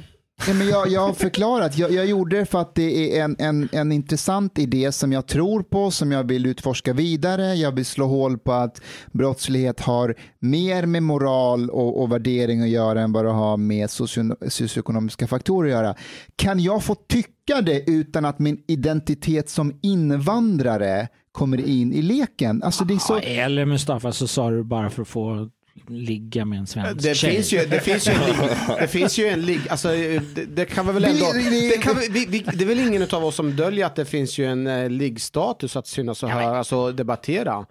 Nej, 0.47 0.55
men 0.55 0.67
jag, 0.67 0.87
jag 0.87 1.01
har 1.01 1.13
förklarat, 1.13 1.77
jag, 1.77 1.91
jag 1.91 2.05
gjorde 2.05 2.39
det 2.39 2.45
för 2.45 2.61
att 2.61 2.75
det 2.75 3.17
är 3.19 3.23
en, 3.23 3.35
en, 3.39 3.69
en 3.71 3.91
intressant 3.91 4.59
idé 4.59 4.91
som 4.91 5.11
jag 5.11 5.27
tror 5.27 5.63
på, 5.63 5.91
som 5.91 6.11
jag 6.11 6.23
vill 6.23 6.45
utforska 6.45 6.93
vidare. 6.93 7.53
Jag 7.53 7.71
vill 7.71 7.85
slå 7.85 8.05
hål 8.05 8.37
på 8.37 8.51
att 8.51 8.81
brottslighet 9.11 9.79
har 9.79 10.15
mer 10.39 10.85
med 10.85 11.03
moral 11.03 11.69
och, 11.69 12.01
och 12.01 12.11
värdering 12.11 12.61
att 12.61 12.69
göra 12.69 13.01
än 13.01 13.11
vad 13.11 13.25
det 13.25 13.31
har 13.31 13.57
med 13.57 13.89
socio, 13.89 14.35
socioekonomiska 14.49 15.27
faktorer 15.27 15.67
att 15.67 15.83
göra. 15.83 15.95
Kan 16.35 16.59
jag 16.59 16.83
få 16.83 16.95
tycka 16.95 17.61
det 17.61 17.89
utan 17.89 18.25
att 18.25 18.39
min 18.39 18.63
identitet 18.67 19.49
som 19.49 19.79
invandrare 19.81 21.07
kommer 21.31 21.67
in 21.67 21.93
i 21.93 22.01
leken? 22.01 22.63
Alltså 22.63 22.83
det 22.83 22.93
är 22.93 22.99
så... 22.99 23.17
Eller 23.17 23.65
Mustafa 23.65 24.11
så 24.11 24.27
sa 24.27 24.49
du 24.49 24.63
bara 24.63 24.89
för 24.89 25.01
att 25.01 25.07
få 25.07 25.49
ligga 25.87 26.45
med 26.45 26.59
en 26.59 26.67
svensk 26.67 27.03
Det 27.03 27.15
tjej. 27.15 27.31
finns, 27.35 27.53
ju, 27.53 27.65
det 27.65 27.79
finns 27.79 28.07
ju 28.07 28.11
en 28.11 28.25
ligg, 28.25 28.35
det 28.79 28.87
finns 28.87 29.17
ju 29.17 29.25
en 29.27 29.41
ligg, 29.41 29.59
alltså 29.69 29.87
det, 29.87 30.45
det 30.55 30.65
kan 30.65 30.87
vi 30.87 30.93
väl 30.93 31.05
ändå, 31.05 31.25
Vi- 31.35 31.49
vi- 31.49 31.69
det, 31.69 31.77
kan 31.77 31.95
vi, 31.99 32.07
vi, 32.09 32.25
vi, 32.25 32.39
det 32.57 32.63
är 32.63 32.67
väl 32.67 32.79
ingen 32.79 33.03
av 33.11 33.25
oss 33.25 33.35
som 33.35 33.55
döljer 33.55 33.85
att 33.85 33.95
det 33.95 34.05
finns 34.05 34.37
ju 34.37 34.45
en 34.45 34.67
eh, 34.67 34.89
liggstatus 34.89 35.75
att 35.75 35.87
synas 35.87 36.23
och 36.23 36.29
höras 36.29 36.71
och 36.73 36.95
debattera. 36.95 37.65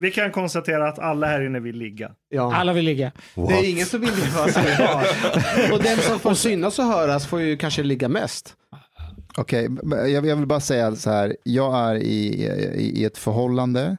Vi 0.00 0.10
kan 0.10 0.30
konstatera 0.32 0.88
att 0.88 0.98
alla 0.98 1.26
här 1.26 1.46
inne 1.46 1.60
vill 1.60 1.76
ligga. 1.76 2.10
Ja. 2.28 2.54
Alla 2.54 2.72
vill 2.72 2.84
ligga. 2.84 3.12
Det 3.34 3.40
är 3.54 3.70
ingen 3.70 3.86
som 3.86 4.00
vill 4.00 4.10
har. 4.10 5.72
Och 5.72 5.82
den 5.82 5.98
som 5.98 6.18
får 6.18 6.34
synas 6.34 6.78
och 6.78 6.84
höras 6.84 7.26
får 7.26 7.40
ju 7.40 7.56
kanske 7.56 7.82
ligga 7.82 8.08
mest. 8.08 8.54
Okej, 9.36 9.68
men 9.68 10.12
jag, 10.12 10.26
jag 10.26 10.36
vill 10.36 10.46
bara 10.46 10.60
säga 10.60 10.96
så 10.96 11.10
här. 11.10 11.36
Jag 11.42 11.78
är 11.78 11.94
i, 11.94 12.44
i, 12.76 13.00
i 13.00 13.04
ett 13.04 13.18
förhållande 13.18 13.96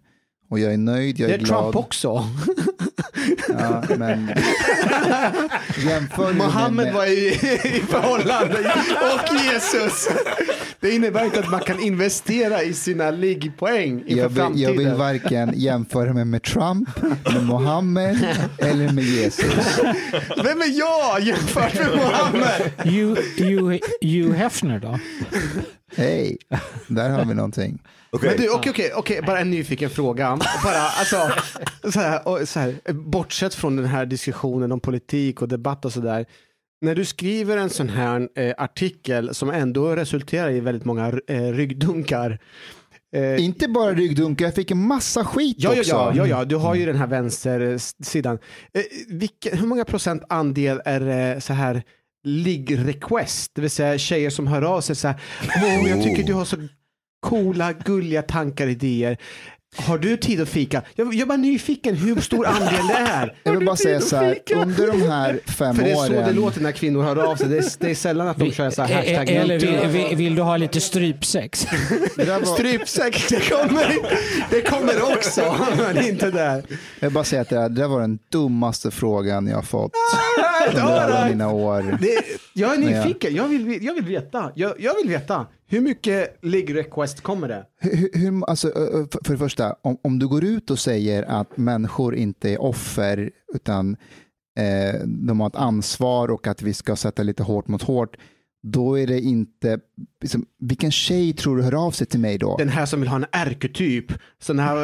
och 0.50 0.60
jag 0.60 0.74
är 0.74 0.78
nöjd, 0.78 1.20
jag 1.20 1.30
Det 1.30 1.34
är, 1.34 1.40
är 1.40 1.44
glad. 1.44 1.64
Trump 1.64 1.76
också. 1.76 2.24
Ja, 3.48 3.84
men 3.98 4.32
jämför 5.88 6.34
Mohammed 6.34 6.86
med, 6.86 6.94
var 6.94 7.06
i, 7.06 7.28
i 7.64 7.84
förhållande 7.90 8.74
och 9.02 9.36
Jesus. 9.54 10.10
Det 10.80 10.92
innebär 10.92 11.26
inte 11.26 11.40
att 11.40 11.52
man 11.52 11.60
kan 11.60 11.80
investera 11.80 12.64
i 12.64 12.74
sina 12.74 13.12
liggpoäng 13.12 14.04
inför 14.06 14.18
jag 14.18 14.30
vill, 14.30 14.38
framtiden. 14.38 14.62
jag 14.62 14.78
vill 14.78 14.94
varken 14.94 15.54
jämföra 15.56 16.14
mig 16.14 16.26
med 16.26 16.44
Trump, 16.44 16.90
med 17.34 17.44
Mohammed 17.46 18.28
eller 18.58 18.94
med 18.94 19.04
Jesus. 19.04 19.80
Vem 20.44 20.62
är 20.62 20.80
jag 20.80 21.22
jämfört 21.22 21.74
med 21.74 21.96
Mohammed? 21.96 22.72
Hugh 24.02 24.34
Hefner 24.34 24.80
då? 24.80 25.00
Hej, 25.96 26.38
där 26.88 27.10
har 27.10 27.26
vi 27.26 27.34
någonting. 27.34 27.82
Okay. 28.12 28.30
Men 28.30 28.38
du, 28.38 28.50
okej, 28.50 28.70
okej, 28.72 28.92
okej, 28.96 29.22
bara 29.22 29.40
en 29.40 29.52
nyfiken 29.52 29.90
fråga. 29.90 30.40
Bara, 30.64 30.78
alltså, 30.80 31.18
så 31.92 32.00
här, 32.00 32.28
och 32.28 32.50
så 32.50 32.60
här, 32.60 32.94
bortsett 32.94 33.54
från 33.54 33.76
den 33.76 33.86
här 33.86 34.06
diskussionen 34.06 34.72
om 34.72 34.80
politik 34.80 35.42
och 35.42 35.48
debatt 35.48 35.86
och 35.86 35.94
sådär. 35.94 36.26
När 36.82 36.96
du 36.96 37.06
skriver 37.06 37.58
en 37.58 37.70
sån 37.70 37.90
här 37.90 38.30
eh, 38.36 38.54
artikel 38.58 39.36
som 39.36 39.50
ändå 39.50 39.96
resulterar 39.96 40.52
i 40.52 40.60
väldigt 40.60 40.86
många 40.86 41.20
eh, 41.28 41.42
ryggdunkar. 41.42 42.40
Eh, 43.16 43.46
Inte 43.46 43.68
bara 43.68 43.94
ryggdunkar, 43.94 44.46
jag 44.46 44.56
fick 44.56 44.72
en 44.72 44.88
massa 44.88 45.26
skit 45.26 45.56
Ja, 45.60 45.74
ja, 45.74 45.80
också. 45.80 45.92
ja, 45.92 46.14
ja, 46.16 46.28
ja, 46.28 46.46
du 46.46 46.56
har 46.56 46.76
ju 46.76 46.86
den 46.86 46.96
här 46.96 47.08
vänstersidan. 47.08 48.40
Eh, 48.74 48.82
vilka, 49.10 49.56
hur 49.56 49.68
många 49.68 49.86
procent 49.86 50.24
andel 50.30 50.82
är 50.86 51.34
eh, 51.34 51.40
så 51.40 51.54
här 51.54 51.84
ligg-request? 52.28 53.52
Det 53.56 53.62
vill 53.62 53.70
säga 53.70 53.98
tjejer 53.98 54.30
som 54.30 54.48
hör 54.48 54.62
av 54.62 54.82
sig 54.82 54.96
så 54.96 55.08
här, 55.08 55.20
åh, 55.56 55.90
jag 55.90 56.04
tycker 56.04 56.24
du 56.24 56.34
har 56.34 56.46
så 56.46 56.58
coola, 57.20 57.74
gulliga 57.74 58.22
tankar, 58.22 58.68
idéer. 58.68 59.18
Har 59.76 59.98
du 59.98 60.18
tid 60.18 60.42
att 60.42 60.50
fika? 60.50 60.82
Jag, 60.96 61.08
jag 61.14 61.22
är 61.22 61.26
bara 61.26 61.38
nyfiken 61.38 61.96
hur 61.96 62.22
stor 62.22 62.46
andel 62.48 62.88
det 62.88 62.94
är. 62.94 63.36
Jag 63.44 63.52
vill 63.56 63.66
bara 63.66 63.76
säga 63.76 64.00
så 64.02 64.16
här, 64.16 64.38
under 64.56 64.88
de 64.88 65.02
här 65.02 65.40
fem 65.48 65.76
För 65.76 65.84
det 65.84 65.92
är 65.92 65.96
så 65.96 66.12
det 66.12 66.20
åren. 66.20 66.36
låter 66.36 66.62
när 66.62 66.72
kvinnor 66.72 67.04
hör 67.04 67.16
av 67.32 67.36
sig. 67.36 67.48
Det 67.48 67.58
är, 67.58 67.66
det 67.80 67.90
är 67.90 67.96
sällan 67.96 68.28
att 68.28 68.38
de 68.38 68.52
kör 68.52 68.70
så 68.70 68.82
här 68.82 68.96
hashtag 68.96 69.30
E- 69.30 69.36
Eller 69.36 69.60
metoo. 69.60 69.88
vill, 69.92 70.04
vill, 70.08 70.18
vill 70.18 70.36
du 70.36 70.42
ha 70.42 70.58
lite 70.58 70.82
strypsex? 70.82 71.68
Det 72.16 72.26
var, 72.26 72.44
Strypsex, 72.46 73.28
det 73.30 73.50
kommer, 73.50 73.96
det 74.50 74.62
kommer 74.62 75.14
också, 75.14 75.56
men 75.78 76.06
inte 76.08 76.32
där. 76.32 76.64
jag 77.00 77.08
vill 77.08 77.14
bara 77.14 77.24
säga 77.24 77.42
att 77.42 77.50
det 77.50 77.68
där, 77.70 77.88
var 77.88 78.02
den 78.02 78.20
dummaste 78.32 78.92
frågan 78.92 79.48
jag 79.48 79.56
har 79.56 79.62
fått 79.64 79.92
under 80.70 80.82
alla 80.84 81.28
mina 81.30 81.52
år. 81.52 81.98
Det, 82.02 82.22
jag 82.54 82.74
är 82.74 82.78
nyfiken, 82.78 83.36
jag 83.36 83.48
vill, 83.48 83.84
jag 83.86 83.94
vill 83.94 84.06
veta. 84.06 84.52
Jag, 84.56 84.74
jag 84.80 84.96
vill 84.96 85.10
veta. 85.10 85.46
Hur 85.70 85.82
mycket 85.82 86.38
ligg 86.42 86.76
request 86.76 87.22
kommer 87.22 87.48
det? 87.48 87.66
Hur, 87.80 88.10
hur, 88.14 88.50
alltså, 88.50 88.72
för 89.12 89.24
för 89.26 89.34
det 89.34 89.38
första, 89.38 89.76
om, 89.82 89.98
om 90.02 90.20
du 90.20 90.28
går 90.28 90.44
ut 90.44 90.72
och 90.72 90.80
säger 90.80 91.24
att 91.24 91.58
människor 91.58 92.16
inte 92.16 92.50
är 92.50 92.62
offer 92.62 93.32
utan 93.54 93.98
eh, 94.58 95.02
de 95.06 95.40
har 95.40 95.48
ett 95.48 95.56
ansvar 95.56 96.32
och 96.32 96.48
att 96.48 96.62
vi 96.62 96.74
ska 96.74 96.96
sätta 96.96 97.24
lite 97.24 97.44
hårt 97.44 97.68
mot 97.68 97.84
hårt, 97.84 98.18
då 98.72 99.00
är 99.00 99.08
det 99.08 99.20
inte, 99.20 99.80
liksom, 100.22 100.46
vilken 100.60 100.92
tjej 100.92 101.34
tror 101.34 101.58
du 101.58 101.64
hör 101.64 101.86
av 101.86 101.92
sig 101.92 102.08
till 102.08 102.20
mig 102.20 102.38
då? 102.38 102.58
Den 102.58 102.70
här 102.70 102.86
som 102.86 103.00
vill 103.00 103.10
ha 103.10 103.16
en 103.16 103.26
ärketyp. 103.32 104.12
Här, 104.48 104.76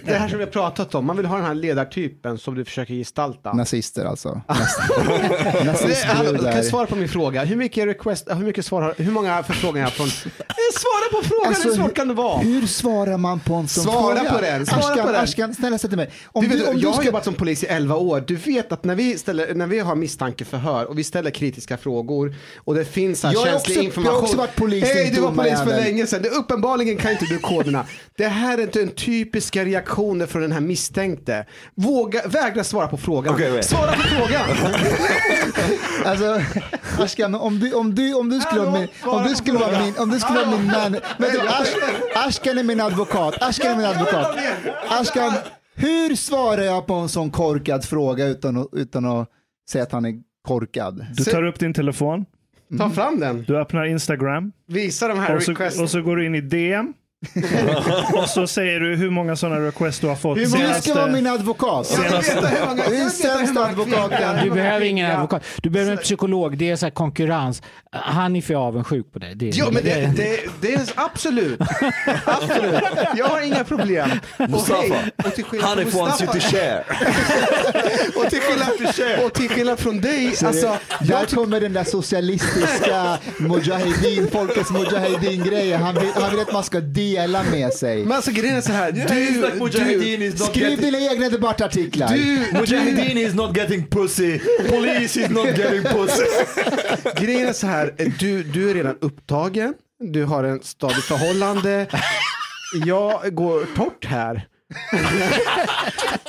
det 0.06 0.14
här 0.14 0.28
som 0.28 0.38
vi 0.38 0.44
har 0.44 0.50
pratat 0.50 0.94
om. 0.94 1.06
Man 1.06 1.16
vill 1.16 1.26
ha 1.26 1.36
den 1.36 1.46
här 1.46 1.54
ledartypen 1.54 2.38
som 2.38 2.54
du 2.54 2.64
försöker 2.64 2.94
gestalta. 2.94 3.52
Nazister 3.52 4.04
alltså. 4.04 4.40
Det, 5.86 6.04
hallå, 6.06 6.38
kan 6.38 6.64
svara 6.64 6.86
på 6.86 6.96
min 6.96 7.08
fråga? 7.08 7.44
Hur 7.44 7.56
mycket 7.56 7.86
request, 7.86 8.28
hur 8.30 8.44
mycket 8.44 8.66
svar 8.66 8.82
har, 8.82 8.94
hur 8.98 9.12
många 9.12 9.42
förfrågningar 9.42 9.88
från... 9.88 10.06
Eh, 10.06 10.12
Svara 10.72 11.20
på 11.22 11.28
frågan, 11.28 11.48
Alltså, 11.48 11.68
hur 11.68 11.76
svårt 11.76 11.94
kan 11.94 12.08
det 12.08 12.14
vara? 12.14 12.38
Hur 12.38 12.66
svarar 12.66 13.18
man 13.18 13.40
på 13.40 13.54
en 13.54 13.68
sån 13.68 13.84
Svara 13.84 14.16
fråga? 14.16 14.32
på 14.32 14.40
den, 14.40 14.66
svara 14.66 14.78
Ashkan, 14.80 15.06
på 15.06 15.12
den. 15.12 15.20
Ashkan, 15.20 15.54
snälla 15.54 15.78
sätt 15.78 15.92
mig. 15.92 16.10
Om 16.26 16.44
Du 16.44 16.50
vet, 16.50 16.58
du, 16.58 16.66
om 16.66 16.72
jag 16.72 16.80
du 16.80 16.86
har 16.86 16.94
ska... 16.94 17.04
jobbat 17.04 17.24
som 17.24 17.34
polis 17.34 17.64
i 17.64 17.66
11 17.66 17.96
år. 17.96 18.24
Du 18.26 18.36
vet 18.36 18.72
att 18.72 18.84
när 18.84 18.94
vi, 18.94 19.18
ställer, 19.18 19.54
när 19.54 19.66
vi 19.66 19.78
har 19.78 19.94
misstankeförhör 19.94 20.84
och 20.84 20.98
vi 20.98 21.04
ställer 21.04 21.30
kritiska 21.30 21.76
frågor 21.76 22.34
och 22.56 22.74
det 22.74 22.84
finns 22.84 23.24
så 23.32 23.38
här 23.40 23.46
Jag 23.46 23.52
har 23.52 23.58
känslig 23.58 23.76
också- 23.76 23.84
information. 23.84 24.12
jag 24.14 24.20
har 24.20 24.22
också 24.22 24.36
varit 24.36 24.56
polis, 24.56 24.84
Hej, 24.84 25.04
din 25.04 25.14
du 25.14 25.20
var 25.20 25.32
polis 25.32 25.58
för 25.60 25.66
länge 25.84 26.06
sedan. 26.06 26.22
Det, 26.22 26.28
uppenbarligen 26.28 26.96
kan 26.96 27.10
inte 27.12 27.24
du 27.24 27.38
koderna. 27.38 27.84
Det 28.16 28.26
här 28.28 28.58
är 28.58 28.62
inte 28.62 28.82
en 28.82 28.88
typiska 28.90 29.64
reaktioner 29.64 30.26
från 30.26 30.42
den 30.42 30.52
här 30.52 30.60
misstänkte. 30.60 31.46
Våga, 31.74 32.22
vägra 32.28 32.64
svara 32.64 32.88
på 32.88 32.96
frågan. 32.96 33.34
Okej. 33.34 33.62
Svara 33.62 33.92
på 33.92 34.02
frågan. 34.02 34.44
Alltså, 36.04 36.40
Ashkan, 36.98 37.34
om 37.34 37.58
du, 37.58 37.72
om 37.72 37.94
du, 37.94 38.14
om 38.14 38.30
du 38.30 38.40
skulle 38.40 38.60
vara 38.60 38.78
min, 38.78 38.88
om 39.04 39.22
du 39.28 39.34
skulle 39.34 39.58
vara 39.58 39.80
min, 39.84 39.94
om 39.98 40.10
du 40.10 40.20
skulle 40.20 40.38
vara 40.38 40.50
min 40.50 40.66
man, 40.66 40.96
Ashkan 42.14 42.58
är 42.58 42.62
min 42.62 42.80
advokat, 42.80 43.42
Ashkan 43.42 43.70
är 43.72 43.76
min 43.76 43.86
advokat. 43.86 44.36
Ashkan, 44.88 45.32
hur 45.74 46.16
svarar 46.16 46.62
jag 46.62 46.86
på 46.86 46.94
en 46.94 47.08
sån 47.08 47.30
korkad 47.30 47.84
fråga 47.84 48.26
utan 48.26 48.56
att, 48.56 48.68
utan 48.72 49.04
att 49.04 49.28
säga 49.70 49.84
att 49.84 49.92
han 49.92 50.04
är 50.04 50.14
korkad? 50.48 51.06
Du 51.16 51.24
tar 51.24 51.42
upp 51.42 51.58
din 51.58 51.74
telefon, 51.74 52.24
Ta 52.78 52.90
fram 52.90 53.20
den. 53.20 53.44
du 53.48 53.56
öppnar 53.58 53.84
Instagram 53.84 54.52
Visa 54.66 55.08
de 55.08 55.18
här 55.18 55.36
och 55.36 55.42
så, 55.42 55.50
requesten. 55.50 55.84
och 55.84 55.90
så 55.90 56.02
går 56.02 56.16
du 56.16 56.26
in 56.26 56.34
i 56.34 56.40
DM. 56.40 56.92
och 58.14 58.28
så 58.28 58.46
säger 58.46 58.80
du 58.80 58.96
hur 58.96 59.10
många 59.10 59.36
sådana 59.36 59.66
request 59.66 60.00
du 60.00 60.06
har 60.06 60.16
fått. 60.16 60.38
Du 60.38 60.46
ska 60.80 60.94
vara 60.94 61.06
min 61.06 61.26
advokat. 61.26 61.98
Hur 61.98 62.66
många- 62.66 62.82
Du 62.88 62.94
är 62.96 63.02
hur 63.02 63.10
sämsta 63.10 63.54
många 63.54 63.66
advokaten. 63.66 64.44
Du 64.44 64.50
behöver 64.50 64.86
ingen 64.86 65.10
advokat. 65.10 65.42
Du 65.62 65.70
behöver 65.70 65.92
en 65.92 65.98
psykolog. 65.98 66.58
Det 66.58 66.70
är 66.70 66.76
så 66.76 66.86
här 66.86 66.90
konkurrens. 66.90 67.62
Hanif 67.92 68.50
är 68.50 68.54
avundsjuk 68.54 69.12
på 69.12 69.18
dig. 69.18 69.34
Det, 69.34 69.46
Ja, 69.48 69.70
men 69.70 69.84
det, 69.84 70.10
det, 70.16 70.38
det 70.60 70.74
är 70.74 70.80
absolut. 70.94 71.60
absolut. 72.24 72.74
Jag 73.16 73.26
har 73.26 73.40
inga 73.40 73.64
problem. 73.64 74.10
Och 74.38 74.50
Mustafa, 74.50 74.82
hej, 74.82 75.12
och 75.24 75.34
till 75.34 75.44
skillnad 75.44 75.78
från 75.88 76.08
Mustafa- 76.08 76.40
share. 76.40 76.84
Och 78.16 78.30
till 78.30 78.40
skillnad, 78.40 79.24
och 79.24 79.32
till 79.32 79.48
skillnad 79.48 79.78
från 79.78 80.00
dig, 80.00 80.36
Så 80.36 80.46
alltså, 80.46 80.76
det, 81.00 81.06
där 81.06 81.26
kommer 81.26 81.60
den 81.60 81.72
där 81.72 81.84
socialistiska 81.84 83.18
mujahedin, 83.38 84.28
folkets 84.32 84.70
mujahedin-grejen. 84.70 85.82
Han 85.82 85.94
vill, 85.94 86.10
han 86.14 86.30
vill 86.30 86.40
att 86.40 86.52
man 86.52 86.64
ska 86.64 86.80
dela 86.80 87.05
med 87.50 87.72
sig. 87.72 88.04
men 88.04 88.12
alltså 88.12 88.30
grejen 88.30 88.56
är 88.56 88.60
så 88.60 88.72
här, 88.72 88.92
du, 88.92 90.30
du, 90.30 90.44
Skriv 90.44 90.80
dina 90.80 90.98
egna 90.98 91.28
debattartiklar. 91.28 92.08
du, 92.08 92.58
Mujahedin 92.58 93.18
is 93.18 93.34
not 93.34 93.56
getting 93.56 93.86
pussy. 93.86 94.38
Police 94.68 95.20
is 95.20 95.30
not 95.30 95.46
getting 95.46 95.82
pussy. 95.82 96.24
grejen 97.24 97.48
är 97.48 97.52
så 97.52 97.66
här, 97.66 97.94
du, 98.18 98.42
du 98.42 98.70
är 98.70 98.74
redan 98.74 98.96
upptagen, 99.00 99.74
du 100.12 100.24
har 100.24 100.44
en 100.44 100.62
stadigt 100.62 101.04
förhållande, 101.04 101.86
jag 102.86 103.34
går 103.34 103.66
torrt 103.76 104.04
här. 104.04 104.46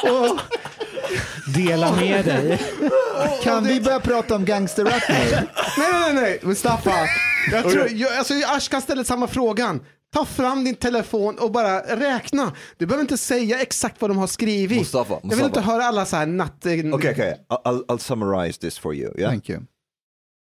och, 0.03 0.39
Dela 1.55 1.95
med 1.95 2.25
dig. 2.25 2.59
Kan 3.43 3.63
vi 3.63 3.81
börja 3.81 3.99
prata 3.99 4.35
om 4.35 4.45
gangsterrap 4.45 5.09
nu? 5.09 5.15
nej, 5.77 5.89
nej, 5.91 6.13
nej, 6.13 6.39
Mustafa. 6.41 6.93
Jag 7.51 7.69
tror, 7.71 7.87
jag, 7.91 8.13
alltså, 8.13 8.33
Ashkan 8.47 8.81
ställer 8.81 9.03
samma 9.03 9.27
frågan. 9.27 9.79
Ta 10.13 10.25
fram 10.25 10.63
din 10.63 10.75
telefon 10.75 11.39
och 11.39 11.51
bara 11.51 11.79
räkna. 11.95 12.53
Du 12.77 12.85
behöver 12.85 13.01
inte 13.01 13.17
säga 13.17 13.61
exakt 13.61 14.01
vad 14.01 14.09
de 14.09 14.17
har 14.17 14.27
skrivit. 14.27 14.77
Mustafa, 14.77 15.13
Jag 15.13 15.19
vill 15.21 15.29
Mustafa. 15.29 15.45
inte 15.45 15.61
höra 15.61 15.83
alla 15.83 16.05
så 16.05 16.15
här 16.15 16.25
natt... 16.25 16.65
Okay, 16.65 16.91
okay. 16.93 17.33
I'll, 17.49 17.85
I'll, 17.85 17.97
summarize 17.97 18.59
this 18.59 18.79
for 18.79 18.95
you. 18.95 19.13
Yeah, 19.17 19.31
Thank 19.31 19.49
you. 19.49 19.59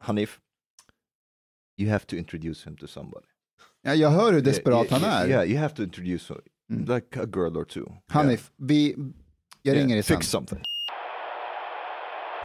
Hanif, 0.04 0.38
you 1.78 1.90
have 1.90 2.04
to 2.06 2.16
introduce 2.16 2.68
him 2.68 2.76
to 2.76 2.86
somebody. 2.86 3.26
Ja, 3.82 3.94
jag 3.94 4.10
hör 4.10 4.32
hur 4.32 4.40
desperat 4.40 4.90
han 4.90 5.00
yeah, 5.00 5.20
är. 5.20 5.28
Yeah, 5.28 5.44
you 5.50 5.58
have 5.58 5.74
to 5.74 5.82
introduce 5.82 6.34
her, 6.34 6.40
like 6.94 7.20
a 7.20 7.26
girl 7.34 7.56
or 7.56 7.64
two. 7.64 7.84
Hanif, 8.12 8.50
vi, 8.56 8.94
jag 9.62 9.74
Yeah. 9.74 9.78
ringer 9.82 9.94
dig 9.96 10.02
sen. 10.02 10.16
Fix 10.16 10.28
something. 10.30 10.60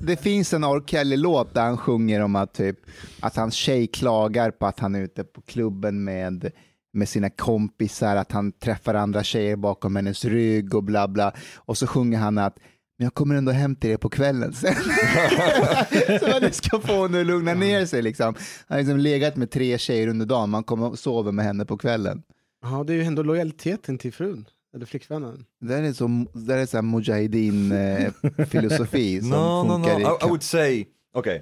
Det 0.02 0.18
finns 0.18 0.54
en 0.54 0.64
R. 0.64 0.84
Kelly-låt 0.88 1.54
där 1.54 1.62
han 1.62 1.78
sjunger 1.78 2.22
om 2.22 2.36
att, 2.36 2.54
typ, 2.54 2.80
att 3.20 3.36
hans 3.36 3.54
tjej 3.56 3.88
klagar 3.88 4.52
på 4.52 4.66
att 4.66 4.80
han 4.80 4.96
är 4.96 5.02
ute 5.02 5.24
på 5.24 5.42
klubben 5.42 6.04
med, 6.04 6.52
med 6.94 7.10
sina 7.10 7.30
kompisar, 7.30 8.16
att 8.16 8.32
han 8.32 8.52
träffar 8.52 8.94
andra 8.94 9.24
tjejer 9.24 9.56
bakom 9.56 9.96
hennes 9.96 10.26
rygg 10.26 10.76
och 10.76 10.84
bla 10.84 11.08
bla. 11.08 11.34
Och 11.56 11.78
så 11.78 11.88
sjunger 11.88 12.18
han 12.18 12.38
att 12.38 12.58
men 13.00 13.06
jag 13.06 13.14
kommer 13.14 13.36
ändå 13.36 13.52
hem 13.52 13.76
till 13.76 13.90
er 13.90 13.98
på 13.98 14.10
kvällen 14.10 14.54
sen. 14.54 14.76
så 16.20 16.36
att 16.36 16.42
det 16.42 16.52
ska 16.52 16.80
få 16.80 17.04
henne 17.04 17.22
att 17.22 17.28
lugna 17.28 17.54
ner 17.54 17.86
sig. 17.86 18.02
Liksom. 18.02 18.36
Han 18.68 18.76
har 18.76 18.78
liksom 18.78 19.00
legat 19.00 19.36
med 19.36 19.52
tre 19.52 19.78
tjejer 19.78 20.08
under 20.08 20.26
dagen, 20.26 20.50
man 20.50 20.64
kommer 20.64 20.90
och 20.90 21.00
sover 21.00 21.32
med 21.32 21.46
henne 21.46 21.66
på 21.66 21.78
kvällen. 21.78 22.24
Ja, 22.62 22.84
det 22.88 22.94
är 22.94 22.98
ju 22.98 23.04
ändå 23.04 23.24
lojaliteten 23.24 23.98
till 23.98 24.14
frun, 24.14 24.46
eller 24.76 24.86
flickvännen. 24.86 25.46
Det 25.62 25.76
är 25.76 25.94
så, 25.94 26.26
det 26.34 26.54
här 26.54 26.60
är 26.60 26.66
så 26.66 26.82
mujahedin-filosofi 26.82 29.20
som 29.22 29.30
No, 29.30 29.64
no, 29.64 29.70
funkar 29.70 29.94
no. 29.94 30.00
i... 30.00 30.04
I, 30.04 30.06
I 30.06 30.28
would 30.28 30.44
say, 30.44 30.86
okay. 31.14 31.42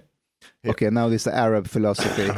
Okay, 0.67 0.89
now 0.89 1.09
this 1.09 1.21
is 1.21 1.27
Arab 1.33 1.69
philosophy. 1.69 2.27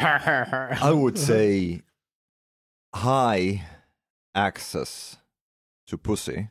I 0.82 0.90
would 0.92 1.18
say 1.18 1.82
high 2.94 3.64
access 4.34 5.16
to 5.86 5.98
pussy 5.98 6.48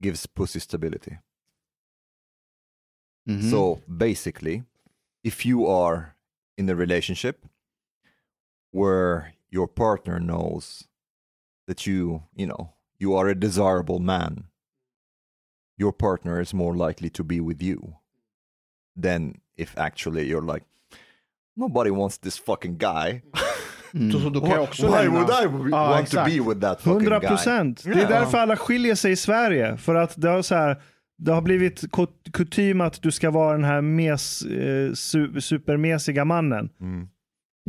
gives 0.00 0.26
pussy 0.26 0.58
stability. 0.60 1.18
Mhm. 3.28 3.50
So 3.50 3.82
basically, 3.86 4.64
if 5.22 5.46
you 5.46 5.66
are 5.66 6.16
in 6.56 6.68
a 6.68 6.74
relationship 6.74 7.46
where 8.70 9.34
your 9.50 9.68
partner 9.68 10.18
knows 10.18 10.88
that 11.66 11.86
you, 11.86 12.24
you 12.34 12.46
know, 12.46 12.72
you 12.98 13.14
are 13.14 13.28
a 13.28 13.34
desirable 13.38 14.00
man, 14.00 14.48
your 15.76 15.92
partner 15.92 16.40
is 16.40 16.52
more 16.54 16.74
likely 16.74 17.10
to 17.10 17.22
be 17.22 17.40
with 17.40 17.62
you 17.62 17.96
than 18.96 19.40
if 19.56 19.76
actually 19.78 20.26
you're 20.26 20.42
like, 20.42 20.64
nobody 21.56 21.90
wants 21.90 22.18
this 22.18 22.38
fucking 22.38 22.78
guy. 22.78 23.22
Så, 24.12 24.20
så 24.20 24.30
då 24.30 24.40
kan 24.40 24.50
jag 24.50 24.62
också 24.62 24.86
Why 24.86 25.08
would 25.08 25.30
I 25.30 25.70
Ja, 25.70 25.88
want 25.90 25.96
to 25.96 26.02
exakt. 26.02 26.26
be 26.34 26.48
with 26.50 26.60
that 26.60 26.80
fucking 26.80 26.92
100 26.92 27.18
guy? 27.18 27.28
procent. 27.28 27.82
Det 27.84 27.90
är 27.90 27.98
Ja. 27.98 28.08
därför 28.08 28.38
alla 28.38 28.56
skiljer 28.56 28.94
sig 28.94 29.12
i 29.12 29.16
Sverige. 29.16 29.76
För 29.76 29.94
att 29.94 30.20
det 30.20 30.28
har, 30.28 30.42
så 30.42 30.54
här, 30.54 30.82
det 31.18 31.32
har 31.32 31.42
blivit 31.42 31.80
kut- 31.92 32.32
kutym 32.32 32.80
att 32.80 33.02
du 33.02 33.10
ska 33.10 33.30
vara 33.30 33.52
den 33.52 33.64
här 33.64 33.80
mes, 33.80 34.42
eh, 34.42 34.92
su, 34.92 35.40
supermesiga 35.40 36.24
mannen. 36.24 36.68
Mm. 36.80 37.08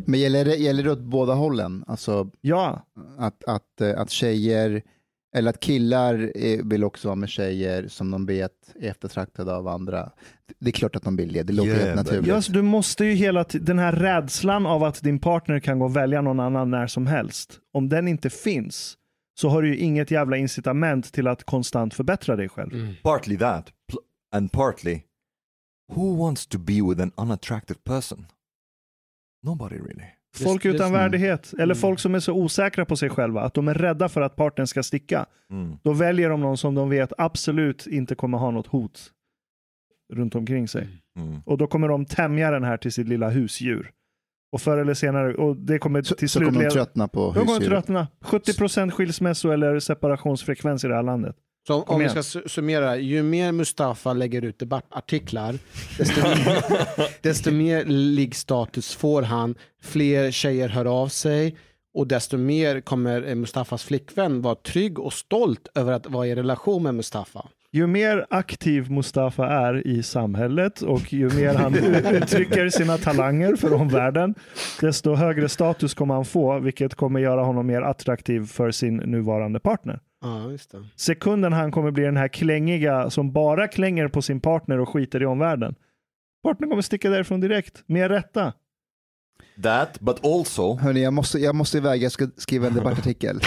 Men 0.07 0.19
gäller 0.19 0.45
det, 0.45 0.55
gäller 0.55 0.84
det 0.84 0.91
åt 0.91 0.99
båda 0.99 1.34
hållen? 1.34 1.84
Alltså 1.88 2.30
Ja, 2.41 2.85
att, 3.18 3.43
att, 3.43 3.81
eh, 3.81 4.01
att 4.01 4.10
tjejer, 4.10 4.81
eller 5.35 5.49
att 5.49 5.60
killar 5.60 6.31
vill 6.69 6.84
också 6.84 7.07
vara 7.07 7.15
med 7.15 7.30
tjejer 7.30 7.88
som 7.88 8.11
de 8.11 8.26
vet 8.26 8.51
är 8.80 8.89
eftertraktade 8.89 9.55
av 9.55 9.68
andra. 9.68 10.11
Det 10.60 10.69
är 10.69 10.72
klart 10.72 10.95
att 10.95 11.03
de 11.03 11.15
vill 11.15 11.34
det, 11.34 11.43
det 11.43 11.53
låter 11.53 11.72
Yeah, 11.72 11.84
helt 11.84 11.95
naturligt. 11.95 12.27
ja 12.27 12.41
så 12.41 12.51
du 12.51 12.61
måste 12.61 13.05
ju 13.05 13.14
hela 13.14 13.43
den 13.43 13.80
här 13.80 13.91
rädslan 13.91 14.65
av 14.65 14.84
att 14.84 15.01
din 15.01 15.19
partner 15.19 15.60
kan 15.60 15.80
gå 15.80 15.85
och 15.85 15.95
välja 15.95 16.22
någon 16.22 16.39
annan 16.39 16.72
när 16.72 16.88
som 16.88 17.07
helst. 17.07 17.60
Om 17.73 17.89
den 17.89 18.07
inte 18.07 18.30
finns 18.30 18.97
så 19.39 19.49
har 19.49 19.61
du 19.61 19.68
ju 19.68 19.77
inget 19.77 20.11
jävla 20.11 20.38
incitament 20.38 21.14
till 21.14 21.27
att 21.27 21.43
konstant 21.43 21.93
förbättra 21.93 22.35
dig 22.35 22.49
själv. 22.49 22.95
Partly 23.03 23.38
that, 23.38 23.69
and 24.35 24.51
partly, 24.51 25.01
who 25.93 26.15
wants 26.18 26.47
to 26.47 26.57
be 26.57 26.81
with 26.89 27.01
an 27.01 27.11
unattractive 27.18 27.80
person? 27.84 28.26
Nobody 29.43 29.76
really. 29.76 30.05
Folk 30.38 30.64
det- 30.64 30.69
utan 30.69 30.88
mm. 30.88 30.99
värdighet, 30.99 31.53
eller 31.60 31.76
folk 31.76 31.99
som 31.99 32.15
är 32.15 32.19
så 32.19 32.34
osäkra 32.34 32.85
på 32.85 32.95
sig 32.95 33.10
själva 33.10 33.41
att 33.41 33.53
de 33.53 33.68
är 33.68 33.73
rädda 33.73 34.10
för 34.10 34.22
att 34.22 34.35
partnern 34.35 34.68
ska 34.68 34.84
sticka. 34.84 35.26
Mm. 35.51 35.77
Då 35.84 35.93
väljer 35.93 36.30
de 36.30 36.41
någon 36.41 36.57
som 36.57 36.76
de 36.76 36.89
vet 36.89 37.14
absolut 37.18 37.88
inte 37.88 38.15
kommer 38.15 38.38
ha 38.38 38.51
något 38.51 38.68
hot 38.68 39.11
runt 40.14 40.35
omkring 40.35 40.68
sig. 40.68 40.88
Mm. 41.19 41.41
Och 41.45 41.57
då 41.57 41.68
kommer 41.68 41.88
de 41.88 42.05
tämja 42.05 42.51
den 42.51 42.64
här 42.64 42.77
till 42.77 42.91
sitt 42.91 43.07
lilla 43.07 43.30
husdjur. 43.30 43.91
Och 44.51 44.61
förr 44.61 44.77
eller 44.77 44.93
senare, 44.93 45.35
och 45.35 45.55
det 45.57 45.80
kommer 45.80 46.01
Så, 46.01 46.15
till 46.15 46.30
så 46.30 46.39
slut 46.39 46.49
kommer 46.49 46.64
de 46.64 46.69
tröttna 46.69 47.07
på 47.07 47.34
de 47.34 47.45
kommer 47.45 47.60
tröttna. 47.60 48.07
70% 48.22 48.91
skilsmässo 48.91 49.51
eller 49.51 49.80
separationsfrekvens 49.80 50.84
i 50.84 50.88
det 50.88 50.95
här 50.95 51.03
landet. 51.03 51.35
Så 51.68 51.76
om, 51.76 51.84
om 51.88 51.99
vi 51.99 52.10
ska 52.10 52.19
su- 52.19 52.48
summera, 52.48 52.98
ju 52.98 53.23
mer 53.23 53.52
Mustafa 53.52 54.14
lägger 54.14 54.41
ut 54.45 54.60
debattartiklar, 54.60 55.56
desto, 55.98 56.22
desto 57.22 57.52
mer 57.52 57.85
liggstatus 57.85 58.95
får 58.95 59.22
han, 59.22 59.56
fler 59.81 60.31
tjejer 60.31 60.69
hör 60.69 60.85
av 60.85 61.07
sig 61.07 61.56
och 61.94 62.07
desto 62.07 62.38
mer 62.38 62.81
kommer 62.81 63.27
eh, 63.27 63.35
Mustafas 63.35 63.84
flickvän 63.84 64.41
vara 64.41 64.56
trygg 64.56 64.99
och 64.99 65.14
stolt 65.14 65.68
över 65.76 65.94
att 65.94 66.06
vara 66.10 66.27
i 66.27 66.35
relation 66.35 66.84
med 66.84 66.95
Mustafa. 66.95 67.48
Ju 67.72 67.88
mer 67.88 68.26
aktiv 68.30 68.91
Mustafa 68.91 69.48
är 69.48 69.88
i 69.88 70.03
samhället 70.03 70.81
och 70.81 71.14
ju 71.14 71.30
mer 71.30 71.53
han 71.53 71.76
uttrycker 72.15 72.69
sina 72.69 72.98
talanger 72.98 73.56
för 73.56 73.73
omvärlden, 73.73 74.35
desto 74.81 75.15
högre 75.15 75.49
status 75.49 75.94
kommer 75.94 76.14
han 76.14 76.26
få, 76.26 76.60
vilket 76.60 76.95
kommer 76.95 77.19
göra 77.19 77.44
honom 77.44 77.68
mer 77.68 77.81
attraktiv 77.81 78.45
för 78.45 78.72
sin 78.72 78.98
nuvarande 78.98 79.60
partner. 79.60 79.99
Ja, 80.24 80.52
just 80.52 80.72
det. 80.72 80.84
Sekunden 80.95 81.54
han 81.54 81.72
kommer 81.72 81.91
bli 81.91 82.04
den 82.04 82.18
här 82.18 82.28
klängiga 82.28 83.10
som 83.10 83.32
bara 83.32 83.68
klänger 83.68 84.08
på 84.08 84.22
sin 84.22 84.40
partner 84.40 84.80
och 84.80 84.90
skiter 84.90 85.22
i 85.22 85.26
omvärlden. 85.26 85.76
Partnern 86.44 86.70
kommer 86.70 86.82
sticka 86.82 87.10
därifrån 87.10 87.40
direkt, 87.40 87.84
med 87.86 88.12
rätta. 88.12 88.54
That, 89.64 90.00
but 90.00 90.26
also, 90.26 90.76
Hörni, 90.76 91.04
jag 91.04 91.14
måste, 91.14 91.40
jag 91.40 91.56
måste 91.56 91.78
iväg, 91.78 92.04
jag 92.04 92.12
ska 92.12 92.28
skriva 92.38 92.68
en 92.68 92.74
debattartikel. 92.74 93.36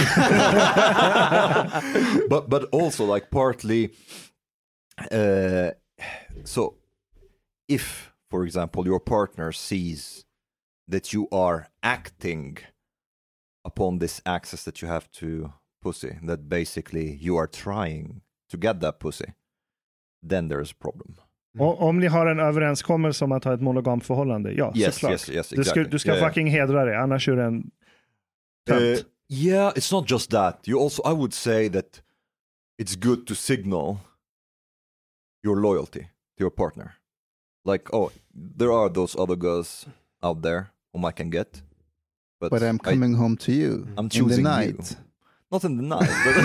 but 2.31 2.49
but 2.49 2.75
also 2.75 3.15
like 3.15 3.27
partly. 3.31 3.89
Uh, 5.13 5.71
so, 6.45 6.75
if, 7.69 8.13
for 8.31 8.47
example, 8.47 8.87
your 8.87 9.01
partner 9.01 9.53
sees 9.53 10.25
that 10.93 11.15
you 11.15 11.29
are 11.33 11.67
acting 11.83 12.59
upon 13.65 13.99
this 13.99 14.23
access 14.25 14.65
that 14.65 14.83
you 14.83 14.93
have 14.93 15.07
to 15.13 15.53
pussy, 15.87 16.19
that 16.27 16.41
basically 16.49 17.19
you 17.27 17.39
are 17.39 17.47
trying 17.47 18.21
to 18.51 18.59
get 18.59 18.81
that 18.81 18.99
pussy, 18.99 19.33
then 20.29 20.49
there's 20.49 20.73
a 20.73 20.77
problem. 20.81 21.15
Och, 21.59 21.83
om 21.83 21.99
ni 22.01 22.07
har 22.07 22.27
en 22.27 22.41
överenskommelse 22.41 23.25
om 23.25 23.33
att 23.33 23.45
ha 23.45 23.55
ett 23.55 23.61
monogamt 23.61 24.05
förhållande, 24.07 24.53
ja 24.53 24.73
Yes, 24.75 24.95
såklart. 24.95 25.13
yes, 25.13 25.31
yes, 25.31 25.49
du 25.49 25.55
ska, 25.55 25.61
exactly. 25.61 25.85
du 25.91 25.99
ska 25.99 26.09
Yeah, 26.11 26.19
yeah. 26.19 26.29
fucking 26.31 26.47
hedra 26.51 26.85
det, 26.85 26.99
annars 26.99 27.29
är 27.29 27.37
du 27.37 27.43
en 27.43 27.71
tönt. 28.67 28.99
Uh, 28.99 29.05
yeah, 29.29 29.73
it's 29.75 29.93
not 29.93 30.11
just 30.11 30.31
that. 30.31 30.69
You 30.69 30.81
also, 30.83 31.03
I 31.05 31.13
would 31.15 31.33
say 31.35 31.69
that 31.71 32.03
it's 32.83 32.97
good 33.01 33.27
to 33.27 33.35
signal 33.35 33.97
your 35.45 35.57
loyalty 35.61 36.01
to 36.37 36.41
your 36.45 36.51
partner. 36.51 36.93
Like, 37.65 37.85
oh, 37.93 38.11
there 38.59 38.71
are 38.73 38.89
those 38.93 39.17
other 39.23 39.37
girls 39.37 39.87
out 40.23 40.43
there 40.43 40.65
whom 40.93 41.05
I 41.05 41.13
can 41.13 41.31
get, 41.31 41.63
but, 42.41 42.51
But 42.51 42.63
I'm 42.63 42.79
I- 42.85 42.91
coming 42.91 43.15
home 43.17 43.37
to 43.37 43.53
you 43.53 43.87
I'm 43.97 44.09
in 44.15 44.29
the 44.29 44.43
night. 44.43 44.91
you. 44.91 44.97
Not 45.57 45.65
in 45.65 45.77
the 45.79 45.83
night, 45.85 46.11
but 46.25 46.37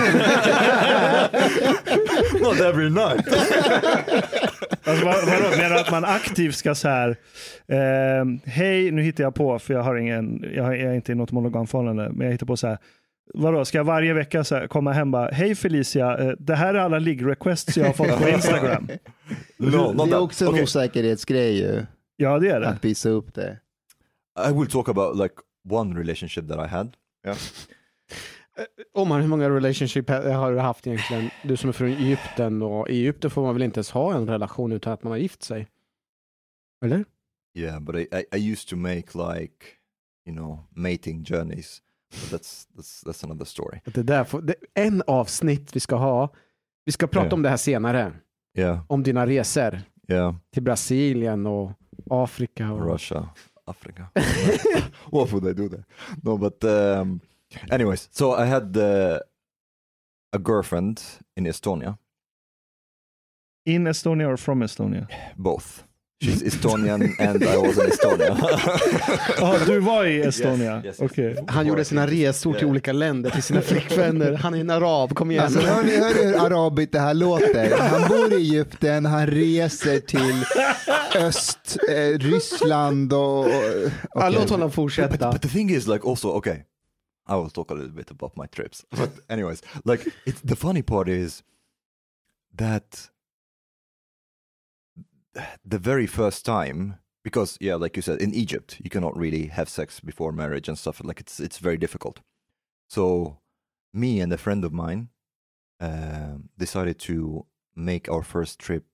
not 2.42 2.60
every 2.60 2.90
night. 2.90 3.26
Alltså, 4.84 5.04
vad, 5.06 5.14
vadå, 5.26 5.56
menar 5.56 5.70
du 5.74 5.78
att 5.80 5.90
man 5.90 6.04
aktivt 6.04 6.54
ska 6.56 6.74
så 6.74 6.88
här, 6.88 7.16
ehm, 7.68 8.40
hej 8.44 8.90
nu 8.90 9.02
hittar 9.02 9.24
jag 9.24 9.34
på, 9.34 9.58
för 9.58 9.74
jag 9.74 9.82
har 9.82 9.96
ingen, 9.96 10.44
jag 10.54 10.80
är 10.80 10.92
inte 10.94 11.12
i 11.12 11.14
något 11.14 11.32
monogamt 11.32 11.70
förhållande, 11.70 12.10
men 12.12 12.24
jag 12.26 12.32
hittar 12.32 12.46
på 12.46 12.56
så 12.56 12.66
här, 12.66 12.78
vadå, 13.34 13.64
ska 13.64 13.78
jag 13.78 13.84
varje 13.84 14.12
vecka 14.14 14.44
så 14.44 14.54
här, 14.54 14.66
komma 14.66 14.92
hem 14.92 15.10
bara, 15.10 15.30
hej 15.30 15.54
Felicia, 15.54 16.18
eh, 16.18 16.32
det 16.38 16.54
här 16.54 16.74
är 16.74 16.78
alla 16.78 16.98
ligg-requests 16.98 17.78
jag 17.78 17.86
har 17.86 17.92
fått 17.92 18.18
på 18.22 18.28
Instagram. 18.34 18.88
no, 19.56 19.92
not 19.92 20.10
det 20.10 20.16
är 20.16 20.20
också 20.20 20.44
en 20.44 20.50
Okay, 20.50 20.62
osäkerhetsgrej 20.62 21.58
ju, 21.58 21.86
Ja 22.16 22.38
det 22.38 22.48
är 22.48 22.60
det. 22.60 22.68
att 22.68 22.84
visa 22.84 23.08
upp 23.08 23.34
det. 23.34 23.58
I 24.48 24.52
will 24.52 24.66
talk 24.70 24.88
about 24.88 25.16
like 25.16 25.34
one 25.70 26.00
relationship 26.00 26.48
that 26.48 26.66
I 26.66 26.68
had. 26.68 26.92
Yeah. 27.26 27.36
Omar, 28.94 29.20
hur 29.20 29.28
många 29.28 29.50
relationship 29.50 30.08
ha- 30.08 30.32
har 30.32 30.52
du 30.52 30.58
haft 30.58 30.86
egentligen? 30.86 31.30
Du 31.44 31.56
som 31.56 31.68
är 31.68 31.72
från 31.72 31.88
Egypten 31.88 32.62
och 32.62 32.88
i 32.88 32.92
Egypten 32.92 33.30
får 33.30 33.42
man 33.42 33.54
väl 33.54 33.62
inte 33.62 33.78
ens 33.78 33.90
ha 33.90 34.14
en 34.14 34.26
relation 34.28 34.72
utan 34.72 34.92
att 34.92 35.02
man 35.02 35.10
har 35.10 35.18
gift 35.18 35.42
sig? 35.42 35.68
Eller? 36.84 37.04
Yeah, 37.54 37.80
but 37.80 37.94
I, 37.96 37.98
I, 38.12 38.24
I 38.38 38.52
used 38.52 38.68
to 38.68 38.76
make 38.76 39.04
like, 39.34 39.66
you 40.26 40.36
know, 40.36 40.58
mating 40.70 41.24
journeys. 41.24 41.82
But 42.10 42.40
that's 42.40 42.66
that's 42.76 43.04
that's 43.06 43.24
another 43.24 43.44
story. 43.44 43.80
Det 43.84 44.02
där 44.02 44.24
får, 44.24 44.42
det, 44.42 44.54
en 44.74 45.02
avsnitt 45.06 45.76
vi 45.76 45.80
ska 45.80 45.96
ha. 45.96 46.28
Vi 46.84 46.92
ska 46.92 47.06
prata 47.06 47.26
Ja. 47.26 47.34
om 47.34 47.42
det 47.42 47.48
här 47.48 47.56
senare. 47.56 48.12
Yeah, 48.58 48.80
Om 48.88 49.02
dina 49.02 49.26
resor 49.26 49.80
yeah. 50.08 50.34
till 50.52 50.62
Brasilien 50.62 51.46
och 51.46 51.70
Afrika. 52.10 52.72
Och... 52.72 52.92
Russia, 52.92 53.28
Africa. 53.64 54.06
what 55.12 55.32
would 55.32 55.46
I 55.46 55.52
do 55.62 55.68
there? 55.68 55.84
No, 56.22 56.36
but 56.38 56.64
um, 56.64 57.20
anyways, 57.70 58.08
so 58.12 58.34
I 58.34 58.46
had 58.46 58.76
uh, 58.76 59.18
a 60.32 60.38
girlfriend 60.38 61.00
in 61.36 61.46
Estonia. 61.46 61.98
In 63.64 63.86
Estonia 63.86 64.28
or 64.28 64.36
from 64.36 64.62
Estonia? 64.62 65.06
Both. 65.36 65.84
She's 66.22 66.42
Estonian 66.42 67.14
and 67.18 67.42
I 67.42 67.56
was 67.56 67.78
in 67.78 67.90
Estonia. 67.90 68.36
Ja, 69.38 69.58
du 69.66 69.80
var 69.80 70.04
i 70.04 70.22
Estonia? 70.22 70.76
Yes, 70.76 70.84
yes. 70.84 71.10
Okej. 71.10 71.44
Han 71.48 71.66
gjorde 71.66 71.84
sina 71.84 72.06
resor 72.06 72.54
till 72.54 72.66
olika 72.66 72.92
länder, 72.92 73.30
till 73.30 73.42
sina 73.42 73.60
flickvänner. 73.60 74.32
Han 74.32 74.54
är 74.54 74.60
en 74.60 74.70
arab, 74.70 75.14
kom 75.14 75.30
igen. 75.30 75.44
Alltså, 75.44 75.60
hör, 75.60 75.82
ni, 75.82 75.96
hör 75.96 76.14
ni 76.14 76.24
hur 76.24 76.46
arabigt 76.46 76.92
det 76.92 77.00
här 77.00 77.14
låter? 77.14 77.78
Han 77.78 78.08
bor 78.08 78.32
i 78.32 78.36
Egypten, 78.36 79.06
han 79.06 79.26
reser 79.26 80.00
till 80.00 80.44
öst, 81.16 81.76
eh, 81.88 82.18
Ryssland 82.18 83.12
och... 83.12 83.38
och 83.38 83.46
okej. 84.10 84.32
Låt 84.32 84.50
honom 84.50 84.68
but, 84.68 84.74
fortsätta. 84.74 85.32
but 85.32 85.42
the 85.42 85.48
thing 85.48 85.70
is, 85.70 85.86
like, 85.86 86.08
also, 86.08 86.28
okay, 86.28 86.56
I 87.26 87.36
will 87.36 87.50
talk 87.50 87.70
a 87.70 87.74
little 87.74 87.92
bit 87.92 88.10
about 88.10 88.36
my 88.36 88.46
trips. 88.46 88.84
But 88.90 89.12
anyways, 89.30 89.62
like, 89.84 90.06
it's 90.26 90.40
the 90.40 90.56
funny 90.56 90.82
part 90.82 91.08
is 91.08 91.42
that 92.54 93.10
the 95.64 95.78
very 95.78 96.06
first 96.06 96.44
time, 96.44 96.98
because 97.22 97.56
yeah, 97.60 97.76
like 97.76 97.96
you 97.96 98.02
said, 98.02 98.20
in 98.20 98.34
Egypt, 98.34 98.80
you 98.82 98.90
cannot 98.90 99.16
really 99.16 99.46
have 99.46 99.68
sex 99.68 100.00
before 100.00 100.32
marriage 100.32 100.68
and 100.68 100.78
stuff. 100.78 101.00
Like, 101.04 101.20
it's 101.20 101.40
it's 101.40 101.58
very 101.58 101.78
difficult. 101.78 102.20
So, 102.88 103.38
me 103.92 104.20
and 104.20 104.32
a 104.32 104.38
friend 104.38 104.64
of 104.64 104.72
mine 104.72 105.08
um 105.80 106.50
decided 106.58 106.98
to 106.98 107.46
make 107.74 108.08
our 108.10 108.22
first 108.22 108.58
trip 108.58 108.84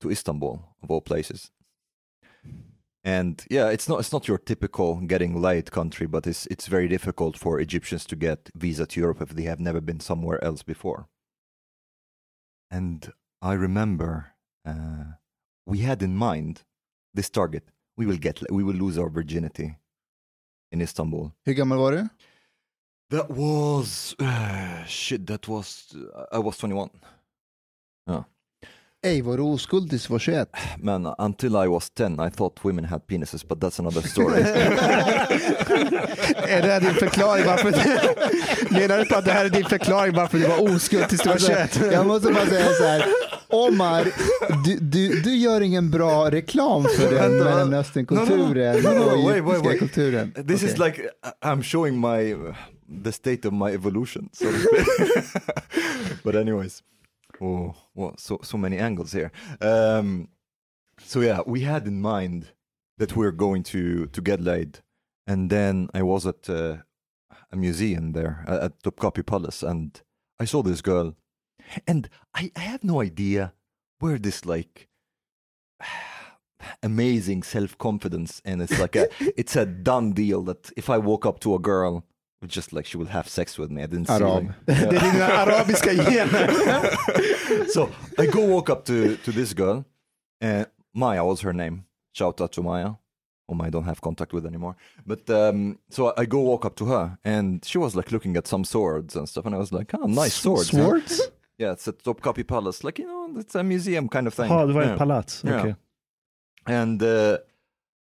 to 0.00 0.10
Istanbul, 0.10 0.64
of 0.82 0.90
all 0.90 1.00
places. 1.00 1.50
And 3.04 3.44
yeah, 3.50 3.68
it's 3.68 3.88
not 3.88 3.98
it's 3.98 4.12
not 4.12 4.28
your 4.28 4.38
typical 4.38 5.00
getting 5.00 5.40
laid 5.40 5.72
country, 5.72 6.06
but 6.06 6.26
it's 6.26 6.46
it's 6.46 6.68
very 6.68 6.86
difficult 6.88 7.36
for 7.36 7.58
Egyptians 7.58 8.06
to 8.06 8.16
get 8.16 8.50
visa 8.54 8.86
to 8.86 9.00
Europe 9.00 9.20
if 9.20 9.30
they 9.30 9.42
have 9.42 9.58
never 9.60 9.80
been 9.80 10.00
somewhere 10.00 10.42
else 10.44 10.62
before. 10.62 11.08
And 12.70 13.12
I 13.40 13.54
remember 13.54 14.34
uh, 14.64 15.16
we 15.66 15.78
had 15.78 16.02
in 16.02 16.16
mind 16.16 16.62
this 17.12 17.28
target: 17.28 17.64
we 17.96 18.06
will 18.06 18.18
get 18.18 18.40
we 18.50 18.62
will 18.62 18.76
lose 18.76 18.98
our 18.98 19.10
virginity 19.10 19.78
in 20.70 20.80
Istanbul. 20.80 21.32
Hur 21.44 21.54
gammal 21.54 21.78
var 21.78 21.90
du? 21.90 22.10
That 23.10 23.30
was 23.30 24.14
shit. 24.86 25.26
That 25.26 25.48
was 25.48 25.94
I 26.30 26.38
was 26.38 26.56
twenty 26.56 26.74
one. 26.74 26.90
Ej, 29.04 29.22
var 29.22 29.36
du 29.36 29.42
oskuld 29.42 29.90
tills 29.90 30.06
du 30.06 30.12
var 30.12 30.18
21? 30.18 30.48
Man, 30.78 31.14
until 31.18 31.52
I 31.64 31.66
was 31.66 31.90
10, 31.90 32.04
I 32.26 32.30
thought 32.30 32.64
women 32.64 32.84
had 32.84 33.06
penises, 33.06 33.48
but 33.48 33.58
that's 33.58 33.80
another 33.80 34.02
story. 34.02 34.40
Är 36.48 36.62
det 36.62 36.68
här 36.68 36.80
din 36.80 36.94
förklaring 36.94 37.46
varför 37.46 37.70
Menar 38.72 38.98
du 38.98 39.04
på 39.04 39.14
att 39.16 39.24
det 39.24 39.32
här 39.32 39.44
är 39.44 39.48
din 39.50 39.64
förklaring 39.64 40.14
varför 40.14 40.38
du 40.38 40.46
var 40.46 40.74
oskuld 40.74 41.08
tills 41.08 41.22
du 41.22 41.28
var 41.28 41.34
Alltså, 41.34 41.52
21? 41.52 41.92
jag 41.92 42.06
måste 42.06 42.32
bara 42.32 42.46
säga 42.46 42.68
så 42.72 42.84
här. 42.84 43.04
Omar, 43.48 44.04
du, 44.64 44.76
du, 44.80 45.20
du 45.20 45.36
gör 45.36 45.60
ingen 45.60 45.90
bra 45.90 46.30
reklam 46.30 46.84
för 46.84 47.14
den 47.14 47.36
Mellanösternkulturen 47.38 48.82
no, 48.82 48.88
no, 48.88 48.94
no, 48.94 49.00
och 49.02 49.24
wait, 49.24 49.44
wait, 49.44 49.56
egyptiska 49.56 49.68
wait. 49.68 49.78
kulturen. 49.78 50.32
This 50.48 50.62
is 50.62 50.72
Okej. 50.80 50.84
like 50.86 51.08
I'm 51.44 51.62
showing 51.62 52.00
my 52.00 52.34
the 53.04 53.12
state 53.12 53.48
of 53.48 53.54
my 53.54 53.74
evolution. 53.74 54.28
So 54.32 54.44
but 56.24 56.34
anyways, 56.34 56.82
oh, 57.42 57.74
well, 57.94 58.14
so 58.18 58.38
so 58.42 58.56
many 58.56 58.78
angles 58.78 59.12
here. 59.12 59.32
Um, 59.60 60.28
so 60.98 61.20
yeah, 61.20 61.40
we 61.46 61.60
had 61.60 61.86
in 61.86 62.00
mind 62.00 62.52
that 62.98 63.16
we're 63.16 63.32
going 63.32 63.62
to 63.64 64.06
to 64.06 64.20
get 64.20 64.40
laid, 64.40 64.80
and 65.26 65.50
then 65.50 65.88
I 65.94 66.02
was 66.02 66.26
at 66.26 66.48
uh, 66.48 66.78
a 67.50 67.56
museum 67.56 68.12
there 68.12 68.44
at 68.46 68.82
Topkapi 68.82 69.26
Palace, 69.26 69.62
and 69.62 70.00
I 70.38 70.44
saw 70.44 70.62
this 70.62 70.80
girl, 70.80 71.14
and 71.86 72.08
I, 72.34 72.50
I 72.56 72.60
have 72.60 72.84
no 72.84 73.00
idea 73.00 73.52
where 73.98 74.18
this 74.18 74.44
like 74.44 74.88
amazing 76.82 77.42
self-confidence 77.42 78.40
and 78.44 78.62
it's 78.62 78.78
like 78.78 78.94
a 78.94 79.08
it's 79.36 79.56
a 79.56 79.66
done 79.66 80.12
deal 80.12 80.42
that 80.42 80.70
if 80.76 80.88
I 80.88 80.98
walk 80.98 81.26
up 81.26 81.40
to 81.40 81.54
a 81.54 81.58
girl 81.58 82.04
just 82.46 82.72
like 82.72 82.86
she 82.88 82.98
will 82.98 83.08
have 83.08 83.28
sex 83.28 83.58
with 83.58 83.70
me 83.70 83.82
I 83.82 83.86
didn't 83.86 84.06
see 84.06 84.14
Arab. 84.14 84.44
like, 84.44 84.54
Det 84.66 84.72
är 84.96 85.12
dina 85.12 85.24
arabiska 85.26 85.92
gener. 85.94 86.50
so 87.74 87.88
I 88.18 88.26
go 88.26 88.46
walk 88.46 88.68
up 88.70 88.84
to 88.84 89.16
to 89.24 89.32
this 89.32 89.52
girl 89.54 89.84
and 90.40 90.66
Maya 90.94 91.24
was 91.24 91.42
her 91.42 91.52
name 91.52 91.82
shout 92.12 92.40
out 92.40 92.52
to 92.52 92.62
Maya 92.62 92.90
whom 93.48 93.60
I 93.66 93.70
don't 93.70 93.84
have 93.86 94.00
contact 94.00 94.32
with 94.32 94.46
anymore 94.46 94.74
but 95.06 95.30
um, 95.30 95.78
so 95.90 96.12
I 96.22 96.26
go 96.26 96.40
walk 96.40 96.64
up 96.64 96.74
to 96.76 96.84
her 96.86 97.18
and 97.24 97.64
she 97.64 97.78
was 97.78 97.94
like 97.96 98.10
looking 98.12 98.36
at 98.36 98.46
some 98.48 98.64
swords 98.64 99.16
and 99.16 99.28
stuff 99.28 99.46
and 99.46 99.54
I 99.54 99.58
was 99.58 99.72
like 99.72 99.94
oh 99.98 100.06
nice 100.06 100.34
swords 100.34 100.70
huh?" 100.70 100.78
Swords? 100.78 101.20
yeah 101.58 101.72
it's 101.72 101.88
a 101.88 101.92
Topkapi 101.92 102.44
Palace 102.46 102.84
like 102.86 103.02
you 103.02 103.06
know 103.08 103.40
it's 103.40 103.54
a 103.54 103.62
museum 103.62 104.08
kind 104.08 104.26
of 104.26 104.34
thing 104.34 104.50
Ja, 104.50 104.66
det 104.66 104.72
var 104.74 104.82
Yeah. 104.82 104.92
ett 104.92 104.98
palats. 104.98 105.42
Yeah. 105.44 105.60
Okej. 105.62 105.74
and 106.66 107.02
uh, 107.02 107.36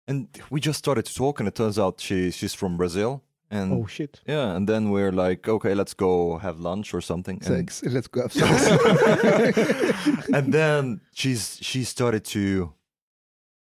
and 0.07 0.27
we 0.51 0.59
just 0.59 0.79
started 0.79 1.05
to 1.05 1.13
talk 1.13 1.39
and 1.39 1.47
it 1.49 1.55
turns 1.55 1.77
out 1.79 1.99
she 2.01 2.31
she's 2.31 2.55
from 2.55 2.77
Brazil 2.77 3.19
and 3.49 3.71
Oh 3.73 3.87
shit. 3.87 4.21
yeah 4.27 4.55
and 4.55 4.67
then 4.67 4.89
we're 4.91 5.11
like 5.11 5.47
okay 5.47 5.73
let's 5.73 5.93
go 5.93 6.37
have 6.39 6.59
lunch 6.59 6.93
or 6.93 7.01
something. 7.01 7.41
And, 7.45 7.69
let's 7.83 8.07
go 8.07 8.21
have 8.23 8.33
sex. 8.33 9.57
and 10.33 10.53
then 10.53 11.01
she's 11.13 11.57
she 11.61 11.83
started 11.83 12.23
to 12.25 12.73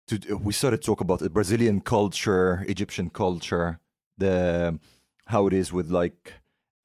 to 0.08 0.36
we 0.36 0.52
started 0.52 0.80
to 0.82 0.86
talk 0.86 1.00
about 1.00 1.18
the 1.20 1.30
Brazilian 1.30 1.80
culture 1.80 2.64
Egyptian 2.68 3.10
culture 3.10 3.78
the 4.18 4.78
how 5.26 5.46
it 5.46 5.52
is 5.52 5.72
with 5.72 5.90
like 5.90 6.32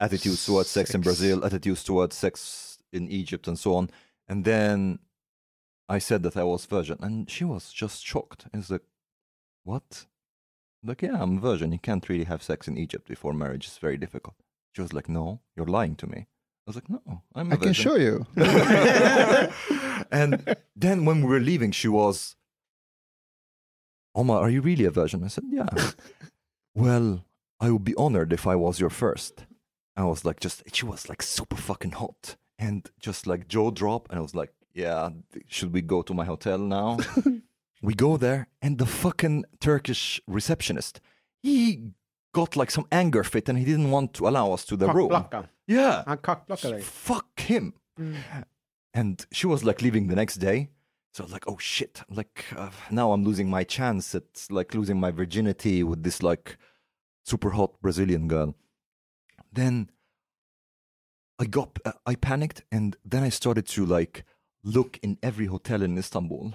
attitudes 0.00 0.44
towards 0.44 0.68
sex, 0.68 0.94
in 0.94 1.00
Brazil 1.00 1.44
attitudes 1.44 1.84
towards 1.84 2.16
sex 2.16 2.78
in 2.92 3.08
Egypt 3.08 3.46
and 3.46 3.58
so 3.58 3.74
on. 3.76 3.88
And 4.28 4.44
then 4.44 4.98
I 5.88 5.98
said 6.00 6.22
that 6.24 6.36
I 6.36 6.42
was 6.44 6.66
virgin 6.66 6.98
and 7.00 7.30
she 7.30 7.44
was 7.44 7.72
just 7.72 8.04
shocked. 8.04 8.46
It's 8.52 8.70
like 8.70 8.82
what 9.64 10.06
like 10.84 11.02
yeah 11.02 11.20
i'm 11.22 11.38
a 11.38 11.40
virgin. 11.40 11.72
You 11.72 11.78
can't 11.78 12.08
really 12.08 12.24
have 12.24 12.42
sex 12.42 12.68
in 12.68 12.76
egypt 12.76 13.08
before 13.08 13.32
marriage. 13.32 13.66
It's 13.66 13.78
very 13.78 13.96
difficult. 13.96 14.36
She 14.74 14.82
was 14.82 14.92
like 14.92 15.08
no 15.08 15.40
you're 15.56 15.66
lying 15.66 15.96
to 15.96 16.06
me. 16.06 16.26
I 16.66 16.66
was 16.66 16.76
like 16.76 16.88
no 16.90 17.22
i'm 17.34 17.50
a 17.52 17.54
I 17.54 17.58
can 17.58 17.72
show 17.72 17.96
you. 17.96 18.26
and 20.10 20.56
then 20.76 21.04
when 21.04 21.22
we 21.22 21.28
were 21.28 21.40
leaving 21.40 21.72
she 21.72 21.88
was 21.88 22.36
omar 24.14 24.40
are 24.40 24.50
you 24.50 24.60
really 24.60 24.84
a 24.84 24.90
virgin? 24.90 25.24
I 25.24 25.28
said 25.28 25.44
yeah. 25.50 25.68
Well 26.74 27.24
i 27.60 27.70
would 27.70 27.84
be 27.84 27.94
honored 27.96 28.32
if 28.32 28.46
i 28.46 28.56
was 28.56 28.80
your 28.80 28.90
first. 28.90 29.44
I 29.96 30.04
was 30.04 30.24
like 30.24 30.40
just 30.40 30.62
she 30.72 30.86
was 30.86 31.08
like 31.08 31.22
super 31.22 31.56
fucking 31.56 31.92
hot 31.92 32.36
and 32.58 32.90
just 32.98 33.26
like 33.26 33.46
jaw 33.48 33.70
drop. 33.70 34.08
And 34.10 34.18
i 34.18 34.22
was 34.22 34.34
like 34.34 34.52
yeah 34.74 35.10
should 35.48 35.72
we 35.72 35.82
go 35.82 36.00
to 36.02 36.14
my 36.14 36.24
hotel 36.24 36.58
now 36.58 36.98
we 37.82 37.94
go 37.94 38.16
there 38.16 38.48
and 38.60 38.78
the 38.78 38.86
fucking 38.86 39.44
turkish 39.60 40.20
receptionist 40.26 41.00
he 41.42 41.92
got 42.32 42.56
like 42.56 42.70
some 42.70 42.86
anger 42.90 43.24
fit 43.24 43.48
and 43.48 43.58
he 43.58 43.64
didn't 43.64 43.90
want 43.90 44.14
to 44.14 44.26
allow 44.26 44.52
us 44.52 44.64
to 44.64 44.76
the 44.76 44.88
room. 44.88 45.10
yeah. 45.66 46.04
Han 46.06 46.18
kackblackar 46.18 46.76
dig. 46.76 46.82
fuck 46.82 47.40
him. 47.40 47.74
And 48.94 49.26
she 49.32 49.46
was 49.46 49.64
like 49.64 49.82
leaving 49.82 50.08
the 50.08 50.16
next 50.16 50.36
day. 50.36 50.70
So 51.12 51.22
I 51.22 51.26
was 51.26 51.32
like 51.32 51.48
oh 51.48 51.58
shit. 51.58 52.02
Like 52.08 52.44
uh, 52.56 52.70
now 52.90 53.12
i'm 53.12 53.24
losing 53.24 53.50
my 53.50 53.64
chance. 53.64 54.14
At 54.14 54.46
like 54.50 54.74
losing 54.74 54.98
my 54.98 55.10
virginity 55.10 55.82
with 55.82 56.02
this 56.02 56.22
like 56.22 56.56
super 57.24 57.50
hot 57.50 57.80
brazilian 57.82 58.28
girl. 58.28 58.54
Then 59.52 59.90
i 61.38 61.44
got 61.44 61.78
uh, 61.84 61.92
i 62.06 62.14
panicked 62.14 62.62
and 62.70 62.96
then 63.04 63.22
i 63.22 63.28
started 63.28 63.66
to 63.66 63.84
like 63.84 64.24
look 64.62 64.98
in 65.02 65.18
every 65.22 65.46
hotel 65.46 65.82
in 65.82 65.98
istanbul 65.98 66.52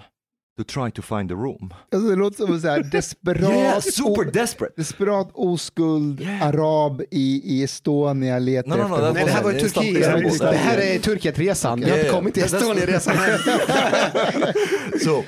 to 0.58 0.64
try 0.64 0.90
to 0.90 1.02
find 1.02 1.32
a 1.32 1.34
room 1.34 1.74
Alltså, 1.92 2.08
det 2.10 2.16
låter 2.16 2.36
som 2.36 2.54
en 2.54 2.60
så 2.60 2.68
här 2.68 2.82
desperat, 2.92 3.52
yeah 3.52 3.80
super 3.80 4.24
desperate 4.32 4.72
desperat 4.76 5.30
oskuld 5.34 6.20
Yeah. 6.20 6.46
arab 6.46 7.02
i, 7.10 7.40
i 7.44 7.62
Estonia 7.62 8.38
letar 8.38 8.70
No, 8.70 8.76
no, 8.76 8.88
no, 8.88 8.94
efter 8.96 9.12
Nej, 9.12 9.24
det 9.24 9.30
här 9.30 9.42
var 9.42 9.52
Turkiet. 9.52 10.40
Det 10.40 10.56
här 10.56 10.78
är 10.78 10.98
Turkietresan. 10.98 11.80
Vi 11.80 11.90
har 11.90 11.96
inte 11.96 12.06
Yeah, 12.06 12.16
kommit 12.16 12.34
till. 12.34 12.44
Estonia-resan 12.44 13.16
än. 13.16 13.38
so 15.04 15.24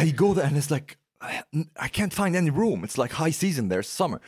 I, 0.00 0.08
I 0.08 0.12
go 0.12 0.34
there 0.34 0.46
and 0.46 0.56
it's 0.56 0.70
like 0.74 0.96
I 1.80 1.88
can't 1.88 2.14
find 2.14 2.36
any 2.36 2.50
room. 2.50 2.84
It's 2.84 3.02
like 3.02 3.14
high 3.14 3.32
season 3.32 3.68
there, 3.68 3.82
summer. 3.82 4.20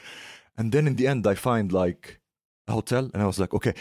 And 0.57 0.73
then 0.73 0.87
in 0.87 0.97
the 0.97 1.07
end, 1.07 1.27
I 1.27 1.35
find 1.35 1.73
like 1.73 2.19
a 2.69 2.73
hotel, 2.73 3.11
and 3.15 3.23
I 3.23 3.27
was 3.27 3.39
like, 3.39 3.55
okay, 3.55 3.75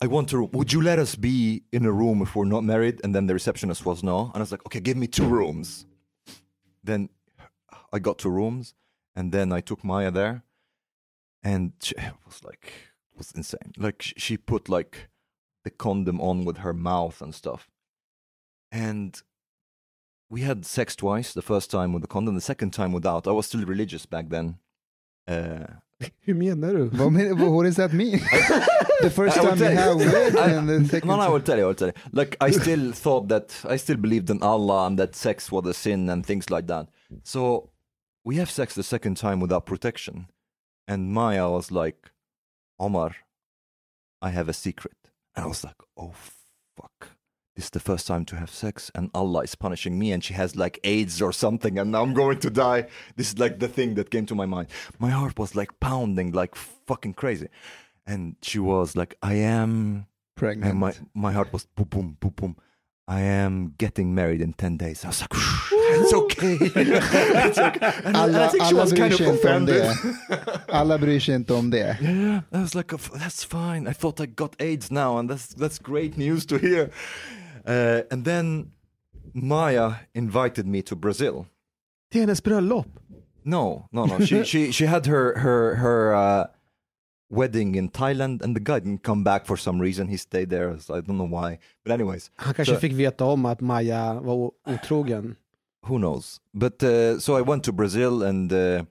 I 0.00 0.06
want 0.06 0.32
room. 0.32 0.50
Would 0.52 0.72
you 0.72 0.82
let 0.82 0.98
us 0.98 1.14
be 1.14 1.62
in 1.72 1.84
a 1.84 1.92
room 1.92 2.22
if 2.22 2.34
we're 2.34 2.44
not 2.44 2.64
married? 2.64 3.00
And 3.02 3.14
then 3.14 3.26
the 3.26 3.34
receptionist 3.34 3.84
was 3.84 4.02
no, 4.02 4.26
and 4.26 4.36
I 4.36 4.40
was 4.40 4.52
like, 4.52 4.64
okay, 4.66 4.80
give 4.80 4.96
me 4.96 5.06
two 5.06 5.26
rooms. 5.26 5.86
Then 6.82 7.08
I 7.92 7.98
got 7.98 8.18
two 8.18 8.30
rooms, 8.30 8.74
and 9.14 9.32
then 9.32 9.52
I 9.52 9.60
took 9.60 9.84
Maya 9.84 10.10
there, 10.10 10.44
and 11.42 11.72
she, 11.82 11.94
was 12.26 12.42
like 12.44 12.72
it 13.12 13.18
was 13.18 13.32
insane. 13.32 13.72
Like 13.76 14.02
she 14.02 14.36
put 14.36 14.68
like 14.68 15.08
the 15.64 15.70
condom 15.70 16.20
on 16.20 16.44
with 16.44 16.58
her 16.58 16.72
mouth 16.72 17.20
and 17.20 17.34
stuff, 17.34 17.68
and 18.72 19.20
we 20.28 20.42
had 20.42 20.64
sex 20.64 20.94
twice. 20.96 21.32
The 21.32 21.42
first 21.42 21.70
time 21.70 21.92
with 21.92 22.02
the 22.02 22.08
condom, 22.08 22.34
the 22.34 22.40
second 22.40 22.70
time 22.70 22.92
without. 22.92 23.26
I 23.26 23.32
was 23.32 23.46
still 23.46 23.64
religious 23.64 24.06
back 24.06 24.28
then. 24.28 24.58
Uh, 25.26 25.66
Hur 26.26 26.34
menar 26.34 26.74
du? 26.74 26.84
Vad 26.88 27.12
men- 27.12 27.38
what 27.54 27.64
does 27.64 27.76
that 27.76 27.92
mean? 27.92 28.18
the 29.02 29.10
first 29.10 29.36
I 29.38 29.42
time 29.42 29.58
you 29.58 29.64
tell 29.64 29.98
have 29.98 29.98
with 29.98 30.36
I- 30.36 30.50
and 30.52 30.68
the 30.68 30.84
second 30.88 31.08
no, 31.08 31.16
no, 31.16 31.22
I 31.22 31.28
will 31.28 31.40
tell 31.42 31.56
you. 31.58 31.64
I 31.64 31.66
will 31.66 31.74
tell 31.74 31.88
you. 31.88 31.94
Like 32.12 32.36
I 32.40 32.50
still 32.50 32.92
thought 33.04 33.28
that 33.28 33.54
I 33.68 33.76
still 33.76 33.96
believed 33.96 34.30
in 34.30 34.42
Allah 34.42 34.86
and 34.86 34.98
that 34.98 35.14
sex 35.14 35.50
was 35.52 35.66
a 35.66 35.74
sin 35.74 36.08
and 36.10 36.24
things 36.24 36.50
like 36.50 36.66
that. 36.68 36.88
So 37.24 37.70
we 38.24 38.36
have 38.36 38.50
sex 38.50 38.74
the 38.74 38.82
second 38.82 39.16
time 39.16 39.40
without 39.40 39.66
protection, 39.66 40.26
and 40.88 41.12
Maya 41.12 41.48
was 41.50 41.70
like, 41.70 42.10
"Omar, 42.78 43.16
I 44.22 44.30
have 44.30 44.48
a 44.48 44.52
secret," 44.52 44.96
and 45.34 45.44
I 45.44 45.48
was 45.48 45.64
like, 45.64 45.76
"Oh 45.96 46.12
fuck." 46.76 47.08
This 47.56 47.64
is 47.64 47.70
the 47.70 47.80
first 47.80 48.06
time 48.06 48.24
to 48.26 48.36
have 48.36 48.48
sex, 48.50 48.90
and 48.94 49.10
Allah 49.12 49.42
is 49.42 49.54
punishing 49.56 49.98
me, 49.98 50.12
and 50.12 50.22
she 50.24 50.34
has 50.34 50.54
like 50.56 50.78
AIDS 50.84 51.20
or 51.20 51.32
something, 51.32 51.78
and 51.78 51.90
now 51.90 52.02
I'm 52.02 52.14
going 52.14 52.38
to 52.38 52.50
die. 52.50 52.86
This 53.16 53.28
is 53.32 53.38
like 53.38 53.58
the 53.58 53.68
thing 53.68 53.94
that 53.96 54.10
came 54.10 54.24
to 54.26 54.34
my 54.34 54.46
mind. 54.46 54.68
My 54.98 55.10
heart 55.10 55.38
was 55.38 55.54
like 55.54 55.78
pounding 55.80 56.32
like 56.32 56.54
fucking 56.86 57.14
crazy. 57.14 57.48
And 58.06 58.36
she 58.42 58.58
was 58.60 58.96
like, 58.96 59.16
I 59.22 59.34
am 59.34 60.06
pregnant. 60.36 60.70
and 60.70 60.78
my 60.80 60.92
my 61.14 61.32
heart 61.32 61.52
was 61.52 61.66
boom 61.76 61.86
boom 61.90 62.16
boom 62.20 62.32
boom. 62.36 62.56
I 63.08 63.20
am 63.22 63.74
getting 63.78 64.14
married 64.14 64.40
in 64.40 64.52
ten 64.52 64.76
days. 64.76 65.04
I 65.04 65.08
was 65.08 65.20
like, 65.20 65.34
it's 65.34 66.14
okay. 66.14 66.56
it's 66.60 67.58
okay. 67.58 67.92
And, 68.04 68.16
I- 68.16 68.26
and 68.26 68.36
I 68.36 68.40
alla, 68.40 68.48
think 68.50 68.64
she 68.64 68.74
alla 68.74 68.82
was 68.82 68.92
kind 68.92 69.12
of 69.12 69.18
sig 69.18 69.26
inte 69.26 69.32
om 69.32 69.38
offended. 69.38 69.82
det. 70.28 70.60
Alla 70.68 70.98
bryr 70.98 71.20
sig 71.20 71.34
inte 71.34 71.54
om 71.54 71.70
det. 71.70 71.98
Yeah, 72.00 72.42
I 72.52 72.58
was 72.62 72.74
like, 72.74 72.94
oh, 72.94 73.18
that's 73.18 73.44
fine. 73.44 73.90
I 73.90 73.92
thought 73.94 74.20
I 74.20 74.26
got 74.26 74.54
AIDS 74.60 74.90
now, 74.90 75.18
and 75.18 75.28
that's 75.30 75.54
that's 75.54 75.78
great 75.82 76.16
news 76.16 76.46
to 76.46 76.56
hear. 76.58 76.90
Uh, 77.70 78.02
and 78.10 78.24
then 78.24 78.72
Maya 79.34 79.92
invited 80.14 80.66
me 80.66 80.82
to 80.82 80.96
Brazil. 80.96 81.46
Till 82.10 82.20
hennes 82.22 82.40
bröllop. 82.40 82.86
No, 83.44 83.86
no, 83.92 84.04
no. 84.06 84.18
She 84.26 84.44
she 84.44 84.72
she 84.72 84.86
had 84.86 85.06
her 85.06 85.38
her 85.38 85.74
her 85.76 86.14
uh, 86.14 86.44
wedding 87.30 87.76
in 87.76 87.88
Thailand, 87.88 88.42
and 88.42 88.54
the 88.56 88.60
guy 88.60 88.80
didn't 88.80 89.02
come 89.02 89.22
back 89.24 89.46
for 89.46 89.56
some 89.56 89.82
reason. 89.84 90.08
He 90.08 90.16
stayed 90.16 90.50
there. 90.50 90.78
So 90.80 90.94
I 90.94 91.00
don't 91.00 91.16
know 91.16 91.28
why. 91.40 91.58
But 91.84 91.92
anyways, 92.00 92.30
Han 92.36 92.54
kanske 92.54 92.74
Så- 92.74 92.80
fick 92.80 92.92
veta 92.92 93.24
om 93.24 93.44
att 93.46 93.60
Maja 93.60 94.20
var 94.20 94.50
otrogen. 94.66 95.36
who 95.82 95.98
knows? 95.98 96.40
But 96.52 96.82
uh, 96.82 97.18
so 97.18 97.38
I 97.38 97.42
went 97.42 97.64
to 97.64 97.72
Brazil, 97.72 98.22
and 98.22 98.52
uh, 98.52 98.84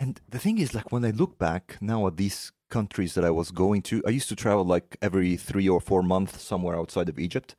and 0.00 0.20
the 0.30 0.38
thing 0.38 0.58
is, 0.58 0.74
like 0.74 0.90
when 0.92 1.04
I 1.04 1.10
look 1.12 1.38
back 1.38 1.76
now 1.80 2.06
at 2.06 2.16
these 2.16 2.52
countries 2.78 3.14
that 3.14 3.24
I 3.24 3.30
was 3.40 3.50
going 3.64 3.82
to, 3.88 4.02
I 4.08 4.10
used 4.18 4.30
to 4.32 4.36
travel 4.44 4.64
like 4.64 4.88
every 5.00 5.36
three 5.48 5.68
or 5.74 5.80
four 5.80 6.02
months 6.02 6.42
somewhere 6.50 6.76
outside 6.80 7.08
of 7.08 7.18
Egypt 7.26 7.50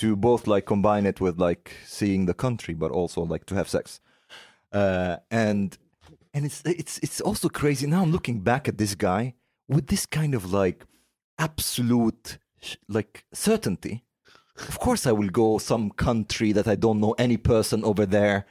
to 0.00 0.08
both 0.28 0.46
like 0.46 0.66
combine 0.66 1.06
it 1.06 1.18
with 1.24 1.36
like 1.48 1.64
seeing 1.86 2.26
the 2.26 2.34
country, 2.34 2.74
but 2.82 2.90
also 2.90 3.20
like 3.22 3.44
to 3.46 3.54
have 3.54 3.68
sex. 3.68 4.00
Uh, 4.80 5.16
and 5.30 5.78
and 6.34 6.44
it's 6.44 6.60
it's 6.64 6.98
it's 7.06 7.20
also 7.28 7.48
crazy 7.48 7.86
now. 7.86 8.02
I'm 8.02 8.12
looking 8.12 8.40
back 8.50 8.68
at 8.68 8.78
this 8.78 8.94
guy 8.94 9.34
with 9.74 9.86
this 9.86 10.04
kind 10.06 10.34
of 10.34 10.52
like 10.52 10.84
absolute 11.38 12.38
like 12.88 13.24
certainty. 13.32 14.04
Of 14.72 14.76
course, 14.78 15.06
I 15.06 15.12
will 15.12 15.32
go 15.44 15.58
some 15.58 15.90
country 15.90 16.52
that 16.52 16.68
I 16.68 16.76
don't 16.76 17.00
know 17.00 17.14
any 17.26 17.38
person 17.38 17.84
over 17.84 18.04
there 18.06 18.44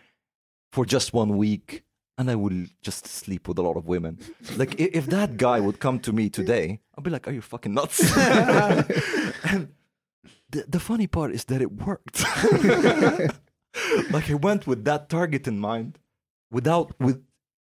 for 0.72 0.86
just 0.86 1.14
one 1.14 1.38
week, 1.38 1.84
and 2.18 2.30
I 2.30 2.36
will 2.36 2.66
just 2.82 3.06
sleep 3.08 3.48
with 3.48 3.60
a 3.60 3.62
lot 3.62 3.78
of 3.78 3.86
women. 3.88 4.18
Like 4.58 4.76
if 4.80 5.06
that 5.08 5.38
guy 5.38 5.60
would 5.60 5.80
come 5.80 6.00
to 6.00 6.12
me 6.14 6.30
today, 6.30 6.80
I'd 6.98 7.04
be 7.04 7.10
like, 7.10 7.28
"Are 7.28 7.34
you 7.34 7.42
fucking 7.42 7.74
nuts?" 7.74 8.00
and 8.18 9.68
the 10.52 10.64
the 10.68 10.80
funny 10.80 11.08
part 11.08 11.32
is 11.34 11.46
that 11.46 11.62
it 11.62 11.72
worked. 11.72 12.24
like 14.12 14.30
I 14.30 14.34
went 14.36 14.66
with 14.68 14.84
that 14.86 15.10
target 15.10 15.48
in 15.48 15.60
mind, 15.60 16.00
without 16.52 16.92
with 17.00 17.24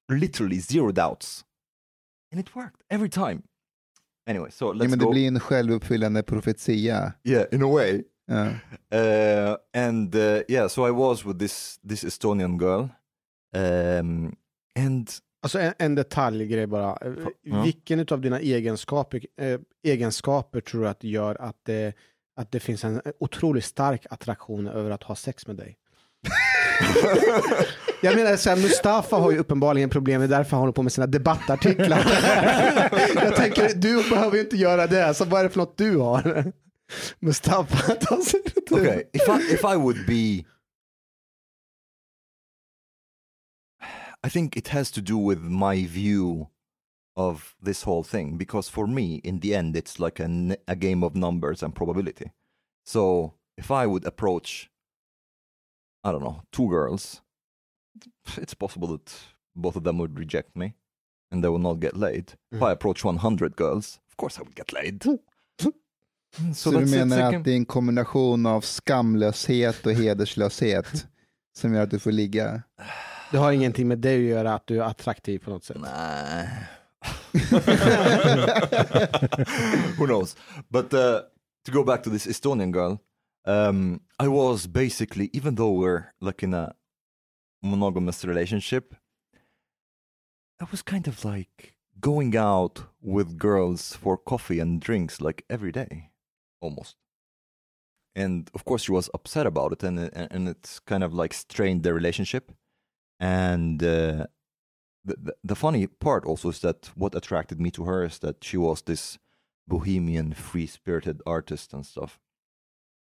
literally 0.09 0.59
zero 0.59 0.91
doubts, 0.91 1.43
and 2.31 2.39
it 2.39 2.55
worked 2.55 2.83
every 2.89 3.09
time. 3.09 3.43
Anyway, 4.27 4.49
so 4.51 4.65
Ja, 4.65 4.73
let's 4.73 4.89
men 4.89 4.99
det 4.99 5.05
go. 5.05 5.11
blir 5.11 5.27
en 5.27 5.39
självuppfyllande 5.39 6.23
profetia. 6.23 7.13
Yeah, 7.23 7.45
in 7.51 7.61
a 7.61 7.67
way. 7.67 8.03
Ja. 8.29 8.47
Uh, 8.91 9.55
and 9.73 10.15
uh, 10.15 10.41
yeah, 10.49 10.67
so 10.67 10.85
I 10.87 10.91
was 10.91 11.25
with 11.25 11.39
this 11.39 11.79
this 11.89 12.03
Estonian 12.03 12.57
girl, 12.57 12.89
um, 13.57 14.35
and 14.79 15.09
Alltså 15.41 15.59
en, 15.59 15.73
en 15.77 15.95
detaljgrej 15.95 16.67
bara. 16.67 16.97
Ja. 17.41 17.63
Vilken 17.63 18.07
av 18.11 18.21
dina 18.21 18.39
egenskaper, 18.39 19.21
eh, 19.41 19.59
egenskaper 19.83 20.61
tror 20.61 20.81
du 20.81 20.87
att 20.87 21.03
gör 21.03 21.41
att 21.41 21.57
det, 21.63 21.93
att 22.35 22.51
det 22.51 22.59
finns 22.59 22.83
en 22.83 23.01
otroligt 23.19 23.65
stark 23.65 24.05
attraktion 24.09 24.67
över 24.67 24.91
att 24.91 25.03
ha 25.03 25.15
sex 25.15 25.47
med 25.47 25.55
dig? 25.55 25.77
Jag 28.01 28.15
menar, 28.15 28.35
så 28.35 28.49
här, 28.49 28.57
Mustafa 28.57 29.15
har 29.15 29.31
ju 29.31 29.37
uppenbarligen 29.37 29.89
problem, 29.89 30.21
det 30.21 30.25
är 30.25 30.29
därför 30.29 30.51
han 30.51 30.59
håller 30.59 30.73
på 30.73 30.83
med 30.83 30.91
sina 30.91 31.07
debattartiklar. 31.07 31.99
Jag 33.15 33.35
tänker, 33.35 33.75
du 33.75 34.09
behöver 34.09 34.35
ju 34.35 34.43
inte 34.43 34.57
göra 34.57 34.87
det, 34.87 35.13
så 35.13 35.25
vad 35.25 35.39
är 35.39 35.43
det 35.43 35.49
för 35.49 35.59
något 35.59 35.77
du 35.77 35.97
har? 35.97 36.51
Mustafa, 37.19 37.93
ta 37.93 38.21
sig 38.21 38.41
okay, 38.71 39.03
if 39.13 39.27
I 39.27 39.53
if 39.53 39.63
I 39.63 39.75
would 39.75 40.05
be, 40.07 40.43
I 44.23 44.29
think 44.29 44.57
it 44.57 44.67
has 44.69 44.91
to 44.91 45.01
do 45.01 45.17
with 45.17 45.39
my 45.41 45.85
view 45.85 46.47
of 47.15 47.55
this 47.61 47.83
whole 47.83 48.03
thing 48.03 48.37
because 48.37 48.69
for 48.69 48.87
me, 48.87 49.15
in 49.23 49.39
the 49.39 49.55
end, 49.55 49.75
it's 49.75 49.99
like 49.99 50.19
a 50.19 50.57
a 50.67 50.75
game 50.75 51.03
of 51.05 51.15
numbers 51.15 51.63
and 51.63 51.73
probability. 51.75 52.31
So 52.85 53.33
if 53.57 53.71
I 53.71 53.85
would 53.85 54.05
approach, 54.05 54.69
I 56.03 56.11
don't 56.11 56.23
know, 56.23 56.41
two 56.51 56.67
girls, 56.69 57.21
it's 58.37 58.53
possible 58.55 58.87
that 58.87 59.13
both 59.55 59.75
of 59.75 59.83
them 59.83 59.97
would 59.97 60.19
reject 60.19 60.55
me 60.55 60.73
and 61.31 61.43
they 61.43 61.49
will 61.49 61.59
not 61.59 61.79
get 61.79 61.95
laid. 61.97 62.33
If 62.51 62.61
I 62.61 62.71
approach 62.71 63.03
100 63.03 63.55
girls, 63.55 63.99
of 64.07 64.17
course 64.17 64.37
I 64.39 64.43
would 64.43 64.55
get 64.55 64.73
laid. 64.73 65.03
Så, 66.53 66.71
du 66.71 66.77
that's 66.77 66.83
it, 66.83 66.89
menar 66.91 67.17
second- 67.17 67.37
att 67.37 67.43
det 67.43 67.51
är 67.51 67.55
en 67.55 67.65
kombination 67.65 68.45
av 68.45 68.61
skamlöshet 68.61 69.85
och 69.85 69.93
hederslöshet 69.93 71.07
som 71.57 71.73
gör 71.73 71.83
att 71.83 71.91
du 71.91 71.99
får 71.99 72.11
ligga? 72.11 72.63
Det 73.31 73.37
har 73.37 73.51
ingenting 73.51 73.87
med 73.87 73.99
dig 73.99 74.17
att 74.17 74.37
göra, 74.37 74.53
att 74.53 74.67
du 74.67 74.77
är 74.77 74.83
attraktiv 74.83 75.39
på 75.39 75.49
något 75.49 75.63
sätt. 75.63 75.77
Nah. 75.77 76.45
Who 79.97 80.05
knows? 80.05 80.35
But 80.69 80.93
uh, 80.93 81.19
to 81.65 81.71
go 81.71 81.83
back 81.83 82.03
to 82.03 82.09
this 82.09 82.27
Estonian 82.27 82.71
girl, 82.71 82.97
um, 83.45 84.01
I 84.19 84.27
was 84.27 84.67
basically, 84.67 85.29
even 85.33 85.55
though 85.55 85.71
we're 85.71 86.03
like 86.21 86.43
in 86.43 86.53
a 86.53 86.73
monogamous 87.61 88.25
relationship, 88.25 88.95
I 90.59 90.65
was 90.71 90.81
kind 90.81 91.07
of 91.07 91.23
like 91.25 91.75
going 91.99 92.35
out 92.35 92.83
with 93.01 93.37
girls 93.37 93.95
for 93.95 94.17
coffee 94.17 94.59
and 94.59 94.81
drinks 94.81 95.21
like 95.21 95.43
every 95.49 95.71
day, 95.71 96.09
almost. 96.61 96.95
And 98.15 98.49
of 98.53 98.65
course, 98.65 98.83
she 98.83 98.91
was 98.91 99.09
upset 99.13 99.45
about 99.45 99.73
it, 99.73 99.83
and 99.83 99.99
and 100.13 100.47
it's 100.47 100.79
kind 100.79 101.03
of 101.03 101.13
like 101.13 101.33
strained 101.33 101.83
their 101.83 101.93
relationship. 101.93 102.51
And 103.19 103.81
uh, 103.81 104.27
the, 105.05 105.15
the 105.23 105.33
the 105.43 105.55
funny 105.55 105.87
part 105.87 106.25
also 106.25 106.49
is 106.49 106.59
that 106.59 106.91
what 106.95 107.15
attracted 107.15 107.59
me 107.59 107.71
to 107.71 107.83
her 107.85 108.03
is 108.03 108.19
that 108.19 108.43
she 108.43 108.57
was 108.57 108.81
this 108.81 109.17
bohemian, 109.67 110.33
free-spirited 110.33 111.21
artist 111.25 111.73
and 111.73 111.85
stuff. 111.85 112.19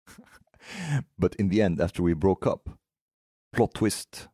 but 1.17 1.35
in 1.35 1.49
the 1.49 1.61
end, 1.61 1.79
after 1.81 2.03
we 2.03 2.13
broke 2.13 2.45
up, 2.45 2.69
plot 3.53 3.73
twist, 3.73 4.27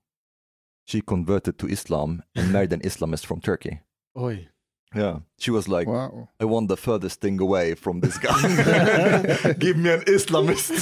she 0.85 1.01
converted 1.01 1.57
to 1.59 1.67
Islam 1.67 2.23
and 2.35 2.51
married 2.53 2.73
an 2.73 2.81
Islamist 2.81 3.25
from 3.25 3.39
Turkey. 3.41 3.81
Oi. 4.17 4.47
Yeah, 4.95 5.19
she 5.37 5.51
was 5.51 5.67
like, 5.67 5.87
Wow. 5.87 6.29
I 6.39 6.45
want 6.45 6.67
the 6.67 6.75
furthest 6.77 7.21
thing 7.21 7.39
away 7.39 7.75
from 7.75 7.99
this 7.99 8.17
guy. 8.17 9.53
Give 9.59 9.77
me 9.77 9.91
an 9.91 10.01
Islamist. 10.01 10.81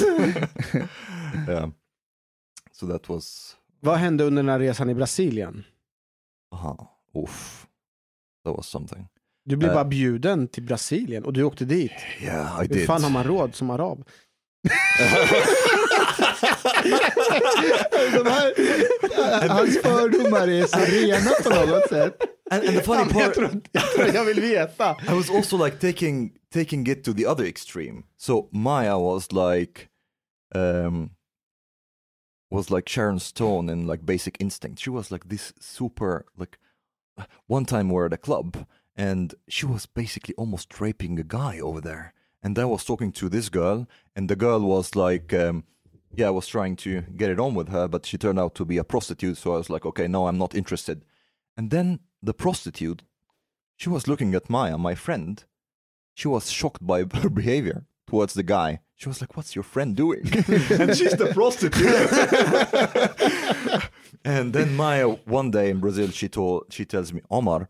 yeah. 1.45 1.67
So 2.71 2.85
that 2.85 3.09
was, 3.09 3.57
Vad 3.87 3.97
hände 3.97 4.23
under 4.23 4.43
den 4.43 4.49
här 4.49 4.59
resan 4.59 4.89
i 4.89 4.93
Brasilien? 4.95 5.63
aha, 6.53 6.99
oof, 7.13 7.65
that 8.45 8.55
was 8.57 8.67
something. 8.67 9.07
Du 9.45 9.55
blev 9.57 9.69
Eh. 9.71 9.75
bara 9.75 9.85
bjuden 9.85 10.47
till 10.47 10.63
Brasilien 10.63 11.25
och 11.25 11.33
du 11.33 11.43
åkte 11.43 11.65
dit. 11.65 11.91
Yeah, 12.21 12.57
I 12.63 12.67
Hur 12.67 12.67
did. 12.75 12.85
fan 12.87 13.03
har 13.03 13.09
man 13.09 13.23
råd 13.23 13.55
som 13.55 13.69
arab? 13.69 14.05
De 18.13 18.29
här, 18.29 18.53
hans 19.49 19.81
fördomar 19.81 20.47
är 20.47 20.65
så 20.65 20.79
rena 20.79 21.31
på 21.43 21.65
något 21.71 21.89
sätt. 21.89 22.17
And, 22.51 22.63
and 22.67 22.77
the 22.77 22.83
funny 22.83 22.99
Jag 22.99 23.11
part, 23.13 23.33
tror, 23.33 23.61
jag 23.71 23.83
tror 23.91 24.07
jag 24.07 24.25
vill 24.25 24.41
veta. 24.41 24.95
I 25.09 25.13
was 25.13 25.29
also 25.29 25.65
like 25.65 25.77
taking 25.77 26.31
taking 26.53 26.87
it 26.87 27.03
to 27.03 27.13
the 27.13 27.27
other 27.27 27.45
extreme. 27.45 28.03
So 28.17 28.49
Maya 28.51 28.97
was 28.97 29.31
like, 29.31 29.81
um, 30.55 31.09
was 32.49 32.71
like 32.71 32.87
Sharon 32.87 33.19
Stone 33.19 33.69
in 33.69 33.87
like 33.87 34.05
Basic 34.05 34.37
Instinct. 34.39 34.79
She 34.79 34.89
was 34.89 35.11
like 35.11 35.29
this 35.29 35.53
super 35.59 36.25
like. 36.37 36.57
One 37.47 37.65
time 37.65 37.89
we're 37.89 38.05
at 38.05 38.13
a 38.13 38.17
club 38.17 38.67
and 38.95 39.33
she 39.47 39.65
was 39.65 39.87
basically 39.87 40.35
almost 40.35 40.79
raping 40.79 41.19
a 41.19 41.23
guy 41.23 41.59
over 41.59 41.81
there. 41.81 42.13
And 42.43 42.57
I 42.59 42.65
was 42.65 42.85
talking 42.85 43.11
to 43.13 43.27
this 43.27 43.49
girl, 43.49 43.87
and 44.15 44.29
the 44.29 44.35
girl 44.35 44.59
was 44.59 44.95
like, 44.95 45.33
um, 45.33 45.63
yeah, 46.15 46.27
I 46.27 46.31
was 46.31 46.47
trying 46.47 46.75
to 46.77 47.01
get 47.01 47.31
it 47.31 47.39
on 47.39 47.55
with 47.55 47.69
her, 47.69 47.87
but 47.87 48.05
she 48.05 48.19
turned 48.19 48.39
out 48.39 48.53
to 48.55 48.65
be 48.65 48.77
a 48.77 48.83
prostitute. 48.83 49.37
So 49.37 49.55
I 49.55 49.57
was 49.57 49.71
like, 49.71 49.85
okay, 49.85 50.07
no, 50.07 50.27
I'm 50.27 50.37
not 50.37 50.53
interested. 50.53 51.03
And 51.57 51.71
then 51.71 51.99
the 52.21 52.35
prostitute 52.35 53.01
she 53.77 53.89
was 53.89 54.07
looking 54.07 54.33
at 54.33 54.49
Maya, 54.49 54.77
my 54.77 54.95
friend. 54.95 55.43
She 56.15 56.27
was 56.27 56.49
shocked 56.49 56.85
by 56.85 57.05
her 57.13 57.29
behavior 57.29 57.85
towards 58.07 58.33
the 58.33 58.43
guy. 58.43 58.79
She 58.97 59.07
was 59.07 59.21
like, 59.21 59.37
What's 59.37 59.55
your 59.55 59.63
friend 59.63 59.95
doing? 59.95 60.21
and 60.25 60.97
she's 60.97 61.15
the 61.15 61.31
prostitute. 61.33 61.85
and 64.25 64.53
then 64.53 64.75
Maya, 64.75 65.07
one 65.07 65.51
day 65.51 65.69
in 65.69 65.79
Brazil, 65.79 66.09
she 66.09 66.27
told 66.27 66.65
she 66.71 66.83
tells 66.83 67.13
me, 67.13 67.21
Omar, 67.29 67.69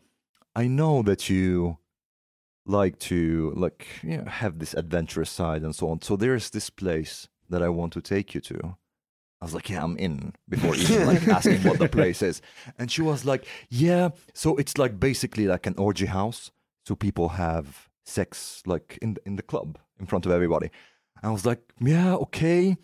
I 0.55 0.67
know 0.67 1.03
that 1.03 1.29
you 1.29 1.77
like 2.65 2.97
to 2.99 3.53
like 3.55 3.87
you 4.03 4.17
know, 4.17 4.25
have 4.25 4.59
this 4.59 4.73
adventurous 4.73 5.29
side 5.29 5.63
and 5.63 5.75
so 5.75 5.89
on. 5.89 6.01
So 6.01 6.15
there's 6.15 6.49
this 6.49 6.69
place 6.69 7.27
that 7.49 7.61
I 7.61 7.69
want 7.69 7.93
to 7.93 8.01
take 8.01 8.33
you 8.33 8.41
to. 8.41 8.77
I 9.41 9.45
was 9.45 9.53
like, 9.53 9.69
yeah, 9.69 9.83
I'm 9.83 9.97
in 9.97 10.33
before 10.49 10.75
even 10.75 11.07
like 11.07 11.27
asking 11.27 11.61
what 11.63 11.77
the 11.77 11.89
place 11.89 12.21
is. 12.21 12.41
And 12.79 12.89
she 12.89 13.01
was 13.01 13.25
like, 13.25 13.45
yeah, 13.69 14.09
so 14.33 14.55
it's 14.55 14.77
like 14.77 14.99
basically 14.99 15.45
like 15.45 15.67
an 15.67 15.75
orgy 15.77 16.07
house. 16.07 16.51
So 16.85 16.95
people 16.95 17.29
have 17.29 17.89
sex 18.05 18.63
like 18.65 18.97
in 19.01 19.15
the, 19.15 19.21
in 19.25 19.35
the 19.35 19.43
club 19.43 19.77
in 19.99 20.05
front 20.05 20.25
of 20.25 20.31
everybody. 20.31 20.71
I 21.23 21.29
was 21.31 21.45
like, 21.45 21.61
yeah, 21.79 22.15
okay, 22.15 22.77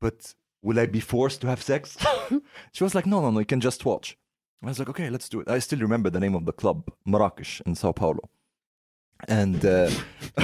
but 0.00 0.34
will 0.62 0.78
I 0.78 0.86
be 0.86 1.00
forced 1.00 1.40
to 1.42 1.46
have 1.48 1.62
sex? 1.62 1.96
she 2.72 2.84
was 2.84 2.94
like, 2.94 3.06
no, 3.06 3.20
no, 3.20 3.30
no, 3.30 3.38
you 3.38 3.44
can 3.46 3.60
just 3.60 3.84
watch. 3.84 4.16
I 4.62 4.66
was 4.66 4.78
like, 4.78 4.88
okay, 4.88 5.08
let's 5.10 5.28
do 5.28 5.40
it. 5.40 5.48
I 5.48 5.60
still 5.60 5.78
remember 5.78 6.10
the 6.10 6.20
name 6.20 6.34
of 6.34 6.44
the 6.44 6.52
club, 6.52 6.90
Marrakesh 7.06 7.60
in 7.66 7.74
Sao 7.74 7.92
Paulo. 7.92 8.28
And 9.28 9.64
uh, 9.64 9.90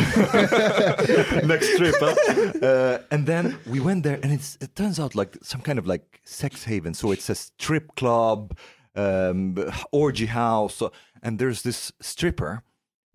next 1.46 1.76
trip, 1.76 1.94
huh? 2.01 2.14
uh, 2.62 2.98
and 3.10 3.24
then 3.26 3.56
we 3.66 3.78
went 3.78 4.02
there, 4.02 4.18
and 4.22 4.32
it's 4.32 4.59
it 4.60 4.74
turns 4.74 4.98
out 4.98 5.14
like 5.14 5.36
some 5.42 5.60
kind 5.60 5.78
of 5.78 5.86
like 5.86 6.20
sex 6.24 6.64
haven. 6.64 6.92
So 6.92 7.12
it's 7.12 7.28
a 7.30 7.36
strip 7.36 7.94
club, 7.94 8.56
um, 8.96 9.56
orgy 9.92 10.26
house, 10.26 10.74
so- 10.74 10.92
and 11.22 11.38
there's 11.38 11.62
this 11.62 11.92
stripper 12.01 12.62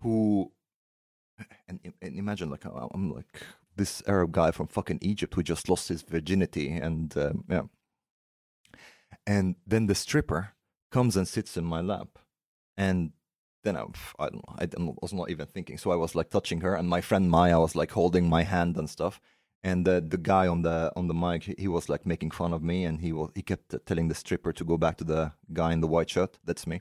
who, 0.00 0.50
and, 1.68 1.78
and 2.00 2.16
imagine 2.16 2.48
like 2.50 2.64
I'm 2.64 3.12
like 3.12 3.42
this 3.80 4.02
Arab 4.06 4.32
guy 4.32 4.50
from 4.50 4.66
fucking 4.68 4.98
Egypt 5.00 5.34
who 5.34 5.42
just 5.42 5.68
lost 5.68 5.88
his 5.88 6.02
virginity, 6.02 6.68
and 6.76 7.16
um, 7.16 7.44
yeah, 7.48 7.62
and 9.26 9.56
then 9.66 9.86
the 9.86 9.94
stripper 9.94 10.52
comes 10.92 11.16
and 11.16 11.26
sits 11.26 11.56
in 11.56 11.64
my 11.64 11.80
lap, 11.80 12.18
and 12.76 13.12
then 13.64 13.76
I, 13.76 13.84
I 14.18 14.28
don't 14.28 14.84
know, 14.84 14.92
I 14.92 15.02
was 15.02 15.12
not 15.12 15.30
even 15.30 15.46
thinking. 15.46 15.78
So 15.78 15.90
I 15.90 15.96
was 15.96 16.14
like 16.14 16.30
touching 16.30 16.60
her, 16.60 16.74
and 16.74 16.88
my 16.88 17.00
friend 17.00 17.30
Maya 17.30 17.58
was 17.58 17.74
like 17.74 17.92
holding 17.92 18.28
my 18.28 18.42
hand 18.42 18.76
and 18.76 18.88
stuff. 18.88 19.20
And 19.62 19.86
the 19.86 20.00
the 20.00 20.18
guy 20.18 20.46
on 20.46 20.62
the 20.62 20.92
on 20.96 21.08
the 21.08 21.14
mic, 21.14 21.42
he, 21.44 21.54
he 21.58 21.68
was 21.68 21.88
like 21.88 22.06
making 22.06 22.32
fun 22.32 22.52
of 22.52 22.62
me, 22.62 22.84
and 22.84 23.00
he 23.00 23.12
was 23.12 23.30
he 23.34 23.42
kept 23.42 23.74
telling 23.86 24.08
the 24.08 24.14
stripper 24.14 24.52
to 24.52 24.64
go 24.64 24.76
back 24.76 24.96
to 24.98 25.04
the 25.04 25.32
guy 25.52 25.72
in 25.72 25.80
the 25.80 25.88
white 25.88 26.10
shirt. 26.10 26.38
That's 26.44 26.66
me. 26.66 26.80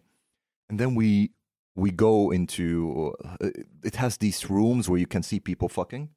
And 0.69 0.79
then 0.79 0.95
we 0.95 1.31
we 1.75 1.91
go 1.91 2.31
into 2.31 3.13
uh, 3.25 3.49
it 3.83 3.95
has 3.95 4.17
these 4.17 4.49
rooms 4.49 4.89
where 4.89 4.99
you 4.99 5.07
can 5.07 5.23
see 5.23 5.39
people 5.39 5.69
fucking 5.69 6.09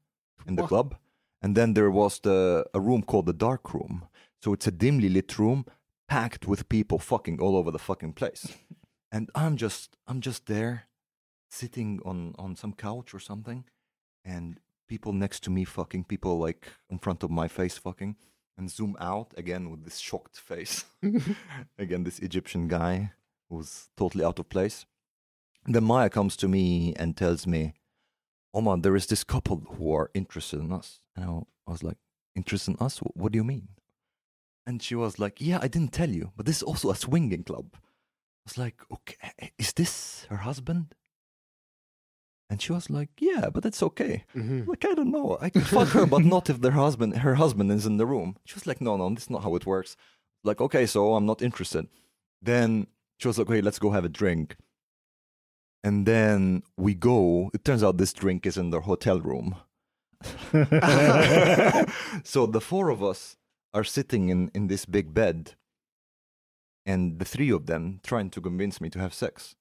in 0.46 0.56
the 0.56 0.66
club. 0.66 0.96
And 1.40 1.56
then 1.56 1.74
there 1.74 1.90
was 1.90 2.20
the 2.20 2.66
a 2.72 2.80
room 2.80 3.02
called 3.02 3.26
the 3.26 3.32
dark 3.32 3.74
room. 3.74 4.06
So 4.42 4.52
it's 4.52 4.66
a 4.66 4.70
dimly 4.70 5.08
lit 5.08 5.38
room 5.38 5.66
packed 6.08 6.46
with 6.46 6.68
people 6.68 6.98
fucking 6.98 7.40
all 7.40 7.56
over 7.56 7.70
the 7.70 7.78
fucking 7.78 8.14
place. 8.14 8.46
And 9.14 9.28
I'm 9.34 9.58
just 9.58 9.98
I'm 10.06 10.22
just 10.22 10.46
there 10.46 10.84
sitting 11.50 12.00
on 12.02 12.34
on 12.38 12.56
some 12.56 12.72
couch 12.72 13.12
or 13.12 13.20
something. 13.20 13.64
And 14.24 14.58
people 14.88 15.12
next 15.12 15.40
to 15.44 15.50
me 15.50 15.64
fucking 15.64 16.04
people 16.04 16.38
like 16.38 16.66
in 16.88 16.98
front 16.98 17.22
of 17.22 17.30
my 17.30 17.46
face 17.46 17.76
fucking 17.76 18.16
and 18.56 18.70
zoom 18.70 18.96
out 19.00 19.34
again 19.36 19.70
with 19.70 19.84
this 19.84 19.98
shocked 19.98 20.38
face. 20.38 20.84
Again 21.78 22.04
this 22.04 22.18
Egyptian 22.20 22.68
guy 22.68 23.12
who's 23.48 23.88
totally 23.96 24.24
out 24.24 24.38
of 24.38 24.48
place. 24.48 24.86
Then 25.66 25.84
Maya 25.84 26.10
comes 26.10 26.36
to 26.36 26.48
me 26.48 26.94
and 26.96 27.16
tells 27.16 27.46
me 27.46 27.74
Omar 28.54 28.78
there 28.78 28.96
is 28.96 29.06
this 29.06 29.24
couple 29.24 29.62
who 29.76 29.92
are 29.94 30.10
interested 30.14 30.60
in 30.60 30.72
us 30.72 31.00
and 31.16 31.24
I, 31.24 31.70
was 31.70 31.82
like 31.82 31.96
interested 32.36 32.72
in 32.72 32.84
us? 32.86 32.98
What 32.98 33.32
do 33.32 33.36
you 33.38 33.44
mean? 33.44 33.68
And 34.66 34.82
she 34.82 34.94
was 34.94 35.18
like, 35.18 35.40
yeah, 35.40 35.58
I 35.60 35.68
didn't 35.68 35.92
tell 35.92 36.10
you, 36.10 36.32
but 36.36 36.46
this 36.46 36.58
is 36.58 36.62
also 36.62 36.90
a 36.90 36.96
swinging 36.96 37.44
club. 37.44 37.70
I 37.74 37.78
was 38.46 38.58
like, 38.58 38.76
okay, 38.92 39.52
is 39.58 39.72
this 39.72 40.26
her 40.28 40.38
husband? 40.38 40.94
And 42.50 42.60
she 42.60 42.72
was 42.72 42.90
like, 42.90 43.08
yeah, 43.18 43.48
but 43.48 43.64
it's 43.64 43.82
okay. 43.82 44.24
Mhm. 44.36 44.66
Like, 44.66 44.84
I 44.84 44.92
don't 44.94 45.10
know. 45.10 45.38
I 45.40 45.48
can 45.48 45.62
fuck 45.62 45.88
her, 45.88 46.04
but 46.06 46.22
not 46.22 46.50
if 46.50 46.60
their 46.60 46.72
husband, 46.72 47.16
her 47.18 47.36
husband 47.36 47.72
is 47.72 47.86
in 47.86 47.96
the 47.96 48.04
room. 48.06 48.36
She 48.44 48.54
was 48.54 48.66
like, 48.66 48.80
no, 48.80 48.96
no, 48.96 49.08
this 49.10 49.24
is 49.24 49.30
not 49.30 49.42
how 49.42 49.54
it 49.56 49.64
works. 49.64 49.96
Like, 50.44 50.60
okay, 50.60 50.84
so 50.84 51.14
I'm 51.14 51.24
not 51.24 51.40
interested. 51.40 51.88
Then 52.42 52.88
she 53.18 53.28
was 53.28 53.38
like, 53.38 53.48
okay, 53.48 53.62
let's 53.62 53.78
go 53.78 53.90
have 53.90 54.04
a 54.04 54.08
drink. 54.10 54.56
And 55.84 56.06
then 56.06 56.62
we 56.76 56.94
go. 56.94 57.50
It 57.52 57.64
turns 57.64 57.82
out 57.82 57.98
this 57.98 58.12
drink 58.12 58.46
is 58.46 58.56
in 58.56 58.70
their 58.70 58.80
hotel 58.82 59.20
room. 59.20 59.56
so 62.24 62.46
the 62.46 62.60
four 62.60 62.90
of 62.90 63.02
us 63.02 63.36
are 63.74 63.84
sitting 63.84 64.28
in, 64.28 64.50
in 64.54 64.68
this 64.68 64.84
big 64.84 65.12
bed, 65.14 65.54
and 66.86 67.18
the 67.18 67.24
three 67.24 67.50
of 67.50 67.66
them 67.66 68.00
trying 68.04 68.30
to 68.30 68.40
convince 68.40 68.80
me 68.80 68.90
to 68.90 68.98
have 69.00 69.12
sex. 69.14 69.56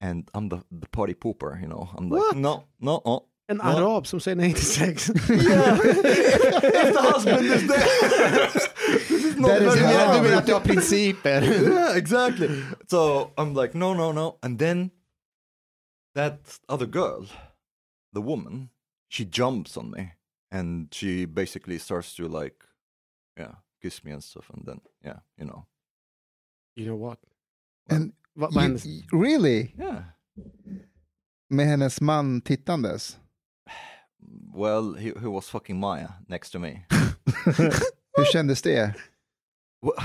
And 0.00 0.28
I'm 0.34 0.48
the, 0.48 0.62
the 0.70 0.88
party 0.88 1.14
pooper, 1.14 1.60
you 1.60 1.68
know. 1.68 1.90
I'm 1.96 2.08
like, 2.08 2.20
What? 2.20 2.36
no, 2.36 2.64
no, 2.80 2.96
uh, 2.96 3.00
oh, 3.04 3.26
En 3.48 3.56
no. 3.56 3.64
arab 3.64 4.06
som 4.06 4.20
säger 4.20 4.36
nej 4.36 4.54
till 4.54 4.64
sex. 4.64 5.08
Yeah, 5.28 5.78
if 5.84 6.92
the 6.94 7.00
husband 7.12 7.46
is 7.46 7.66
there. 7.68 8.48
this 9.08 9.24
is 9.24 9.36
not 9.36 9.48
That 9.48 9.62
is 9.62 9.74
very. 9.74 10.16
Du 10.16 10.22
menar 10.22 10.36
att 10.38 10.46
du 10.46 10.52
har 10.52 10.60
principer? 10.60 11.42
yeah, 11.42 11.96
exactly. 11.96 12.48
So 12.88 13.30
I'm 13.36 13.54
like, 13.54 13.74
no, 13.78 13.94
no, 13.94 14.12
no. 14.12 14.38
And 14.42 14.58
then 14.58 14.90
that 16.14 16.58
other 16.68 16.86
girl, 16.86 17.26
the 18.12 18.20
woman, 18.20 18.70
she 19.08 19.24
jumps 19.24 19.76
on 19.76 19.90
me 19.90 20.12
and 20.50 20.88
she 20.92 21.24
basically 21.26 21.78
starts 21.78 22.14
to 22.16 22.26
like, 22.28 22.64
yeah, 23.36 23.54
kiss 23.82 24.04
me 24.04 24.12
and 24.12 24.22
stuff. 24.24 24.50
And 24.52 24.64
then, 24.66 24.80
yeah, 25.04 25.20
you 25.38 25.44
know, 25.46 25.66
You 26.76 26.86
know 26.86 26.96
what? 26.96 27.18
And 27.88 28.12
Vad, 28.36 28.54
vad 28.54 28.62
you, 28.62 28.70
hände? 28.70 29.06
really? 29.12 29.74
yeah. 29.78 30.02
Med 31.50 31.66
hennes 31.66 32.00
man 32.00 32.40
tittandes? 32.40 33.16
Well, 34.54 34.94
he, 34.94 35.12
he 35.20 35.26
was 35.26 35.48
fucking 35.48 35.78
Maya 35.80 36.08
next 36.28 36.50
to 36.50 36.58
me. 36.58 36.84
Hur 38.16 38.24
kändes 38.32 38.62
det? 38.62 38.94
Well, 39.82 39.96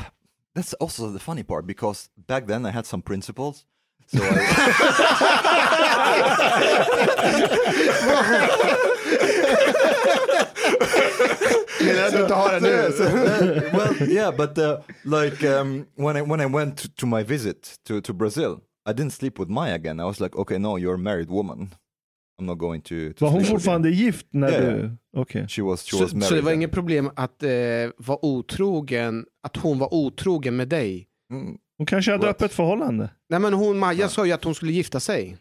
that's 0.55 0.73
also 0.73 1.11
the 1.11 1.19
funny 1.19 1.43
part 1.43 1.67
because 1.67 2.09
back 2.17 2.47
then 2.47 2.65
I 2.65 2.71
had 2.71 2.85
some 2.85 3.01
principles. 3.01 3.65
I, 4.13 4.17
Menar 11.85 11.95
du 11.95 12.05
att 12.05 12.13
du 12.13 12.21
inte 12.21 12.33
har 12.33 12.53
det 12.53 12.59
nu? 12.59 13.69
well, 13.77 14.09
yeah, 14.09 14.35
but 14.37 14.57
uh, 14.57 14.77
like 15.03 15.43
um, 15.43 15.85
when 15.95 16.17
I 16.17 16.21
when 16.21 16.41
I 16.41 16.45
went 16.45 16.77
to, 16.77 16.87
to 16.95 17.05
my 17.05 17.23
visit 17.23 17.75
to, 17.87 18.01
to 18.01 18.13
Brazil, 18.13 18.59
I 18.89 18.93
didn't 18.93 19.11
sleep 19.11 19.39
with 19.39 19.49
Maya 19.51 19.75
again. 19.75 19.99
I 19.99 20.03
was 20.05 20.19
like, 20.19 20.35
okay, 20.37 20.57
no, 20.57 20.77
you're 20.77 20.95
a 20.95 20.97
married 20.97 21.29
woman. 21.29 21.69
I'm 22.39 22.45
not 22.45 22.57
going 22.57 22.81
to. 22.81 23.13
to 23.13 23.25
Var 23.25 23.29
hon 23.31 23.39
sleep 23.39 23.41
with 23.41 23.49
you." 23.49 23.55
fortfarande 23.57 23.89
gift 23.89 24.27
när 24.31 24.51
ja. 24.51 24.59
du... 24.59 24.97
Okej. 25.17 25.47
She 25.47 25.61
was. 25.61 25.83
She 25.83 25.97
Så, 25.97 26.03
was 26.03 26.13
married. 26.13 26.27
så 26.29 26.35
det 26.35 26.41
var 26.41 26.51
inget 26.51 26.71
problem 26.71 27.09
att 27.15 27.43
eh, 27.43 27.49
vara 27.97 28.25
otrogen, 28.25 29.25
att 29.43 29.57
hon 29.57 29.79
var 29.79 29.93
otrogen 29.93 30.55
med 30.55 30.67
dig? 30.67 31.07
Mm. 31.31 31.57
Hon 31.77 31.85
kanske 31.85 32.11
hade 32.11 32.25
What? 32.27 32.35
öppet 32.35 32.51
förhållande. 32.53 33.09
Nej 33.29 33.39
men 33.39 33.53
hon, 33.53 33.79
Maja 33.79 34.09
sa 34.09 34.25
ju 34.25 34.31
att 34.31 34.43
hon 34.43 34.55
skulle 34.55 34.71
gifta 34.71 34.99
sig. 34.99 35.37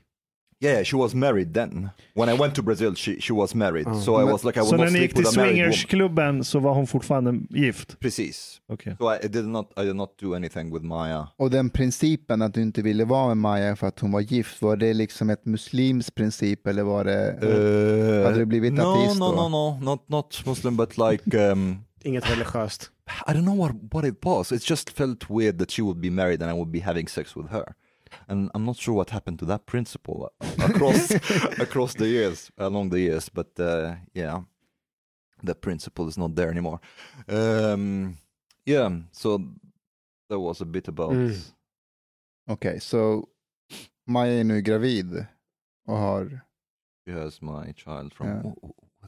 Yeah, 0.60 0.84
she 0.84 0.96
was 0.96 1.14
married 1.14 1.54
then. 1.54 1.88
When 2.14 2.28
I 2.28 2.38
went 2.38 2.54
to 2.54 2.62
Brazil, 2.62 2.94
she 2.94 3.20
she 3.20 3.34
was 3.34 3.54
married. 3.54 3.86
So 4.04 4.20
I 4.20 4.24
was 4.24 4.44
like, 4.44 4.56
I 4.56 4.60
will 4.60 4.68
Så 4.70 4.76
när 4.76 4.84
not 4.84 4.92
ni 4.92 4.98
sleep 4.98 5.02
gick 5.02 5.14
till 5.14 5.24
with 5.24 5.38
a 5.38 5.40
married 5.40 5.56
woman. 5.56 5.72
swingersklubben 5.72 6.44
så 6.44 6.58
var 6.58 6.74
hon 6.74 6.86
fortfarande 6.86 7.40
gift? 7.50 8.00
Precis. 8.00 8.60
Okej. 8.72 8.96
So 8.98 9.14
I, 9.14 9.28
did 9.28 9.44
not. 9.44 9.72
I 9.76 9.82
did 9.82 9.96
not 9.96 10.18
do 10.20 10.34
anything 10.34 10.72
with 10.74 10.84
Maya. 10.84 11.28
Och 11.36 11.50
den 11.50 11.70
principen 11.70 12.42
att 12.42 12.54
du 12.54 12.62
inte 12.62 12.82
ville 12.82 13.04
vara 13.04 13.28
med 13.28 13.36
Maja 13.36 13.76
för 13.76 13.86
att 13.86 14.00
hon 14.00 14.12
var 14.12 14.20
gift, 14.20 14.62
var 14.62 14.76
det 14.76 14.94
liksom 14.94 15.30
ett 15.30 15.44
muslims 15.44 16.10
princip 16.10 16.66
eller 16.66 16.82
var 16.82 17.04
det... 17.04 17.38
Uh, 17.42 18.24
Hade 18.24 18.38
du 18.38 18.44
blivit 18.44 18.72
no, 18.72 18.80
ateist 18.82 19.20
no, 19.20 19.24
då? 19.32 19.48
no, 19.48 19.48
no, 19.48 19.84
not 19.90 20.08
not 20.08 20.42
Muslim, 20.46 20.76
but 20.76 20.98
like 20.98 21.38
um, 21.38 21.78
Inget 22.04 22.24
religiöst. 22.24 22.90
I 23.26 23.32
don't 23.32 23.44
know 23.44 23.56
what 23.56 23.72
what 23.92 24.04
it 24.04 24.24
was. 24.24 24.52
It 24.52 24.70
just 24.70 24.90
felt 24.90 25.30
weird 25.30 25.58
that 25.58 25.70
she 25.70 25.82
would 25.82 26.00
be 26.00 26.10
married 26.10 26.42
and 26.42 26.50
I 26.50 26.54
would 26.54 26.72
be 26.72 26.80
having 26.80 27.08
sex 27.08 27.36
with 27.36 27.50
her, 27.50 27.74
and 28.28 28.50
I'm 28.54 28.64
not 28.64 28.76
sure 28.76 28.94
what 28.94 29.10
happened 29.10 29.38
to 29.38 29.46
that 29.46 29.66
principle 29.66 30.30
across 30.58 31.10
across 31.58 31.94
the 31.94 32.06
years, 32.06 32.50
along 32.56 32.90
the 32.90 33.00
years. 33.00 33.30
But 33.30 33.60
uh, 33.60 33.94
yeah, 34.14 34.40
that 35.42 35.60
principle 35.60 36.08
is 36.08 36.18
not 36.18 36.34
there 36.34 36.50
anymore. 36.50 36.80
Um, 37.28 38.18
yeah, 38.66 38.90
so 39.12 39.40
that 40.28 40.40
was 40.40 40.60
a 40.60 40.66
bit 40.66 40.88
about. 40.88 41.12
Mm. 41.12 41.34
Okej, 42.46 42.80
så 42.80 43.26
Maja 44.06 44.32
är 44.32 44.44
nu 44.44 44.62
gravid 44.62 45.26
och 45.86 45.96
har... 45.96 46.40
Yes, 47.06 47.40
my 47.40 47.72
child 47.76 48.14
from 48.14 48.26
Yeah. 48.28 48.54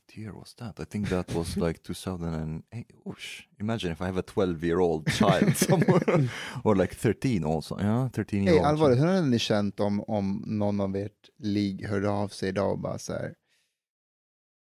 Wh- 0.06 0.12
wh- 0.12 0.16
what 0.16 0.16
year 0.18 0.32
was 0.32 0.54
that? 0.54 0.80
I 0.80 0.84
think 0.84 1.08
that 1.08 1.34
was 1.34 1.56
like 1.68 1.82
2008. 1.82 2.86
Oosh. 3.04 3.46
Imagine 3.60 3.92
if 3.92 4.00
I 4.00 4.04
have 4.04 4.18
a 4.18 4.22
12 4.22 4.64
year 4.64 4.78
old 4.80 5.08
child 5.12 5.56
somewhere, 5.56 6.28
or 6.64 6.74
like 6.76 6.94
13 6.94 7.44
also. 7.44 7.78
Yeah, 7.80 8.08
13 8.10 8.42
year 8.44 8.50
Hej, 8.52 8.58
old. 8.58 8.66
allvarligt, 8.66 8.98
hur 9.00 9.06
hade 9.06 9.26
ni 9.26 9.38
känt 9.38 9.80
om, 9.80 10.00
om 10.00 10.42
någon 10.46 10.80
av 10.80 10.96
ert 10.96 11.30
ligg 11.38 11.86
hörde 11.86 12.08
av 12.10 12.28
sig 12.28 12.48
idag 12.48 12.72
och 12.72 12.78
bara 12.78 12.98
så 12.98 13.12
här, 13.12 13.34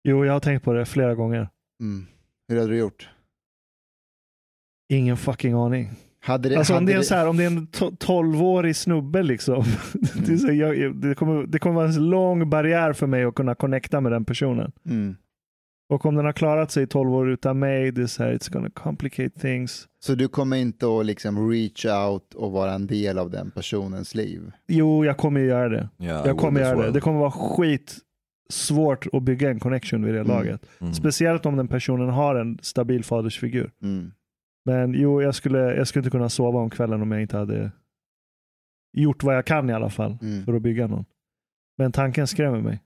Jo, 0.05 0.25
jag 0.25 0.33
har 0.33 0.41
tänkt 0.41 0.65
på 0.65 0.73
det 0.73 0.87
flera 0.87 1.15
gånger. 1.15 1.49
mm, 1.81 2.07
hur 2.49 2.57
hade 2.61 2.71
du 2.71 2.77
gjort? 2.79 3.09
Ingen 4.89 5.17
fucking 5.17 5.53
aning. 5.55 5.91
Hade 6.21 6.49
det, 6.49 6.57
Alltså 6.57 6.77
om 6.77 6.87
det 6.87 6.93
är, 6.93 6.97
det- 6.99 7.05
så 7.05 7.15
här, 7.15 7.29
om 7.29 7.37
det 7.37 7.43
är 7.43 7.47
en 7.47 7.67
to- 7.69 7.97
12-årig 7.99 8.77
snubbe 8.77 9.23
liksom. 9.23 9.65
det, 10.27 10.33
är 10.33 10.37
så, 10.37 10.53
jag, 10.53 10.77
jag- 10.79 10.97
det, 10.97 11.15
kommer, 11.15 11.47
det 11.47 11.59
kommer 11.59 11.75
vara 11.77 11.89
en 11.89 12.11
lång 12.11 12.51
barriär 12.51 12.93
för 12.93 13.07
mig 13.07 13.25
att 13.25 13.35
kunna 13.35 13.55
connecta 13.55 14.01
med 14.01 14.13
den 14.13 14.25
personen. 14.25 14.73
mm. 14.87 15.17
Och 15.95 16.07
om 16.07 16.15
den 16.15 16.25
har 16.25 16.33
klarat 16.33 16.71
sig 16.71 16.83
i 16.83 16.87
12 16.87 17.15
år 17.15 17.31
utan 17.31 17.59
mig, 17.59 17.93
det 17.93 18.03
är 18.03 18.07
så 18.07 18.23
här, 18.23 18.33
it's 18.35 18.53
gonna 18.53 18.71
complicate 18.71 19.41
things. 19.41 19.89
Så 20.01 20.15
du 20.15 20.29
kommer 20.29 20.57
inte 20.57 20.87
att 20.87 21.07
liksom 21.07 21.51
reach 21.51 21.85
out 21.87 22.35
och 22.35 22.53
vara 22.53 22.73
en 22.73 22.87
del 22.87 23.19
av 23.19 23.31
den 23.31 23.51
personens 23.51 24.15
liv? 24.15 24.51
Jo, 24.69 25.05
jag 25.05 25.17
kommer 25.17 25.41
ju 25.41 25.47
göra 25.47 25.69
det. 25.69 25.89
Yeah, 25.99 26.27
Jag 26.27 26.39
kommer 26.39 26.61
göra 26.61 26.77
det. 26.77 26.83
well. 26.83 26.93
Det 26.93 27.01
kommer 27.01 27.19
vara 27.21 27.31
skit 27.31 27.99
svårt 28.51 29.07
att 29.13 29.23
bygga 29.23 29.51
en 29.51 29.61
connection 29.61 30.05
vid 30.05 30.15
det 30.15 30.21
Mm. 30.21 30.33
laget. 30.37 30.67
Mm. 30.81 30.95
Speciellt 30.95 31.47
om 31.47 31.57
den 31.57 31.69
personen 31.69 32.09
har 32.09 32.35
en 32.35 32.59
stabil 32.63 33.05
fadersfigur. 33.05 33.71
Mm. 33.83 34.13
Men 34.65 34.95
jo, 34.95 35.23
jag 35.23 35.35
skulle, 35.35 35.59
jag 35.59 35.89
skulle 35.89 36.01
inte 36.01 36.11
kunna 36.11 36.29
sova 36.29 36.61
om 36.61 36.71
kvällen 36.71 37.03
om 37.03 37.13
jag 37.13 37.23
inte 37.23 37.37
hade 37.37 37.71
gjort 38.97 39.23
vad 39.23 39.37
jag 39.37 39.45
kan 39.47 39.71
i 39.71 39.73
alla 39.73 39.91
fall 39.91 40.17
Mm. 40.23 40.45
för 40.45 40.55
att 40.55 40.63
bygga 40.63 40.87
någon. 40.87 41.05
Men 41.79 41.93
tanken 41.93 42.27
skrämmer 42.27 42.61
mig. 42.61 42.81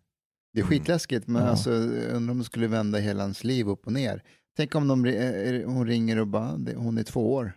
Det 0.52 0.60
är 0.60 0.64
skitläskigt, 0.64 1.26
men 1.26 1.42
Ja. 1.42 1.48
alltså, 1.48 1.70
jag 1.72 2.14
undrar 2.16 2.32
om 2.32 2.38
det 2.38 2.44
skulle 2.44 2.66
vända 2.66 2.98
hela 2.98 3.22
hans 3.22 3.44
liv 3.44 3.68
upp 3.68 3.86
och 3.86 3.92
ner. 3.92 4.22
Tänk 4.56 4.74
om 4.74 4.88
de, 4.88 5.04
eh, 5.06 5.68
hon 5.70 5.86
ringer 5.86 6.18
och 6.20 6.26
bara, 6.26 6.56
"Det- 6.56 6.74
hon 6.74 6.98
är 6.98 7.02
två 7.04 7.34
år. 7.34 7.52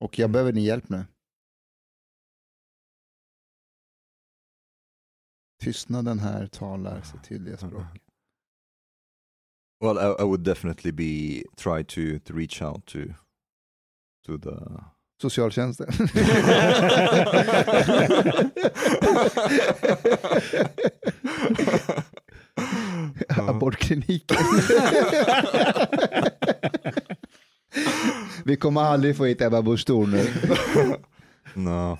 Och 0.00 0.18
jag 0.18 0.30
behöver 0.30 0.52
din 0.52 0.64
hjälp 0.64 0.88
nu. 0.88 1.04
Tystnaden 5.62 6.18
här 6.18 6.46
talar 6.46 7.02
sitt 7.02 7.24
tydliga 7.24 7.56
språk. 7.66 7.84
Well, 9.80 9.98
I, 9.98 10.22
I 10.22 10.24
would 10.24 10.40
definitely 10.40 10.92
be 10.92 11.42
try 11.56 11.84
to 11.84 12.18
to 12.24 12.34
reach 12.34 12.62
out 12.62 12.86
to 12.86 12.98
to 14.26 14.38
the. 14.38 14.82
Socialtjänsten. 15.22 15.86
Abortkliniken. 23.48 24.36
Vi 28.44 28.56
kommer 28.56 28.80
aldrig 28.80 29.16
få 29.16 29.24
hit 29.24 29.40
Ebba 29.40 29.62
Busch 29.62 29.86
Thor 29.86 30.06
nu. 30.06 30.26
no. 31.62 31.98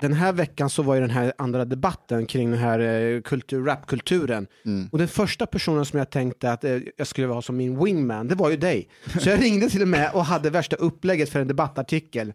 Den 0.00 0.12
här 0.12 0.32
veckan 0.32 0.70
så 0.70 0.82
var 0.82 0.94
ju 0.94 1.00
den 1.00 1.10
här 1.10 1.32
andra 1.38 1.64
debatten 1.64 2.26
kring 2.26 2.50
den 2.50 2.60
här 2.60 2.78
eh, 2.78 3.20
kultur, 3.20 3.64
rapkulturen. 3.64 4.46
Mm. 4.64 4.88
Och 4.92 4.98
den 4.98 5.08
första 5.08 5.46
personen 5.46 5.84
som 5.84 5.98
jag 5.98 6.10
tänkte 6.10 6.52
att 6.52 6.64
eh, 6.64 6.78
jag 6.96 7.06
skulle 7.06 7.26
ha 7.26 7.42
som 7.42 7.56
min 7.56 7.84
wingman, 7.84 8.28
det 8.28 8.34
var 8.34 8.50
ju 8.50 8.56
dig. 8.56 8.88
Så 9.20 9.28
jag 9.28 9.42
ringde 9.42 9.70
till 9.70 9.82
och 9.82 9.88
med 9.88 10.10
och 10.12 10.24
hade 10.24 10.50
värsta 10.50 10.76
upplägget 10.76 11.28
för 11.28 11.40
en 11.40 11.48
debattartikel. 11.48 12.32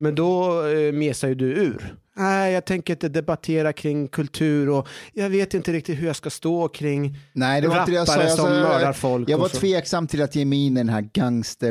Men 0.00 0.14
då 0.14 0.62
eh, 0.68 0.92
mesade 0.92 1.30
ju 1.32 1.34
du 1.34 1.46
ur. 1.46 1.94
Nej, 2.16 2.52
jag 2.52 2.64
tänker 2.64 2.92
inte 2.92 3.08
debattera 3.08 3.72
kring 3.72 4.08
kultur 4.08 4.68
och 4.68 4.88
jag 5.12 5.30
vet 5.30 5.54
inte 5.54 5.72
riktigt 5.72 5.98
hur 5.98 6.06
jag 6.06 6.16
ska 6.16 6.30
stå 6.30 6.68
kring 6.68 7.18
Nej, 7.32 7.60
det 7.60 7.68
var 7.68 7.78
inte 7.80 7.90
det 7.90 7.96
jag 7.96 8.06
sa. 8.06 8.12
rappare 8.12 8.28
Jag, 8.28 8.36
som 8.36 8.46
sa- 8.46 8.50
mördar 8.50 8.92
folk. 8.92 9.28
jag 9.28 9.38
var 9.38 9.48
tveksam 9.48 10.06
till 10.06 10.22
att 10.22 10.34
ge 10.36 10.44
mig 10.44 10.66
in 10.66 10.76
i 10.76 10.80
den 10.80 10.88
här 10.88 11.08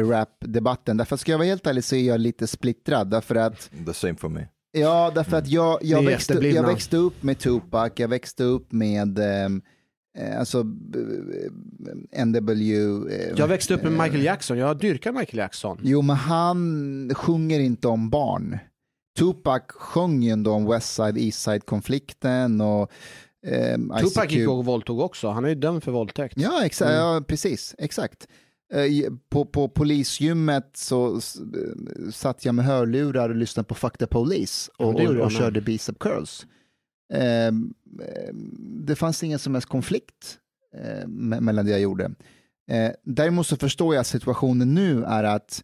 gangster-rap-debatten. 0.02 0.98
Därför 0.98 1.16
att 1.16 1.22
ska 1.22 1.32
jag 1.32 1.38
vara 1.40 1.48
helt 1.48 1.68
ärlig 1.68 1.84
så 1.84 1.95
är 1.95 2.04
jag 2.08 2.20
lite 2.20 2.48
splittrad. 2.48 3.10
Därför 3.10 3.36
att, 3.36 3.70
The 3.86 3.94
same 3.94 4.16
for 4.16 4.30
me. 4.30 4.48
ja, 4.72 5.12
därför 5.16 5.38
att 5.38 5.48
jag, 5.48 5.80
jag, 5.82 6.02
växte, 6.04 6.34
jag 6.34 6.64
växte 6.68 6.98
upp 6.98 7.24
med 7.24 7.40
Tupac, 7.40 7.91
jag 7.95 8.08
växte 8.08 8.44
upp 8.44 8.72
med 8.72 9.20
eh, 9.20 9.49
alltså 10.39 10.60
eh, 12.14 12.26
NW. 12.26 12.52
eh, 13.11 13.34
Jag 13.35 13.48
växte 13.48 13.73
upp 13.73 13.84
med 13.84 13.91
Michael 13.91 14.23
Jackson, 14.23 14.57
jag 14.57 14.77
dyrkar 14.80 15.11
Michael 15.11 15.38
Jackson. 15.38 15.80
Jo, 15.84 16.02
men 16.02 16.15
han 16.15 17.11
sjunger 17.15 17.60
inte 17.60 17.88
om 17.88 18.10
barn. 18.10 18.57
Tupac 19.19 19.61
sjöng 19.69 20.23
ju 20.23 20.30
ändå 20.31 20.52
om 20.52 20.65
West 20.65 20.95
Side, 20.95 21.18
East 21.18 21.41
Side-konflikten 21.41 22.61
och 22.61 22.91
Ice 23.45 24.14
Tupac 24.14 24.23
gick 24.31 24.39
Cube. 24.39 24.48
och 24.52 24.65
våldtog 24.65 24.99
också, 24.99 25.27
han 25.30 25.45
är 25.45 25.49
ju 25.49 25.56
dömd 25.56 25.84
för 25.84 25.91
våldtäkt. 25.91 26.34
Ja, 26.38 26.65
exakt, 26.65 26.91
ja, 26.91 27.23
precis, 27.27 27.76
exakt. 27.77 28.27
Eh, 28.73 29.11
På, 29.30 29.45
på 29.45 29.69
polisgymmet 29.69 30.69
så 30.73 31.15
eh, 31.15 31.19
satt 32.11 32.45
jag 32.45 32.56
med 32.56 32.65
hörlurar 32.65 33.30
och 33.30 33.35
lyssnade 33.35 33.68
på 33.68 33.76
Fuck 33.76 33.98
the 33.98 34.07
Police 34.07 34.72
Ja, 34.77 34.85
och, 34.85 35.02
gjorde 35.03 35.19
och, 35.19 35.26
och 35.26 35.31
körde 35.31 35.61
Bicep 35.61 35.99
Curls. 35.99 36.45
Ehm, 37.13 37.73
ehm, 38.01 38.55
det 38.85 38.95
fanns 38.95 39.23
ingen 39.23 39.39
som 39.39 39.53
helst 39.53 39.69
konflikt 39.69 40.39
eh, 40.73 41.07
me- 41.07 41.41
mellan 41.41 41.65
det 41.65 41.71
jag 41.71 41.81
gjorde. 41.81 42.11
Eh, 42.71 42.91
däremot 43.03 43.47
så 43.47 43.57
förstår 43.57 43.95
jag 43.95 44.01
att 44.01 44.07
situationen 44.07 44.73
nu 44.73 45.03
är 45.03 45.23
att, 45.23 45.63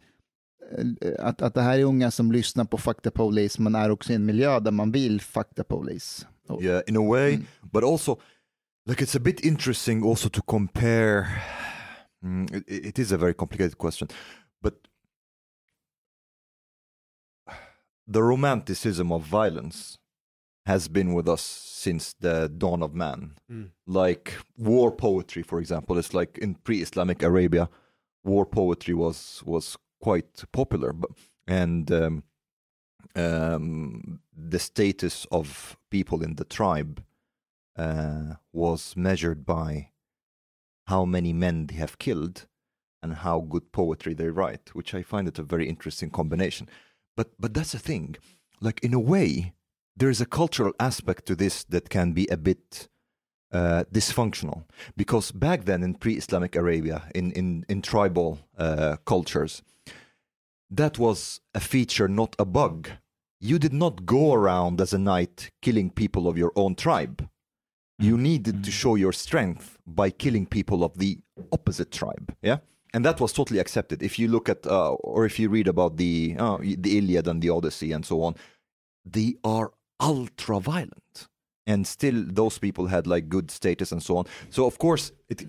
eh, 1.01 1.25
att, 1.25 1.41
att 1.41 1.53
det 1.53 1.61
här 1.61 1.79
är 1.79 1.83
unga 1.83 2.11
som 2.11 2.31
lyssnar 2.31 2.65
på 2.65 2.77
the 3.03 3.11
Police 3.11 3.61
men 3.61 3.75
är 3.75 3.89
också 3.89 4.11
i 4.11 4.15
en 4.15 4.25
miljö 4.25 4.59
där 4.59 4.71
man 4.71 4.91
vill 4.91 5.19
the 5.55 5.63
Police. 5.63 6.27
Yeah, 6.61 6.81
in 6.87 6.97
a 6.97 7.09
way, 7.09 7.39
but 7.61 7.83
also, 7.83 8.19
like 8.89 9.03
it's 9.05 9.17
a 9.17 9.21
bit 9.23 9.39
interesting 9.39 10.03
also 10.09 10.29
to 10.29 10.41
compare. 10.41 11.27
Mm, 12.23 12.43
it, 12.55 12.63
it 12.67 12.99
is 12.99 13.11
a 13.11 13.17
very 13.17 13.33
complicated 13.33 13.77
question, 13.77 14.07
but 14.61 14.73
the 18.13 18.19
romanticism 18.19 19.11
of 19.11 19.23
violence 19.25 19.97
has 20.65 20.87
been 20.87 21.13
with 21.13 21.27
us 21.27 21.41
since 21.41 22.13
the 22.13 22.49
dawn 22.49 22.81
of 22.81 22.93
man. 22.93 23.33
Mm. 23.51 23.69
Like 23.85 24.35
war 24.57 24.91
poetry, 24.91 25.43
for 25.43 25.59
example, 25.59 25.97
it's 25.97 26.13
like 26.13 26.37
in 26.37 26.55
pre-Islamic 26.55 27.21
Arabia, 27.21 27.69
war 28.23 28.45
poetry 28.45 28.93
was 28.93 29.43
was 29.45 29.77
quite 30.01 30.43
popular, 30.51 30.93
but 30.93 31.11
and 31.47 31.91
um, 31.91 32.23
um, 33.15 34.19
the 34.35 34.59
status 34.59 35.27
of 35.31 35.77
people 35.89 36.23
in 36.23 36.35
the 36.35 36.45
tribe 36.45 37.03
uh, 37.77 38.35
was 38.51 38.95
measured 38.95 39.45
by 39.45 39.89
how 40.87 41.05
many 41.05 41.33
men 41.33 41.67
they 41.67 41.75
have 41.75 41.97
killed 41.97 42.47
and 43.01 43.15
how 43.15 43.41
good 43.41 43.71
poetry 43.71 44.13
they 44.13 44.29
write, 44.29 44.73
which 44.73 44.93
I 44.93 45.01
find 45.01 45.27
it 45.27 45.39
a 45.39 45.43
very 45.43 45.67
interesting 45.67 46.09
combination. 46.09 46.69
But 47.17 47.31
but 47.39 47.53
that's 47.53 47.73
the 47.73 47.79
thing, 47.79 48.15
like 48.61 48.79
in 48.83 48.93
a 48.93 48.99
way, 48.99 49.53
there 49.95 50.09
is 50.09 50.21
a 50.21 50.25
cultural 50.25 50.73
aspect 50.79 51.25
to 51.27 51.35
this 51.35 51.63
that 51.65 51.89
can 51.89 52.13
be 52.13 52.27
a 52.27 52.37
bit 52.37 52.87
uh, 53.51 53.83
dysfunctional 53.91 54.63
because 54.97 55.31
back 55.31 55.65
then 55.65 55.83
in 55.83 55.93
pre-Islamic 55.93 56.55
Arabia, 56.55 57.03
in 57.13 57.31
in 57.33 57.65
in 57.69 57.81
tribal 57.81 58.39
uh, 58.57 58.97
cultures, 59.05 59.61
that 60.71 60.97
was 60.97 61.41
a 61.53 61.59
feature, 61.59 62.07
not 62.07 62.35
a 62.39 62.45
bug. 62.45 62.89
You 63.39 63.59
did 63.59 63.73
not 63.73 64.05
go 64.05 64.33
around 64.33 64.81
as 64.81 64.93
a 64.93 64.97
knight 64.97 65.51
killing 65.61 65.91
people 65.91 66.27
of 66.27 66.37
your 66.37 66.51
own 66.55 66.75
tribe. 66.75 67.27
You 67.99 68.17
needed 68.17 68.63
to 68.63 68.71
show 68.71 68.95
your 68.95 69.13
strength 69.13 69.77
by 69.85 70.09
killing 70.09 70.47
people 70.47 70.83
of 70.83 70.97
the 70.97 71.19
opposite 71.51 71.91
tribe. 71.91 72.35
Yeah. 72.41 72.57
And 72.93 73.05
that 73.05 73.19
was 73.19 73.33
totally 73.33 73.59
accepted. 73.59 74.01
If 74.01 74.17
you 74.17 74.27
look 74.27 74.49
at, 74.49 74.65
uh, 74.65 74.93
or 74.93 75.25
if 75.25 75.39
you 75.39 75.49
read 75.49 75.67
about 75.67 75.97
the 75.97 76.35
uh, 76.39 76.57
the 76.57 76.97
Iliad 76.97 77.27
and 77.27 77.41
the 77.41 77.49
Odyssey 77.49 77.91
and 77.91 78.05
so 78.05 78.23
on, 78.23 78.35
they 79.05 79.35
are 79.43 79.71
ultra 79.99 80.59
violent, 80.59 81.27
and 81.67 81.87
still 81.87 82.25
those 82.33 82.59
people 82.59 82.87
had 82.87 83.07
like 83.07 83.27
good 83.29 83.51
status 83.51 83.91
and 83.91 84.03
so 84.03 84.17
on. 84.17 84.25
So 84.49 84.65
of 84.65 84.77
course, 84.77 85.11
it, 85.29 85.47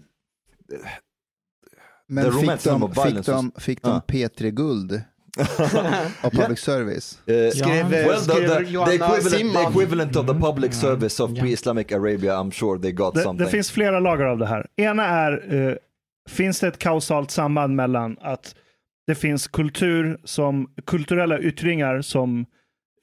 Men 2.08 2.24
The 2.24 2.32
fick 2.32 2.62
de, 2.62 2.70
of 2.74 2.94
fick 2.94 3.24
de, 3.24 3.32
was- 3.32 3.64
fick 3.64 3.82
de 3.82 3.90
Ah. 3.90 4.02
P3-guld 4.08 5.02
av 6.22 6.30
public 6.30 6.58
service? 6.58 7.18
Uh, 7.28 7.32
Skrev, 7.50 7.90
well, 7.90 8.20
the, 8.20 8.32
the, 8.34 8.40
the, 8.84 8.94
equivalent, 8.94 9.52
the 9.54 9.62
equivalent 9.68 10.16
of 10.16 10.26
the 10.26 10.34
public 10.34 10.72
service 10.74 11.20
of 11.20 11.34
pre-Islamic 11.34 11.92
Arabia, 11.92 12.34
I'm 12.34 12.50
sure 12.50 12.78
they 12.78 12.92
got 12.92 13.14
Det, 13.14 13.22
something. 13.22 13.44
det 13.46 13.50
finns 13.50 13.70
flera 13.70 14.00
lager 14.00 14.24
av 14.24 14.38
det 14.38 14.46
här. 14.46 14.66
Ena 14.76 15.04
är, 15.04 15.54
eh, 15.54 15.76
finns 16.28 16.60
det 16.60 16.68
ett 16.68 16.78
kausalt 16.78 17.30
samband 17.30 17.76
mellan 17.76 18.16
att 18.20 18.54
det 19.06 19.14
finns 19.14 19.46
kultur 19.48 20.18
som, 20.24 20.70
kulturella 20.86 21.38
yttringar 21.40 22.02
som, 22.02 22.46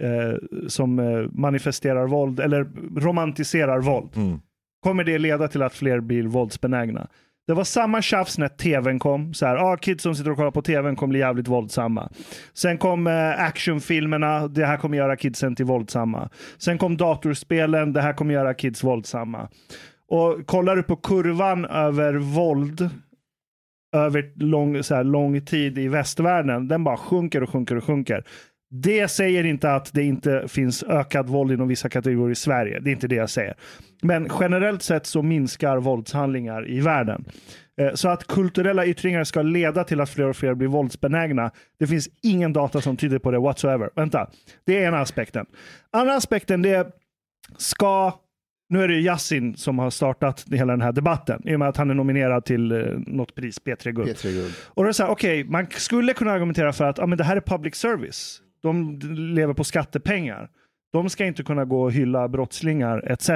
eh, 0.02 0.36
som 0.68 1.00
eh, 1.00 1.30
manifesterar 1.32 2.08
våld 2.08 2.40
eller 2.40 2.68
romantiserar 3.00 3.80
våld. 3.80 4.10
Mm. 4.16 4.40
Kommer 4.84 5.04
det 5.04 5.18
leda 5.18 5.48
till 5.48 5.62
att 5.62 5.74
fler 5.74 6.00
blir 6.00 6.24
våldsbenägna? 6.24 7.08
Det 7.48 7.54
var 7.54 7.64
samma 7.64 8.02
tjafs 8.02 8.38
när 8.38 8.48
tvn 8.48 9.00
kom. 9.00 9.34
Så 9.34 9.46
här, 9.46 9.56
ah, 9.56 9.78
kids 9.78 10.04
som 10.04 10.16
sitter 10.16 10.32
och 10.32 10.38
kollar 10.38 10.52
på 10.52 10.62
tvn 10.62 10.96
kommer 10.96 11.10
bli 11.12 11.20
jävligt 11.20 11.48
våldsamma. 11.48 12.10
Sen 12.54 12.78
kom 12.78 13.08
eh, 13.08 13.44
actionfilmerna. 13.44 14.48
Det 14.48 14.66
här 14.66 14.78
kommer 14.78 14.98
göra 14.98 15.16
kidsen 15.16 15.56
till 15.56 15.66
våldsamma. 15.66 16.30
Sen 16.58 16.78
kom 16.78 16.98
datorspelen. 16.98 17.94
Det 17.94 18.02
här 18.02 18.14
kommer 18.14 18.34
göra 18.34 18.54
kids 18.54 18.84
våldsamma. 18.84 19.50
Och 20.08 20.46
kollar 20.46 20.76
du 20.76 20.84
på 20.84 20.96
kurvan 20.96 21.66
över 21.66 22.14
våld 22.14 22.90
över 23.94 24.32
lång, 24.36 24.84
så 24.84 24.96
här, 24.96 25.04
lång 25.04 25.42
tid 25.42 25.78
i 25.78 25.88
västvärlden, 25.88 26.68
den 26.68 26.84
bara 26.84 26.98
sjunker 26.98 27.44
och 27.44 27.50
sjunker 27.50 27.76
och 27.76 27.84
sjunker. 27.84 28.24
Det 28.74 29.08
säger 29.08 29.44
inte 29.44 29.72
att 29.74 29.94
det 29.94 30.04
inte 30.04 30.48
finns 30.48 30.84
ökad 30.84 31.30
våld 31.30 31.52
inom 31.52 31.68
vissa 31.68 31.90
kategorier 31.90 32.32
i 32.32 32.36
Sverige. 32.36 32.80
Det 32.80 32.90
är 32.90 32.92
inte 32.92 33.08
det 33.08 33.16
jag 33.16 33.30
säger. 33.30 33.56
Men 34.02 34.30
generellt 34.40 34.82
sett 34.84 35.06
så 35.06 35.22
minskar 35.22 35.78
våldshandlingar 35.78 36.70
i 36.70 36.80
världen. 36.80 37.26
Eh, 37.82 37.94
Så 37.94 38.10
att 38.10 38.28
kulturella 38.28 38.86
yttringar 38.86 39.24
ska 39.24 39.42
leda 39.42 39.84
till 39.84 40.02
att 40.02 40.10
fler 40.10 40.28
och 40.28 40.36
fler 40.36 40.54
blir 40.54 40.68
våldsbenägna. 40.68 41.52
Det 41.80 41.88
finns 41.88 42.10
ingen 42.24 42.54
data 42.54 42.82
som 42.82 42.98
tyder 42.98 43.20
på 43.20 43.32
det 43.32 43.40
whatsoever. 43.40 43.90
Vänta, 43.96 44.30
det 44.66 44.78
är 44.84 44.88
ena 44.88 45.00
aspekten. 45.00 45.46
Andra 45.92 46.16
aspekten 46.16 46.62
det 46.62 46.70
är, 46.70 46.86
ska 47.58 48.14
nu 48.70 48.84
är 48.84 48.88
det 48.88 48.94
Yasin 49.00 49.56
som 49.56 49.80
har 49.80 49.90
startat 49.90 50.46
hela 50.52 50.74
den 50.74 50.82
här 50.82 50.92
debatten 50.92 51.42
i 51.46 51.56
och 51.56 51.60
med 51.60 51.68
att 51.68 51.78
han 51.78 51.90
är 51.90 51.94
nominerad 51.94 52.46
till 52.46 52.72
eh, 52.72 52.78
något 53.08 53.36
pris, 53.36 53.62
P3 53.62 53.92
Guld. 53.92 54.10
P3-guld. 54.10 54.54
Och 54.68 54.76
då 54.76 54.82
är 54.84 54.88
det 54.88 54.94
så 54.94 55.04
här, 55.04 55.10
okej, 55.12 55.44
man 55.44 55.68
skulle 55.72 56.14
kunna 56.14 56.32
argumentera 56.32 56.74
för 56.74 56.86
att 56.86 56.98
ja, 56.98 57.06
men 57.06 57.18
det 57.18 57.24
här 57.24 57.36
är 57.38 57.42
public 57.42 57.76
service. 57.76 58.42
De 58.64 59.00
lever 59.36 59.54
på 59.54 59.64
skattepengar. 59.64 60.50
De 60.92 61.10
ska 61.10 61.26
inte 61.26 61.44
kunna 61.44 61.66
gå 61.66 61.82
och 61.82 61.92
hylla 61.92 62.28
brottslingar 62.28 63.12
etc. 63.12 63.30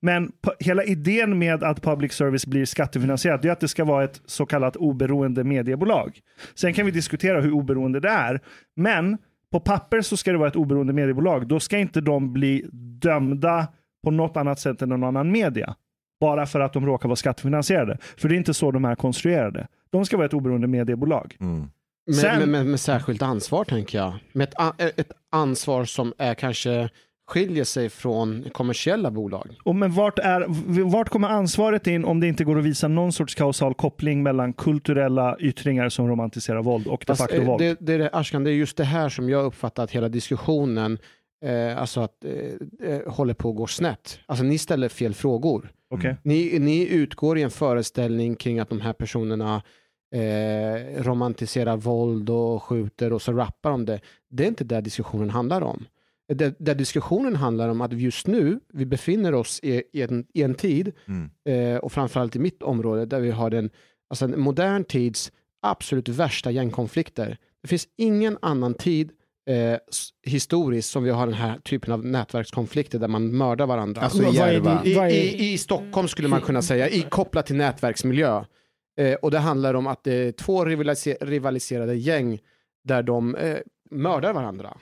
Men 0.00 0.32
hela 0.58 0.84
idén 0.84 1.38
med 1.38 1.62
att 1.64 1.82
public 1.82 2.12
service 2.12 2.46
blir 2.46 2.64
skattefinansierat 2.64 3.44
är 3.44 3.50
att 3.50 3.60
det 3.60 3.68
ska 3.68 3.84
vara 3.84 4.04
ett 4.04 4.20
så 4.26 4.46
kallat 4.46 4.76
oberoende 4.76 5.44
mediebolag. 5.44 6.20
Sen 6.54 6.74
kan 6.74 6.86
vi 6.86 6.92
diskutera 6.92 7.40
hur 7.40 7.52
oberoende 7.52 8.00
det 8.00 8.08
är. 8.08 8.40
Men 8.76 9.18
på 9.52 9.60
papper 9.60 10.00
så 10.00 10.16
ska 10.16 10.32
det 10.32 10.38
vara 10.38 10.48
ett 10.48 10.56
oberoende 10.56 10.92
mediebolag. 10.92 11.48
Då 11.48 11.60
ska 11.60 11.78
inte 11.78 12.00
de 12.00 12.32
bli 12.32 12.66
dömda 13.02 13.68
på 14.04 14.10
något 14.10 14.36
annat 14.36 14.60
sätt 14.60 14.82
än 14.82 14.88
någon 14.88 15.04
annan 15.04 15.30
media. 15.30 15.74
Bara 16.20 16.46
för 16.46 16.60
att 16.60 16.72
de 16.72 16.86
råkar 16.86 17.08
vara 17.08 17.16
skattefinansierade. 17.16 17.98
För 18.16 18.28
det 18.28 18.34
är 18.34 18.36
inte 18.36 18.54
så 18.54 18.70
de 18.70 18.84
är 18.84 18.94
konstruerade. 18.94 19.68
De 19.90 20.04
ska 20.04 20.16
vara 20.16 20.26
ett 20.26 20.34
oberoende 20.34 20.66
mediebolag. 20.66 21.36
Mm. 21.40 21.70
Med, 22.08 22.16
Sen- 22.16 22.38
med, 22.38 22.48
med, 22.48 22.66
med 22.66 22.80
särskilt 22.80 23.22
ansvar 23.22 23.64
tänker 23.64 23.98
jag. 23.98 24.12
Med 24.32 24.48
ett, 24.78 24.98
ett 25.00 25.12
ansvar 25.30 25.84
som 25.84 26.12
är 26.18 26.34
kanske 26.34 26.88
skiljer 27.28 27.64
sig 27.64 27.88
från 27.88 28.44
kommersiella 28.52 29.10
bolag. 29.10 29.56
Och 29.64 29.76
men 29.76 29.92
vart, 29.92 30.18
är, 30.18 30.44
vart 30.84 31.08
kommer 31.08 31.28
ansvaret 31.28 31.86
in 31.86 32.04
om 32.04 32.20
det 32.20 32.26
inte 32.26 32.44
går 32.44 32.58
att 32.58 32.64
visa 32.64 32.88
någon 32.88 33.12
sorts 33.12 33.34
kausal 33.34 33.74
koppling 33.74 34.22
mellan 34.22 34.52
kulturella 34.52 35.36
yttringar 35.40 35.88
som 35.88 36.08
romantiserar 36.08 36.62
våld 36.62 36.86
och 36.86 37.04
de 37.06 37.16
facto 37.16 37.36
eh, 37.36 37.46
våld? 37.46 37.62
det, 37.62 37.76
det, 37.80 37.92
är 37.92 37.98
det, 37.98 38.10
Ashkan, 38.12 38.44
det 38.44 38.50
är 38.50 38.54
just 38.54 38.76
det 38.76 38.84
här 38.84 39.08
som 39.08 39.28
jag 39.28 39.44
uppfattar 39.44 39.84
att 39.84 39.90
hela 39.90 40.08
diskussionen 40.08 40.98
eh, 41.44 41.78
alltså 41.78 42.00
att, 42.00 42.24
eh, 42.24 42.92
eh, 42.92 43.12
håller 43.12 43.34
på 43.34 43.50
att 43.50 43.56
gå 43.56 43.66
snett. 43.66 44.20
Alltså 44.26 44.44
ni 44.44 44.58
ställer 44.58 44.88
fel 44.88 45.14
frågor. 45.14 45.70
Okej. 45.90 46.16
Ni, 46.22 46.58
ni 46.58 46.88
utgår 46.88 47.38
i 47.38 47.42
en 47.42 47.50
föreställning 47.50 48.36
kring 48.36 48.58
att 48.58 48.68
de 48.68 48.80
här 48.80 48.92
personerna 48.92 49.62
eh, 50.14 51.02
romantiserar 51.02 51.76
våld 51.76 52.30
och 52.30 52.62
skjuter 52.62 53.12
och 53.12 53.22
så 53.22 53.32
rappar 53.32 53.70
om 53.70 53.84
det. 53.84 54.00
Det 54.30 54.42
är 54.44 54.48
inte 54.48 54.64
det 54.64 54.80
diskussionen 54.80 55.30
handlar 55.30 55.62
om. 55.62 55.84
Det, 56.34 56.54
det 56.58 56.74
diskussionen 56.74 57.36
handlar 57.36 57.68
om 57.68 57.80
att 57.80 57.92
just 57.92 58.26
nu, 58.26 58.60
vi 58.72 58.86
befinner 58.86 59.34
oss 59.34 59.60
i, 59.62 59.82
i, 59.92 60.02
en, 60.02 60.26
i 60.34 60.42
en 60.42 60.54
tid, 60.54 60.92
Mm. 61.06 61.30
eh, 61.48 61.78
och 61.78 61.92
framförallt 61.92 62.36
i 62.36 62.38
mitt 62.38 62.62
område, 62.62 63.06
där 63.06 63.20
vi 63.20 63.30
har 63.30 63.50
den, 63.50 63.70
alltså 64.10 64.24
en 64.24 64.40
modern 64.40 64.84
tids 64.84 65.32
absolut 65.62 66.08
värsta 66.08 66.50
gängkonflikter. 66.50 67.36
Det 67.62 67.68
finns 67.68 67.88
ingen 67.96 68.38
annan 68.42 68.74
tid 68.74 69.10
eh, 69.50 69.78
historiskt 70.26 70.90
som 70.90 71.02
vi 71.04 71.10
har 71.10 71.26
den 71.26 71.34
här 71.34 71.58
typen 71.58 71.92
av 71.92 72.04
nätverkskonflikter 72.06 72.98
där 72.98 73.08
man 73.08 73.36
mördar 73.36 73.66
varandra. 73.66 74.00
Alltså 74.02 74.22
i 74.22 74.36
Järva. 74.36 74.82
I, 74.84 75.14
i, 75.14 75.52
I 75.52 75.58
Stockholm 75.58 76.08
skulle 76.08 76.28
man 76.28 76.40
kunna 76.40 76.62
säga, 76.62 76.88
i, 76.88 77.02
kopplat 77.02 77.46
till 77.46 77.56
nätverksmiljö. 77.56 78.44
Eh, 78.98 79.14
och 79.14 79.30
det 79.30 79.38
handlar 79.38 79.74
om 79.74 79.86
att 79.86 80.04
det 80.04 80.14
är 80.14 80.32
två 80.32 80.64
rivalise, 80.64 81.16
rivaliserade 81.20 81.94
gäng 81.94 82.38
där 82.84 83.02
de 83.02 83.34
eh, 83.34 83.56
mördar 83.90 84.32
varandra. 84.32 84.76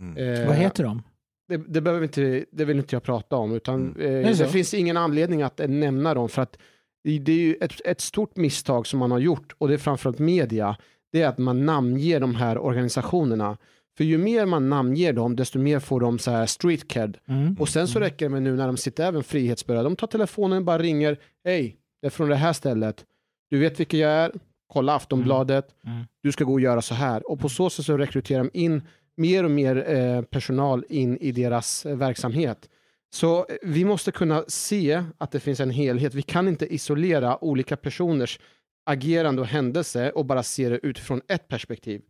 Mm. 0.00 0.16
Eh, 0.16 0.46
Vad 0.46 0.56
heter 0.56 0.84
de? 0.84 1.02
det, 1.48 1.56
det, 1.68 1.80
behöver 1.80 2.02
inte, 2.02 2.44
det 2.52 2.64
vill 2.64 2.78
inte 2.78 2.94
jag 2.94 3.02
prata 3.02 3.36
om, 3.36 3.54
utan 3.54 3.96
eh, 4.00 4.28
är 4.28 4.34
så. 4.34 4.42
det 4.42 4.48
finns 4.48 4.74
ingen 4.74 4.96
anledning 4.96 5.42
att 5.42 5.60
eh, 5.60 5.68
nämna 5.68 6.14
dem, 6.14 6.28
för 6.28 6.42
att 6.42 6.58
det 7.04 7.18
det 7.18 7.32
är 7.32 7.36
ju 7.36 7.54
ett, 7.60 7.80
ett 7.84 8.00
stort 8.00 8.36
misstag 8.36 8.86
som 8.86 8.98
man 8.98 9.10
har 9.10 9.18
gjort, 9.18 9.52
och 9.58 9.68
det 9.68 9.74
är 9.74 9.78
framförallt 9.78 10.18
media, 10.18 10.76
det 11.12 11.22
är 11.22 11.28
att 11.28 11.38
man 11.38 11.66
namnger 11.66 12.20
de 12.20 12.34
här 12.34 12.58
organisationerna. 12.58 13.58
För 13.96 14.04
ju 14.04 14.18
mer 14.18 14.46
man 14.46 14.68
namnger 14.68 15.12
dem, 15.12 15.36
desto 15.36 15.58
mer 15.58 15.78
får 15.78 16.00
de 16.00 16.18
så 16.18 16.30
här 16.30 16.46
street 16.46 16.88
cred. 16.88 17.18
Mm. 17.28 17.56
Och 17.60 17.68
sen 17.68 17.88
så 17.88 18.00
räcker 18.00 18.26
det 18.26 18.28
med 18.28 18.42
nu 18.42 18.56
när 18.56 18.66
de 18.66 18.76
sitter 18.76 19.06
även 19.06 19.24
frihetsberövade, 19.24 19.88
de 19.88 19.96
tar 19.96 20.06
telefonen 20.06 20.58
och 20.58 20.64
bara 20.64 20.78
ringer, 20.78 21.18
hej, 21.44 21.76
det 22.00 22.06
är 22.06 22.10
från 22.10 22.28
det 22.28 22.36
här 22.36 22.52
stället, 22.52 23.04
du 23.52 23.58
vet 23.58 23.80
vilka 23.80 23.96
jag 23.96 24.10
är, 24.10 24.32
kolla 24.66 24.94
Aftonbladet, 24.94 25.74
Mm. 25.86 26.04
du 26.22 26.32
ska 26.32 26.44
gå 26.44 26.52
och 26.52 26.60
göra 26.60 26.82
så 26.82 26.94
här. 26.94 27.30
Och 27.30 27.40
på 27.40 27.48
så 27.48 27.70
sätt 27.70 27.84
så 27.84 27.96
rekryterar 27.96 28.38
de 28.44 28.50
in 28.58 28.82
mer 29.16 29.44
och 29.44 29.50
mer 29.50 29.90
eh, 29.90 30.22
personal 30.22 30.84
in 30.88 31.18
i 31.18 31.32
deras 31.32 31.86
eh, 31.86 31.96
verksamhet. 31.96 32.68
Så 33.14 33.38
eh, 33.38 33.44
vi 33.62 33.84
måste 33.84 34.12
kunna 34.12 34.44
se 34.48 35.04
att 35.18 35.30
det 35.30 35.40
finns 35.40 35.60
en 35.60 35.70
helhet. 35.70 36.14
Vi 36.14 36.22
kan 36.22 36.48
inte 36.48 36.74
isolera 36.74 37.44
olika 37.44 37.76
personers 37.76 38.40
agerande 38.86 39.40
och 39.42 39.48
händelse 39.48 40.10
och 40.10 40.26
bara 40.26 40.42
se 40.42 40.68
det 40.68 40.80
utifrån 40.82 41.20
ett 41.28 41.48
perspektiv. 41.48 42.02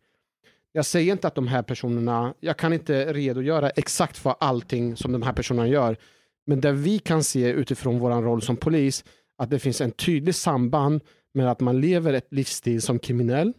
Jag 0.71 0.85
säger 0.85 1.11
inte 1.11 1.27
att 1.27 1.35
de 1.35 1.47
här 1.47 1.61
personerna, 1.63 2.33
jag 2.39 2.57
kan 2.57 2.73
inte 2.73 3.13
redogöra 3.13 3.69
exakt 3.69 4.17
för 4.17 4.35
allting 4.39 4.97
som 4.97 5.11
de 5.11 5.21
här 5.21 5.33
personerna 5.33 5.67
gör, 5.67 5.97
men 6.45 6.61
där 6.61 6.73
vi 6.73 6.99
kan 6.99 7.23
se 7.23 7.47
utifrån 7.49 7.99
vår 7.99 8.21
roll 8.21 8.41
som 8.41 8.57
polis 8.57 9.03
att 9.37 9.49
det 9.49 9.59
finns 9.59 9.81
en 9.81 9.91
tydlig 9.91 10.35
samband 10.35 11.01
med 11.33 11.51
att 11.51 11.59
man 11.59 11.81
lever 11.81 12.13
ett 12.13 12.27
livsstil 12.33 12.81
som 12.81 12.99
kriminell, 12.99 13.53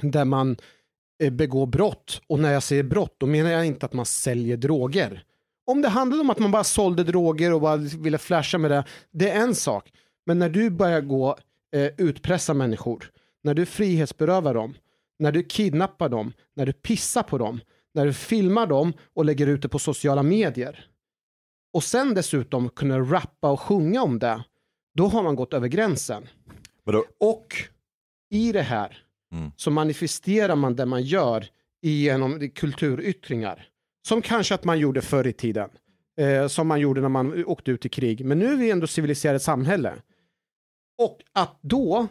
där 0.00 0.24
man 0.24 0.56
eh, 1.22 1.32
begår 1.32 1.66
brott. 1.66 2.22
Och 2.26 2.38
när 2.38 2.52
jag 2.52 2.62
säger 2.62 2.82
brott, 2.82 3.14
då 3.18 3.26
menar 3.26 3.50
jag 3.50 3.66
inte 3.66 3.86
att 3.86 3.92
man 3.92 4.06
säljer 4.06 4.56
droger. 4.56 5.24
Om 5.66 5.82
det 5.82 5.88
handlade 5.88 6.20
om 6.20 6.30
att 6.30 6.38
man 6.38 6.50
bara 6.50 6.64
sålde 6.64 7.04
droger 7.04 7.52
och 7.52 7.60
bara 7.60 7.76
ville 7.76 8.18
flasha 8.18 8.58
med 8.58 8.70
det, 8.70 8.84
det 9.10 9.30
är 9.30 9.40
en 9.40 9.54
sak. 9.54 9.92
Men 10.26 10.38
när 10.38 10.48
du 10.48 10.70
börjar 10.70 11.00
gå 11.00 11.36
eh, 11.74 11.90
utpressa 11.98 12.54
människor, 12.54 13.10
när 13.42 13.54
du 13.54 13.66
frihetsberövar 13.66 14.54
dem, 14.54 14.74
när 15.18 15.32
du 15.32 15.42
kidnappar 15.42 16.08
dem, 16.08 16.32
när 16.56 16.66
du 16.66 16.72
pissar 16.72 17.22
på 17.22 17.38
dem, 17.38 17.60
när 17.94 18.06
du 18.06 18.12
filmar 18.12 18.66
dem 18.66 18.92
och 19.14 19.24
lägger 19.24 19.46
ut 19.46 19.62
det 19.62 19.68
på 19.68 19.78
sociala 19.78 20.22
medier 20.22 20.86
och 21.72 21.84
sen 21.84 22.14
dessutom 22.14 22.68
kunna 22.68 22.98
rappa 22.98 23.50
och 23.50 23.60
sjunga 23.60 24.02
om 24.02 24.18
det, 24.18 24.44
då 24.94 25.06
har 25.06 25.22
man 25.22 25.36
gått 25.36 25.54
över 25.54 25.68
gränsen. 25.68 26.28
Uh, 26.88 27.00
Och 27.18 27.54
i 28.30 28.52
det 28.52 28.62
här 28.62 29.04
Mm. 29.32 29.50
så 29.56 29.70
manifesterar 29.70 30.56
man 30.56 30.76
det 30.76 30.86
man 30.86 31.02
gör 31.02 31.46
genom 31.82 32.50
kulturyttringar. 32.50 33.68
Som 34.08 34.22
kanske 34.22 34.54
att 34.54 34.64
man 34.64 34.78
gjorde 34.78 35.00
förr 35.02 35.26
i 35.26 35.32
tiden. 35.32 35.70
Eh, 36.18 36.46
som 36.46 36.68
man 36.68 36.80
gjorde 36.80 37.00
när 37.00 37.08
man 37.08 37.44
åkte 37.44 37.70
ut 37.70 37.86
i 37.86 37.88
krig. 37.88 38.24
Men 38.24 38.38
nu 38.38 38.52
är 38.52 38.56
vi 38.56 38.70
ändå 38.70 38.86
civiliserat 38.86 39.42
samhälle. 39.42 39.94
Och 40.98 41.18
att 41.32 41.58
då, 41.60 42.06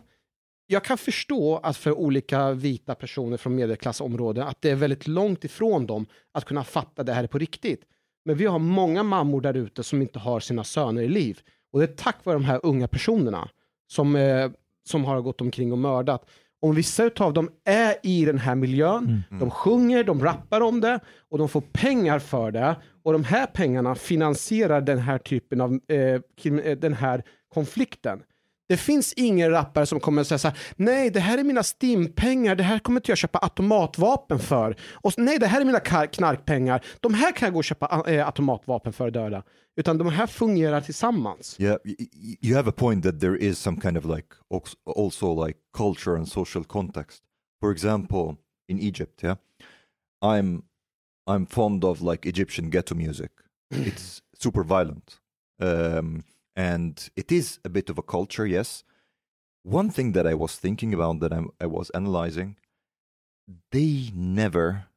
jag 0.67 0.83
kan 0.83 0.97
förstå 0.97 1.57
att 1.57 1.77
för 1.77 1.91
olika 1.91 2.51
vita 2.51 2.95
personer 2.95 3.37
från 3.37 3.55
medelklassområden 3.55 4.47
att 4.47 4.61
det 4.61 4.69
är 4.69 4.75
väldigt 4.75 5.07
långt 5.07 5.43
ifrån 5.43 5.85
dem 5.85 6.05
att 6.31 6.45
kunna 6.45 6.63
fatta 6.63 7.03
det 7.03 7.13
här 7.13 7.23
är 7.23 7.27
på 7.27 7.37
riktigt. 7.37 7.81
Men 8.25 8.37
vi 8.37 8.45
har 8.45 8.59
många 8.59 9.03
mammor 9.03 9.41
där 9.41 9.53
ute 9.53 9.83
som 9.83 10.01
inte 10.01 10.19
har 10.19 10.39
sina 10.39 10.63
söner 10.63 11.01
i 11.01 11.07
liv. 11.07 11.39
Och 11.71 11.79
det 11.79 11.85
är 11.85 11.95
tack 11.95 12.25
vare 12.25 12.35
de 12.35 12.43
här 12.45 12.59
unga 12.63 12.87
personerna 12.87 13.49
som, 13.91 14.15
eh, 14.15 14.51
som 14.89 15.05
har 15.05 15.21
gått 15.21 15.41
omkring 15.41 15.71
och 15.71 15.77
mördat. 15.77 16.25
Om 16.61 16.75
vissa 16.75 17.09
av 17.19 17.33
dem 17.33 17.49
är 17.65 17.95
i 18.03 18.25
den 18.25 18.37
här 18.37 18.55
miljön, 18.55 19.23
de 19.39 19.51
sjunger, 19.51 20.03
de 20.03 20.23
rappar 20.23 20.61
om 20.61 20.81
det 20.81 20.99
och 21.29 21.37
de 21.37 21.49
får 21.49 21.61
pengar 21.61 22.19
för 22.19 22.51
det 22.51 22.75
och 23.03 23.13
de 23.13 23.23
här 23.23 23.45
pengarna 23.45 23.95
finansierar 23.95 24.81
den 24.81 24.99
här 24.99 25.17
typen 25.17 25.61
av 25.61 25.79
eh, 25.87 25.97
eh, 25.97 26.77
den 26.77 26.93
här 26.93 27.23
konflikten. 27.53 28.19
Det 28.69 28.77
finns 28.77 29.13
ingen 29.13 29.51
rappare 29.51 29.85
som 29.85 29.99
kommer 29.99 30.21
att 30.21 30.27
säga 30.27 30.37
så 30.37 30.47
här, 30.47 30.57
nej 30.75 31.09
det 31.09 31.19
här 31.19 31.37
är 31.37 31.43
mina 31.43 31.63
stimpengar, 31.63 32.55
det 32.55 32.63
här 32.63 32.79
kommer 32.79 32.99
inte 32.99 33.11
jag 33.11 33.17
köpa 33.17 33.39
automatvapen 33.39 34.39
för. 34.39 34.75
Och 34.93 35.13
nej 35.17 35.39
det 35.39 35.47
här 35.47 35.61
är 35.61 35.65
mina 35.65 35.79
knarkpengar, 36.07 36.85
de 36.99 37.13
här 37.13 37.31
kan 37.31 37.45
jag 37.45 37.53
gå 37.53 37.57
och 37.59 37.63
köpa 37.63 38.03
eh, 38.07 38.25
automatvapen 38.25 38.93
för 38.93 39.07
att 39.07 39.13
döda. 39.13 39.43
Utan 39.79 39.97
de 39.97 40.07
här 40.09 40.27
fungerar 40.27 40.81
tillsammans. 40.81 41.55
Yeah, 41.59 41.77
you 42.41 42.55
have 42.55 42.69
a 42.69 42.73
point 42.77 43.03
that 43.03 43.19
there 43.19 43.37
is 43.37 43.59
some 43.59 43.81
kind 43.81 43.97
of 43.97 44.05
like 44.05 44.27
als- 44.53 44.75
also 44.97 45.45
like 45.45 45.59
culture 45.77 46.17
and 46.17 46.27
social 46.27 46.63
context. 46.63 47.23
For 47.61 47.71
example, 47.71 48.35
in 48.67 48.79
Egypt, 48.79 49.23
yeah, 49.23 49.37
I'm 50.25 50.61
I'm 51.29 51.45
fond 51.45 51.83
of 51.83 52.01
like 52.01 52.29
Egyptian 52.29 52.69
ghetto 52.69 52.95
music. 52.95 53.31
It's 53.75 54.21
super 54.39 54.63
violent, 54.63 55.19
um, 55.61 56.23
and 56.59 57.09
it 57.15 57.31
is 57.31 57.57
a 57.63 57.69
bit 57.69 57.89
of 57.89 57.97
a 57.97 58.01
culture, 58.01 58.45
yes. 58.45 58.83
One 59.63 59.89
thing 59.89 60.11
that 60.11 60.27
I 60.27 60.33
was 60.33 60.57
thinking 60.57 60.93
about 60.93 61.21
that 61.21 61.31
I'm, 61.31 61.51
I 61.61 61.67
was 61.67 61.89
analyzing, 61.91 62.57
they 63.71 64.11
never 64.13 64.87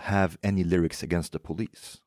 have 0.00 0.36
any 0.42 0.62
lyrics 0.62 1.02
against 1.02 1.32
the 1.32 1.38
police. 1.38 2.02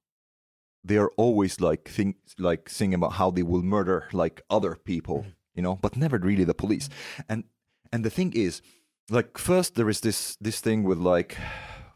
They 0.84 0.98
are 0.98 1.10
always 1.18 1.60
like 1.60 1.90
think 1.90 2.18
like 2.38 2.70
singing 2.70 2.94
about 2.96 3.14
how 3.14 3.32
they 3.32 3.42
will 3.42 3.64
murder 3.64 4.08
like 4.14 4.44
other 4.50 4.76
people 4.76 5.20
mm-hmm. 5.20 5.56
you 5.56 5.64
know 5.64 5.76
but 5.82 5.98
never 5.98 6.20
really 6.20 6.44
the 6.44 6.54
police. 6.54 6.90
Mm-hmm. 6.90 7.22
And 7.30 7.44
and 7.92 8.06
the 8.06 8.12
thing 8.12 8.34
is 8.34 8.62
like 9.10 9.38
first 9.38 9.74
there 9.76 9.90
is 9.90 10.02
this 10.02 10.36
this 10.42 10.60
thing 10.60 10.84
with 10.84 11.00
like 11.00 11.38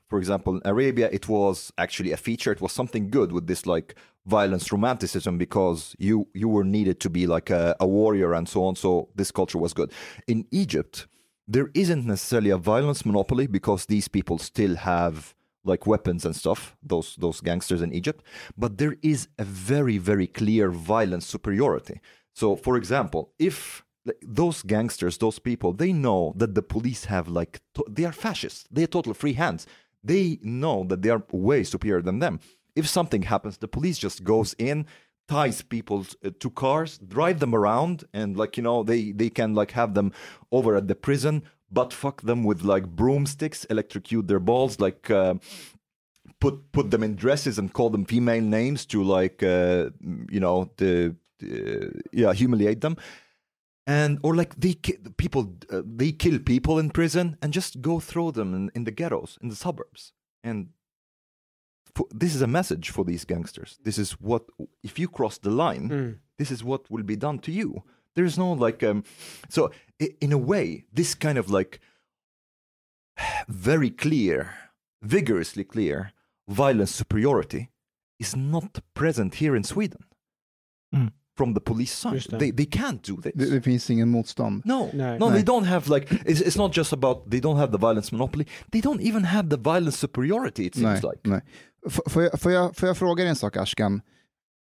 for 0.10 0.18
example 0.18 0.56
in 0.56 0.62
arabia 0.66 1.10
it 1.12 1.28
was 1.28 1.72
actually 1.78 2.14
a 2.14 2.24
feature. 2.28 2.52
It 2.52 2.62
was 2.62 2.72
something 2.72 3.12
good 3.12 3.32
with 3.32 3.46
this 3.46 3.66
like 3.68 3.96
violence 4.28 4.72
romanticism 4.72 5.38
because 5.38 5.96
you 5.98 6.28
you 6.34 6.48
were 6.50 6.64
needed 6.64 7.00
to 7.00 7.10
be 7.10 7.26
like 7.26 7.50
a, 7.50 7.76
a 7.80 7.88
warrior 7.88 8.34
and 8.34 8.48
so 8.48 8.66
on. 8.66 8.76
So 8.76 9.10
this 9.16 9.32
culture 9.32 9.58
was 9.58 9.74
good. 9.74 9.92
In 10.28 10.46
egypt 10.52 11.08
there 11.48 11.70
isn't 11.74 12.06
necessarily 12.06 12.50
a 12.50 12.58
violence 12.58 13.06
monopoly 13.06 13.48
because 13.48 13.86
these 13.86 14.08
people 14.08 14.38
still 14.38 14.76
have 14.76 15.34
like 15.64 15.88
weapons 15.88 16.26
and 16.26 16.36
stuff 16.36 16.76
those 16.84 17.16
those 17.18 17.42
gangsters 17.42 17.82
in 17.82 17.94
Egypt. 17.94 18.24
But 18.58 18.78
there 18.78 18.96
is 19.02 19.28
a 19.38 19.46
very 19.46 19.98
very 19.98 20.28
clear 20.28 20.70
violence 20.70 21.26
superiority. 21.26 22.02
So 22.34 22.56
for 22.56 22.78
example 22.78 23.34
if 23.40 23.84
those 24.22 24.62
gangsters 24.64 25.18
those 25.18 25.40
people 25.40 25.74
they 25.74 25.92
know 25.92 26.34
that 26.38 26.56
the 26.56 26.62
police 26.62 27.06
have 27.06 27.28
like 27.28 27.62
they 27.90 28.06
are 28.06 28.12
fascists. 28.12 28.66
They 28.70 28.84
are 28.84 28.94
total 28.98 29.14
free 29.14 29.34
hands. 29.34 29.66
They 30.04 30.40
know 30.42 30.86
that 30.90 31.02
they 31.02 31.10
are 31.10 31.24
way 31.32 31.64
superior 31.64 32.02
than 32.02 32.20
them 32.20 32.40
if 32.78 32.88
something 32.88 33.24
happens 33.24 33.58
the 33.58 33.68
police 33.68 33.98
just 33.98 34.24
goes 34.24 34.56
in 34.58 34.86
ties 35.28 35.62
people 35.62 36.06
uh, 36.24 36.30
to 36.40 36.50
cars 36.50 36.98
drive 37.00 37.40
them 37.40 37.54
around 37.54 38.04
and 38.14 38.38
like 38.38 38.58
you 38.58 38.64
know 38.64 38.84
they 38.84 39.12
they 39.12 39.30
can 39.30 39.54
like 39.54 39.72
have 39.72 39.94
them 39.94 40.12
over 40.52 40.76
at 40.76 40.88
the 40.88 40.96
prison 40.96 41.44
butt 41.70 41.92
fuck 41.92 42.22
them 42.22 42.44
with 42.44 42.62
like 42.62 42.88
broomsticks 42.88 43.66
electrocute 43.66 44.28
their 44.28 44.40
balls 44.40 44.80
like 44.80 45.10
uh, 45.10 45.34
put 46.40 46.72
put 46.72 46.92
them 46.92 47.04
in 47.04 47.16
dresses 47.16 47.58
and 47.58 47.74
call 47.74 47.90
them 47.90 48.06
female 48.06 48.42
names 48.42 48.86
to 48.86 49.04
like 49.04 49.44
uh, 49.44 49.90
you 50.30 50.40
know 50.40 50.70
the 50.78 51.16
uh, 51.44 51.90
yeah 52.12 52.34
humiliate 52.34 52.82
them. 52.82 52.98
And 53.86 54.20
or 54.22 54.36
like 54.36 54.56
they 54.56 54.74
ki- 54.74 54.98
people 55.16 55.56
uh, 55.72 55.82
they 55.86 56.12
kill 56.12 56.40
people 56.40 56.78
in 56.78 56.90
prison 56.90 57.38
and 57.42 57.54
just 57.54 57.82
go 57.82 58.00
throw 58.00 58.32
them 58.32 58.54
in, 58.54 58.72
in 58.76 58.84
the 58.84 58.92
ghettos 58.92 59.38
in 59.42 59.50
the 59.50 59.56
suburbs. 59.56 60.14
And 60.44 60.70
this 62.20 62.36
is 62.36 62.42
a 62.42 62.48
message 62.48 62.90
for 62.92 63.06
these 63.06 63.26
gangsters 63.26 63.80
this 63.84 63.98
is 63.98 64.12
what 64.22 64.44
if 64.84 65.00
you 65.00 65.08
cross 65.08 65.38
the 65.40 65.50
line 65.52 66.20
this 66.38 66.52
is 66.52 66.64
what 66.64 66.82
will 66.90 67.04
be 67.06 67.16
done 67.16 67.40
to 67.40 67.52
you 67.52 67.84
there's 68.16 68.38
no 68.38 68.52
like 68.66 68.84
um 68.92 69.04
so 69.50 69.70
in 70.22 70.32
a 70.34 70.38
way 70.38 70.84
this 70.94 71.16
kind 71.16 71.38
of 71.38 71.50
like 71.50 71.80
very 73.48 73.90
clear 73.90 74.48
vigorously 75.02 75.64
clear 75.64 76.12
violence 76.48 76.92
superiority 76.96 77.70
is 78.20 78.36
not 78.36 78.80
present 78.94 79.36
here 79.36 79.56
in 79.58 79.64
sweden 79.64 80.04
Mm. 80.96 81.12
from 81.36 81.54
the 81.54 81.60
police 81.60 81.92
side 81.92 82.40
they, 82.40 82.50
they 82.52 82.66
can't 82.66 83.02
do 83.04 83.16
this 83.22 83.34
Det, 83.36 83.50
det 83.52 83.62
finns 83.62 83.90
ingen 83.90 84.10
motstånd. 84.10 84.62
no, 84.66 84.90
Nej. 84.94 85.20
no, 85.20 85.30
Nej. 85.30 85.34
they 85.34 85.44
don't 85.44 85.66
have 85.66 85.90
like. 85.96 86.08
It's, 86.26 86.42
it's 86.42 86.58
not 86.58 86.74
just 86.78 86.94
about 86.94 87.30
they 87.30 87.40
don't 87.42 87.58
have 87.58 87.72
the 87.72 87.78
violence 87.78 88.12
monopoly. 88.16 88.46
They 88.72 88.82
don't 88.82 89.02
even 89.02 89.24
have 89.26 89.50
the 89.50 89.58
violence 89.58 89.98
superiority. 89.98 90.66
It 90.66 90.76
seems 90.76 91.02
Nej, 91.02 91.04
like. 91.04 91.20
nej. 91.30 91.42
Får 91.90 92.24
jag, 92.24 92.42
får, 92.42 92.52
jag, 92.52 92.76
får 92.76 92.88
jag 92.88 92.98
fråga 92.98 93.24
dig 93.24 93.30
en 93.30 93.36
sak 93.36 93.58
Ashkan? 93.58 94.02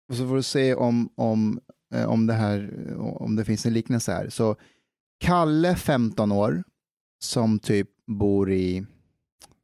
Och 0.09 0.17
så 0.17 0.29
får 0.29 0.37
du 0.37 0.43
se 0.43 0.75
om, 0.75 1.09
om, 1.15 1.61
eh, 1.95 2.05
om, 2.05 2.27
det 2.27 2.33
här, 2.33 2.87
eh, 2.89 3.01
om 3.01 3.37
det 3.37 3.45
finns 3.45 3.67
en 3.67 3.73
liknelse 3.73 4.13
här. 4.13 4.29
Så 4.29 4.57
Kalle, 5.21 5.77
15 5.77 6.33
år, 6.33 6.65
som 7.19 7.59
typ 7.59 7.89
bor 8.07 8.53
i 8.53 8.87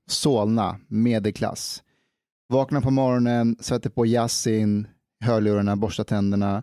Solna, 0.07 0.81
medelklass. 0.89 1.83
Vaknar 2.49 2.81
på 2.81 2.91
morgonen, 2.91 3.57
sätter 3.61 3.91
på 3.91 4.07
Yasin, 4.07 4.89
hörlurarna, 5.25 5.77
borstar 5.77 6.05
tänderna 6.05 6.63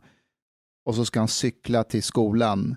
och 0.85 0.95
så 0.95 1.05
ska 1.05 1.19
han 1.19 1.27
cykla 1.27 1.83
till 1.83 2.03
skolan. 2.03 2.75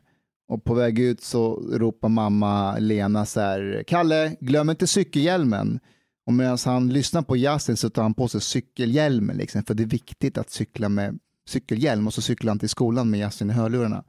Och 0.48 0.64
på 0.64 0.74
väg 0.74 0.98
ut 0.98 1.22
så 1.22 1.54
ropar 1.54 2.08
mamma 2.08 2.78
Lena 2.78 3.26
så 3.26 3.40
här, 3.40 3.84
Kalle, 3.86 4.36
glöm 4.40 4.70
inte 4.70 4.86
cykelhjälmen. 4.86 5.80
Och 6.26 6.32
medan 6.32 6.58
han 6.64 6.88
lyssnar 6.88 7.22
på 7.22 7.36
jazzen 7.36 7.76
så 7.76 7.90
tar 7.90 8.02
han 8.02 8.14
på 8.14 8.28
sig 8.28 8.40
cykelhjälmen, 8.40 9.36
liksom, 9.36 9.62
för 9.62 9.74
det 9.74 9.82
är 9.82 9.86
viktigt 9.86 10.38
att 10.38 10.50
cykla 10.50 10.88
med 10.88 11.18
cykelhjälm 11.48 12.06
och 12.06 12.14
så 12.14 12.22
cyklar 12.22 12.50
han 12.50 12.58
till 12.58 12.68
skolan 12.68 13.10
med 13.10 13.20
jazzen 13.20 13.50
i 13.50 13.52
hörlurarna. 13.52 14.04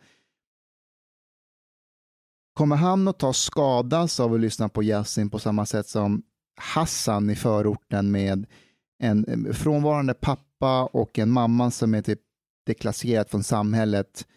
Kommer 2.53 2.75
han 2.75 3.07
att 3.07 3.19
ta 3.19 3.33
skadas 3.33 4.19
av 4.19 4.33
att 4.33 4.39
lyssna 4.39 4.69
på 4.69 4.83
jazzen 4.83 5.29
på 5.29 5.39
samma 5.39 5.65
sätt 5.65 5.87
som 5.87 6.23
Hassan 6.55 7.29
i 7.29 7.35
förorten 7.35 8.11
med 8.11 8.45
en 8.99 9.53
frånvarande 9.53 10.13
pappa 10.13 10.85
och 10.85 11.19
en 11.19 11.31
mamma 11.31 11.71
som 11.71 11.93
är 11.93 12.01
typ 12.01 12.19
deklasserad 12.65 13.29
från 13.29 13.43
samhället. 13.43 14.27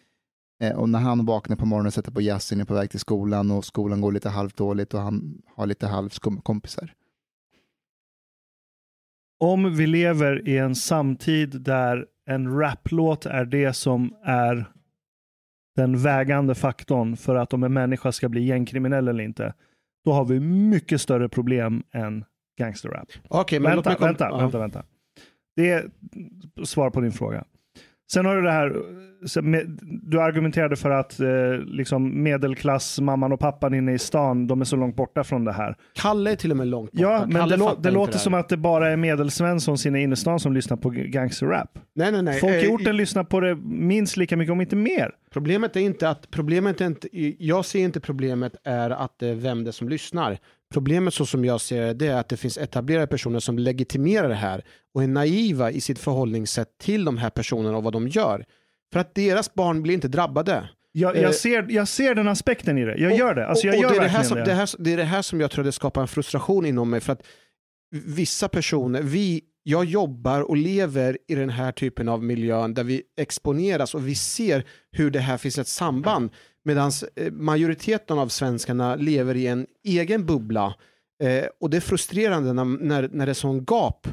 Eh, 0.61 0.75
och 0.75 0.89
när 0.89 0.99
han 0.99 1.25
vaknar 1.25 1.55
på 1.55 1.65
morgonen 1.65 1.87
och 1.87 1.93
sätter 1.93 2.11
på 2.11 2.21
jazzin 2.21 2.61
är 2.61 2.65
på 2.65 2.73
väg 2.73 2.89
till 2.89 2.99
skolan 2.99 3.51
och 3.51 3.65
skolan 3.65 4.01
går 4.01 4.11
lite 4.11 4.29
halvdåligt 4.29 4.93
och 4.93 5.01
han 5.01 5.41
har 5.55 5.65
lite 5.65 5.87
halvkompisar. 5.87 6.93
Om 9.39 9.75
vi 9.75 9.87
lever 9.87 10.47
i 10.47 10.57
en 10.57 10.75
samtid 10.75 11.61
där 11.61 12.05
en 12.29 12.59
raplåt 12.59 13.25
är 13.25 13.45
det 13.45 13.73
som 13.73 14.15
är 14.23 14.65
den 15.75 15.97
vägande 15.97 16.55
faktorn 16.55 17.17
för 17.17 17.35
att 17.35 17.53
om 17.53 17.63
en 17.63 17.73
människa 17.73 18.11
ska 18.11 18.29
bli 18.29 18.45
gängkriminell 18.45 19.07
eller 19.07 19.23
inte, 19.23 19.53
då 20.05 20.11
har 20.11 20.25
vi 20.25 20.39
mycket 20.39 21.01
större 21.01 21.29
problem 21.29 21.83
än 21.91 22.25
gangsterrap. 22.59 23.07
Okej, 23.27 23.59
men 23.59 23.75
låt 23.75 23.85
vänta, 23.85 23.97
kom- 23.99 24.07
vänta, 24.07 24.27
ja. 24.31 24.37
vänta, 24.37 24.59
vänta. 24.59 24.83
Det 25.55 25.69
är 25.71 25.89
svar 26.63 26.89
på 26.89 27.01
din 27.01 27.11
fråga. 27.11 27.45
Sen 28.11 28.25
har 28.25 28.35
du 28.35 28.41
det 28.41 28.51
här, 28.51 28.75
du 30.03 30.21
argumenterade 30.21 30.75
för 30.75 30.89
att 30.89 31.19
eh, 31.19 31.27
liksom 31.65 32.23
medelklass, 32.23 32.99
mamman 32.99 33.31
och 33.31 33.39
pappan 33.39 33.73
inne 33.73 33.93
i 33.93 33.99
stan, 33.99 34.47
de 34.47 34.61
är 34.61 34.65
så 34.65 34.75
långt 34.75 34.95
borta 34.95 35.23
från 35.23 35.45
det 35.45 35.51
här. 35.51 35.75
Kalle 35.93 36.31
är 36.31 36.35
till 36.35 36.51
och 36.51 36.57
med 36.57 36.67
långt 36.67 36.91
borta. 36.91 37.03
Ja, 37.03 37.25
men 37.27 37.35
Kalle 37.35 37.55
det, 37.55 37.63
fattar 37.63 37.81
det 37.81 37.91
låter 37.91 38.13
här. 38.13 38.19
som 38.19 38.33
att 38.33 38.49
det 38.49 38.57
bara 38.57 38.91
är 38.91 38.97
medelsvenssons 38.97 39.85
inne 39.85 39.99
i 39.99 40.03
innerstan 40.03 40.39
som 40.39 40.53
lyssnar 40.53 40.77
på 40.77 40.89
gangsterrap. 40.89 41.79
Nej, 41.95 42.11
nej, 42.11 42.21
nej. 42.21 42.39
Folk 42.39 42.53
i 42.53 42.65
Eh, 42.65 42.73
orten 42.73 42.97
lyssnar 42.97 43.23
på 43.23 43.39
det 43.39 43.55
minst 43.65 44.17
lika 44.17 44.37
mycket, 44.37 44.51
om 44.51 44.61
inte 44.61 44.75
mer. 44.75 45.11
Problemet 45.33 45.75
är 45.75 45.79
inte 45.79 46.09
att, 46.09 46.31
problemet 46.31 46.81
är 46.81 46.85
inte, 46.85 47.07
jag 47.39 47.65
ser 47.65 47.79
inte 47.79 47.99
problemet 47.99 48.55
är 48.63 48.89
att 48.89 49.19
det 49.19 49.27
är 49.27 49.35
vem 49.35 49.63
det 49.63 49.69
är 49.69 49.71
som 49.71 49.89
lyssnar. 49.89 50.37
Problemet 50.73 51.13
så 51.13 51.25
som 51.25 51.45
jag 51.45 51.61
ser 51.61 51.93
det, 51.93 52.07
är 52.07 52.15
att 52.15 52.29
det 52.29 52.37
finns 52.37 52.57
etablerade 52.57 53.07
personer 53.07 53.39
som 53.39 53.59
legitimerar 53.59 54.29
det 54.29 54.35
här 54.35 54.63
och 54.93 55.03
är 55.03 55.07
naiva 55.07 55.71
i 55.71 55.81
sitt 55.81 55.99
förhållningssätt 55.99 56.77
till 56.77 57.05
de 57.05 57.17
här 57.17 57.29
personerna 57.29 57.77
och 57.77 57.83
vad 57.83 57.93
de 57.93 58.07
gör. 58.07 58.45
För 58.93 58.99
att 58.99 59.15
deras 59.15 59.53
barn 59.53 59.83
blir 59.83 59.93
inte 59.93 60.07
drabbade. 60.07 60.69
Jag, 60.91 61.15
Eh, 61.15 61.21
jag, 61.21 61.35
ser, 61.35 61.65
jag 61.69 61.87
ser 61.87 62.15
den 62.15 62.27
aspekten 62.27 62.77
i 62.77 62.85
det. 62.85 62.97
Jag 62.97 63.17
gör 63.17 63.35
det. 63.35 63.47
Alltså, 63.47 63.67
jag 63.67 63.75
och, 63.75 63.81
gör 63.81 63.89
det, 63.89 63.95
är 63.95 64.01
det, 64.01 64.07
här 64.07 64.23
som, 64.23 64.37
det. 64.37 64.43
det, 64.43 64.53
här, 64.53 64.69
det 64.79 64.93
är 64.93 64.97
det 64.97 65.03
här 65.03 65.21
som 65.21 65.41
jag 65.41 65.51
tror 65.51 65.63
det 65.63 65.71
skapar 65.71 66.01
en 66.01 66.07
frustration 66.07 66.65
inom 66.65 66.89
mig. 66.89 66.99
För 66.99 67.13
att 67.13 67.27
vissa 68.05 68.47
personer, 68.47 69.01
vi, 69.01 69.41
jag 69.63 69.85
jobbar 69.85 70.41
och 70.41 70.57
lever 70.57 71.17
i 71.27 71.35
den 71.35 71.49
här 71.49 71.71
typen 71.71 72.09
av 72.09 72.23
miljön 72.23 72.73
där 72.73 72.83
vi 72.83 73.01
exponeras 73.17 73.95
och 73.95 74.07
vi 74.07 74.15
ser 74.15 74.63
hur 74.91 75.11
det 75.11 75.19
här 75.19 75.37
finns 75.37 75.57
ett 75.57 75.67
samband. 75.67 76.31
Medan 76.65 76.91
eh, 77.15 77.31
majoriteten 77.31 78.19
av 78.19 78.27
svenskarna 78.27 78.95
lever 78.95 79.35
i 79.35 79.47
en 79.47 79.67
egen 79.83 80.25
bubbla. 80.25 80.75
Eh, 81.23 81.45
och 81.59 81.69
det 81.69 81.77
är 81.77 81.81
frustrerande 81.81 82.53
när, 82.53 82.65
när, 82.65 83.09
när 83.11 83.25
det 83.25 83.31
är 83.31 83.33
sån 83.33 83.65
gap 83.67 84.07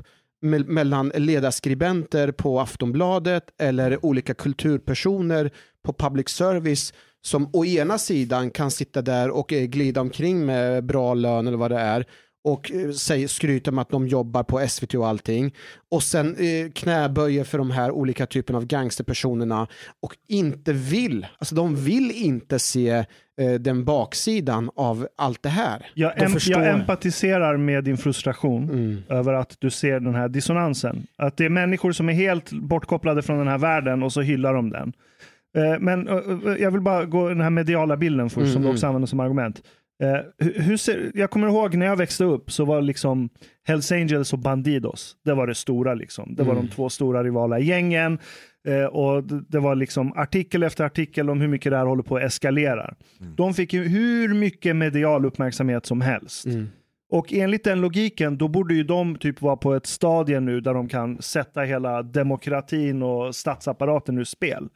me- 0.44 0.66
mellan 0.66 1.08
ledarskribenter 1.08 2.32
på 2.32 2.60
Aftonbladet 2.60 3.44
eller 3.58 4.04
olika 4.06 4.34
kulturpersoner 4.34 5.50
på 5.84 5.92
public 5.92 6.28
service 6.28 6.92
som 7.24 7.50
å 7.52 7.64
ena 7.64 7.98
sidan 7.98 8.50
kan 8.50 8.70
sitta 8.70 9.02
där 9.02 9.30
och 9.30 9.52
eh, 9.52 9.64
glida 9.64 10.00
omkring 10.00 10.46
med 10.46 10.84
bra 10.84 11.14
lön 11.14 11.46
eller 11.46 11.58
vad 11.58 11.70
det 11.70 11.78
är 11.78 12.06
och 12.44 12.72
eh, 12.72 12.90
säger, 12.90 13.28
skryter 13.28 13.72
med 13.72 13.82
att 13.82 13.90
de 13.90 14.08
jobbar 14.08 14.42
på 14.42 14.68
SVT 14.68 14.94
och 14.94 15.06
allting 15.08 15.54
och 15.90 16.02
sen 16.02 16.36
eh, 16.36 16.70
knäböjer 16.74 17.44
för 17.44 17.58
de 17.58 17.70
här 17.70 17.90
olika 17.90 18.26
typerna 18.26 18.58
av 18.58 18.66
gangsterpersonerna 18.66 19.66
och 20.00 20.16
inte 20.28 20.72
vill, 20.72 21.26
alltså 21.38 21.54
de 21.54 21.76
vill 21.76 22.10
inte 22.10 22.58
se 22.58 22.90
eh, 23.40 23.52
den 23.60 23.84
baksidan 23.84 24.70
av 24.76 25.06
allt 25.16 25.42
det 25.42 25.48
här. 25.48 25.86
Jag, 25.94 26.12
De 26.18 26.24
em, 26.24 26.32
jag 26.46 26.68
empatiserar 26.68 27.56
med 27.56 27.84
din 27.84 27.96
frustration 27.96 28.70
Mm. 28.70 29.02
över 29.08 29.32
att 29.32 29.56
du 29.58 29.70
ser 29.70 30.00
den 30.00 30.14
här 30.14 30.28
dissonansen. 30.28 31.06
Att 31.16 31.36
det 31.36 31.44
är 31.44 31.48
människor 31.50 31.92
som 31.92 32.08
är 32.08 32.12
helt 32.12 32.52
bortkopplade 32.52 33.22
från 33.22 33.38
den 33.38 33.48
här 33.48 33.58
världen 33.58 34.02
och 34.02 34.12
så 34.12 34.20
hyllar 34.20 34.54
de 34.54 34.70
den. 34.70 34.92
Eh, 35.56 35.80
Men 35.80 36.08
jag 36.60 36.70
vill 36.70 36.80
bara 36.80 37.04
gå 37.04 37.28
den 37.28 37.40
här 37.40 37.50
mediala 37.50 37.96
bilden 37.96 38.30
först, 38.30 38.52
som 38.52 38.56
Mm, 38.56 38.62
du 38.62 38.68
också 38.74 38.86
använder 38.86 39.06
som 39.06 39.20
argument. 39.20 39.62
Eh, 40.02 40.20
hur, 40.38 40.76
ser, 40.76 41.10
jag 41.14 41.30
kommer 41.30 41.48
ihåg 41.48 41.74
när 41.74 41.86
jag 41.86 41.96
växte 41.96 42.24
upp 42.24 42.52
så 42.52 42.64
var 42.64 42.82
liksom 42.82 43.28
Hells 43.64 43.92
Angels 43.92 44.32
och 44.32 44.38
Bandidos, 44.38 45.16
det 45.24 45.34
var 45.34 45.46
det 45.46 45.54
stora 45.54 45.94
liksom. 45.94 46.34
Det 46.34 46.42
var 46.42 46.52
Mm. 46.52 46.66
de 46.66 46.72
två 46.72 46.88
stora 46.88 47.24
rivala 47.24 47.58
gängen. 47.58 48.18
Eh, 48.68 48.84
och 48.84 49.24
det, 49.24 49.58
var 49.58 49.74
liksom 49.74 50.12
artikel 50.16 50.62
efter 50.62 50.84
artikel 50.84 51.30
om 51.30 51.40
hur 51.40 51.48
mycket 51.48 51.72
det 51.72 51.76
här 51.76 51.86
håller 51.86 52.02
på 52.02 52.16
att 52.16 52.22
eskalera. 52.22 52.94
De 53.36 53.54
fick 53.54 53.72
ju 53.72 53.88
hur 53.88 54.34
mycket 54.34 54.76
medial 54.76 55.24
uppmärksamhet 55.24 55.86
som 55.86 56.00
helst. 56.00 56.46
Mm. 56.46 56.68
Och 57.10 57.32
enligt 57.32 57.64
den 57.64 57.80
logiken, 57.80 58.38
då 58.38 58.48
borde 58.48 58.74
ju 58.74 58.84
de 58.84 59.16
typ 59.16 59.42
vara 59.42 59.56
på 59.56 59.74
ett 59.74 59.86
stadie 59.86 60.40
nu 60.40 60.60
där 60.60 60.74
de 60.74 60.88
kan 60.88 61.22
sätta 61.22 61.60
hela 61.60 62.02
demokratin 62.02 63.02
och 63.02 63.34
statsapparaten 63.34 64.18
ur 64.18 64.24
spel. 64.24 64.68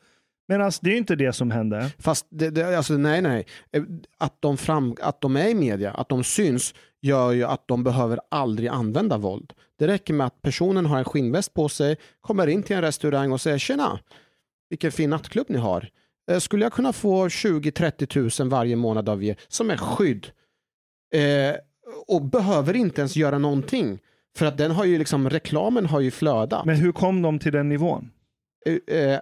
Medan 0.48 0.72
det 0.80 0.88
är 0.90 0.92
ju 0.92 0.98
inte 0.98 1.16
det 1.16 1.32
som 1.32 1.50
hände. 1.50 1.90
Fast 1.98 2.26
det, 2.30 2.50
det, 2.50 2.76
alltså, 2.76 2.92
nej, 2.92 3.22
nej. 3.22 3.46
Eh, 3.72 3.82
Att 4.18 4.36
de, 4.42 4.56
fram, 4.56 4.96
att 5.02 5.20
de 5.20 5.36
är 5.36 5.48
i 5.48 5.54
media, 5.54 5.90
att 5.92 6.08
de 6.08 6.24
syns, 6.24 6.74
gör 7.02 7.32
ju 7.32 7.44
att 7.44 7.68
de 7.68 7.84
behöver 7.84 8.20
aldrig 8.30 8.68
använda 8.68 9.18
våld. 9.18 9.52
Det 9.78 9.86
räcker 9.86 10.14
med 10.14 10.26
att 10.26 10.42
personen 10.42 10.86
har 10.86 10.98
en 10.98 11.04
skinnväst 11.04 11.54
på 11.54 11.68
sig, 11.68 11.96
kommer 12.20 12.46
in 12.46 12.62
till 12.62 12.76
en 12.76 12.82
restaurang 12.82 13.32
och 13.32 13.40
säger 13.40 13.58
tjena, 13.58 13.98
vilken 14.70 14.92
fin 14.92 15.10
nattklubb 15.10 15.46
ni 15.48 15.58
har. 15.58 15.88
Eh, 16.30 16.38
Skulle 16.38 16.64
jag 16.64 16.72
kunna 16.72 16.92
få 16.92 17.28
20-30 17.28 18.06
tusen 18.06 18.48
varje 18.48 18.76
månad 18.76 19.08
av 19.08 19.24
er 19.24 19.36
som 19.48 19.70
är 19.70 19.76
skydd? 19.76 20.26
Eh, 21.14 21.56
och 22.08 22.22
behöver 22.22 22.76
inte 22.76 23.00
ens 23.00 23.16
göra 23.16 23.38
någonting. 23.38 23.98
För 24.36 24.46
att 24.46 24.58
den 24.58 24.70
har 24.70 24.84
ju 24.84 24.98
liksom, 24.98 25.30
reklamen 25.30 25.86
har 25.86 26.00
ju 26.00 26.10
flödat. 26.10 26.64
Men 26.64 26.76
hur 26.76 26.92
kom 26.92 27.22
de 27.22 27.38
till 27.38 27.52
den 27.52 27.68
nivån? 27.68 28.10
Eh, 28.66 28.96
eh, 28.96 29.18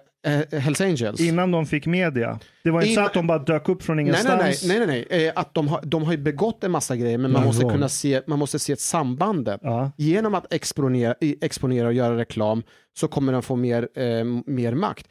eh, 0.51 0.59
Hells 0.59 0.81
Angels. 0.81 1.19
Innan 1.21 1.51
de 1.51 1.65
fick 1.65 1.85
media. 1.85 2.39
Det 2.63 2.71
var 2.71 2.81
inte 2.81 2.87
så 2.87 2.91
Innan- 2.99 3.05
att 3.05 3.13
de 3.13 3.27
bara 3.27 3.39
dök 3.39 3.69
upp 3.69 3.83
från 3.83 3.95
Nej, 3.95 4.05
ingenstans. 4.05 4.63
nej, 4.67 4.77
nej, 4.79 4.87
nej, 4.87 5.05
nej. 5.09 5.27
Eh, 5.27 5.33
Att 5.35 5.53
de 5.53 5.67
har, 5.67 5.81
de 5.83 6.03
har 6.03 6.11
ju 6.11 6.17
begått 6.17 6.63
en 6.63 6.71
massa 6.71 6.95
grejer 6.95 7.17
men 7.17 7.31
man 7.31 7.43
måste 7.45 7.65
kunna 7.65 7.89
se, 7.89 8.21
man 8.27 8.39
måste 8.39 8.59
se 8.59 8.73
ett 8.73 8.79
sambandet. 8.79 9.59
Ja. 9.63 9.91
Genom 9.97 10.35
att 10.35 10.53
exponera, 10.53 11.15
exponera 11.41 11.87
och 11.87 11.93
göra 11.93 12.17
reklam 12.17 12.63
så 12.97 13.07
kommer 13.07 13.33
de 13.33 13.41
få 13.43 13.55
mer, 13.55 13.87
eh, 13.95 14.23
mer 14.45 14.73
makt. 14.73 15.07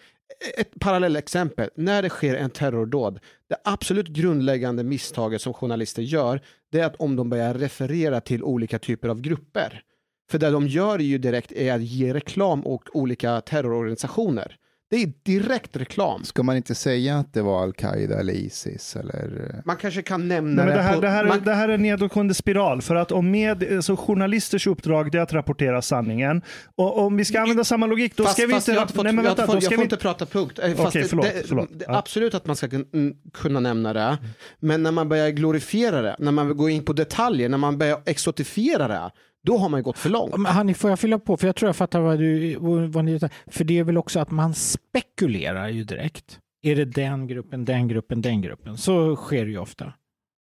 Ett 0.58 0.70
parallellexempel, 0.80 1.70
när 1.76 2.02
det 2.02 2.08
sker 2.08 2.34
en 2.34 2.50
terrordåd, 2.50 3.18
det 3.48 3.56
absolut 3.64 4.08
grundläggande 4.08 4.84
misstaget 4.84 5.40
som 5.40 5.54
journalister 5.54 6.02
gör, 6.02 6.40
det 6.72 6.80
är 6.80 6.84
att 6.86 6.96
om 6.96 7.16
de 7.16 7.30
börjar 7.30 7.54
referera 7.54 8.20
till 8.20 8.42
olika 8.42 8.78
typer 8.78 9.08
av 9.08 9.20
grupper. 9.20 9.82
För 10.30 10.38
det 10.38 10.50
de 10.50 10.66
gör 10.68 10.98
ju 10.98 11.18
direkt 11.18 11.52
är 11.52 11.72
att 11.74 11.82
ge 11.82 12.14
reklam 12.14 12.66
åt 12.66 12.82
olika 12.92 13.40
terrororganisationer. 13.40 14.56
Det 14.90 15.02
är 15.02 15.12
direkt 15.22 15.76
reklam. 15.76 16.24
Ska 16.24 16.42
man 16.42 16.56
inte 16.56 16.74
säga 16.74 17.18
att 17.18 17.32
det 17.34 17.42
var 17.42 17.62
Al-Qaida 17.62 18.20
eller 18.20 18.32
Isis 18.32 18.96
eller? 18.96 19.62
Man 19.64 19.76
kanske 19.76 20.02
kan 20.02 20.28
nämna 20.28 20.64
Nej, 20.64 20.66
men 20.66 20.76
det, 20.76 20.82
här, 20.82 20.94
på- 20.94 21.00
det, 21.00 21.08
här, 21.08 21.24
är- 21.24 21.28
man- 21.28 21.44
det 21.44 21.54
här 21.54 21.68
är 21.68 21.72
en 21.74 21.82
nedåtgående 21.82 22.34
spiral. 22.34 22.82
För 22.82 22.94
att 22.94 23.12
om 23.12 23.30
med, 23.30 23.72
alltså 23.72 23.96
journalisters 23.96 24.66
uppdrag 24.66 25.12
det 25.12 25.18
är 25.18 25.22
att 25.22 25.32
rapportera 25.32 25.82
sanningen. 25.82 26.42
Och 26.74 26.98
om 26.98 27.16
vi 27.16 27.24
ska 27.24 27.40
använda 27.40 27.64
samma 27.64 27.86
logik, 27.86 28.16
då 28.16 28.24
Fast- 28.24 28.36
ska 28.36 28.46
vi 28.46 28.54
inte... 28.54 28.72
jag 28.72 28.90
fått, 28.90 29.04
nej, 29.04 29.12
men 29.12 29.24
vänta, 29.24 29.46
får 29.46 29.76
vi 29.76 29.82
inte 29.82 29.96
prata 29.96 30.26
punkt. 30.26 30.58
Eh, 30.62 30.68
fast 30.74 30.80
Okej, 30.88 31.02
det- 31.02 31.08
förlåt, 31.08 31.26
det, 31.26 31.42
förlåt. 31.48 31.68
det, 31.78 31.84
Ja. 31.88 31.96
Absolut 31.98 32.34
att 32.34 32.46
man 32.46 32.56
ska 32.56 32.66
mm, 32.66 33.14
kunna 33.32 33.60
nämna 33.60 33.92
det. 33.92 34.18
Men 34.60 34.82
när 34.82 34.92
man 34.92 35.08
börjar 35.08 35.30
glorifiera 35.30 36.02
det, 36.02 36.16
när 36.18 36.32
man 36.32 36.56
går 36.56 36.70
in 36.70 36.84
på 36.84 36.92
detaljer, 36.92 37.48
när 37.48 37.58
man 37.58 37.78
börjar 37.78 38.00
exotifiera 38.06 38.88
det, 38.88 39.10
då 39.44 39.58
har 39.58 39.68
man 39.68 39.80
ju 39.80 39.84
gått 39.84 39.98
för 39.98 40.10
långt. 40.10 40.36
Men 40.36 40.52
Hanni, 40.52 40.74
får 40.74 40.90
jag 40.90 40.98
fylla 40.98 41.18
på? 41.18 41.36
För 41.36 41.46
jag 41.46 41.56
tror 41.56 41.68
jag 41.68 41.76
fattar 41.76 42.00
vad 42.00 42.18
du... 42.18 42.56
Vad 42.88 43.04
ni, 43.04 43.20
för 43.46 43.64
det 43.64 43.78
är 43.78 43.84
väl 43.84 43.98
också 43.98 44.20
att 44.20 44.30
man 44.30 44.54
spekulerar 44.54 45.68
ju 45.68 45.84
direkt. 45.84 46.38
Är 46.62 46.76
det 46.76 46.84
den 46.84 47.26
gruppen, 47.26 47.64
den 47.64 47.88
gruppen, 47.88 48.22
den 48.22 48.40
gruppen? 48.40 48.76
Så 48.76 49.16
sker 49.16 49.44
det 49.44 49.50
ju 49.50 49.58
ofta. 49.58 49.92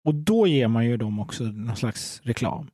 Och 0.05 0.15
då 0.15 0.47
ger 0.47 0.69
man 0.69 0.87
ju 0.87 0.97
dem 0.97 1.21
också 1.21 1.45
någon 1.45 1.77
slags 1.77 2.21
reklam. 2.25 2.71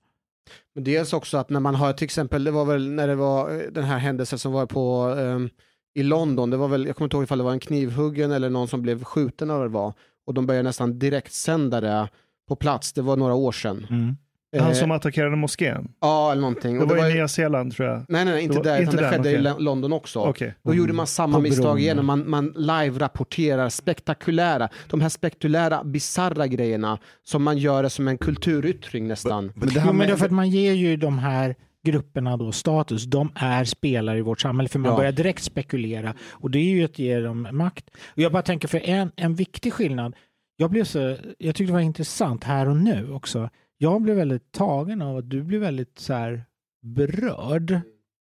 Men 0.74 0.84
dels 0.84 1.12
också 1.12 1.38
att 1.38 1.50
när 1.50 1.60
man 1.60 1.74
har 1.74 1.92
till 1.92 2.04
exempel, 2.04 2.44
det 2.44 2.50
var 2.50 2.64
väl 2.64 2.90
när 2.90 3.08
det 3.08 3.14
var 3.14 3.54
eh, 3.54 3.60
den 3.72 3.84
här 3.84 3.98
händelsen 3.98 4.38
som 4.38 4.52
var 4.52 4.66
på 4.66 5.14
ehm, 5.18 5.50
i 5.94 6.02
London, 6.02 6.50
det 6.50 6.56
var 6.56 6.68
väl, 6.68 6.86
jag 6.86 6.96
kommer 6.96 7.06
inte 7.06 7.16
ihåg 7.16 7.24
ifall 7.24 7.38
det 7.38 7.44
var 7.44 7.52
en 7.52 7.60
knivhuggen 7.60 8.30
eller 8.30 8.50
någon 8.50 8.68
som 8.68 8.82
blev 8.82 9.04
skjuten 9.04 9.50
eller 9.50 9.58
vad 9.58 9.68
det 9.68 9.74
var. 9.74 9.94
Och 10.26 10.34
de 10.34 10.46
började 10.46 10.68
nästan 10.68 10.98
direkt 10.98 11.32
sända 11.32 11.80
det 11.80 12.08
på 12.48 12.56
plats, 12.56 12.92
det 12.92 13.02
var 13.02 13.16
några 13.16 13.34
år 13.34 13.52
sedan. 13.52 13.86
Mm. 13.90 14.16
Han 14.58 14.68
Eh, 14.68 14.72
som 14.74 14.90
attackerade 14.90 15.36
moskén. 15.36 15.88
Ja, 16.00 16.32
eller 16.32 16.40
någonting. 16.40 16.76
Det 16.78 16.82
Och 16.84 16.88
var 16.90 17.04
ju- 17.06 17.10
i 17.10 17.14
Nya 17.14 17.28
Zeeland 17.28 17.72
tror 17.76 17.88
jag. 17.88 17.96
Nej, 17.96 18.04
nej, 18.08 18.24
nej, 18.24 18.42
inte 18.42 18.54
Det 18.54 18.58
var- 18.58 18.64
där, 18.64 18.72
inte 18.82 18.82
utan 18.82 18.96
det 18.96 19.02
där, 19.02 19.10
skedde 19.10 19.30
i 19.30 19.32
okej. 19.34 19.42
Lo- 19.42 19.58
London 19.58 19.92
också. 19.92 20.18
Okej. 20.20 20.54
Då 20.62 20.74
gjorde 20.74 20.92
man 20.92 21.06
samma 21.06 21.36
På 21.36 21.42
misstag 21.42 21.64
bron. 21.64 21.78
igen 21.78 21.98
och 21.98 22.04
man, 22.04 22.30
man 22.30 22.52
live-rapporterar 22.56 23.68
spektakulära, 23.68 24.68
de 24.90 25.00
här 25.00 25.08
spektakulära, 25.08 25.84
bizarra 25.84 26.46
grejerna 26.46 26.98
som 27.22 27.42
man 27.42 27.58
gör 27.58 27.88
som 27.88 28.08
en 28.08 28.18
kulturyttring 28.18 29.08
nästan. 29.08 29.52
Men 29.54 29.68
det 29.68 29.74
Jo, 29.74 29.80
här 29.80 29.86
men 29.86 29.96
med, 29.96 30.08
därför 30.08 30.24
att 30.26 30.32
man 30.32 30.50
ger 30.50 30.72
ju 30.72 30.96
de 30.96 31.18
här 31.18 31.54
grupperna 31.86 32.36
då 32.36 32.52
status. 32.52 33.04
De 33.04 33.32
är 33.34 33.64
spelare 33.64 34.18
i 34.18 34.20
vårt 34.22 34.40
samhälle 34.40 34.68
för 34.68 34.78
man 34.78 34.90
Ja. 34.90 34.96
börjar 34.96 35.12
direkt 35.12 35.42
spekulera 35.42 36.14
och 36.30 36.50
det 36.50 36.58
är 36.58 36.64
ju 36.64 36.84
att 36.84 36.98
ge 36.98 37.20
dem 37.20 37.48
makt. 37.52 37.84
Och 38.06 38.18
jag 38.18 38.32
bara 38.32 38.42
tänker 38.42 38.68
för 38.68 38.80
en, 38.88 39.12
en 39.16 39.34
viktig 39.34 39.72
skillnad. 39.72 40.14
Jag 40.56 40.70
blev 40.70 40.84
så, 40.84 40.98
jag 41.38 41.54
tyckte 41.54 41.64
det 41.64 41.72
var 41.72 41.80
intressant 41.80 42.44
här 42.44 42.68
och 42.68 42.76
nu 42.76 43.12
också. 43.12 43.50
Jag 43.82 44.02
blev 44.02 44.16
väldigt 44.16 44.52
tagen 44.52 45.02
av 45.02 45.16
att 45.16 45.30
du 45.30 45.42
blev 45.42 45.60
väldigt 45.60 45.98
så 45.98 46.14
här 46.14 46.44
berörd 46.82 47.80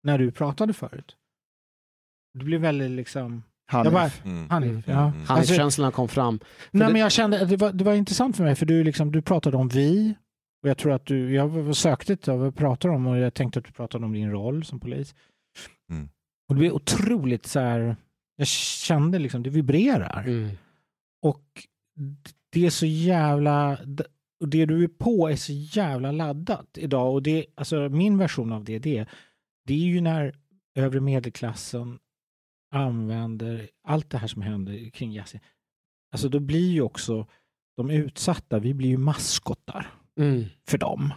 när 0.03 0.17
du 0.17 0.31
pratade 0.31 0.73
förut. 0.73 1.15
Du 2.33 2.45
blev 2.45 2.61
väldigt 2.61 2.91
liksom, 2.91 3.43
Hanif. 3.71 3.93
bara, 3.93 4.09
Mm. 4.25 4.49
Hanif, 4.49 4.87
ja. 4.87 4.93
Mm. 5.07 5.13
Hans 5.17 5.29
Alltså- 5.29 5.53
känslorna 5.55 5.91
kom 5.91 6.07
fram. 6.07 6.39
Nej, 6.71 6.87
det- 6.87 6.93
men 6.93 7.01
jag 7.01 7.11
kände 7.11 7.41
att 7.41 7.49
det 7.49 7.57
var, 7.57 7.73
det 7.73 7.83
var 7.83 7.93
intressant 7.93 8.37
för 8.37 8.43
mig 8.43 8.55
för 8.55 8.65
du, 8.65 8.83
liksom, 8.83 9.11
du 9.11 9.21
pratade 9.21 9.57
om 9.57 9.67
vi 9.67 10.15
och 10.63 10.69
jag 10.69 10.77
tror 10.77 10.91
att 10.93 11.05
du, 11.05 11.33
jag 11.33 11.75
sökte 11.75 12.17
vad 12.31 12.45
vi 12.45 12.51
pratade 12.51 12.93
om 12.93 13.07
och 13.07 13.17
jag 13.17 13.33
tänkte 13.33 13.59
att 13.59 13.65
du 13.65 13.71
pratade 13.71 14.05
om 14.05 14.13
din 14.13 14.31
roll 14.31 14.63
som 14.65 14.79
polis. 14.79 15.15
Mm. 15.89 16.09
Och 16.49 16.55
det 16.55 16.59
blev 16.59 16.73
otroligt 16.73 17.45
så 17.45 17.59
här, 17.59 17.95
jag 18.35 18.47
kände 18.47 19.19
liksom, 19.19 19.43
det 19.43 19.49
vibrerar. 19.49 20.23
Mm. 20.27 20.49
Och 21.21 21.43
det 22.49 22.65
är 22.65 22.69
så 22.69 22.85
jävla, 22.85 23.77
och 24.41 24.49
det 24.49 24.65
du 24.65 24.83
är 24.83 24.87
på 24.87 25.29
är 25.29 25.35
så 25.35 25.53
jävla 25.53 26.11
laddat 26.11 26.77
idag. 26.77 27.13
Och 27.13 27.23
det, 27.23 27.45
alltså 27.55 27.89
min 27.89 28.17
version 28.17 28.51
av 28.51 28.63
det, 28.63 28.79
det, 28.79 29.05
det 29.65 29.73
är 29.73 29.77
ju 29.77 30.01
när 30.01 30.35
övre 30.75 30.99
medelklassen 30.99 31.99
använder 32.71 33.69
allt 33.83 34.09
det 34.09 34.17
här 34.17 34.27
som 34.27 34.41
händer 34.41 34.89
kring 34.89 35.13
Yasin. 35.13 35.39
Alltså 36.11 36.29
då 36.29 36.39
blir 36.39 36.71
ju 36.71 36.81
också 36.81 37.27
de 37.77 37.89
utsatta, 37.89 38.59
vi 38.59 38.73
blir 38.73 38.89
ju 38.89 38.97
maskottar 38.97 39.91
Mm. 40.19 40.45
för 40.67 40.77
dem. 40.77 41.13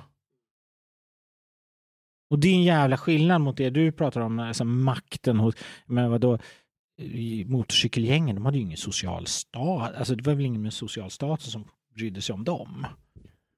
Och 2.30 2.38
det 2.38 2.48
är 2.48 2.54
en 2.54 2.62
jävla 2.62 2.96
skillnad 2.96 3.40
mot 3.40 3.56
det 3.56 3.70
du 3.70 3.92
pratar 3.92 4.20
om, 4.20 4.38
alltså 4.38 4.64
makten 4.64 5.36
hos, 5.36 5.54
men 5.86 6.10
vadå, 6.10 6.38
motorcykelgängen, 7.46 8.36
de 8.36 8.44
hade 8.44 8.58
ju 8.58 8.62
ingen 8.64 8.76
social 8.76 9.26
status, 9.26 9.96
alltså 9.98 10.14
det 10.14 10.26
var 10.26 10.34
väl 10.34 10.44
ingen 10.44 10.62
med 10.62 10.72
social 10.72 11.10
status 11.10 11.52
som 11.52 11.64
brydde 11.94 12.22
sig 12.22 12.32
om 12.32 12.44
dem. 12.44 12.86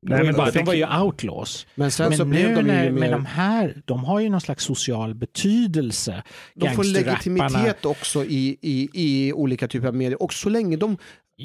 Nej, 0.09 0.19
de, 0.19 0.25
men 0.25 0.35
var, 0.35 0.45
bara, 0.45 0.51
de 0.51 0.59
de 0.59 0.65
var 0.65 0.75
ju 0.75 1.03
outlaws. 1.03 1.67
Men 1.75 1.91
sen 1.91 2.09
men 2.09 2.19
så 2.19 2.25
blev 2.25 2.49
nu 2.49 2.55
de 2.55 2.61
ju 2.61 2.67
när, 2.67 2.91
mer... 2.91 3.01
men 3.01 3.11
de 3.11 3.27
här, 3.27 3.83
de 3.85 4.05
har 4.05 4.21
ju 4.21 4.29
någon 4.29 4.41
slags 4.41 4.65
social 4.65 5.15
betydelse. 5.15 6.23
De 6.55 6.71
får 6.75 6.85
legitimitet 6.85 7.85
också 7.85 8.25
i, 8.25 8.59
i, 8.61 8.89
i 8.93 9.33
olika 9.33 9.69
typer 9.69 9.89
av 9.89 9.95
medier. 9.95 10.23
Och 10.23 10.33
så 10.33 10.49
länge 10.49 10.77
de, 10.77 10.97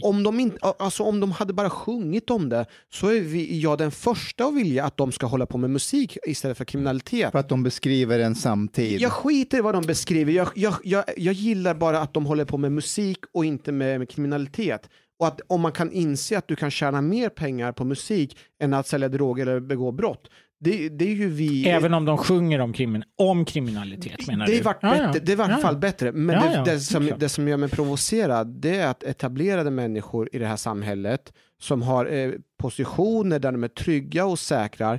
om 0.04 0.24
de, 0.24 0.40
inte, 0.40 0.58
alltså 0.80 1.04
om 1.04 1.20
de 1.20 1.32
hade 1.32 1.54
bara 1.54 1.70
sjungit 1.70 2.30
om 2.30 2.50
det 2.50 2.66
så 2.94 3.08
är 3.08 3.20
vi, 3.20 3.60
jag 3.60 3.78
den 3.78 3.92
första 3.92 4.46
att 4.46 4.56
vilja 4.56 4.86
att 4.86 4.98
de 4.98 5.12
ska 5.12 5.26
hålla 5.26 5.46
på 5.46 5.58
med 5.58 5.70
musik 5.70 6.18
istället 6.28 6.58
för 6.58 6.66
kriminalitet. 6.66 7.32
För 7.32 7.40
att 7.40 7.50
de 7.50 7.64
beskriver 7.64 8.20
en 8.20 8.36
samtid. 8.36 9.02
Jag 9.02 9.12
skiter 9.12 9.58
i 9.58 9.62
vad 9.62 9.76
de 9.76 9.84
beskriver, 9.84 10.34
jag, 10.34 10.50
jag, 10.56 10.76
jag, 10.84 11.04
jag 11.18 11.34
gillar 11.34 11.74
bara 11.74 12.00
att 12.00 12.14
de 12.14 12.26
håller 12.26 12.46
på 12.46 12.58
med 12.58 12.72
musik 12.72 13.18
och 13.34 13.46
inte 13.46 13.72
med, 13.72 14.00
med 14.00 14.10
kriminalitet. 14.10 14.90
Och 15.22 15.28
att 15.28 15.42
om 15.48 15.62
man 15.62 15.72
kan 15.72 15.92
inse 15.92 16.38
att 16.38 16.48
du 16.48 16.56
kan 16.56 16.72
tjäna 16.72 17.02
mer 17.02 17.30
pengar 17.30 17.72
på 17.72 17.84
musik 17.84 18.38
än 18.62 18.74
att 18.74 18.88
sälja 18.88 19.10
droger 19.10 19.48
eller 19.48 19.60
begå 19.60 19.92
brott. 19.92 20.30
Det, 20.60 20.90
det 20.90 21.06
är 21.06 21.16
ju 21.16 21.30
vi... 21.30 21.68
Även 21.70 21.94
om 21.94 22.06
de 22.06 22.18
sjunger 22.18 22.60
om, 22.60 22.74
krimin 22.74 23.04
om 23.18 23.46
kriminalitet 23.46 24.28
menar 24.28 24.46
det 24.46 24.52
du? 24.52 24.58
är 24.58 24.64
vart 24.64 24.78
Ja, 24.82 24.90
bättre, 24.90 25.12
ja. 25.14 25.20
det 25.24 25.32
är 25.32 25.50
i 25.50 25.52
Ja, 25.52 25.58
fall 25.58 25.74
ja. 25.74 25.80
bättre. 25.80 26.12
Men 26.12 26.36
Ja, 26.36 26.42
det, 26.42 26.54
ja, 26.54 26.64
det, 26.64 26.80
som, 26.80 27.12
det 27.18 27.30
som 27.30 27.48
gör 27.48 27.58
mig 27.58 27.70
provocerad 27.70 28.48
det 28.48 28.78
är 28.78 28.88
att 28.88 29.04
etablerade 29.04 29.72
människor 29.72 30.30
i 30.32 30.40
det 30.40 30.46
här 30.48 30.58
samhället 30.58 31.34
som 31.60 31.82
har 31.82 32.06
eh, 32.14 32.32
positioner 32.60 33.40
där 33.40 33.52
de 33.52 33.64
är 33.64 33.68
trygga 33.68 34.26
och 34.26 34.40
säkra 34.40 34.94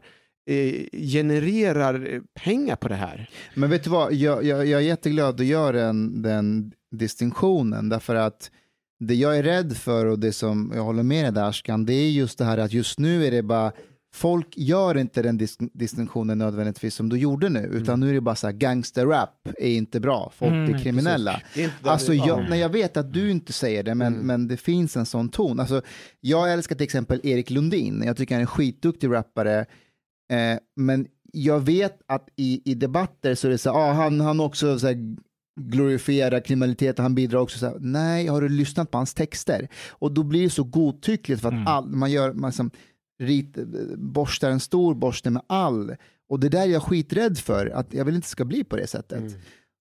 eh, 0.51 0.75
genererar 0.93 2.15
eh, 2.15 2.21
pengar 2.45 2.77
på 2.77 2.89
det 2.89 2.95
här. 2.95 3.31
Men 3.55 3.71
vet 3.71 3.85
du 3.85 3.91
vad, 3.91 4.13
jag, 4.13 4.45
jag, 4.45 4.67
jag 4.67 4.81
är 4.81 4.87
jätteglad 4.87 5.29
att 5.29 5.37
du 5.39 5.45
gör 5.45 5.73
den, 5.73 6.23
den 6.23 6.73
distinktionen, 6.91 7.89
därför 7.89 8.15
att 8.15 8.51
det 9.07 9.15
jag 9.15 9.39
är 9.39 9.43
rädd 9.43 9.77
för 9.77 10.07
och 10.07 10.19
det 10.19 10.33
som 10.33 10.73
jag 10.75 10.83
håller 10.83 11.03
med 11.03 11.35
dig 11.35 11.43
Ashkan, 11.45 11.87
det 11.87 11.95
är 11.95 12.11
just 12.11 12.39
det 12.39 12.45
här 12.45 12.59
att 12.59 12.73
just 12.73 12.99
nu 12.99 13.27
är 13.27 13.31
det 13.31 13.43
bara, 13.43 13.73
folk 14.15 14.47
gör 14.57 14.99
inte 14.99 15.23
den 15.23 15.39
dis 15.39 15.57
distinktionen 15.59 16.39
nödvändigtvis 16.39 16.95
som 16.95 17.09
du 17.09 17.19
gjorde 17.19 17.49
nu, 17.49 17.61
utan 17.73 18.01
nu 18.01 18.09
är 18.11 18.15
det 18.15 18.21
bara 18.21 18.35
så 18.35 18.47
här, 18.47 18.55
gangsterrap 18.55 19.49
är 19.59 19.71
inte 19.71 20.01
bra, 20.01 20.33
folk 20.37 20.53
Mm, 20.53 20.75
är 20.75 20.79
kriminella. 20.79 21.43
Är 21.55 21.71
Alltså, 21.83 22.15
jag, 22.15 22.27
ja. 22.41 22.47
när 22.49 22.57
jag 22.57 22.69
vet 22.69 22.97
att 22.97 23.13
du 23.13 23.31
inte 23.31 23.53
säger 23.53 23.83
det, 23.83 23.95
men, 23.95 24.15
Mm. 24.15 24.27
men 24.27 24.49
det 24.49 24.57
finns 24.57 24.97
en 24.97 25.07
sån 25.07 25.29
ton. 25.29 25.61
Alltså, 25.61 25.83
jag 26.21 26.53
älskar 26.53 26.77
till 26.77 26.85
exempel 26.85 27.21
Erik 27.23 27.51
Lundin, 27.51 28.03
jag 28.07 28.17
tycker 28.17 28.35
han 28.35 28.41
är 28.41 28.43
en 28.43 28.47
skitduktig 28.47 29.11
rappare, 29.13 29.59
eh, 30.33 30.59
men 30.77 31.07
jag 31.33 31.61
vet 31.61 31.99
att 32.09 32.29
i, 32.37 32.63
i 32.65 32.75
debatter 32.75 33.35
så 33.35 33.47
är 33.47 33.51
det 33.51 33.59
så 33.59 33.73
här, 33.73 33.79
ah, 33.79 33.93
han, 33.93 34.21
han 34.21 34.41
också 34.41 34.79
så 34.79 34.87
här, 34.87 34.97
glorifierar 35.61 36.41
kriminalitet 36.41 36.99
och 36.99 37.03
han 37.03 37.15
bidrar 37.15 37.41
också 37.41 37.59
så 37.59 37.67
här, 37.67 37.77
nej, 37.81 38.27
har 38.27 38.41
du 38.41 38.49
lyssnat 38.49 38.91
på 38.91 38.99
hans 38.99 39.15
texter? 39.15 39.69
Och 39.91 40.13
då 40.13 40.23
blir 40.23 40.43
det 40.43 40.51
så 40.51 40.65
godtyckligt 40.65 41.41
för 41.43 41.49
att 41.49 41.55
Mm. 41.55 41.67
all, 41.67 41.89
man 41.89 42.11
gör, 42.11 42.33
man 42.33 42.49
liksom, 42.51 42.71
rit, 43.23 43.57
borstar 43.97 44.51
en 44.51 44.61
stor 44.61 44.95
borste 44.95 45.31
med 45.31 45.43
all. 45.47 45.97
Och 46.29 46.41
det 46.41 46.49
där 46.49 46.63
är 46.63 46.67
jag 46.67 46.83
skiträdd 46.83 47.39
för, 47.39 47.67
att 47.67 47.95
jag 47.95 48.05
vill 48.05 48.15
inte 48.17 48.29
ska 48.29 48.45
bli 48.45 48.65
på 48.65 48.77
det 48.77 48.87
sättet. 48.87 49.21
Mm. 49.21 49.33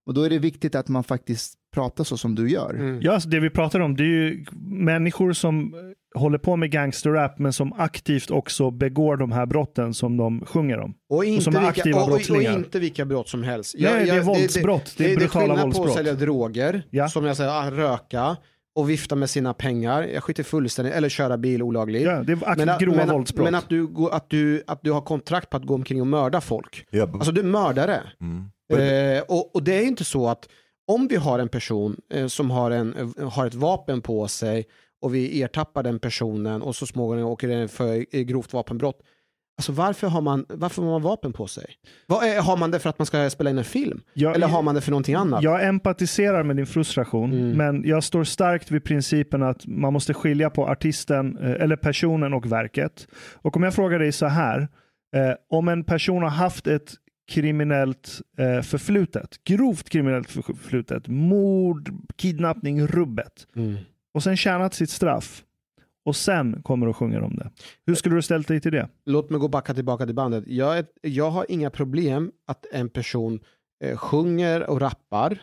Och 0.06 0.14
då 0.14 0.24
är 0.24 0.30
det 0.30 0.40
viktigt 0.40 0.76
att 0.76 0.88
man 0.88 1.04
faktiskt 1.04 1.58
pratar 1.74 2.04
så 2.04 2.18
som 2.18 2.36
du 2.36 2.50
gör. 2.50 2.70
Mm. 2.74 3.00
Ja, 3.02 3.14
alltså 3.14 3.30
det 3.30 3.40
vi 3.40 3.50
pratar 3.50 3.80
om 3.80 3.96
det 3.96 4.04
är 4.04 4.06
ju 4.06 4.46
människor 4.66 5.34
som 5.34 5.74
eh, 5.74 6.20
håller 6.20 6.38
på 6.38 6.56
med 6.56 6.72
gangsterrap 6.72 7.40
men 7.40 7.54
som 7.54 7.74
aktivt 7.74 8.32
också 8.32 8.72
begår 8.72 9.18
de 9.18 9.32
här 9.32 9.46
brotten 9.46 9.94
som 9.94 10.18
de 10.18 10.46
sjunger 10.46 10.80
om. 10.80 10.94
Och 11.10 11.26
inte, 11.26 11.44
som 11.44 11.56
är 11.56 11.60
vilka, 11.60 11.70
aktiva 11.70 12.00
och, 12.02 12.08
och, 12.12 12.30
och 12.36 12.42
inte 12.42 12.80
vilka 12.80 13.06
brott 13.06 13.30
som 13.30 13.44
helst. 13.44 13.76
Nej, 13.80 14.06
det 14.06 14.12
är 14.12 14.22
våldsbrott. 14.22 14.94
Det 14.98 15.12
är 15.12 15.18
brutala 15.18 15.42
skillnad 15.46 15.58
på 15.60 15.64
våldsbrott. 15.64 15.88
att 15.90 15.94
sälja 15.96 16.14
droger, 16.14 16.84
Ja. 16.90 17.08
som 17.10 17.26
jag 17.26 17.38
säger, 17.38 17.52
ah, 17.52 17.72
röka 17.72 18.38
och 18.76 18.90
vifta 18.90 19.16
med 19.16 19.30
sina 19.30 19.54
pengar. 19.54 20.04
Jag 20.04 20.24
skiter 20.24 20.44
fullständigt, 20.44 20.94
eller 20.94 21.10
köra 21.10 21.38
bil 21.38 21.64
olagligt. 21.64 22.04
Ja, 22.04 22.24
det 22.24 22.32
är 22.34 22.56
Men, 22.58 22.70
att- 22.70 22.82
grova 22.82 22.98
men, 22.98 23.10
att- 23.10 23.16
våldsbrott. 23.16 23.44
men 23.46 23.56
att, 23.56 23.70
du, 23.70 23.88
att, 24.12 24.30
du, 24.30 24.64
att 24.68 24.80
du 24.84 24.92
har 24.92 25.02
kontrakt 25.02 25.50
på 25.50 25.58
att 25.58 25.64
gå 25.66 25.74
omkring 25.74 26.02
och 26.02 26.08
mörda 26.08 26.42
folk. 26.42 26.86
But, 26.92 27.14
Alltså 27.14 27.32
du 27.32 27.42
är 27.42 27.46
mördare. 27.46 28.00
mm. 28.22 28.46
Eh, 29.18 29.22
och, 29.28 29.56
och 29.56 29.64
det 29.64 29.74
är 29.80 29.84
inte 29.88 30.04
så 30.04 30.28
att 30.30 30.48
om 30.96 31.08
vi 31.08 31.16
har 31.16 31.40
en 31.40 31.50
person 31.50 31.96
eh, 32.14 32.28
som 32.28 32.52
har, 32.52 32.72
en, 32.72 33.14
eh, 33.20 33.30
har 33.30 33.46
ett 33.48 33.54
vapen 33.56 34.02
på 34.02 34.28
sig 34.28 34.66
och 35.02 35.16
vi 35.16 35.42
ertappar 35.42 35.84
den 35.84 36.00
personen 36.00 36.62
och 36.62 36.76
så 36.76 36.86
småningom 36.88 37.32
åker 37.32 37.48
den 37.48 37.70
för 37.70 38.06
eh, 38.16 38.22
grovt 38.22 38.54
vapenbrott. 38.54 39.00
Alltså 39.58 39.72
varför 39.72 40.08
har 40.08 40.22
man, 40.22 40.46
varför 40.50 40.82
har 40.82 40.90
man 40.90 41.02
vapen 41.02 41.34
på 41.34 41.48
sig? 41.48 41.66
Har 42.42 42.58
man 42.58 42.72
det 42.72 42.80
för 42.80 42.90
att 42.90 43.00
man 43.00 43.06
ska 43.06 43.30
spela 43.30 43.50
in 43.50 43.58
en 43.58 43.64
film? 43.64 44.02
Jag- 44.14 44.36
Eller 44.36 44.48
har 44.48 44.62
man 44.62 44.76
det 44.76 44.82
för 44.82 44.92
någonting 44.92 45.16
annat? 45.16 45.44
Jag 45.44 45.66
empatiserar 45.66 46.44
med 46.44 46.56
din 46.56 46.66
frustration, 46.66 47.32
Mm. 47.34 47.58
men 47.58 47.84
jag 47.90 48.04
står 48.04 48.24
starkt 48.24 48.72
vid 48.72 48.84
principen 48.84 49.44
att 49.44 49.68
man 49.68 49.94
måste 49.94 50.14
skilja 50.14 50.50
på 50.50 50.68
artisten, 50.68 51.38
eller 51.38 51.76
personen 51.76 52.34
och 52.34 52.52
verket. 52.52 53.08
Och 53.42 53.58
om 53.58 53.64
jag 53.64 53.74
frågar 53.74 54.00
dig 54.00 54.12
så 54.12 54.26
här, 54.26 54.68
om 55.52 55.68
en 55.68 55.84
person 55.84 56.24
har 56.24 56.30
haft 56.30 56.68
ett 56.68 56.94
kriminellt 57.32 58.22
eh, 58.38 58.62
förflutet, 58.62 59.44
grovt 59.44 59.90
kriminellt 59.90 60.30
förflutet, 60.30 61.08
mord, 61.08 61.90
kidnappning, 62.16 62.88
rubbet, 62.88 63.48
Mm. 63.56 63.76
och 64.14 64.24
sen 64.24 64.38
tjänat 64.38 64.74
sitt 64.74 64.90
straff, 64.90 65.44
och 66.06 66.16
sen 66.16 66.62
kommer 66.64 66.88
och 66.88 66.98
sjunger 66.98 67.22
om 67.22 67.36
det. 67.36 67.52
Hur 67.86 67.96
skulle 67.96 68.16
du 68.16 68.22
ställt 68.22 68.48
dig 68.48 68.62
till 68.62 68.72
det? 68.72 68.90
Låt 69.06 69.30
mig 69.30 69.40
gå 69.40 69.48
backa 69.48 69.74
tillbaka 69.74 70.06
till 70.06 70.16
bandet. 70.16 70.44
Jag, 70.48 70.78
är, 70.78 70.86
jag 71.02 71.32
har 71.32 71.46
inga 71.50 71.70
problem 71.70 72.32
att 72.48 72.66
en 72.72 72.90
person 72.90 73.40
eh, 73.84 73.98
sjunger 73.98 74.70
och 74.70 74.82
rappar. 74.82 75.42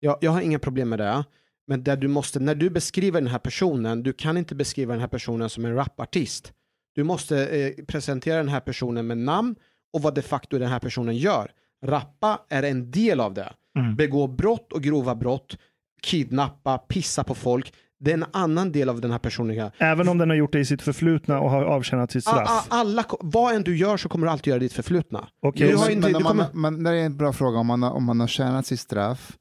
Jag, 0.00 0.18
jag 0.20 0.30
har 0.30 0.40
inga 0.40 0.58
problem 0.58 0.88
med 0.88 0.98
det. 0.98 1.24
Men 1.66 1.84
där 1.84 1.96
du 1.96 2.08
måste, 2.08 2.40
när 2.40 2.54
du 2.54 2.70
beskriver 2.70 3.20
den 3.20 3.30
här 3.30 3.38
personen, 3.38 4.02
du 4.02 4.12
kan 4.12 4.36
inte 4.36 4.54
beskriva 4.54 4.92
den 4.94 5.00
här 5.00 5.08
personen 5.08 5.50
som 5.50 5.64
en 5.64 5.74
rapartist. 5.74 6.52
Du 6.94 7.04
måste 7.04 7.46
eh, 7.46 7.84
presentera 7.84 8.36
den 8.36 8.48
här 8.48 8.60
personen 8.60 9.06
med 9.06 9.18
namn 9.18 9.54
och 9.92 10.02
vad 10.02 10.14
de 10.14 10.22
facto 10.22 10.58
den 10.58 10.68
här 10.68 10.78
personen 10.78 11.16
gör. 11.16 11.50
Rappa 11.84 12.40
är 12.48 12.62
en 12.62 12.90
del 12.90 13.20
av 13.20 13.34
det. 13.34 13.52
Mm. 13.78 13.96
Begå 13.96 14.26
brott 14.26 14.72
och 14.72 14.82
grova 14.82 15.14
brott, 15.14 15.58
kidnappa, 16.02 16.78
pissa 16.78 17.24
på 17.24 17.34
folk. 17.34 17.72
Det 18.00 18.10
är 18.10 18.14
en 18.14 18.24
annan 18.32 18.72
del 18.72 18.88
av 18.88 19.00
den 19.00 19.10
här 19.10 19.18
personen. 19.18 19.70
Även 19.78 20.08
om 20.08 20.18
den 20.18 20.28
har 20.30 20.36
gjort 20.36 20.52
det 20.52 20.58
i 20.60 20.64
sitt 20.64 20.82
förflutna 20.82 21.40
och 21.40 21.50
har 21.50 21.64
avtjänat 21.64 22.10
sitt 22.10 22.26
A- 22.28 22.30
a- 22.30 22.34
straff. 22.46 22.66
Alla, 22.70 23.04
vad 23.20 23.54
än 23.54 23.62
du 23.62 23.76
gör 23.76 23.96
så 23.96 24.08
kommer 24.08 24.26
du 24.26 24.30
alltid 24.32 24.46
göra 24.50 24.58
ditt 24.58 24.72
förflutna. 24.72 25.28
Har 25.76 25.84
men, 25.86 25.92
inte- 25.92 26.00
men 26.00 26.12
du 26.12 26.16
om 26.16 26.22
man, 26.36 26.46
kommer- 26.46 26.70
man, 26.70 26.82
det 26.82 26.90
är 26.90 26.94
en 27.06 27.16
bra 27.16 27.32
fråga, 27.32 27.58
om 27.58 27.66
man, 27.66 27.82
har- 27.82 27.90
om 27.92 28.04
man 28.04 28.20
har 28.20 28.26
tjänat 28.26 28.66
sitt 28.66 28.80
straff 28.80 29.38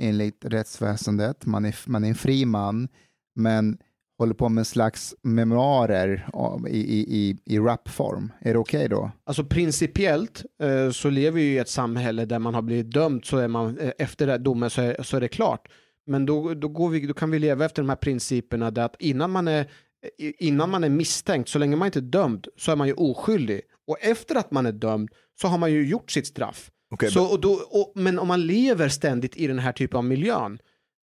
enligt 0.00 0.44
rättsväsendet, 0.44 1.46
man 1.46 1.64
är, 1.64 1.74
man 1.86 2.04
är 2.04 2.08
en 2.08 2.14
fri 2.14 2.44
man, 2.44 2.88
men 3.36 3.78
håller 4.18 4.34
på 4.34 4.48
med 4.48 4.60
en 4.60 4.64
slags 4.64 5.14
memoarer 5.22 6.28
i, 6.68 6.78
i, 6.78 7.00
i, 7.00 7.36
i 7.44 7.58
rapform. 7.58 8.32
Är 8.40 8.52
det 8.52 8.58
okej 8.58 8.88
då? 8.88 9.10
Alltså 9.26 9.44
principiellt 9.44 10.44
eh, 10.62 10.90
så 10.90 11.10
lever 11.10 11.36
vi 11.36 11.42
i 11.42 11.58
ett 11.58 11.68
samhälle 11.68 12.24
där 12.24 12.38
man 12.38 12.54
har 12.54 12.62
blivit 12.62 12.90
dömd 12.90 13.24
så 13.24 13.38
är 13.38 13.48
man 13.48 13.78
eh, 13.78 13.92
efter 13.98 14.26
den 14.26 14.42
domen 14.42 14.70
så 14.70 14.80
är, 14.82 15.02
så 15.02 15.16
är 15.16 15.20
det 15.20 15.28
klart. 15.28 15.68
Men 16.06 16.26
då, 16.26 16.54
då, 16.54 16.68
går 16.68 16.88
vi, 16.88 17.06
då 17.06 17.14
kan 17.14 17.30
vi 17.30 17.38
leva 17.38 17.64
efter 17.64 17.82
de 17.82 17.88
här 17.88 17.96
principerna 17.96 18.70
där 18.70 18.84
att 18.84 18.96
innan 18.98 19.30
man, 19.30 19.48
är, 19.48 19.70
innan 20.18 20.70
man 20.70 20.84
är 20.84 20.88
misstänkt, 20.88 21.48
så 21.48 21.58
länge 21.58 21.76
man 21.76 21.86
inte 21.86 21.98
är 21.98 22.00
dömd, 22.00 22.48
så 22.56 22.72
är 22.72 22.76
man 22.76 22.86
ju 22.86 22.94
oskyldig. 22.94 23.60
Och 23.86 23.96
efter 24.00 24.34
att 24.34 24.50
man 24.50 24.66
är 24.66 24.72
dömd 24.72 25.10
så 25.40 25.48
har 25.48 25.58
man 25.58 25.72
ju 25.72 25.86
gjort 25.86 26.10
sitt 26.10 26.26
straff. 26.26 26.70
Okej, 26.90 27.10
så, 27.10 27.32
och 27.32 27.40
då, 27.40 27.52
och, 27.52 27.92
men 27.94 28.18
om 28.18 28.28
man 28.28 28.46
lever 28.46 28.88
ständigt 28.88 29.36
i 29.36 29.46
den 29.46 29.58
här 29.58 29.72
typen 29.72 29.98
av 29.98 30.04
miljön, 30.04 30.58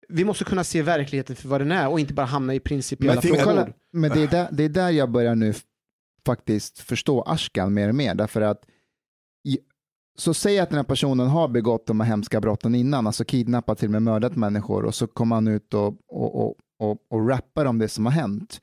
vi 0.08 0.24
måste 0.24 0.44
kunna 0.44 0.64
se 0.64 0.82
verkligheten 0.82 1.36
för 1.36 1.48
vad 1.48 1.60
den 1.60 1.72
är 1.72 1.88
och 1.88 2.00
inte 2.00 2.14
bara 2.14 2.26
hamna 2.26 2.54
i 2.54 2.60
principiella 2.60 3.20
Men, 3.24 3.36
frågor. 3.36 3.72
men 3.92 4.10
det, 4.10 4.22
är 4.22 4.28
där, 4.28 4.48
det 4.52 4.64
är 4.64 4.68
där 4.68 4.90
jag 4.90 5.10
börjar 5.10 5.34
nu 5.34 5.54
faktiskt 6.26 6.78
förstå 6.78 7.22
Ashkan 7.22 7.74
mer 7.74 7.88
och 7.88 7.94
mer. 7.94 8.14
Därför 8.14 8.40
att 8.40 8.64
i, 9.48 9.58
så 10.18 10.34
säg 10.34 10.58
att 10.58 10.68
den 10.68 10.76
här 10.76 10.84
personen 10.84 11.28
har 11.28 11.48
begått 11.48 11.86
de 11.86 12.00
här 12.00 12.08
hemska 12.08 12.40
brotten 12.40 12.74
innan, 12.74 13.06
alltså 13.06 13.24
kidnappat 13.24 13.78
till 13.78 13.88
och 13.88 13.92
med 13.92 14.02
mördat 14.02 14.36
människor 14.36 14.84
och 14.84 14.94
så 14.94 15.06
kommer 15.06 15.36
han 15.36 15.48
ut 15.48 15.74
och, 15.74 15.86
och, 16.08 16.46
och, 16.46 16.54
och, 16.78 16.98
och 17.10 17.28
rappar 17.28 17.64
om 17.64 17.78
det 17.78 17.88
som 17.88 18.06
har 18.06 18.12
hänt. 18.12 18.60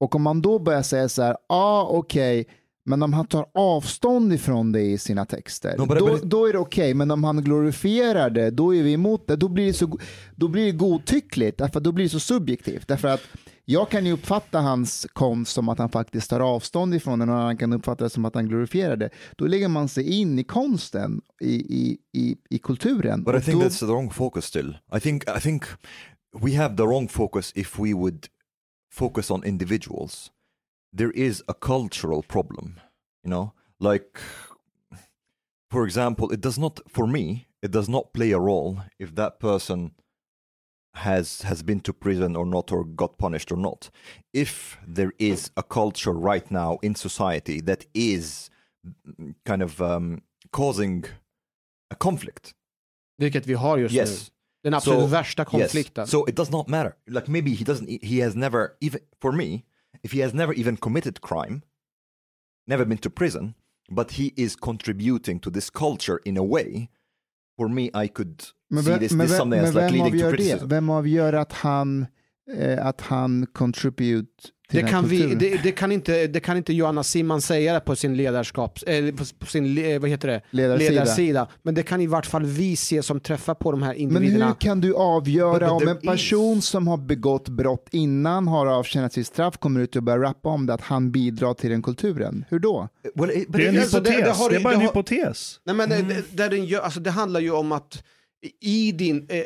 Och 0.00 0.14
om 0.14 0.22
man 0.22 0.42
då 0.42 0.58
börjar 0.58 0.82
säga 0.82 1.08
så 1.08 1.22
här, 1.22 1.36
ja 1.48 1.56
ah, 1.56 1.82
okej, 1.82 2.48
men 2.84 3.02
om 3.02 3.12
han 3.12 3.26
tar 3.26 3.46
avstånd 3.54 4.32
ifrån 4.32 4.72
det 4.72 4.82
i 4.82 4.98
sina 4.98 5.24
texter, 5.24 5.74
No, 5.78 5.86
då, 5.86 6.18
då 6.22 6.46
är 6.46 6.52
det 6.52 6.58
okej, 6.58 6.94
men 6.94 7.10
om 7.10 7.24
han 7.24 7.44
glorifierar 7.44 8.30
det, 8.30 8.50
då 8.50 8.74
är 8.74 8.82
vi 8.82 8.92
emot 8.92 9.26
det. 9.26 9.36
Då 9.36 9.48
blir 9.48 9.66
det, 9.66 9.72
så, 9.72 9.98
då 10.36 10.48
blir 10.48 10.64
det 10.64 10.72
godtyckligt, 10.72 11.58
därför 11.58 11.78
att 11.78 11.84
då 11.84 11.92
blir 11.92 12.04
det 12.04 12.08
så 12.08 12.20
subjektivt. 12.20 12.88
Därför 12.88 13.08
att 13.08 13.20
jag 13.64 13.90
kan 13.90 14.06
ju 14.06 14.12
uppfatta 14.12 14.60
hans 14.60 15.06
konst 15.12 15.52
som 15.52 15.68
att 15.68 15.78
han 15.78 15.88
faktiskt 15.88 16.30
tar 16.30 16.40
avstånd 16.40 16.94
ifrån 16.94 17.18
den 17.18 17.28
och 17.28 17.34
han 17.36 17.56
kan 17.56 17.72
uppfatta 17.72 18.04
det 18.04 18.10
som 18.10 18.24
att 18.24 18.34
han 18.34 18.48
glorifierar 18.48 18.96
det. 18.96 19.10
Då 19.36 19.46
lägger 19.46 19.68
man 19.68 19.88
sig 19.88 20.20
in 20.20 20.38
i 20.38 20.44
konsten, 20.44 21.20
i, 21.40 21.54
i, 21.54 21.98
i, 22.12 22.36
i 22.50 22.58
kulturen. 22.58 23.24
But 23.24 23.34
I 23.34 23.38
Och 23.38 23.44
think 23.44 23.62
då, 23.62 23.68
that's 23.68 23.78
the 23.78 23.86
wrong 23.86 24.10
focus 24.10 24.44
still. 24.44 24.78
I 24.96 25.00
think 25.00 25.24
I 25.38 25.40
think 25.40 25.64
we 26.40 26.56
have 26.56 26.76
the 26.76 26.82
wrong 26.82 27.08
focus 27.08 27.52
if 27.54 27.78
we 27.78 27.94
would 27.94 28.26
focus 28.92 29.30
on 29.30 29.44
individuals. 29.44 30.30
There 30.92 31.10
is 31.10 31.42
a 31.48 31.54
cultural 31.54 32.22
problem, 32.22 32.80
you 33.24 33.30
know? 33.30 33.52
Like 33.80 34.20
for 35.70 35.84
example, 35.84 36.30
it 36.32 36.40
does 36.40 36.58
not 36.58 36.80
for 36.88 37.06
me, 37.06 37.46
it 37.62 37.70
does 37.70 37.88
not 37.88 38.12
play 38.12 38.32
a 38.32 38.38
role 38.38 38.78
if 38.98 39.14
that 39.14 39.38
person 39.40 39.92
has 40.94 41.42
has 41.42 41.62
been 41.62 41.80
to 41.80 41.92
prison 41.92 42.36
or 42.36 42.44
not 42.46 42.70
or 42.72 42.84
got 42.84 43.16
punished 43.18 43.50
or 43.52 43.56
not. 43.58 43.90
If 44.34 44.78
there 44.86 45.12
is 45.18 45.50
a 45.56 45.62
culture 45.62 46.12
right 46.12 46.50
now 46.50 46.78
in 46.82 46.94
society 46.94 47.60
that 47.62 47.86
is 47.94 48.50
mm, 48.84 49.34
kind 49.46 49.62
of 49.62 49.80
um, 49.80 50.20
causing 50.50 51.04
a 51.90 51.94
conflict 51.94 52.54
Vilket 53.18 53.46
vi 53.46 53.54
har 53.54 53.78
just 53.78 53.94
Yes. 53.94 54.10
nu. 54.10 54.70
Den 54.70 54.74
absolut 54.74 55.00
So- 55.00 55.06
värsta 55.06 55.44
konflikten. 55.44 56.02
Yes. 56.02 56.10
So 56.10 56.24
it 56.28 56.36
does 56.36 56.50
not 56.50 56.68
matter. 56.68 56.94
Like 57.06 57.28
maybe 57.32 57.50
he 57.54 57.64
doesn't. 57.64 57.88
He 58.02 58.22
has 58.24 58.34
never 58.34 58.76
even 58.80 59.00
for 59.20 59.32
me. 59.32 59.64
If 60.02 60.12
he 60.12 60.20
has 60.20 60.32
never 60.34 60.52
even 60.52 60.76
committed 60.76 61.20
crime, 61.20 61.62
never 62.66 62.84
been 62.84 62.98
to 62.98 63.10
prison, 63.10 63.54
but 63.90 64.12
he 64.12 64.32
is 64.36 64.56
contributing 64.56 65.40
to 65.40 65.50
this 65.50 65.70
culture 65.70 66.20
in 66.24 66.36
a 66.36 66.42
way. 66.42 66.88
For 67.56 67.68
me, 67.68 67.90
I 67.94 68.08
could 68.08 68.44
men 68.70 68.84
see 68.84 68.98
this, 68.98 69.12
men 69.12 69.26
this 69.26 69.36
something 69.36 69.62
men 69.62 69.74
that's 69.74 69.92
like 69.92 69.92
leading 69.92 70.18
to 70.20 70.26
avgör 70.26 70.30
det? 70.30 70.36
criticism. 70.36 70.68
Vem 70.68 70.90
avgör 70.90 71.32
att 71.32 71.52
han, 71.52 72.06
eh, 72.58 72.86
att 72.86 73.00
han 73.00 73.46
contribute 73.52 74.26
till 74.68 74.78
Det 74.78 74.82
den 74.82 74.90
kan, 74.90 75.08
vi, 75.08 75.34
det, 75.34 75.62
det, 75.62 75.72
kan 75.72 75.92
inte, 75.92 76.26
det 76.26 76.40
kan 76.40 76.56
inte 76.56 76.72
Johanna 76.72 77.02
Simman 77.02 77.40
säga 77.42 77.80
på 77.80 77.96
sin 77.96 78.16
ledarskap, 78.16 78.78
eh, 78.86 79.14
på, 79.14 79.24
på 79.38 79.46
sin 79.46 79.74
le- 79.74 79.98
vad 79.98 80.10
heter 80.10 80.28
det? 80.28 80.42
Ledarsida. 80.50 81.48
Men 81.62 81.74
det 81.74 81.82
kan 81.82 82.00
i 82.00 82.06
vart 82.06 82.26
fall 82.26 82.44
vi 82.44 82.76
se 82.76 83.02
som 83.02 83.20
träffar 83.20 83.54
på 83.54 83.70
de 83.70 83.82
här 83.82 83.88
Men 83.92 83.98
individerna. 84.00 84.46
hur 84.46 84.54
kan 84.54 84.80
du 84.80 84.94
avgöra 84.94 85.70
om 85.70 85.88
en 85.88 85.96
person 86.00 86.62
som 86.62 86.88
har 86.88 86.96
begått 86.96 87.48
brott 87.48 87.88
innan 87.90 88.48
har 88.48 88.66
avtjänat 88.66 89.12
sitt 89.12 89.26
straff 89.26 89.58
kommer 89.58 89.80
ut 89.80 89.96
och 89.96 90.02
börjar 90.02 90.18
rappa 90.18 90.48
om 90.48 90.66
det, 90.66 90.74
att 90.74 90.80
han 90.80 91.10
bidrar 91.12 91.54
till 91.54 91.70
den 91.70 91.82
kulturen? 91.82 92.44
Hur 92.48 92.58
då? 92.58 92.88
Well, 93.14 93.30
it, 93.30 93.46
Det 93.48 93.64
är 93.66 93.68
en 93.68 93.78
alltså, 93.78 94.00
det- 94.00 94.10
hypotes. 94.10 94.38
det 94.38 94.42
har 94.44 94.50
Det, 94.50 94.56
är 94.56 94.60
bara 94.60 94.74
en 94.74 94.80
det 94.80 94.86
hypotes. 94.86 95.60
Nej, 95.64 95.74
men 95.76 95.88
det, 95.88 96.02
det, 96.02 96.22
där 96.36 96.50
den 96.50 96.64
gör, 96.64 96.80
alltså, 96.80 97.00
det 97.00 97.10
handlar 97.10 97.40
ju 97.40 97.50
om 97.50 97.72
att 97.72 98.02
i, 98.60 98.92
din, 98.92 99.26
eh, 99.28 99.42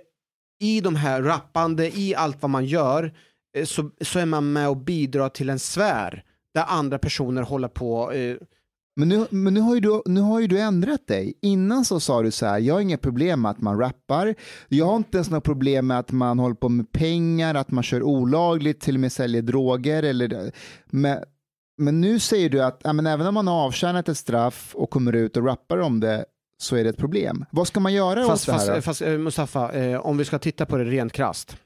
i 0.61 0.81
de 0.81 0.97
här 0.97 1.23
rappande, 1.23 1.99
i 1.99 2.15
allt 2.15 2.43
vad 2.43 2.51
man 2.51 2.65
gör, 2.65 3.15
eh, 3.57 3.65
så, 3.65 3.91
så 4.01 4.19
är 4.19 4.27
man 4.27 4.53
med 4.53 4.69
och 4.69 4.77
bidrar 4.77 5.29
till 5.29 5.51
en 5.51 5.59
sfär 5.59 6.25
där 6.55 6.65
andra 6.69 6.99
personer 6.99 7.43
håller 7.43 7.69
på. 7.69 8.13
Eh, 8.13 8.37
Men, 8.99 9.09
nu, 9.09 9.27
men 9.31 9.55
nu, 9.55 9.61
har 9.61 9.75
ju 9.75 9.81
du, 9.81 10.03
nu 10.07 10.21
har 10.21 10.41
ju 10.41 10.47
du 10.47 10.61
ändrat 10.61 11.07
dig. 11.07 11.35
Innan 11.43 11.85
så 11.85 12.01
sa 12.01 12.23
du 12.23 12.31
så 12.31 12.47
här, 12.47 12.59
jag 12.59 12.75
har 12.75 12.81
inga 12.81 12.99
problem 12.99 13.43
med 13.43 13.51
att 13.51 13.61
man 13.61 13.79
rappar. 13.79 14.35
Jag 14.69 14.87
har 14.87 14.97
inte 14.97 15.17
ens 15.17 15.31
några 15.31 15.41
problem 15.41 15.87
med 15.87 15.99
att 15.99 16.13
man 16.13 16.39
håller 16.39 16.55
på 16.55 16.69
med 16.69 16.93
pengar, 16.93 17.55
att 17.55 17.71
man 17.71 17.85
kör 17.85 18.03
olagligt, 18.03 18.81
till 18.81 18.95
och 18.95 19.01
med 19.01 19.13
säljer 19.13 19.43
droger. 19.43 20.03
Eller, 20.03 20.53
men, 20.87 21.19
men 21.79 22.01
nu 22.01 22.19
säger 22.19 22.51
du 22.51 22.63
att 22.63 22.81
ja, 22.85 22.93
men 22.93 23.07
även 23.07 23.27
om 23.27 23.35
man 23.35 23.47
har 23.49 23.65
avtjänat 23.67 24.09
ett 24.09 24.19
straff 24.19 24.73
och 24.75 24.91
kommer 24.91 25.13
ut 25.13 25.37
och 25.37 25.45
rappar 25.47 25.79
om 25.79 26.01
det 26.01 26.25
så 26.63 26.77
är 26.77 26.85
det 26.85 26.91
ett 26.91 26.97
problem. 26.97 27.45
Vad 27.51 27.67
ska 27.67 27.81
man 27.81 27.95
göra 27.95 28.27
fast 28.27 28.49
åt 28.49 28.55
det 28.55 28.61
här? 28.61 28.75
fast, 28.75 28.85
fast 28.85 29.03
eh, 29.03 29.19
Mustafa, 29.19 29.73
eh, 29.73 30.01
om 30.01 30.19
vi 30.19 30.25
ska 30.25 30.39
titta 30.39 30.67
på 30.67 30.77
det 30.77 30.85
rent 30.85 31.13
krasst. 31.13 31.57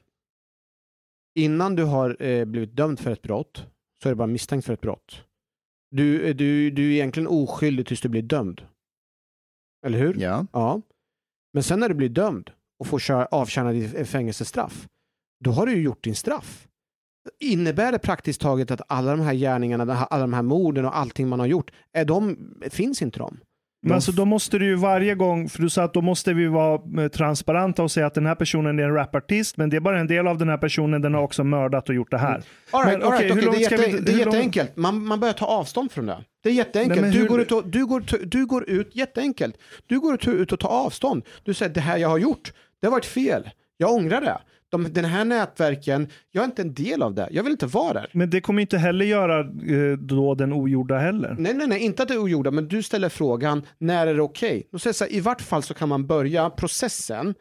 Innan 1.35 1.75
du 1.75 1.83
har 1.83 2.23
eh, 2.23 2.45
blivit 2.45 2.75
dömd 2.75 2.99
för 2.99 3.11
ett 3.11 3.21
brott 3.21 3.65
så 4.03 4.09
är 4.09 4.11
du 4.13 4.15
bara 4.15 4.27
misstänkt 4.27 4.65
för 4.65 4.73
ett 4.73 4.81
brott. 4.81 5.23
Du, 5.91 6.27
eh, 6.27 6.35
du, 6.35 6.71
du 6.71 6.87
är 6.89 6.91
egentligen 6.91 7.27
oskyldig 7.27 7.87
tills 7.87 8.01
du 8.01 8.09
blir 8.09 8.21
dömd. 8.21 8.61
Eller 9.85 9.99
hur? 9.99 10.15
Ja. 10.19 10.45
Ja. 10.53 10.81
Men 11.53 11.63
sen 11.63 11.79
när 11.79 11.89
du 11.89 11.95
blir 11.95 12.09
dömd 12.09 12.51
och 12.79 12.87
får 12.87 12.99
köra, 12.99 13.25
avtjäna 13.25 13.71
ditt 13.71 14.07
fängelsestraff, 14.07 14.87
då 15.43 15.51
har 15.51 15.65
du 15.65 15.75
ju 15.75 15.81
gjort 15.81 16.03
din 16.03 16.15
straff. 16.15 16.67
Innebär 17.39 17.91
det 17.91 17.99
praktiskt 17.99 18.41
taget 18.41 18.71
att 18.71 18.81
alla 18.87 19.11
de 19.11 19.19
här 19.21 19.33
gärningarna, 19.33 19.95
alla 19.95 20.21
de 20.21 20.33
här 20.33 20.41
morden 20.41 20.85
och 20.85 20.97
allting 20.97 21.27
man 21.27 21.39
har 21.39 21.47
gjort, 21.47 21.71
är 21.93 22.05
de, 22.05 22.37
finns 22.69 23.01
inte 23.01 23.19
de? 23.19 23.39
Men 23.83 23.93
alltså 23.95 24.11
då 24.11 24.25
måste 24.25 24.57
du 24.59 24.65
ju 24.65 24.75
varje 24.75 25.15
gång, 25.15 25.49
för 25.49 25.61
du 25.61 25.69
sa 25.69 25.83
att 25.83 25.93
då 25.93 26.01
måste 26.01 26.33
vi 26.33 26.47
vara 26.47 27.03
eh, 27.03 27.07
transparenta 27.09 27.83
och 27.83 27.91
säga 27.91 28.05
att 28.05 28.13
den 28.13 28.25
här 28.25 28.35
personen 28.35 28.79
är 28.79 28.83
en 28.83 28.93
rapartist, 28.93 29.57
men 29.57 29.69
det 29.69 29.75
är 29.77 29.81
bara 29.81 29.99
en 29.99 30.07
del 30.07 30.27
av 30.27 30.37
den 30.37 30.49
här 30.49 30.57
personen, 30.57 31.01
den 31.01 31.13
har 31.13 31.21
också 31.21 31.43
mördat 31.43 31.89
och 31.89 31.95
gjort 31.95 32.11
det 32.11 32.17
här. 32.17 32.43
All 32.71 32.85
right, 32.85 32.99
Men 32.99 33.07
all 33.07 33.11
right, 33.19 33.31
okej, 33.31 33.41
hur 33.41 33.41
okej, 33.41 33.45
långt 33.45 33.57
det 33.57 33.63
är, 33.63 33.65
ska 33.65 33.75
jätte, 33.87 33.97
vi- 33.97 34.01
det 34.03 34.11
är 34.11 34.13
hur 34.13 34.25
jätteenkelt. 34.25 34.75
Man, 34.75 35.05
man 35.05 35.19
börjar 35.19 35.33
ta 35.33 35.45
avstånd 35.45 35.91
från 35.91 36.05
det. 36.05 36.17
Det 36.43 36.49
är 36.49 36.53
jätteenkelt. 36.53 37.01
Nej, 37.01 37.01
men 37.01 37.11
du, 37.11 37.19
hur- 37.19 37.27
går 37.27 37.41
ut 37.41 37.51
och, 37.51 37.67
du, 37.67 37.85
går, 37.85 38.03
du 38.25 38.45
går 38.45 38.69
ut, 38.69 38.95
jätteenkelt. 38.95 39.55
Du 39.87 39.99
går 39.99 40.13
ut, 40.13 40.27
ut 40.27 40.51
och 40.51 40.59
tar 40.59 40.69
avstånd. 40.69 41.23
Du 41.43 41.53
säger 41.53 41.73
det 41.73 41.81
här 41.81 41.97
jag 41.97 42.09
har 42.09 42.17
gjort, 42.17 42.53
det 42.81 42.87
har 42.87 42.91
varit 42.91 43.05
fel. 43.05 43.49
Jag 43.77 43.91
ångrar 43.93 44.21
det. 44.21 44.37
De, 44.71 44.93
den 44.93 45.05
här 45.05 45.25
nätverken, 45.25 46.07
jag 46.31 46.41
är 46.41 46.45
inte 46.45 46.61
en 46.61 46.73
del 46.73 47.01
av 47.01 47.13
det. 47.13 47.27
Jag 47.31 47.43
vill 47.43 47.51
inte 47.51 47.65
vara 47.65 47.93
där. 47.93 48.09
Men 48.13 48.29
det 48.29 48.41
kommer 48.41 48.61
inte 48.61 48.77
heller 48.77 49.05
göra 49.05 49.39
eh, 49.39 49.97
då 49.97 50.35
den 50.35 50.53
ogjorda 50.53 50.97
heller. 50.97 51.35
Nej, 51.39 51.53
nej, 51.53 51.67
nej, 51.67 51.79
inte 51.79 52.03
att 52.03 52.07
det 52.07 52.13
är 52.13 52.23
ogjorda, 52.23 52.51
men 52.51 52.67
du 52.67 52.83
ställer 52.83 53.09
frågan, 53.09 53.65
när 53.77 54.07
är 54.07 54.15
det 54.15 54.21
okej? 54.21 54.67
Då 54.71 54.79
säger 54.79 54.89
jag 54.89 54.95
så 54.95 55.03
här, 55.03 55.11
I 55.11 55.19
vart 55.19 55.41
fall 55.41 55.63
så 55.63 55.73
kan 55.73 55.89
man 55.89 56.07
börja, 56.07 56.49
processen 56.49 57.33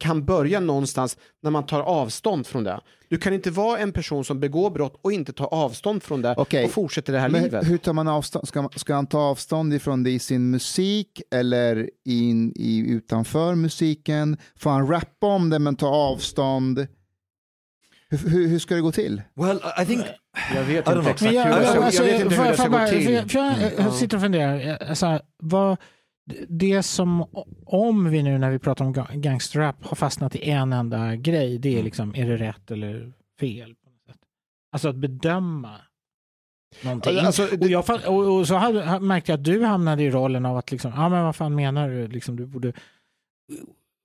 kan 0.00 0.24
börja 0.24 0.60
någonstans 0.60 1.16
när 1.42 1.50
man 1.50 1.66
tar 1.66 1.80
avstånd 1.80 2.46
från 2.46 2.64
det. 2.64 2.80
Du 3.08 3.18
kan 3.18 3.32
inte 3.34 3.50
vara 3.50 3.78
en 3.78 3.92
person 3.92 4.24
som 4.24 4.40
begår 4.40 4.70
brott 4.70 5.00
och 5.02 5.12
inte 5.12 5.32
ta 5.32 5.44
avstånd 5.46 6.02
från 6.02 6.22
det 6.22 6.34
Okej. 6.38 6.64
och 6.64 6.70
fortsätter 6.70 7.12
det 7.12 7.18
här 7.18 7.28
Men 7.28 7.42
livet. 7.42 7.70
hur 7.70 7.78
tar 7.78 7.92
man 7.92 8.08
avstånd? 8.08 8.48
Ska, 8.48 8.62
man- 8.62 8.70
ska 8.76 8.94
han 8.94 9.06
ta 9.06 9.18
avstånd 9.18 9.74
ifrån 9.74 10.02
det 10.02 10.10
i 10.10 10.18
sin 10.18 10.50
musik 10.50 11.22
eller 11.34 11.90
in 12.04 12.52
i, 12.56 12.78
utanför 12.90 13.54
musiken? 13.54 14.36
Får 14.56 14.70
han 14.70 14.86
rappa 14.88 15.26
om 15.26 15.50
det 15.50 15.58
men 15.58 15.76
ta 15.76 15.88
avstånd? 15.88 16.86
Hur, 18.08 18.18
hur, 18.30 18.48
hur 18.48 18.58
ska 18.58 18.74
det 18.74 18.80
gå 18.80 18.92
till? 18.92 19.22
well, 19.34 19.60
I- 19.82 19.86
think 19.86 20.00
Jag 20.54 20.62
vet 20.64 20.88
I 20.88 20.90
don't 20.90 20.98
inte 20.98 21.02
know. 21.02 21.08
exakt 21.08 21.22
hur 21.32 21.32
jag, 21.32 21.60
det 21.60 21.66
ska, 21.66 21.80
gå 21.80 22.86
till. 22.86 23.28
för 23.28 23.38
jag, 23.84 23.92
sitter 23.94 24.16
och 24.16 24.22
funderar. 24.22 24.68
eh, 24.82 24.88
Alltså, 24.88 25.20
vad, 25.42 25.76
det 26.48 26.82
som, 26.82 27.24
om 27.66 28.10
vi 28.10 28.22
nu 28.22 28.38
när 28.38 28.50
vi 28.50 28.58
pratar 28.58 28.84
om 28.84 28.94
ga- 28.94 29.16
gangsterrap 29.20 29.84
har 29.84 29.96
fastnat 29.96 30.34
i 30.36 30.50
en 30.50 30.72
enda 30.72 31.16
grej, 31.16 31.58
det 31.58 31.78
är 31.78 31.82
liksom, 31.82 32.14
är 32.16 32.28
det 32.28 32.36
rätt 32.36 32.70
eller 32.70 33.12
fel? 33.40 33.74
På 33.74 33.90
något 33.90 34.00
sätt. 34.06 34.18
Alltså 34.72 34.88
att 34.88 34.96
bedöma 34.96 35.80
någonting. 36.84 37.18
Alltså, 37.18 37.42
och, 37.60 37.66
jag, 37.68 37.84
fa- 37.84 38.06
och, 38.06 38.38
och 38.38 38.48
så 38.48 38.54
hade, 38.54 38.84
ha- 38.84 39.00
märkte 39.00 39.32
jag 39.32 39.38
att 39.38 39.44
du 39.44 39.64
hamnade 39.64 40.02
i 40.02 40.10
rollen 40.10 40.46
av 40.46 40.56
att 40.56 40.70
liksom, 40.72 40.92
ja 40.96 41.08
men 41.08 41.24
vad 41.24 41.36
fan 41.36 41.54
menar 41.54 41.88
du? 41.88 42.08
Liksom, 42.08 42.36
du 42.36 42.46
borde... 42.46 42.72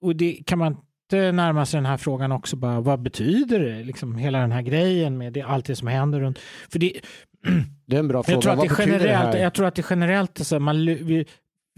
Och 0.02 0.16
det 0.16 0.40
kan 0.46 0.60
man 0.60 0.78
inte 1.12 1.32
närma 1.32 1.66
sig 1.66 1.78
den 1.78 1.86
här 1.86 1.98
frågan 1.98 2.32
också 2.32 2.56
bara, 2.56 2.82
vad 2.82 3.02
betyder 3.02 3.60
det? 3.60 3.84
Liksom 3.84 4.16
hela 4.16 4.40
den 4.40 4.52
här 4.52 4.62
grejen 4.62 5.18
med 5.18 5.34
det, 5.34 5.42
allt 5.42 5.66
det 5.66 5.76
som 5.76 5.88
händer 5.88 6.20
runt. 6.20 6.40
För 6.70 6.80
det, 6.80 6.94
Det 7.86 7.96
är 7.96 8.00
en 8.00 8.08
bra 8.08 8.24
fråga. 8.24 8.36
jag 8.36 8.42
tror, 8.44 8.54
att 8.54 8.78
det 8.78 8.84
generellt, 8.86 9.36
här? 9.36 9.38
jag 9.44 9.54
tror 9.54 9.66
att 9.66 9.76
det 9.76 9.86
generellt 9.90 10.40
är 10.40 10.44
så 10.44 10.56
här, 10.56 10.60
man, 10.60 10.86
vi, 10.86 11.26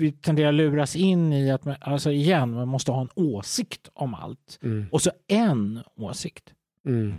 vi 0.01 0.11
tenderar 0.11 0.49
att 0.49 0.55
luras 0.55 0.95
in 0.95 1.33
i 1.33 1.51
att 1.51 1.65
man, 1.65 1.75
alltså 1.81 2.11
igen, 2.11 2.51
man 2.51 2.67
måste 2.67 2.91
ha 2.91 3.01
en 3.01 3.09
åsikt 3.15 3.89
om 3.93 4.13
allt. 4.13 4.59
Mm. 4.63 4.85
Och 4.91 5.01
så 5.01 5.11
en 5.27 5.79
åsikt. 5.95 6.53
Mm. 6.87 7.13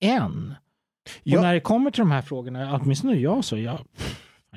En. 0.00 0.54
Jag- 1.22 1.38
Och 1.38 1.42
när 1.44 1.54
det 1.54 1.60
kommer 1.60 1.90
till 1.90 1.98
de 2.00 2.10
här 2.10 2.22
frågorna, 2.22 2.80
åtminstone 2.82 3.14
jag 3.14 3.44
så, 3.44 3.58
jag, 3.58 3.78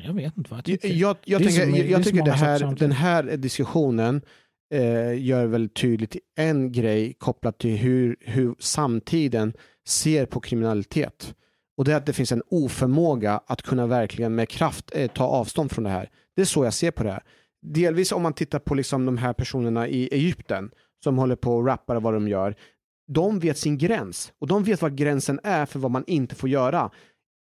jag 0.05 0.13
vet 0.13 0.37
inte 0.37 0.49
vad 0.49 0.57
jag 0.57 0.65
tycker. 0.65 0.87
jag, 0.87 1.17
jag, 1.25 1.41
tänker, 1.43 1.71
så- 1.71 1.77
jag, 1.77 1.89
jag 1.89 2.03
tycker 2.03 2.23
det 2.25 2.31
här, 2.31 2.75
den 2.75 2.91
här 2.91 3.23
diskussionen 3.37 4.21
eh, 4.73 5.23
gör 5.23 5.45
väl 5.45 5.69
tydligt 5.69 6.15
en 6.37 6.71
grej 6.71 7.13
kopplat 7.17 7.57
till 7.59 7.77
hur, 7.77 8.15
hur 8.19 8.55
samtiden 8.59 9.53
ser 9.87 10.25
på 10.25 10.39
kriminalitet. 10.39 11.35
Och 11.77 11.85
det 11.85 11.91
är 11.93 11.97
att 11.97 12.05
det 12.05 12.13
finns 12.13 12.31
en 12.31 12.43
oförmåga 12.49 13.41
att 13.47 13.61
kunna 13.61 13.87
verkligen 13.87 14.35
med 14.35 14.49
kraft 14.49 14.91
eh, 14.95 15.07
ta 15.11 15.23
avstånd 15.23 15.71
från 15.71 15.83
det 15.83 15.89
här. 15.89 16.09
Det 16.35 16.41
är 16.41 16.45
så 16.45 16.63
jag 16.63 16.73
ser 16.73 16.91
på 16.91 17.03
det 17.03 17.11
här. 17.11 17.23
Delvis 17.61 18.11
om 18.11 18.21
man 18.21 18.33
tittar 18.33 18.59
på 18.59 18.75
liksom 18.75 19.05
de 19.05 19.17
här 19.17 19.33
personerna 19.33 19.87
i 19.87 20.09
Egypten 20.11 20.71
som 21.03 21.17
håller 21.17 21.35
på 21.35 21.55
och 21.55 21.65
rappar 21.65 21.95
och 21.95 22.03
vad 22.03 22.13
de 22.13 22.27
gör. 22.27 22.55
De 23.07 23.39
vet 23.39 23.57
sin 23.57 23.77
gräns 23.77 24.33
och 24.39 24.47
de 24.47 24.63
vet 24.63 24.81
vad 24.81 24.95
gränsen 24.95 25.39
är 25.43 25.65
för 25.65 25.79
vad 25.79 25.91
man 25.91 26.03
inte 26.07 26.35
får 26.35 26.49
göra. 26.49 26.91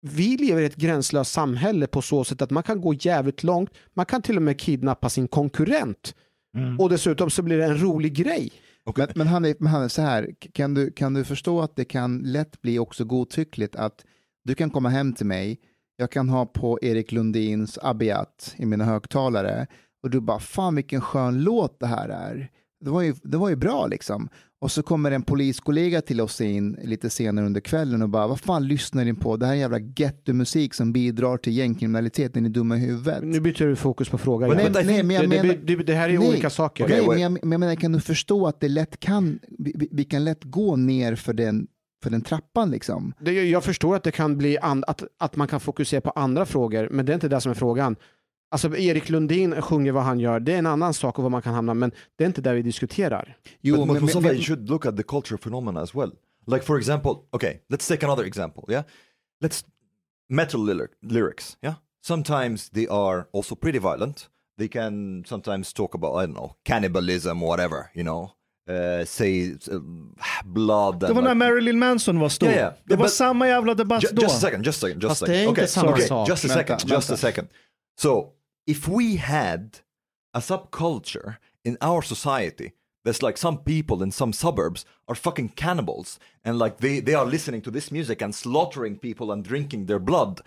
Vi 0.01 0.37
lever 0.37 0.61
i 0.61 0.65
ett 0.65 0.75
gränslöst 0.75 1.31
samhälle 1.31 1.87
på 1.87 2.01
så 2.01 2.23
sätt 2.23 2.41
att 2.41 2.51
man 2.51 2.63
kan 2.63 2.81
gå 2.81 2.93
jävligt 2.93 3.43
långt. 3.43 3.69
Man 3.93 4.05
kan 4.05 4.21
till 4.21 4.37
och 4.37 4.43
med 4.43 4.59
kidnappa 4.59 5.09
sin 5.09 5.27
konkurrent. 5.27 6.15
Mm. 6.57 6.79
Och 6.79 6.89
dessutom 6.89 7.29
så 7.29 7.41
blir 7.41 7.57
det 7.57 7.65
en 7.65 7.81
rolig 7.81 8.13
grej. 8.13 8.51
Men, 8.95 9.07
men 9.15 9.27
han 9.27 9.45
är, 9.45 9.55
men 9.59 9.71
han 9.71 9.83
är 9.83 9.87
så 9.87 10.01
här, 10.01 10.33
kan 10.53 10.73
du, 10.73 10.91
kan 10.91 11.13
du 11.13 11.23
förstå 11.23 11.61
att 11.61 11.75
det 11.75 11.85
kan 11.85 12.17
lätt 12.17 12.61
bli 12.61 12.79
också 12.79 13.05
godtyckligt 13.05 13.75
att 13.75 14.05
du 14.43 14.55
kan 14.55 14.69
komma 14.69 14.89
hem 14.89 15.13
till 15.13 15.25
mig, 15.25 15.59
jag 15.95 16.11
kan 16.11 16.29
ha 16.29 16.45
på 16.45 16.79
Erik 16.81 17.11
Lundins 17.11 17.79
Abiat 17.81 18.55
i 18.57 18.65
mina 18.65 18.85
högtalare 18.85 19.67
och 20.03 20.09
du 20.09 20.19
bara, 20.19 20.39
fan 20.39 20.75
vilken 20.75 21.01
skön 21.01 21.43
låt 21.43 21.79
det 21.79 21.87
här 21.87 22.09
är. 22.09 22.49
Det 22.85 22.89
var 22.89 23.01
ju, 23.01 23.13
det 23.23 23.37
var 23.37 23.49
ju 23.49 23.55
bra 23.55 23.87
liksom. 23.87 24.29
Och 24.61 24.71
så 24.71 24.83
kommer 24.83 25.11
en 25.11 25.21
poliskollega 25.21 26.01
till 26.01 26.21
oss 26.21 26.41
in 26.41 26.77
lite 26.83 27.09
senare 27.09 27.45
under 27.45 27.61
kvällen 27.61 28.01
och 28.01 28.09
bara, 28.09 28.27
vad 28.27 28.39
fan 28.39 28.67
lyssnar 28.67 29.05
ni 29.05 29.13
på? 29.13 29.37
Det 29.37 29.45
här 29.45 29.53
är 29.53 29.57
jävla 29.57 29.79
getto-musik 29.79 30.73
som 30.73 30.93
bidrar 30.93 31.37
till 31.37 31.53
gängkriminalitet, 31.53 32.37
är 32.37 32.41
ni 32.41 32.49
dumma 32.49 32.77
i 32.77 32.79
huvudet? 32.79 33.23
Nu 33.23 33.39
byter 33.39 33.65
du 33.67 33.75
fokus 33.75 34.09
på 34.09 34.17
frågan. 34.17 34.51
But- 34.51 34.55
Nej, 34.73 34.85
nej, 34.85 35.03
men 35.03 35.15
jag 35.15 35.29
det, 35.29 35.35
det, 35.37 35.43
menar- 35.43 35.59
det, 35.63 35.75
det 35.75 35.93
här 35.93 36.09
är 36.09 36.17
Nej. 36.19 36.29
olika 36.29 36.49
saker. 36.49 36.83
Okej, 36.83 36.97
Nej, 36.97 37.07
men 37.07 37.19
jag, 37.19 37.31
men 37.31 37.51
jag 37.51 37.59
menar, 37.59 37.75
kan 37.75 37.91
du 37.91 37.99
förstå 38.01 38.47
att 38.47 38.59
det 38.59 38.67
lätt 38.69 38.99
kan, 38.99 39.39
vi, 39.59 39.87
vi- 39.91 40.03
kan 40.05 40.23
lätt 40.23 40.43
gå 40.43 40.75
ner 40.75 41.15
för 41.15 41.33
den, 41.33 41.67
för 42.03 42.09
den 42.09 42.21
trappan 42.21 42.71
liksom? 42.71 43.13
Det, 43.19 43.31
jag 43.49 43.63
förstår 43.63 43.95
att 43.95 44.03
det 44.03 44.11
kan 44.11 44.37
bli 44.37 44.57
an, 44.57 44.83
att, 44.87 45.03
att 45.19 45.35
man 45.35 45.47
kan 45.47 45.59
fokusera 45.59 46.01
på 46.01 46.09
andra 46.09 46.45
frågor, 46.45 46.89
men 46.91 47.05
det 47.05 47.11
är 47.11 47.13
inte 47.13 47.27
det 47.29 47.41
som 47.41 47.49
är 47.49 47.55
frågan. 47.55 47.95
Alltså 48.49 48.77
Erik 48.77 49.09
Lundin 49.09 49.61
sjunger 49.61 49.91
vad 49.91 50.03
han 50.03 50.19
gör, 50.19 50.39
det 50.39 50.53
är 50.53 50.57
en 50.57 50.65
annan 50.67 50.93
sak 50.93 51.17
och 51.17 51.23
vad 51.23 51.31
man 51.31 51.41
kan 51.41 51.53
hamna, 51.53 51.73
men 51.73 51.91
det 52.15 52.23
är 52.23 52.27
inte 52.27 52.41
där 52.41 52.53
vi 52.53 52.61
diskuterar. 52.61 53.37
Jo, 53.61 53.75
but, 53.77 53.87
men, 53.87 53.93
but 53.95 54.03
Mustafa, 54.03 54.27
men, 54.27 54.35
you 54.35 54.43
should 54.43 54.69
look 54.69 54.85
at 54.85 54.97
the 54.97 55.03
culture 55.03 55.37
phenomena 55.43 55.81
as 55.81 55.95
well. 55.95 56.11
Like 56.47 56.65
for 56.65 56.77
example, 56.77 57.11
okay, 57.31 57.53
let's 57.69 57.87
take 57.87 58.05
another 58.05 58.23
example. 58.25 58.63
Yeah, 58.69 58.83
let's 59.43 59.63
metal 60.29 60.65
lyric, 60.65 60.91
lyrics. 61.01 61.57
Yeah, 61.63 61.75
sometimes 62.05 62.69
they 62.69 62.87
are 62.87 63.25
also 63.33 63.55
pretty 63.55 63.79
violent. 63.79 64.27
They 64.57 64.67
can 64.67 65.23
sometimes 65.25 65.73
talk 65.73 65.95
about 65.95 66.23
I 66.23 66.25
don't 66.27 66.33
know 66.35 66.51
cannibalism, 66.63 67.39
whatever. 67.41 67.77
You 67.93 68.03
know, 68.03 68.31
uh, 68.69 69.05
say 69.05 69.51
uh, 69.51 69.79
blood. 70.45 70.99
Det 70.99 71.13
var 71.13 71.21
när 71.21 71.29
like- 71.29 71.35
Marilyn 71.35 71.79
Manson 71.79 72.19
var 72.19 72.29
stor. 72.29 72.49
Ja, 72.49 72.55
ja. 72.55 72.73
Det 72.85 72.95
var 72.95 73.05
But- 73.05 73.09
samma 73.11 73.47
jävla 73.47 73.73
debatt 73.73 74.03
då. 74.11 74.21
Just 74.21 74.35
a 74.35 74.39
second, 74.39 74.65
just 74.65 74.83
a 74.83 74.87
second, 74.87 75.03
just 75.03 75.09
Fast 75.11 75.23
a 75.23 75.25
det 75.25 75.31
är 75.31 75.35
second. 75.35 75.49
inte 75.49 75.61
Okay, 75.61 75.67
samma 75.67 75.91
okay, 75.91 76.07
sak. 76.07 76.29
just 76.29 76.45
a 76.45 76.47
Vänta, 76.47 76.79
second, 76.79 76.91
just 76.91 77.09
a 77.11 77.17
second. 77.17 77.47
So, 77.99 78.25
if 78.67 78.87
we 78.87 79.15
had 79.15 79.79
a 80.33 80.39
subculture 80.39 81.37
in 81.65 81.77
our 81.81 82.01
society 82.01 82.73
that's 83.03 83.23
like 83.23 83.37
some 83.37 83.59
people 83.59 84.03
in 84.03 84.11
some 84.11 84.33
suburbs 84.33 84.85
are 85.07 85.15
fucking 85.15 85.49
cannibals 85.49 86.19
and 86.43 86.59
like 86.59 86.79
they, 86.79 86.99
they 86.99 87.13
are 87.13 87.25
listening 87.25 87.61
to 87.61 87.71
this 87.71 87.91
music 87.91 88.21
and 88.21 88.35
slaughtering 88.35 88.97
people 88.97 89.31
and 89.31 89.43
drinking 89.43 89.85
their 89.85 89.99
blood 89.99 90.41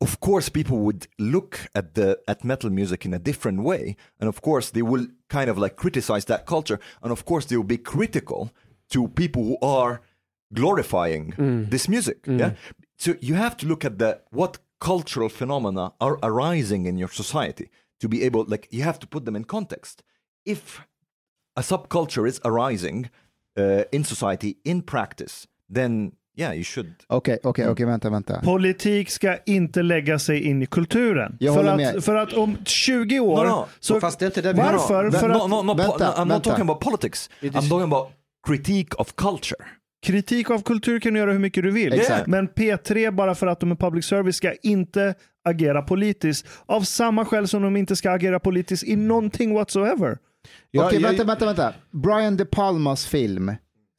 of 0.00 0.20
course 0.20 0.48
people 0.48 0.78
would 0.78 1.06
look 1.18 1.60
at 1.74 1.94
the 1.94 2.18
at 2.28 2.44
metal 2.44 2.70
music 2.70 3.04
in 3.04 3.14
a 3.14 3.18
different 3.18 3.62
way. 3.62 3.96
And 4.20 4.28
of 4.28 4.42
course 4.42 4.70
they 4.70 4.82
will 4.82 5.06
kind 5.28 5.48
of 5.48 5.56
like 5.56 5.76
criticize 5.76 6.26
that 6.26 6.46
culture. 6.46 6.78
And 7.02 7.10
of 7.12 7.24
course 7.24 7.46
they 7.46 7.56
will 7.56 7.64
be 7.64 7.78
critical 7.78 8.50
to 8.90 9.08
people 9.08 9.42
who 9.44 9.58
are 9.62 10.02
glorifying 10.52 11.32
mm. 11.32 11.70
this 11.70 11.88
music 11.88 12.22
mm. 12.22 12.38
yeah? 12.38 12.52
So 12.98 13.16
you 13.20 13.34
have 13.34 13.56
to 13.58 13.66
look 13.66 13.84
at 13.84 13.98
the 13.98 14.20
what 14.30 14.58
cultural 14.80 15.28
phenomena 15.30 15.92
are 15.98 16.16
arising 16.22 16.86
in 16.86 16.98
your 16.98 17.10
society 17.12 17.64
to 18.02 18.08
be 18.08 18.26
able 18.26 18.44
like 18.48 18.68
you 18.70 18.84
have 18.84 18.98
to 18.98 19.06
put 19.06 19.24
them 19.24 19.36
in 19.36 19.44
context 19.44 20.02
if 20.46 20.80
a 21.56 21.62
subculture 21.62 22.28
is 22.28 22.40
arising 22.44 23.08
uh, 23.58 23.82
in 23.92 24.04
society 24.04 24.54
in 24.64 24.82
practice 24.82 25.46
then 25.74 26.12
yeah 26.38 26.54
you 26.54 26.64
should 26.64 26.92
Okej, 27.08 27.38
okej, 27.42 27.68
okej, 27.68 27.86
vänta, 27.86 28.10
vänta. 28.10 28.40
Politik 28.40 29.10
ska 29.10 29.38
inte 29.46 29.82
lägga 29.82 30.18
sig 30.18 30.42
in 30.42 30.62
i 30.62 30.66
kulturen. 30.66 31.36
Jag 31.40 31.54
för, 31.54 31.60
håller 31.60 31.72
att, 31.86 31.94
med. 31.94 32.04
för 32.04 32.14
att 32.14 32.32
om 32.32 32.56
20 32.64 33.20
år... 33.20 33.44
No, 33.44 33.48
no. 33.50 33.66
Så, 33.80 34.00
Fast 34.00 34.18
det 34.18 34.24
är 34.24 34.26
inte 34.26 34.42
det 34.42 34.52
vi- 34.52 34.58
varför? 34.58 35.04
no, 35.04 35.10
För 35.12 35.28
no, 35.28 35.34
att 35.44 35.50
no, 35.50 35.62
no, 35.62 35.74
Vänta, 35.74 35.98
no, 35.98 36.04
I'm 36.04 36.18
not 36.24 36.30
vänta. 36.30 36.50
talking 36.50 36.62
about 36.62 36.80
politics 36.80 37.30
I'm 37.40 37.52
talking 37.68 37.92
about 37.92 38.08
critique 38.46 38.94
of 38.98 39.14
culture 39.16 39.64
kritik 40.02 40.50
av 40.50 40.62
kultur 40.62 41.00
kan 41.00 41.12
du 41.14 41.18
göra 41.20 41.32
hur 41.32 41.38
mycket 41.38 41.62
du 41.64 41.70
vill. 41.70 41.92
Exakt. 41.92 42.26
Men 42.26 42.48
P3, 42.48 43.10
bara 43.10 43.34
för 43.34 43.46
att 43.46 43.60
de 43.60 43.70
är 43.70 43.76
public 43.76 44.04
service, 44.04 44.36
ska 44.36 44.52
inte 44.62 45.14
agera 45.44 45.82
politiskt. 45.82 46.46
Av 46.66 46.80
samma 46.82 47.24
skäl 47.24 47.48
som 47.48 47.62
de 47.62 47.76
inte 47.76 47.96
ska 47.96 48.10
agera 48.10 48.40
politiskt 48.40 48.84
i 48.84 48.96
någonting 48.96 49.54
whatsoever. 49.54 50.18
Jag- 50.70 50.86
Okej, 50.86 51.00
jag- 51.02 51.08
vänta, 51.08 51.24
vänta, 51.24 51.46
vänta. 51.46 51.74
Brian 51.90 52.36
De 52.36 52.44
Palmas 52.44 53.06
film 53.06 53.52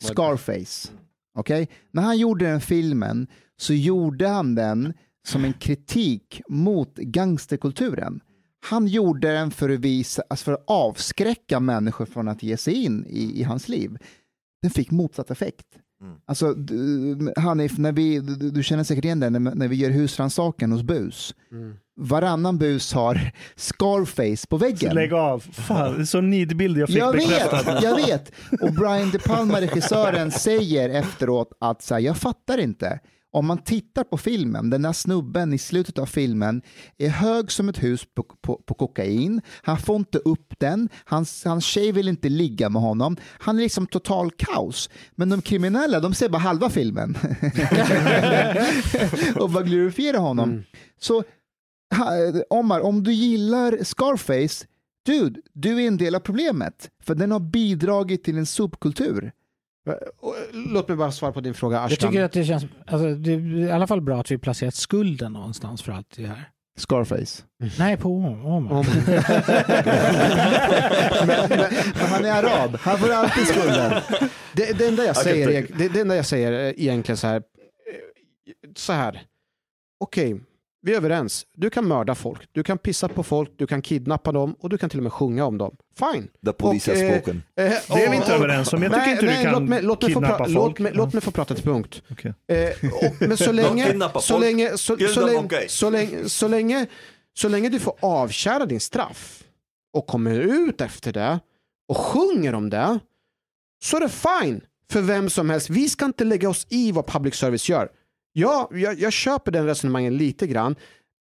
Scarface. 0.04 0.92
Okej? 1.38 1.70
När 1.92 2.02
han 2.04 2.18
gjorde 2.18 2.46
den 2.46 2.62
filmen 2.62 3.28
så 3.58 3.74
gjorde 3.74 4.28
han 4.28 4.56
den 4.56 4.94
som 5.28 5.46
en 5.46 5.54
kritik 5.54 6.42
mot 6.50 6.96
gangsterkulturen. 6.98 8.20
Han 8.70 8.88
gjorde 8.88 9.32
den 9.34 9.52
för 9.52 9.70
att, 9.70 9.80
visa, 9.80 10.24
alltså 10.30 10.44
för 10.46 10.54
att 10.54 10.64
avskräcka 10.68 11.60
människor 11.60 12.06
från 12.06 12.28
att 12.28 12.44
ge 12.44 12.58
sig 12.58 12.74
in 12.74 13.06
i, 13.10 13.40
i 13.40 13.44
hans 13.44 13.70
liv. 13.70 13.98
Den 14.62 14.72
fick 14.72 14.92
motsatt 14.92 15.32
effekt. 15.32 15.66
Alltså, 16.26 16.54
du, 16.54 17.34
Hanif, 17.38 17.78
när 17.78 17.92
vi, 17.92 18.20
du, 18.20 18.36
du 18.52 18.64
känner 18.64 18.84
säkert 18.84 19.06
igen 19.06 19.20
det 19.20 19.30
när, 19.30 19.40
när 19.56 19.68
vi 19.68 19.76
gör 19.76 19.90
husrannsakan 19.90 20.72
hos 20.72 20.84
bus. 20.84 21.36
Varannan 22.00 22.58
bus 22.58 22.94
har 22.94 23.32
Scarface 23.56 24.48
på 24.50 24.58
väggen. 24.58 24.96
Lägg 24.96 25.14
av. 25.14 25.40
Fan, 25.40 25.96
det 25.96 26.02
är 26.02 26.06
så 26.06 26.22
nidbild 26.22 26.78
jag 26.78 26.88
fick 26.88 26.98
Jag 26.98 27.14
bekräftad. 27.16 27.74
vet, 27.74 27.84
jag 27.84 27.96
vet. 27.96 28.32
Och 28.62 28.74
Brian 28.74 29.12
De 29.12 29.20
Palma, 29.20 29.62
regissören, 29.62 30.32
säger 30.32 30.90
efteråt 30.90 31.50
att 31.60 31.82
så 31.82 31.94
här, 31.94 32.02
jag 32.02 32.18
fattar 32.18 32.58
inte. 32.58 33.00
Om 33.32 33.46
man 33.46 33.58
tittar 33.58 34.04
på 34.04 34.18
filmen, 34.18 34.70
den 34.70 34.82
där 34.82 34.94
snubben 34.94 35.54
i 35.54 35.58
slutet 35.58 35.98
av 35.98 36.06
filmen 36.06 36.62
är 36.98 37.10
hög 37.10 37.52
som 37.52 37.70
ett 37.70 37.84
hus 37.84 38.06
på, 38.16 38.24
på, 38.24 38.56
på 38.56 38.74
kokain. 38.74 39.42
Han 39.62 39.78
får 39.78 39.96
inte 39.96 40.18
upp 40.18 40.54
den. 40.60 40.90
Hans, 41.06 41.46
hans 41.46 41.66
tjej 41.66 41.92
vill 41.92 42.08
inte 42.08 42.30
ligga 42.30 42.70
med 42.70 42.82
honom. 42.82 43.18
Han 43.40 43.58
är 43.58 43.62
liksom 43.62 43.88
total 43.88 44.32
kaos. 44.32 44.90
Men 45.16 45.30
de 45.30 45.42
kriminella, 45.42 46.00
de 46.00 46.14
ser 46.14 46.30
bara 46.30 46.38
halva 46.38 46.70
filmen. 46.70 47.18
och 49.36 49.50
bara 49.50 49.64
glorifierar 49.64 50.20
honom. 50.20 50.64
Så 51.00 51.24
ha, 51.96 52.12
Omar, 52.50 52.80
om 52.80 53.04
du 53.04 53.14
gillar 53.14 53.84
Scarface, 53.84 54.66
dude, 55.06 55.42
du 55.54 55.84
är 55.84 55.88
en 55.88 55.98
del 55.98 56.16
av 56.16 56.20
problemet. 56.20 56.90
För 57.04 57.16
den 57.16 57.32
har 57.32 57.40
bidragit 57.40 58.24
till 58.24 58.38
en 58.38 58.46
subkultur. 58.46 59.32
Låt 60.54 60.88
mig 60.88 60.98
bara 60.98 61.12
svara 61.12 61.32
på 61.32 61.42
din 61.42 61.54
fråga 61.54 61.76
Jag 61.78 61.86
Ashkan. 61.86 62.10
tycker 62.12 62.24
att 62.24 62.32
det 62.32 62.46
känns, 62.46 62.64
alltså, 62.88 63.16
det 63.16 63.32
är 63.34 63.58
i 63.58 63.72
alla 63.72 63.88
fall 63.88 64.02
bra 64.02 64.20
att 64.20 64.32
vi 64.32 64.38
placerat 64.38 64.76
skulden 64.76 65.34
någonstans 65.34 65.82
för 65.82 65.92
allt 65.92 66.16
det 66.18 66.26
här. 66.28 66.50
Scarface. 66.80 67.44
Nej, 67.80 67.98
på 67.98 68.10
Omar. 68.10 68.74
Om- 68.74 68.86
Men 71.28 72.08
han 72.10 72.26
är 72.26 72.32
arab, 72.44 72.76
han 72.82 72.98
får 72.98 73.12
alltid 73.12 73.48
skulden. 73.48 74.02
Det, 74.54 74.78
det, 74.78 74.88
enda 74.88 75.06
jag 75.06 75.16
säger, 75.18 75.68
det, 75.78 75.88
det 75.90 76.00
enda 76.02 76.16
jag 76.16 76.26
säger 76.26 76.52
är 76.52 76.80
egentligen 76.80 77.18
så 77.18 77.28
här. 77.28 77.36
eh, 77.36 77.42
Så 78.76 78.94
här. 78.94 79.22
Okej, 80.00 80.40
vi 80.88 80.94
är 80.94 80.98
överens. 80.98 81.46
Du 81.54 81.70
kan 81.70 81.88
mörda 81.88 82.16
folk, 82.16 82.42
du 82.52 82.64
kan 82.64 82.78
pissa 82.78 83.08
på 83.08 83.24
folk, 83.24 83.52
du 83.58 83.68
kan 83.68 83.82
kidnappa 83.82 84.32
dem 84.32 84.56
och 84.60 84.70
du 84.70 84.78
kan 84.78 84.90
till 84.90 85.00
och 85.00 85.04
med 85.04 85.14
sjunga 85.14 85.46
om 85.46 85.58
dem. 85.58 85.76
Fine. 86.00 86.28
the 86.46 86.54
police 86.54 86.92
Och, 86.92 86.98
has 86.98 87.04
eh, 87.04 87.14
spoken 87.14 87.44
Eh, 87.56 87.64
Det 87.64 88.04
är 88.04 88.10
vi 88.10 88.16
inte 88.16 88.34
överens 88.34 88.74
om. 88.74 88.84
Jag 88.84 88.92
tycker 88.92 89.06
nej, 89.06 89.12
inte 89.12 89.26
du 89.26 89.32
nej, 89.32 89.44
kan 89.44 89.54
låt 89.54 89.70
mig, 89.70 89.82
låt 89.82 90.02
mig 90.02 90.14
få 90.14 90.20
kidnappa 90.20 90.46
folk. 90.46 90.54
Låt 90.56 90.80
mig, 90.80 90.92
låt 90.96 91.14
mig 91.14 91.22
få 91.22 91.32
prata 91.32 91.54
till 91.56 91.64
punkt. 91.64 92.02
Eh, 92.48 92.92
och, 92.94 93.14
men 93.28 93.38
så 93.38 93.52
länge, 93.52 93.86
kidnappa 93.86 94.22
så 94.22 94.34
folk, 94.34 94.46
länge, 94.46 94.78
så, 94.78 94.98
kill 94.98 95.08
så, 95.08 95.14
them, 95.20 95.26
länge, 95.30 95.46
okej. 95.46 95.66
så, 95.70 95.90
länge, 95.90 96.30
så, 96.30 96.48
länge, 96.48 96.88
så 97.34 97.50
länge 97.50 97.70
du 97.70 97.80
får 97.80 97.96
avtjäna 98.00 98.66
din 98.66 98.80
straff 98.80 99.44
och 99.94 100.08
kommer 100.08 100.40
ut 100.40 100.82
efter 100.82 101.14
det 101.14 101.40
och 101.90 101.98
sjunger 101.98 102.56
om 102.56 102.70
det 102.70 103.00
så 103.84 103.98
är 103.98 104.02
det 104.02 104.10
fine 104.10 104.62
för 104.92 105.02
vem 105.02 105.30
som 105.30 105.50
helst. 105.50 105.70
Vi 105.70 105.90
ska 105.90 106.06
inte 106.06 106.24
lägga 106.24 106.50
oss 106.50 106.68
i 106.70 106.92
vad 106.92 107.08
public 107.08 107.36
service 107.36 107.70
gör. 107.70 107.90
Ja, 108.40 108.70
jag, 108.72 109.00
jag 109.00 109.14
köper 109.14 109.52
den 109.52 109.66
resonemangen 109.66 110.18
lite 110.18 110.48
grann. 110.48 110.76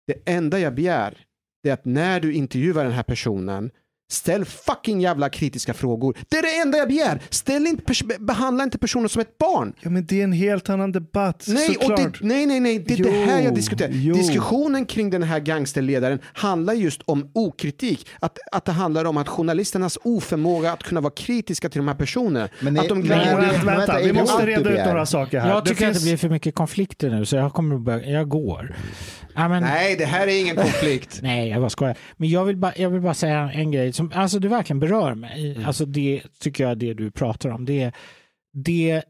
Det 0.07 0.21
enda 0.25 0.59
jag 0.59 0.75
begär 0.75 1.25
det 1.63 1.69
är 1.69 1.73
att 1.73 1.85
när 1.85 2.19
du 2.19 2.33
intervjuar 2.33 2.83
den 2.83 2.93
här 2.93 3.03
personen 3.03 3.71
Ställ 4.13 4.45
fucking 4.45 5.01
jävla 5.01 5.29
kritiska 5.29 5.73
frågor. 5.73 6.17
Det 6.29 6.37
är 6.37 6.41
det 6.41 6.61
enda 6.61 6.77
jag 6.77 6.87
begär. 6.87 7.21
Ställ 7.29 7.67
inte 7.67 7.93
behandla 8.19 8.63
inte 8.63 8.77
personer 8.77 9.07
som 9.07 9.21
ett 9.21 9.37
barn. 9.37 9.73
Ja, 9.81 9.89
men 9.89 10.05
det 10.05 10.19
är 10.19 10.23
en 10.23 10.31
helt 10.33 10.69
annan 10.69 10.91
debatt. 10.91 11.43
Nej, 11.47 11.77
och 11.77 11.89
det, 11.97 12.11
nej, 12.21 12.45
nej, 12.45 12.59
nej, 12.59 12.79
det 12.79 12.93
är 12.93 12.97
Jo, 12.97 13.05
det 13.05 13.11
här 13.11 13.41
jag 13.41 13.55
diskuterar. 13.55 13.89
jo. 13.93 14.15
Diskussionen 14.15 14.85
kring 14.85 15.09
den 15.09 15.23
här 15.23 15.39
gangsterledaren 15.39 16.19
handlar 16.33 16.73
just 16.73 17.01
om 17.05 17.31
okritik. 17.33 18.07
Att, 18.19 18.37
att 18.51 18.65
det 18.65 18.71
handlar 18.71 19.05
om 19.05 19.17
att 19.17 19.27
journalisternas 19.27 19.97
oförmåga 20.03 20.71
att 20.71 20.83
kunna 20.83 21.01
vara 21.01 21.13
kritiska 21.15 21.69
till 21.69 21.79
de 21.79 21.87
här 21.87 21.95
personerna. 21.95 22.49
Men 22.59 22.77
att 22.79 22.85
är- 22.85 22.89
de 22.89 22.99
är 22.99 23.03
det- 23.07 23.13
Vänta, 23.47 23.65
vänta, 23.65 23.97
vi 23.99 24.07
det 24.07 24.13
måste 24.13 24.45
reda 24.45 24.69
ut 24.69 24.85
några 24.85 25.05
saker 25.05 25.39
här. 25.39 25.49
Jag 25.49 25.63
Det 25.63 25.69
tycker 25.69 25.87
att 25.87 25.93
finns- 25.93 26.03
det 26.03 26.09
blir 26.09 26.17
för 26.17 26.29
mycket 26.29 26.55
konflikter 26.55 27.09
nu 27.09 27.25
så 27.25 27.35
jag 27.35 27.53
kommer 27.53 27.75
att 27.75 27.81
börja, 27.81 28.07
jag 28.09 28.29
går. 28.29 28.75
Ja, 29.35 29.47
men, 29.47 29.63
Nej, 29.63 29.95
det 29.95 30.05
här 30.05 30.27
är 30.27 30.41
ingen 30.41 30.55
konflikt. 30.55 31.19
Nej, 31.23 31.49
jag 31.49 31.61
bara 31.61 31.69
skojar. 31.69 31.97
Men 32.17 32.29
jag 32.29 32.45
vill 32.45 32.57
bara, 32.57 32.73
jag 32.75 32.89
vill 32.89 33.01
bara 33.01 33.13
säga 33.13 33.51
en 33.51 33.71
grej 33.71 33.93
som 33.93 34.11
alltså, 34.15 34.39
det 34.39 34.47
verkligen 34.47 34.79
berör 34.79 35.15
mig. 35.15 35.63
Alltså 35.65 35.85
det 35.85 36.23
tycker 36.39 36.63
jag 36.63 36.77
det 36.77 36.93
du 36.93 37.11
pratar 37.11 37.49
om. 37.49 37.65
Det, 37.65 37.91
det, 38.53 39.03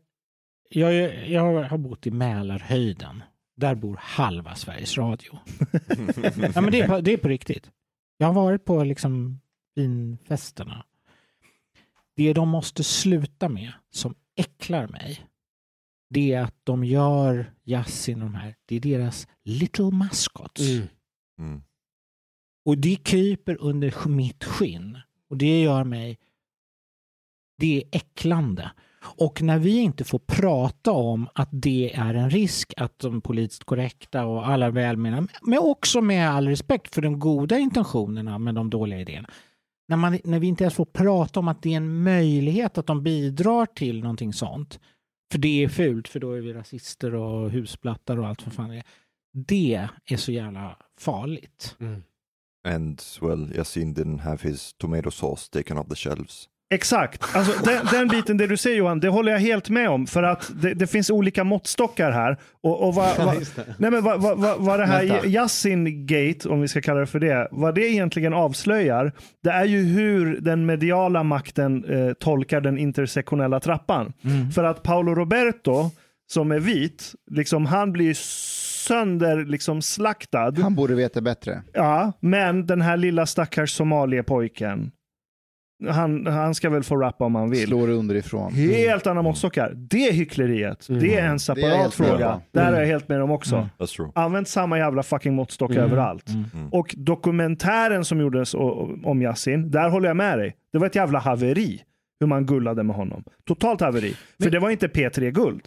jag, 0.70 0.94
jag 1.30 1.64
har 1.64 1.78
bott 1.78 2.08
i 2.08 2.12
Mälarhöjden. 2.12 3.24
Där 3.56 3.76
bor 3.76 3.98
halva 4.02 4.56
Sveriges 4.56 4.98
Radio. 4.98 5.40
ja, 6.56 6.62
men 6.62 6.72
det, 6.72 6.80
är 6.80 6.88
på, 6.88 7.02
det 7.02 7.14
är 7.14 7.18
på 7.18 7.28
riktigt. 7.28 7.72
Jag 8.18 8.28
har 8.28 8.34
varit 8.34 8.66
på 8.66 8.84
liksom 8.84 9.40
vinfesterna. 9.76 10.86
Det 12.16 12.34
de 12.34 12.50
måste 12.50 12.84
sluta 12.84 13.50
med, 13.50 13.72
som 13.92 14.16
äcklar 14.36 14.88
mig, 14.88 15.20
det 16.14 16.34
är 16.34 16.42
att 16.42 16.56
de 16.64 16.84
gör 16.84 17.54
Yasin 17.64 18.22
och 18.22 18.30
de 18.30 18.36
här, 18.36 18.56
det 18.66 18.76
är 18.76 18.80
deras 18.80 19.28
little 19.44 19.92
mascots. 19.92 20.62
Mm. 20.62 20.88
Mm. 21.40 21.62
Och 22.66 22.78
det 22.78 22.96
kryper 22.96 23.58
under 23.60 24.08
mitt 24.08 24.44
skinn. 24.44 24.98
Och 25.30 25.38
det 25.38 25.62
gör 25.62 25.84
mig... 25.84 26.20
Det 27.58 27.78
är 27.78 27.84
äcklande. 27.92 28.72
Och 29.18 29.42
när 29.42 29.60
vi 29.60 29.78
inte 29.78 30.04
får 30.04 30.20
prata 30.20 30.92
om 30.92 31.28
att 31.36 31.50
det 31.52 31.94
är 31.96 32.14
en 32.14 32.30
risk 32.30 32.74
att 32.78 33.00
de 33.00 33.22
politiskt 33.22 33.64
korrekta 33.64 34.26
och 34.26 34.48
alla 34.48 34.70
välmenande, 34.70 35.34
men 35.42 35.60
också 35.60 36.02
med 36.02 36.30
all 36.30 36.48
respekt 36.48 36.96
för 36.96 37.02
de 37.02 37.20
goda 37.20 37.58
intentionerna 37.58 38.40
med 38.40 38.56
de 38.56 38.70
dåliga 38.70 39.00
idéerna. 39.00 39.30
När, 39.88 39.98
man, 39.98 40.20
när 40.24 40.40
vi 40.40 40.48
inte 40.48 40.64
ens 40.64 40.74
får 40.74 40.86
prata 40.86 41.40
om 41.40 41.48
att 41.48 41.62
det 41.62 41.74
är 41.74 41.78
en 41.78 42.04
möjlighet 42.04 42.78
att 42.78 42.88
de 42.88 43.04
bidrar 43.04 43.66
till 43.66 44.02
någonting 44.02 44.34
sånt. 44.34 44.80
För 45.32 45.38
det 45.38 45.64
är 45.64 45.68
fult, 45.68 46.08
för 46.08 46.20
då 46.20 46.32
är 46.32 46.42
vi 46.42 46.54
rasister 46.54 47.16
och 47.16 47.52
husplattar 47.52 48.20
och 48.20 48.28
allt 48.28 48.46
vad 48.46 48.54
fan 48.54 48.70
det 48.70 48.78
är. 48.78 48.84
Det 49.34 49.90
är 50.06 50.18
så 50.18 50.32
jävla 50.32 50.78
farligt. 50.98 51.76
And 52.66 53.02
well, 53.22 53.56
Yasin 53.56 53.96
didn't 53.96 54.20
have 54.20 54.50
his 54.50 54.74
tomato 54.74 55.12
sauce 55.12 55.50
taken 55.52 55.78
off 55.78 55.90
the 55.90 55.96
shelves. 55.96 56.50
Exakt. 56.74 57.36
Alltså, 57.36 57.64
den, 57.64 57.86
den 57.92 58.08
biten, 58.08 58.38
det 58.38 58.48
du 58.48 58.58
säger 58.58 58.78
Johan, 58.78 59.00
det 59.00 59.10
håller 59.10 59.32
jag 59.32 59.40
helt 59.40 59.70
med 59.70 59.90
om. 59.90 60.08
För 60.08 60.24
att 60.24 60.52
det, 60.62 60.74
det 60.74 60.88
finns 60.88 61.10
olika 61.10 61.44
måttstockar 61.44 62.12
här. 62.12 62.38
Och, 62.64 62.88
och 62.88 62.96
vad, 62.96 63.18
vad, 63.26 63.36
nej 63.78 63.92
men 63.92 64.04
vad, 64.04 64.22
vad, 64.22 64.60
vad, 64.60 64.80
det 64.80 64.86
här. 64.86 65.26
Yasin 65.26 66.06
Gate, 66.06 66.50
om 66.50 66.62
vi 66.62 66.68
ska 66.68 66.82
kalla 66.82 67.00
det 67.00 67.08
för 67.08 67.20
det, 67.20 67.48
vad 67.52 67.76
det 67.76 67.92
egentligen 67.92 68.34
avslöjar, 68.34 69.12
det 69.44 69.50
är 69.50 69.66
ju 69.66 69.84
hur 69.84 70.42
den 70.42 70.66
mediala 70.66 71.24
makten 71.24 71.86
eh, 71.86 72.14
tolkar 72.14 72.62
den 72.62 72.78
intersektionella 72.78 73.60
trappan. 73.60 74.14
För 74.56 74.64
att 74.64 74.84
Paolo 74.84 75.16
Roberto, 75.16 75.90
som 76.32 76.52
är 76.52 76.60
vit, 76.60 77.12
liksom, 77.32 77.66
han 77.66 77.92
blir 77.92 78.14
sönder 78.84 79.46
liksom, 79.46 79.82
slaktad. 79.82 80.54
Han 80.62 80.76
borde 80.76 80.96
veta 80.96 81.22
bättre. 81.22 81.62
Ja, 81.74 82.14
men 82.20 82.66
den 82.66 82.82
här 82.82 82.98
lilla 82.98 83.26
stackars 83.26 83.72
somaliepojken, 83.72 84.92
han, 85.88 86.28
han 86.28 86.56
ska 86.56 86.70
väl 86.70 86.84
få 86.84 86.96
rappa 86.98 87.26
om 87.26 87.36
han 87.36 87.50
vill. 87.50 87.68
Slår 87.68 87.90
underifrån. 87.90 88.54
Helt 88.54 89.08
andra 89.08 89.22
måttstockar. 89.22 89.72
Det 89.76 90.08
är 90.08 90.14
hyckleriet. 90.14 90.88
Det 90.88 90.94
är 90.94 90.98
en 90.98 91.02
Det 91.02 91.16
är 91.16 91.26
jag 91.30 91.42
separat 91.42 92.00
med 92.00 92.08
fråga. 92.08 92.34
om. 92.34 92.42
Där 92.52 92.74
är 92.74 92.80
jag 92.80 92.88
helt 92.88 93.10
med 93.10 93.22
om 93.22 93.32
också. 93.32 93.70
That's 93.78 93.96
true. 93.96 94.10
Använd 94.16 94.48
samma 94.48 94.78
jävla 94.78 95.04
fucking 95.04 95.34
måttstock 95.36 95.76
överallt. 95.76 96.26
Och 96.72 96.96
dokumentären 96.98 98.06
som 98.06 98.20
gjordes 98.20 98.54
om 99.04 99.22
Yasin, 99.22 99.72
där 99.72 99.90
håller 99.90 100.08
jag 100.08 100.18
med 100.18 100.38
dig. 100.40 100.56
Det 100.72 100.78
var 100.80 100.88
ett 100.88 100.96
jävla 100.96 101.20
haveri 101.20 101.82
hur 102.20 102.28
man 102.28 102.46
gullade 102.46 102.84
med 102.84 102.96
honom. 102.96 103.24
Totalt 103.48 103.82
haveri. 103.82 104.16
För 104.44 104.50
det 104.50 104.60
var 104.60 104.70
inte 104.70 104.88
P3-guld. 104.88 105.62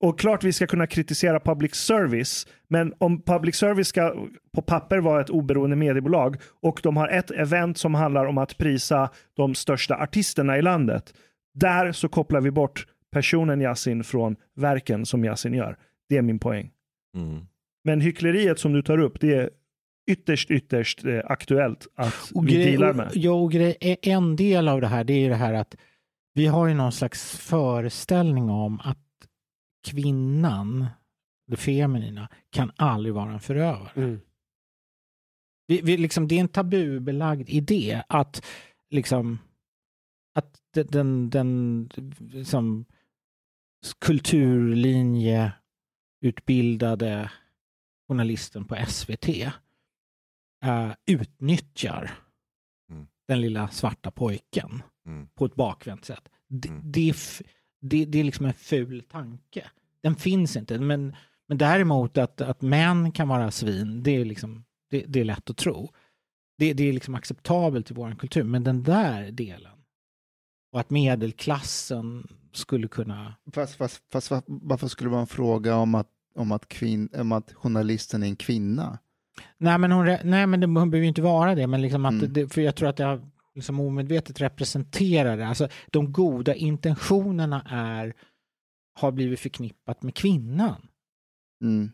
Och 0.00 0.18
klart 0.18 0.44
vi 0.44 0.52
ska 0.52 0.66
kunna 0.66 0.86
kritisera 0.86 1.40
public 1.40 1.74
service, 1.74 2.46
men 2.68 2.94
om 2.98 3.22
public 3.22 3.56
service 3.56 3.88
ska 3.88 4.28
på 4.52 4.62
papper 4.62 4.98
vara 4.98 5.20
ett 5.20 5.30
oberoende 5.30 5.76
mediebolag 5.76 6.36
och 6.62 6.80
de 6.82 6.96
har 6.96 7.08
ett 7.08 7.30
event 7.30 7.78
som 7.78 7.94
handlar 7.94 8.26
om 8.26 8.38
att 8.38 8.58
prisa 8.58 9.10
de 9.36 9.54
största 9.54 9.96
artisterna 9.96 10.58
i 10.58 10.62
landet. 10.62 11.14
Där 11.54 11.92
så 11.92 12.08
kopplar 12.08 12.40
vi 12.40 12.50
bort 12.50 12.86
personen 13.12 13.60
Yasin 13.60 14.04
från 14.04 14.36
verken 14.56 15.06
som 15.06 15.24
Yasin 15.24 15.54
gör. 15.54 15.76
Det 16.08 16.16
är 16.16 16.22
min 16.22 16.38
poäng. 16.38 16.70
Mm. 17.16 17.46
Men 17.84 18.00
hyckleriet 18.00 18.58
som 18.58 18.72
du 18.72 18.82
tar 18.82 18.98
upp, 18.98 19.20
det 19.20 19.34
är 19.34 19.50
ytterst, 20.10 20.50
ytterst 20.50 21.04
eh, 21.04 21.20
aktuellt 21.24 21.86
att 21.94 22.30
Och 22.34 22.48
vi 22.48 22.64
dealar 22.64 22.90
och, 22.90 22.96
med. 22.96 23.10
ja, 23.14 23.32
och 23.32 23.52
grej, 23.52 23.76
en 24.02 24.36
del 24.36 24.68
av 24.68 24.80
det 24.80 24.86
här 24.86 25.04
det 25.04 25.12
är 25.12 25.18
ju 25.18 25.28
det 25.28 25.34
här 25.34 25.54
att 25.54 25.76
vi 26.34 26.46
har 26.46 26.66
ju 26.66 26.74
någon 26.74 26.92
slags 26.92 27.36
föreställning 27.36 28.50
om 28.50 28.80
att 28.84 28.98
kvinnan, 29.84 30.86
det 31.46 31.56
feminina, 31.56 32.28
kan 32.50 32.72
aldrig 32.76 33.14
vara 33.14 33.32
en 33.32 33.40
förövare. 33.40 33.90
Mm. 33.94 34.20
Vi, 35.66 35.80
vi, 35.80 35.96
liksom, 35.96 36.28
det 36.28 36.34
är 36.36 36.40
en 36.40 36.48
tabubelagd 36.48 37.48
idé 37.48 38.02
att 38.08 38.44
liksom 38.90 39.38
att 40.34 40.60
den, 40.74 40.86
den, 41.30 41.30
den 41.30 41.88
liksom, 42.18 42.84
kulturlinje 43.98 45.52
utbildade 46.20 47.30
journalisten 48.08 48.64
på 48.64 48.76
SVT 48.88 49.28
eh, 50.64 50.92
utnyttjar 51.06 52.10
Mm. 52.90 53.06
den 53.28 53.40
lilla 53.40 53.68
svarta 53.68 54.10
pojken 54.10 54.82
Mm. 55.06 55.28
på 55.34 55.44
ett 55.44 55.54
bakvänt 55.54 56.04
sätt. 56.04 56.28
Det, 56.48 56.68
Mm. 56.68 56.82
det, 56.92 57.14
det, 57.80 58.04
det 58.04 58.18
är 58.20 58.24
liksom 58.24 58.46
en 58.46 58.54
ful 58.54 59.02
tanke. 59.02 59.70
Den 60.02 60.16
finns 60.16 60.56
inte. 60.56 60.78
Men, 60.78 61.16
men 61.48 61.58
däremot 61.58 62.18
att, 62.18 62.40
att 62.40 62.62
män 62.62 63.12
kan 63.12 63.28
vara 63.28 63.50
svin, 63.50 64.02
det 64.02 64.10
är, 64.10 64.24
liksom, 64.24 64.64
det, 64.90 65.04
det 65.08 65.20
är 65.20 65.24
lätt 65.24 65.50
att 65.50 65.56
tro. 65.56 65.92
Det, 66.58 66.72
det 66.72 66.88
är 66.88 66.92
liksom 66.92 67.14
acceptabelt 67.14 67.90
i 67.90 67.94
vår 67.94 68.14
kultur. 68.18 68.44
Men 68.44 68.64
den 68.64 68.82
där 68.82 69.30
delen 69.30 69.72
och 70.72 70.80
att 70.80 70.90
medelklassen 70.90 72.26
skulle 72.52 72.88
kunna... 72.88 73.34
Fast, 73.52 73.74
fast, 73.74 74.02
fast 74.12 74.30
va- 74.30 74.42
varför 74.46 74.88
skulle 74.88 75.16
en 75.16 75.26
fråga 75.26 75.76
om 75.76 75.94
att, 75.94 76.08
om 76.34 76.52
att, 76.52 76.68
kvin, 76.68 77.08
om 77.14 77.32
att 77.32 77.52
journalisten 77.52 78.22
är 78.22 78.26
en 78.26 78.36
kvinna? 78.36 78.98
Nej, 79.58 79.78
men 79.78 79.92
hon, 79.92 80.06
nej, 80.24 80.46
men 80.46 80.60
det, 80.60 80.66
hon 80.66 80.74
behöver 80.74 80.98
ju 80.98 81.06
inte 81.06 81.22
vara 81.22 81.54
det. 81.54 81.66
Men 81.66 81.82
liksom 81.82 82.04
att 82.04 82.12
Mm. 82.12 82.32
det, 82.32 82.48
för 82.48 82.60
jag 82.60 82.76
tror 82.76 82.88
att 82.88 82.96
det 82.96 83.04
har 83.04 83.28
liksom 83.60 83.80
omedvetet 83.80 84.40
representerar 84.40 85.36
det. 85.36 85.46
Alltså, 85.46 85.68
de 85.90 86.12
goda 86.12 86.54
intentionerna 86.54 87.62
är, 87.70 88.14
har 89.00 89.12
blivit 89.12 89.40
förknippat 89.40 90.02
med 90.02 90.14
kvinnan. 90.14 90.86
Mm. 91.64 91.90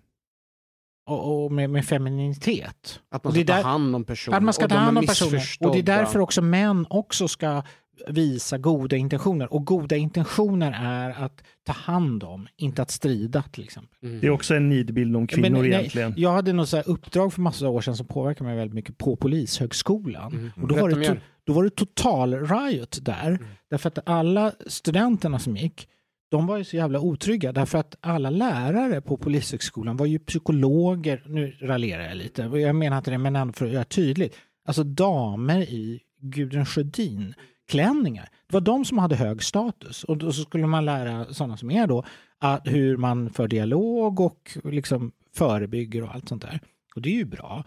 och, 1.07 1.45
och 1.45 1.53
med, 1.53 1.71
med 1.71 1.85
femininitet. 1.85 3.01
Att 3.11 3.25
man 3.25 3.33
ska 3.33 3.45
ta 3.45 3.53
hand 3.53 3.97
om 3.97 4.05
personer. 4.05 4.37
Att 4.37 4.43
man 4.43 4.55
ska 4.55 4.65
och 4.65 4.71
ta 4.71 4.77
hand 4.77 4.99
om 4.99 5.07
personer. 5.07 5.43
Och 5.61 5.73
det 5.73 5.79
är 5.79 5.83
därför 5.83 6.19
också 6.19 6.43
män 6.43 6.87
också 6.91 7.29
ska 7.29 7.63
visa 8.09 8.59
goda 8.59 8.97
intentioner. 8.97 9.53
Och 9.53 9.67
goda 9.67 9.97
intentioner 9.97 10.77
är 10.83 11.11
att 11.11 11.43
ta 11.67 11.73
hand 11.73 12.25
om, 12.25 12.49
inte 12.57 12.83
att 12.83 12.91
strida 12.91 13.43
till 13.43 13.65
exempel. 13.65 13.99
Mm. 14.03 14.21
Det 14.21 14.27
är 14.27 14.31
också 14.31 14.55
en 14.55 14.69
nidbild 14.69 15.17
om 15.17 15.27
kvinnor 15.27 15.51
Men, 15.51 15.61
nej, 15.61 15.71
egentligen. 15.71 16.15
Jag 16.17 16.33
hade 16.33 16.53
något 16.53 16.69
så 16.69 16.77
här 16.77 16.89
uppdrag 16.89 17.33
för 17.33 17.41
massa 17.41 17.69
år 17.69 17.81
sedan 17.81 17.97
som 17.97 18.07
påverkade 18.07 18.45
mig 18.45 18.57
väldigt 18.57 18.75
mycket 18.75 18.99
på 18.99 19.17
Polishögskolan. 19.17 20.33
Mm. 20.33 20.51
Och 20.63 20.69
då 20.69 20.75
var, 20.75 20.91
det. 20.91 21.21
Då 21.47 21.53
var 21.53 21.65
det 21.65 21.71
total 21.71 22.35
riot 22.35 22.99
där. 23.03 23.29
Mm. 23.29 23.45
Därför 23.71 23.89
att 23.89 24.09
alla 24.09 24.53
studenterna 24.67 25.39
som 25.39 25.57
gick, 25.57 25.89
de 26.29 26.47
var 26.47 26.57
ju 26.57 26.65
så 26.65 26.77
jävla 26.77 27.01
otrygga. 27.01 27.53
Därför 27.53 27.79
att 27.79 27.97
alla 28.01 28.31
lärare 28.31 29.01
på 29.01 29.17
Polishögskolan 29.17 29.97
var 29.97 30.07
ju 30.07 30.19
psykologer. 30.19 31.23
Nu 31.27 31.57
raljerar 31.61 32.09
jag 32.09 32.17
lite. 32.17 32.43
Jag 32.43 32.77
menar 32.77 32.99
inte 32.99 33.11
det, 33.11 33.19
men 33.19 33.37
ändå 33.37 33.53
för 33.53 33.67
att 33.67 33.73
göra 33.73 33.85
tydligt. 33.85 34.37
Alltså 34.65 34.85
damer 34.85 35.61
i 35.61 36.01
Gudrun 36.21 36.67
Sjödin 36.67 37.35
klänningar. 37.69 38.29
Det 38.47 38.55
var 38.55 38.61
de 38.61 38.85
som 38.85 38.99
hade 38.99 39.17
hög 39.17 39.43
status. 39.43 40.05
Och 40.05 40.17
då 40.17 40.33
skulle 40.33 40.67
man 40.67 40.85
lära 40.85 41.35
sådana 41.35 41.57
som 41.57 41.71
er 41.71 41.87
då 41.87 42.05
att 42.39 42.67
hur 42.67 42.97
man 42.97 43.31
för 43.31 43.49
dialog 43.49 44.21
och 44.21 44.59
liksom 44.65 45.13
förebygger 45.35 46.03
och 46.03 46.15
allt 46.15 46.29
sånt 46.29 46.43
där. 46.43 46.61
Och 46.95 47.03
det 47.03 47.09
är 47.09 47.15
ju 47.15 47.25
bra. 47.25 47.65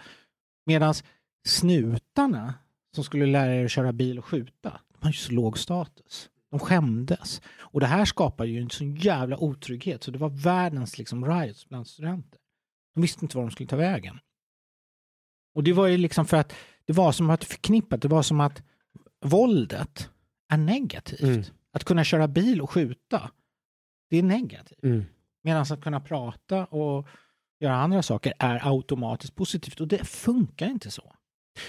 Medan 0.65 0.93
snutarna 1.47 2.53
som 2.95 3.03
skulle 3.03 3.25
lära 3.25 3.55
er 3.55 3.65
att 3.65 3.71
köra 3.71 3.93
bil 3.93 4.19
och 4.19 4.25
skjuta, 4.25 4.81
de 4.93 4.97
har 5.01 5.09
ju 5.09 5.17
så 5.17 5.31
låg 5.31 5.57
status. 5.57 6.29
De 6.49 6.59
skämdes. 6.59 7.41
Och 7.59 7.79
det 7.79 7.85
här 7.85 8.05
skapar 8.05 8.45
ju 8.45 8.61
en 8.61 8.69
sån 8.69 8.95
jävla 8.95 9.37
otrygghet. 9.37 10.03
Så 10.03 10.11
det 10.11 10.17
var 10.17 10.29
världens 10.29 10.97
liksom 10.97 11.25
riots 11.25 11.69
bland 11.69 11.87
studenter. 11.87 12.39
De 12.93 13.01
visste 13.01 13.25
inte 13.25 13.37
var 13.37 13.43
de 13.43 13.51
skulle 13.51 13.69
ta 13.69 13.75
vägen. 13.75 14.19
Och 15.55 15.63
det 15.63 15.73
var 15.73 15.87
ju 15.87 15.97
liksom 15.97 16.25
för 16.25 16.37
att 16.37 16.53
det 16.85 16.93
var 16.93 17.11
som 17.11 17.29
att 17.29 17.43
förknippat, 17.43 18.01
det 18.01 18.07
var 18.07 18.21
som 18.21 18.39
att 18.39 18.63
våldet 19.25 20.09
är 20.49 20.57
negativt. 20.57 21.21
Mm. 21.21 21.43
Att 21.71 21.83
kunna 21.83 22.03
köra 22.03 22.27
bil 22.27 22.61
och 22.61 22.71
skjuta, 22.71 23.31
det 24.09 24.17
är 24.17 24.23
negativt. 24.23 24.83
Mm. 24.83 25.05
Medan 25.43 25.61
att 25.61 25.81
kunna 25.81 25.99
prata 25.99 26.65
och 26.65 27.07
göra 27.59 27.75
andra 27.75 28.03
saker 28.03 28.33
är 28.39 28.67
automatiskt 28.67 29.35
positivt. 29.35 29.81
Och 29.81 29.87
det 29.87 30.07
funkar 30.07 30.67
inte 30.67 30.91
så. 30.91 31.15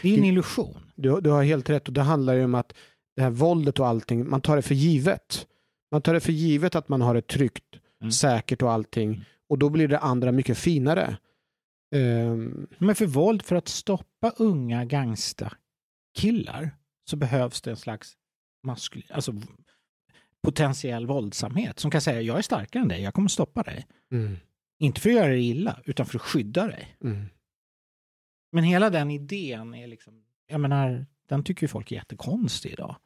Det 0.03 0.09
är 0.15 0.19
en 0.19 0.25
illusion. 0.25 0.77
Du, 0.95 1.21
du 1.21 1.31
har 1.31 1.43
helt 1.45 1.71
rätt 1.71 1.89
och 1.89 1.95
det 1.95 2.03
handlar 2.03 2.35
ju 2.35 2.45
om 2.45 2.55
att 2.55 2.73
det 3.17 3.23
här 3.23 3.31
våldet 3.31 3.81
och 3.81 3.87
allting, 3.87 4.29
man 4.31 4.41
tar 4.41 4.57
det 4.57 4.63
för 4.63 4.75
givet. 4.75 5.47
Man 5.93 6.03
tar 6.03 6.15
det 6.15 6.21
för 6.21 6.33
givet 6.33 6.75
att 6.75 6.89
man 6.89 7.01
har 7.01 7.15
det 7.15 7.27
tryggt, 7.27 7.65
Mm. 8.03 8.13
säkert 8.13 8.63
och 8.63 8.73
allting. 8.73 9.25
Och 9.49 9.59
då 9.59 9.69
blir 9.69 9.89
det 9.89 9.99
andra 9.99 10.33
mycket 10.33 10.59
finare. 10.59 11.17
Ehm, 11.95 12.67
Men 12.79 12.95
för 12.95 13.07
våld, 13.07 13.43
för 13.43 13.57
att 13.57 13.69
stoppa 13.69 14.31
unga 14.37 14.85
gangsta-killar 14.85 16.71
så 17.11 17.17
behövs 17.17 17.61
det 17.63 17.71
en 17.71 17.77
slags 17.77 18.13
maskul, 18.67 19.05
alltså 19.15 19.33
potentiell 20.43 21.07
våldsamhet 21.07 21.79
som 21.79 21.91
kan 21.91 22.01
säga 22.01 22.21
jag 22.21 22.39
är 22.39 22.43
starkare 22.43 22.83
än 22.83 22.89
dig, 22.89 23.03
jag 23.03 23.15
kommer 23.15 23.29
stoppa 23.29 23.63
dig. 23.63 23.87
mm, 24.13 24.37
Inte 24.79 25.01
för 25.01 25.11
att 25.11 25.17
göra 25.17 25.29
dig 25.29 25.49
illa, 25.51 25.81
utan 25.85 26.07
för 26.07 26.17
att 26.19 26.23
skydda 26.23 26.67
dig. 26.67 26.97
mm. 27.05 27.25
Men 28.53 28.65
hela 28.65 28.91
den 28.91 29.11
idén 29.11 29.75
är 29.75 29.87
liksom, 29.87 30.15
jag 30.47 30.61
menar, 30.61 31.07
den 31.29 31.45
tycker 31.45 31.63
ju 31.65 31.69
folk 31.69 31.93
är 31.93 31.97
jättekonstig 31.97 32.73
idag. 32.73 32.97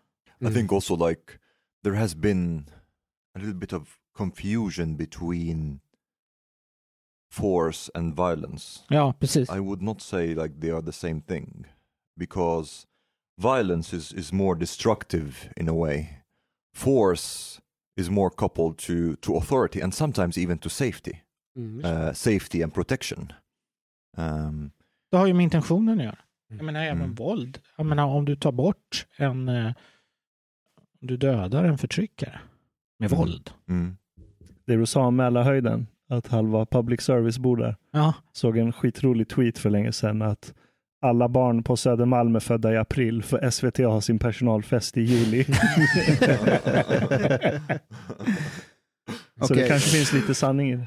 I 0.41 0.51
think 0.55 0.73
also 0.73 1.09
like 1.09 1.33
there 1.83 1.97
has 1.97 2.15
been 2.15 2.71
a 3.35 3.39
little 3.39 3.55
bit 3.55 3.73
of 3.73 3.99
confusion 4.17 4.97
between 4.97 5.81
force 7.31 7.91
and 7.95 8.15
violence. 8.17 8.81
Ja, 8.89 9.13
precis. 9.13 9.51
I 9.51 9.61
would 9.61 9.83
not 9.83 10.01
say 10.01 10.35
like 10.35 10.61
they 10.61 10.71
are 10.71 10.83
the 10.83 10.93
same 10.93 11.21
thing 11.21 11.67
because 12.17 12.87
violence 13.39 13.97
is, 13.97 14.13
is 14.13 14.33
more 14.33 14.55
destructive 14.59 15.49
in 15.57 15.69
a 15.69 15.75
way. 15.75 16.23
Force 16.75 17.61
is 17.97 18.11
more 18.11 18.31
coupled 18.31 18.79
to, 18.79 19.17
to 19.17 19.37
authority 19.37 19.81
and 19.81 19.95
sometimes 19.95 20.39
even 20.39 20.59
to 20.59 20.69
safety, 20.69 21.21
Mm. 21.57 21.85
uh, 21.85 22.13
safety 22.13 22.63
and 22.63 22.75
protection. 22.75 23.33
Um, 24.17 24.73
Det 25.15 25.19
har 25.19 25.27
ju 25.27 25.35
med 25.35 25.45
intentionen 25.45 25.99
att 26.01 26.05
göra. 26.05 26.19
Jag 26.49 26.65
menar 26.65 26.81
även 26.85 26.97
Mm. 27.03 27.15
våld. 27.15 27.59
Jag 27.77 27.87
menar 27.87 28.05
om 28.05 28.25
du 28.25 28.37
tar 28.37 28.53
bort 28.53 29.07
en, 29.17 29.49
eh, 29.49 29.67
om 31.01 31.07
du 31.09 31.17
dödar 31.17 31.65
en 31.65 31.79
förtryckare 31.79 32.41
med 32.99 33.07
Mm. 33.13 33.19
våld. 33.19 33.51
mm. 33.69 33.97
Det 34.67 34.77
du 34.77 34.87
sa 34.87 35.07
om 35.07 35.17
Mälarhöjden, 35.17 35.87
att 36.09 36.27
halva 36.27 36.67
public 36.67 37.01
service 37.01 37.39
bor 37.39 37.57
där. 37.57 37.77
Ja, 37.93 38.15
Såg 38.33 38.59
en 38.59 38.73
skitrolig 38.73 39.29
tweet 39.29 39.59
för 39.59 39.71
länge 39.71 39.93
sedan 39.93 40.23
att 40.23 40.55
alla 41.03 41.29
barn 41.29 41.63
på 41.63 41.77
Södermalm 41.77 42.37
är 42.37 42.41
födda 42.41 42.73
i 42.73 42.77
april 42.77 43.23
för 43.23 43.51
SVT 43.51 43.79
har 43.85 44.01
sin 44.01 44.19
personalfest 44.19 44.97
i 44.97 45.01
juli. 45.03 45.45
Så 49.39 49.45
Okej. 49.45 49.57
det 49.63 49.69
kanske 49.69 49.91
finns 49.91 50.13
lite 50.13 50.35
sanning 50.35 50.71
i 50.73 50.77
det. 50.77 50.87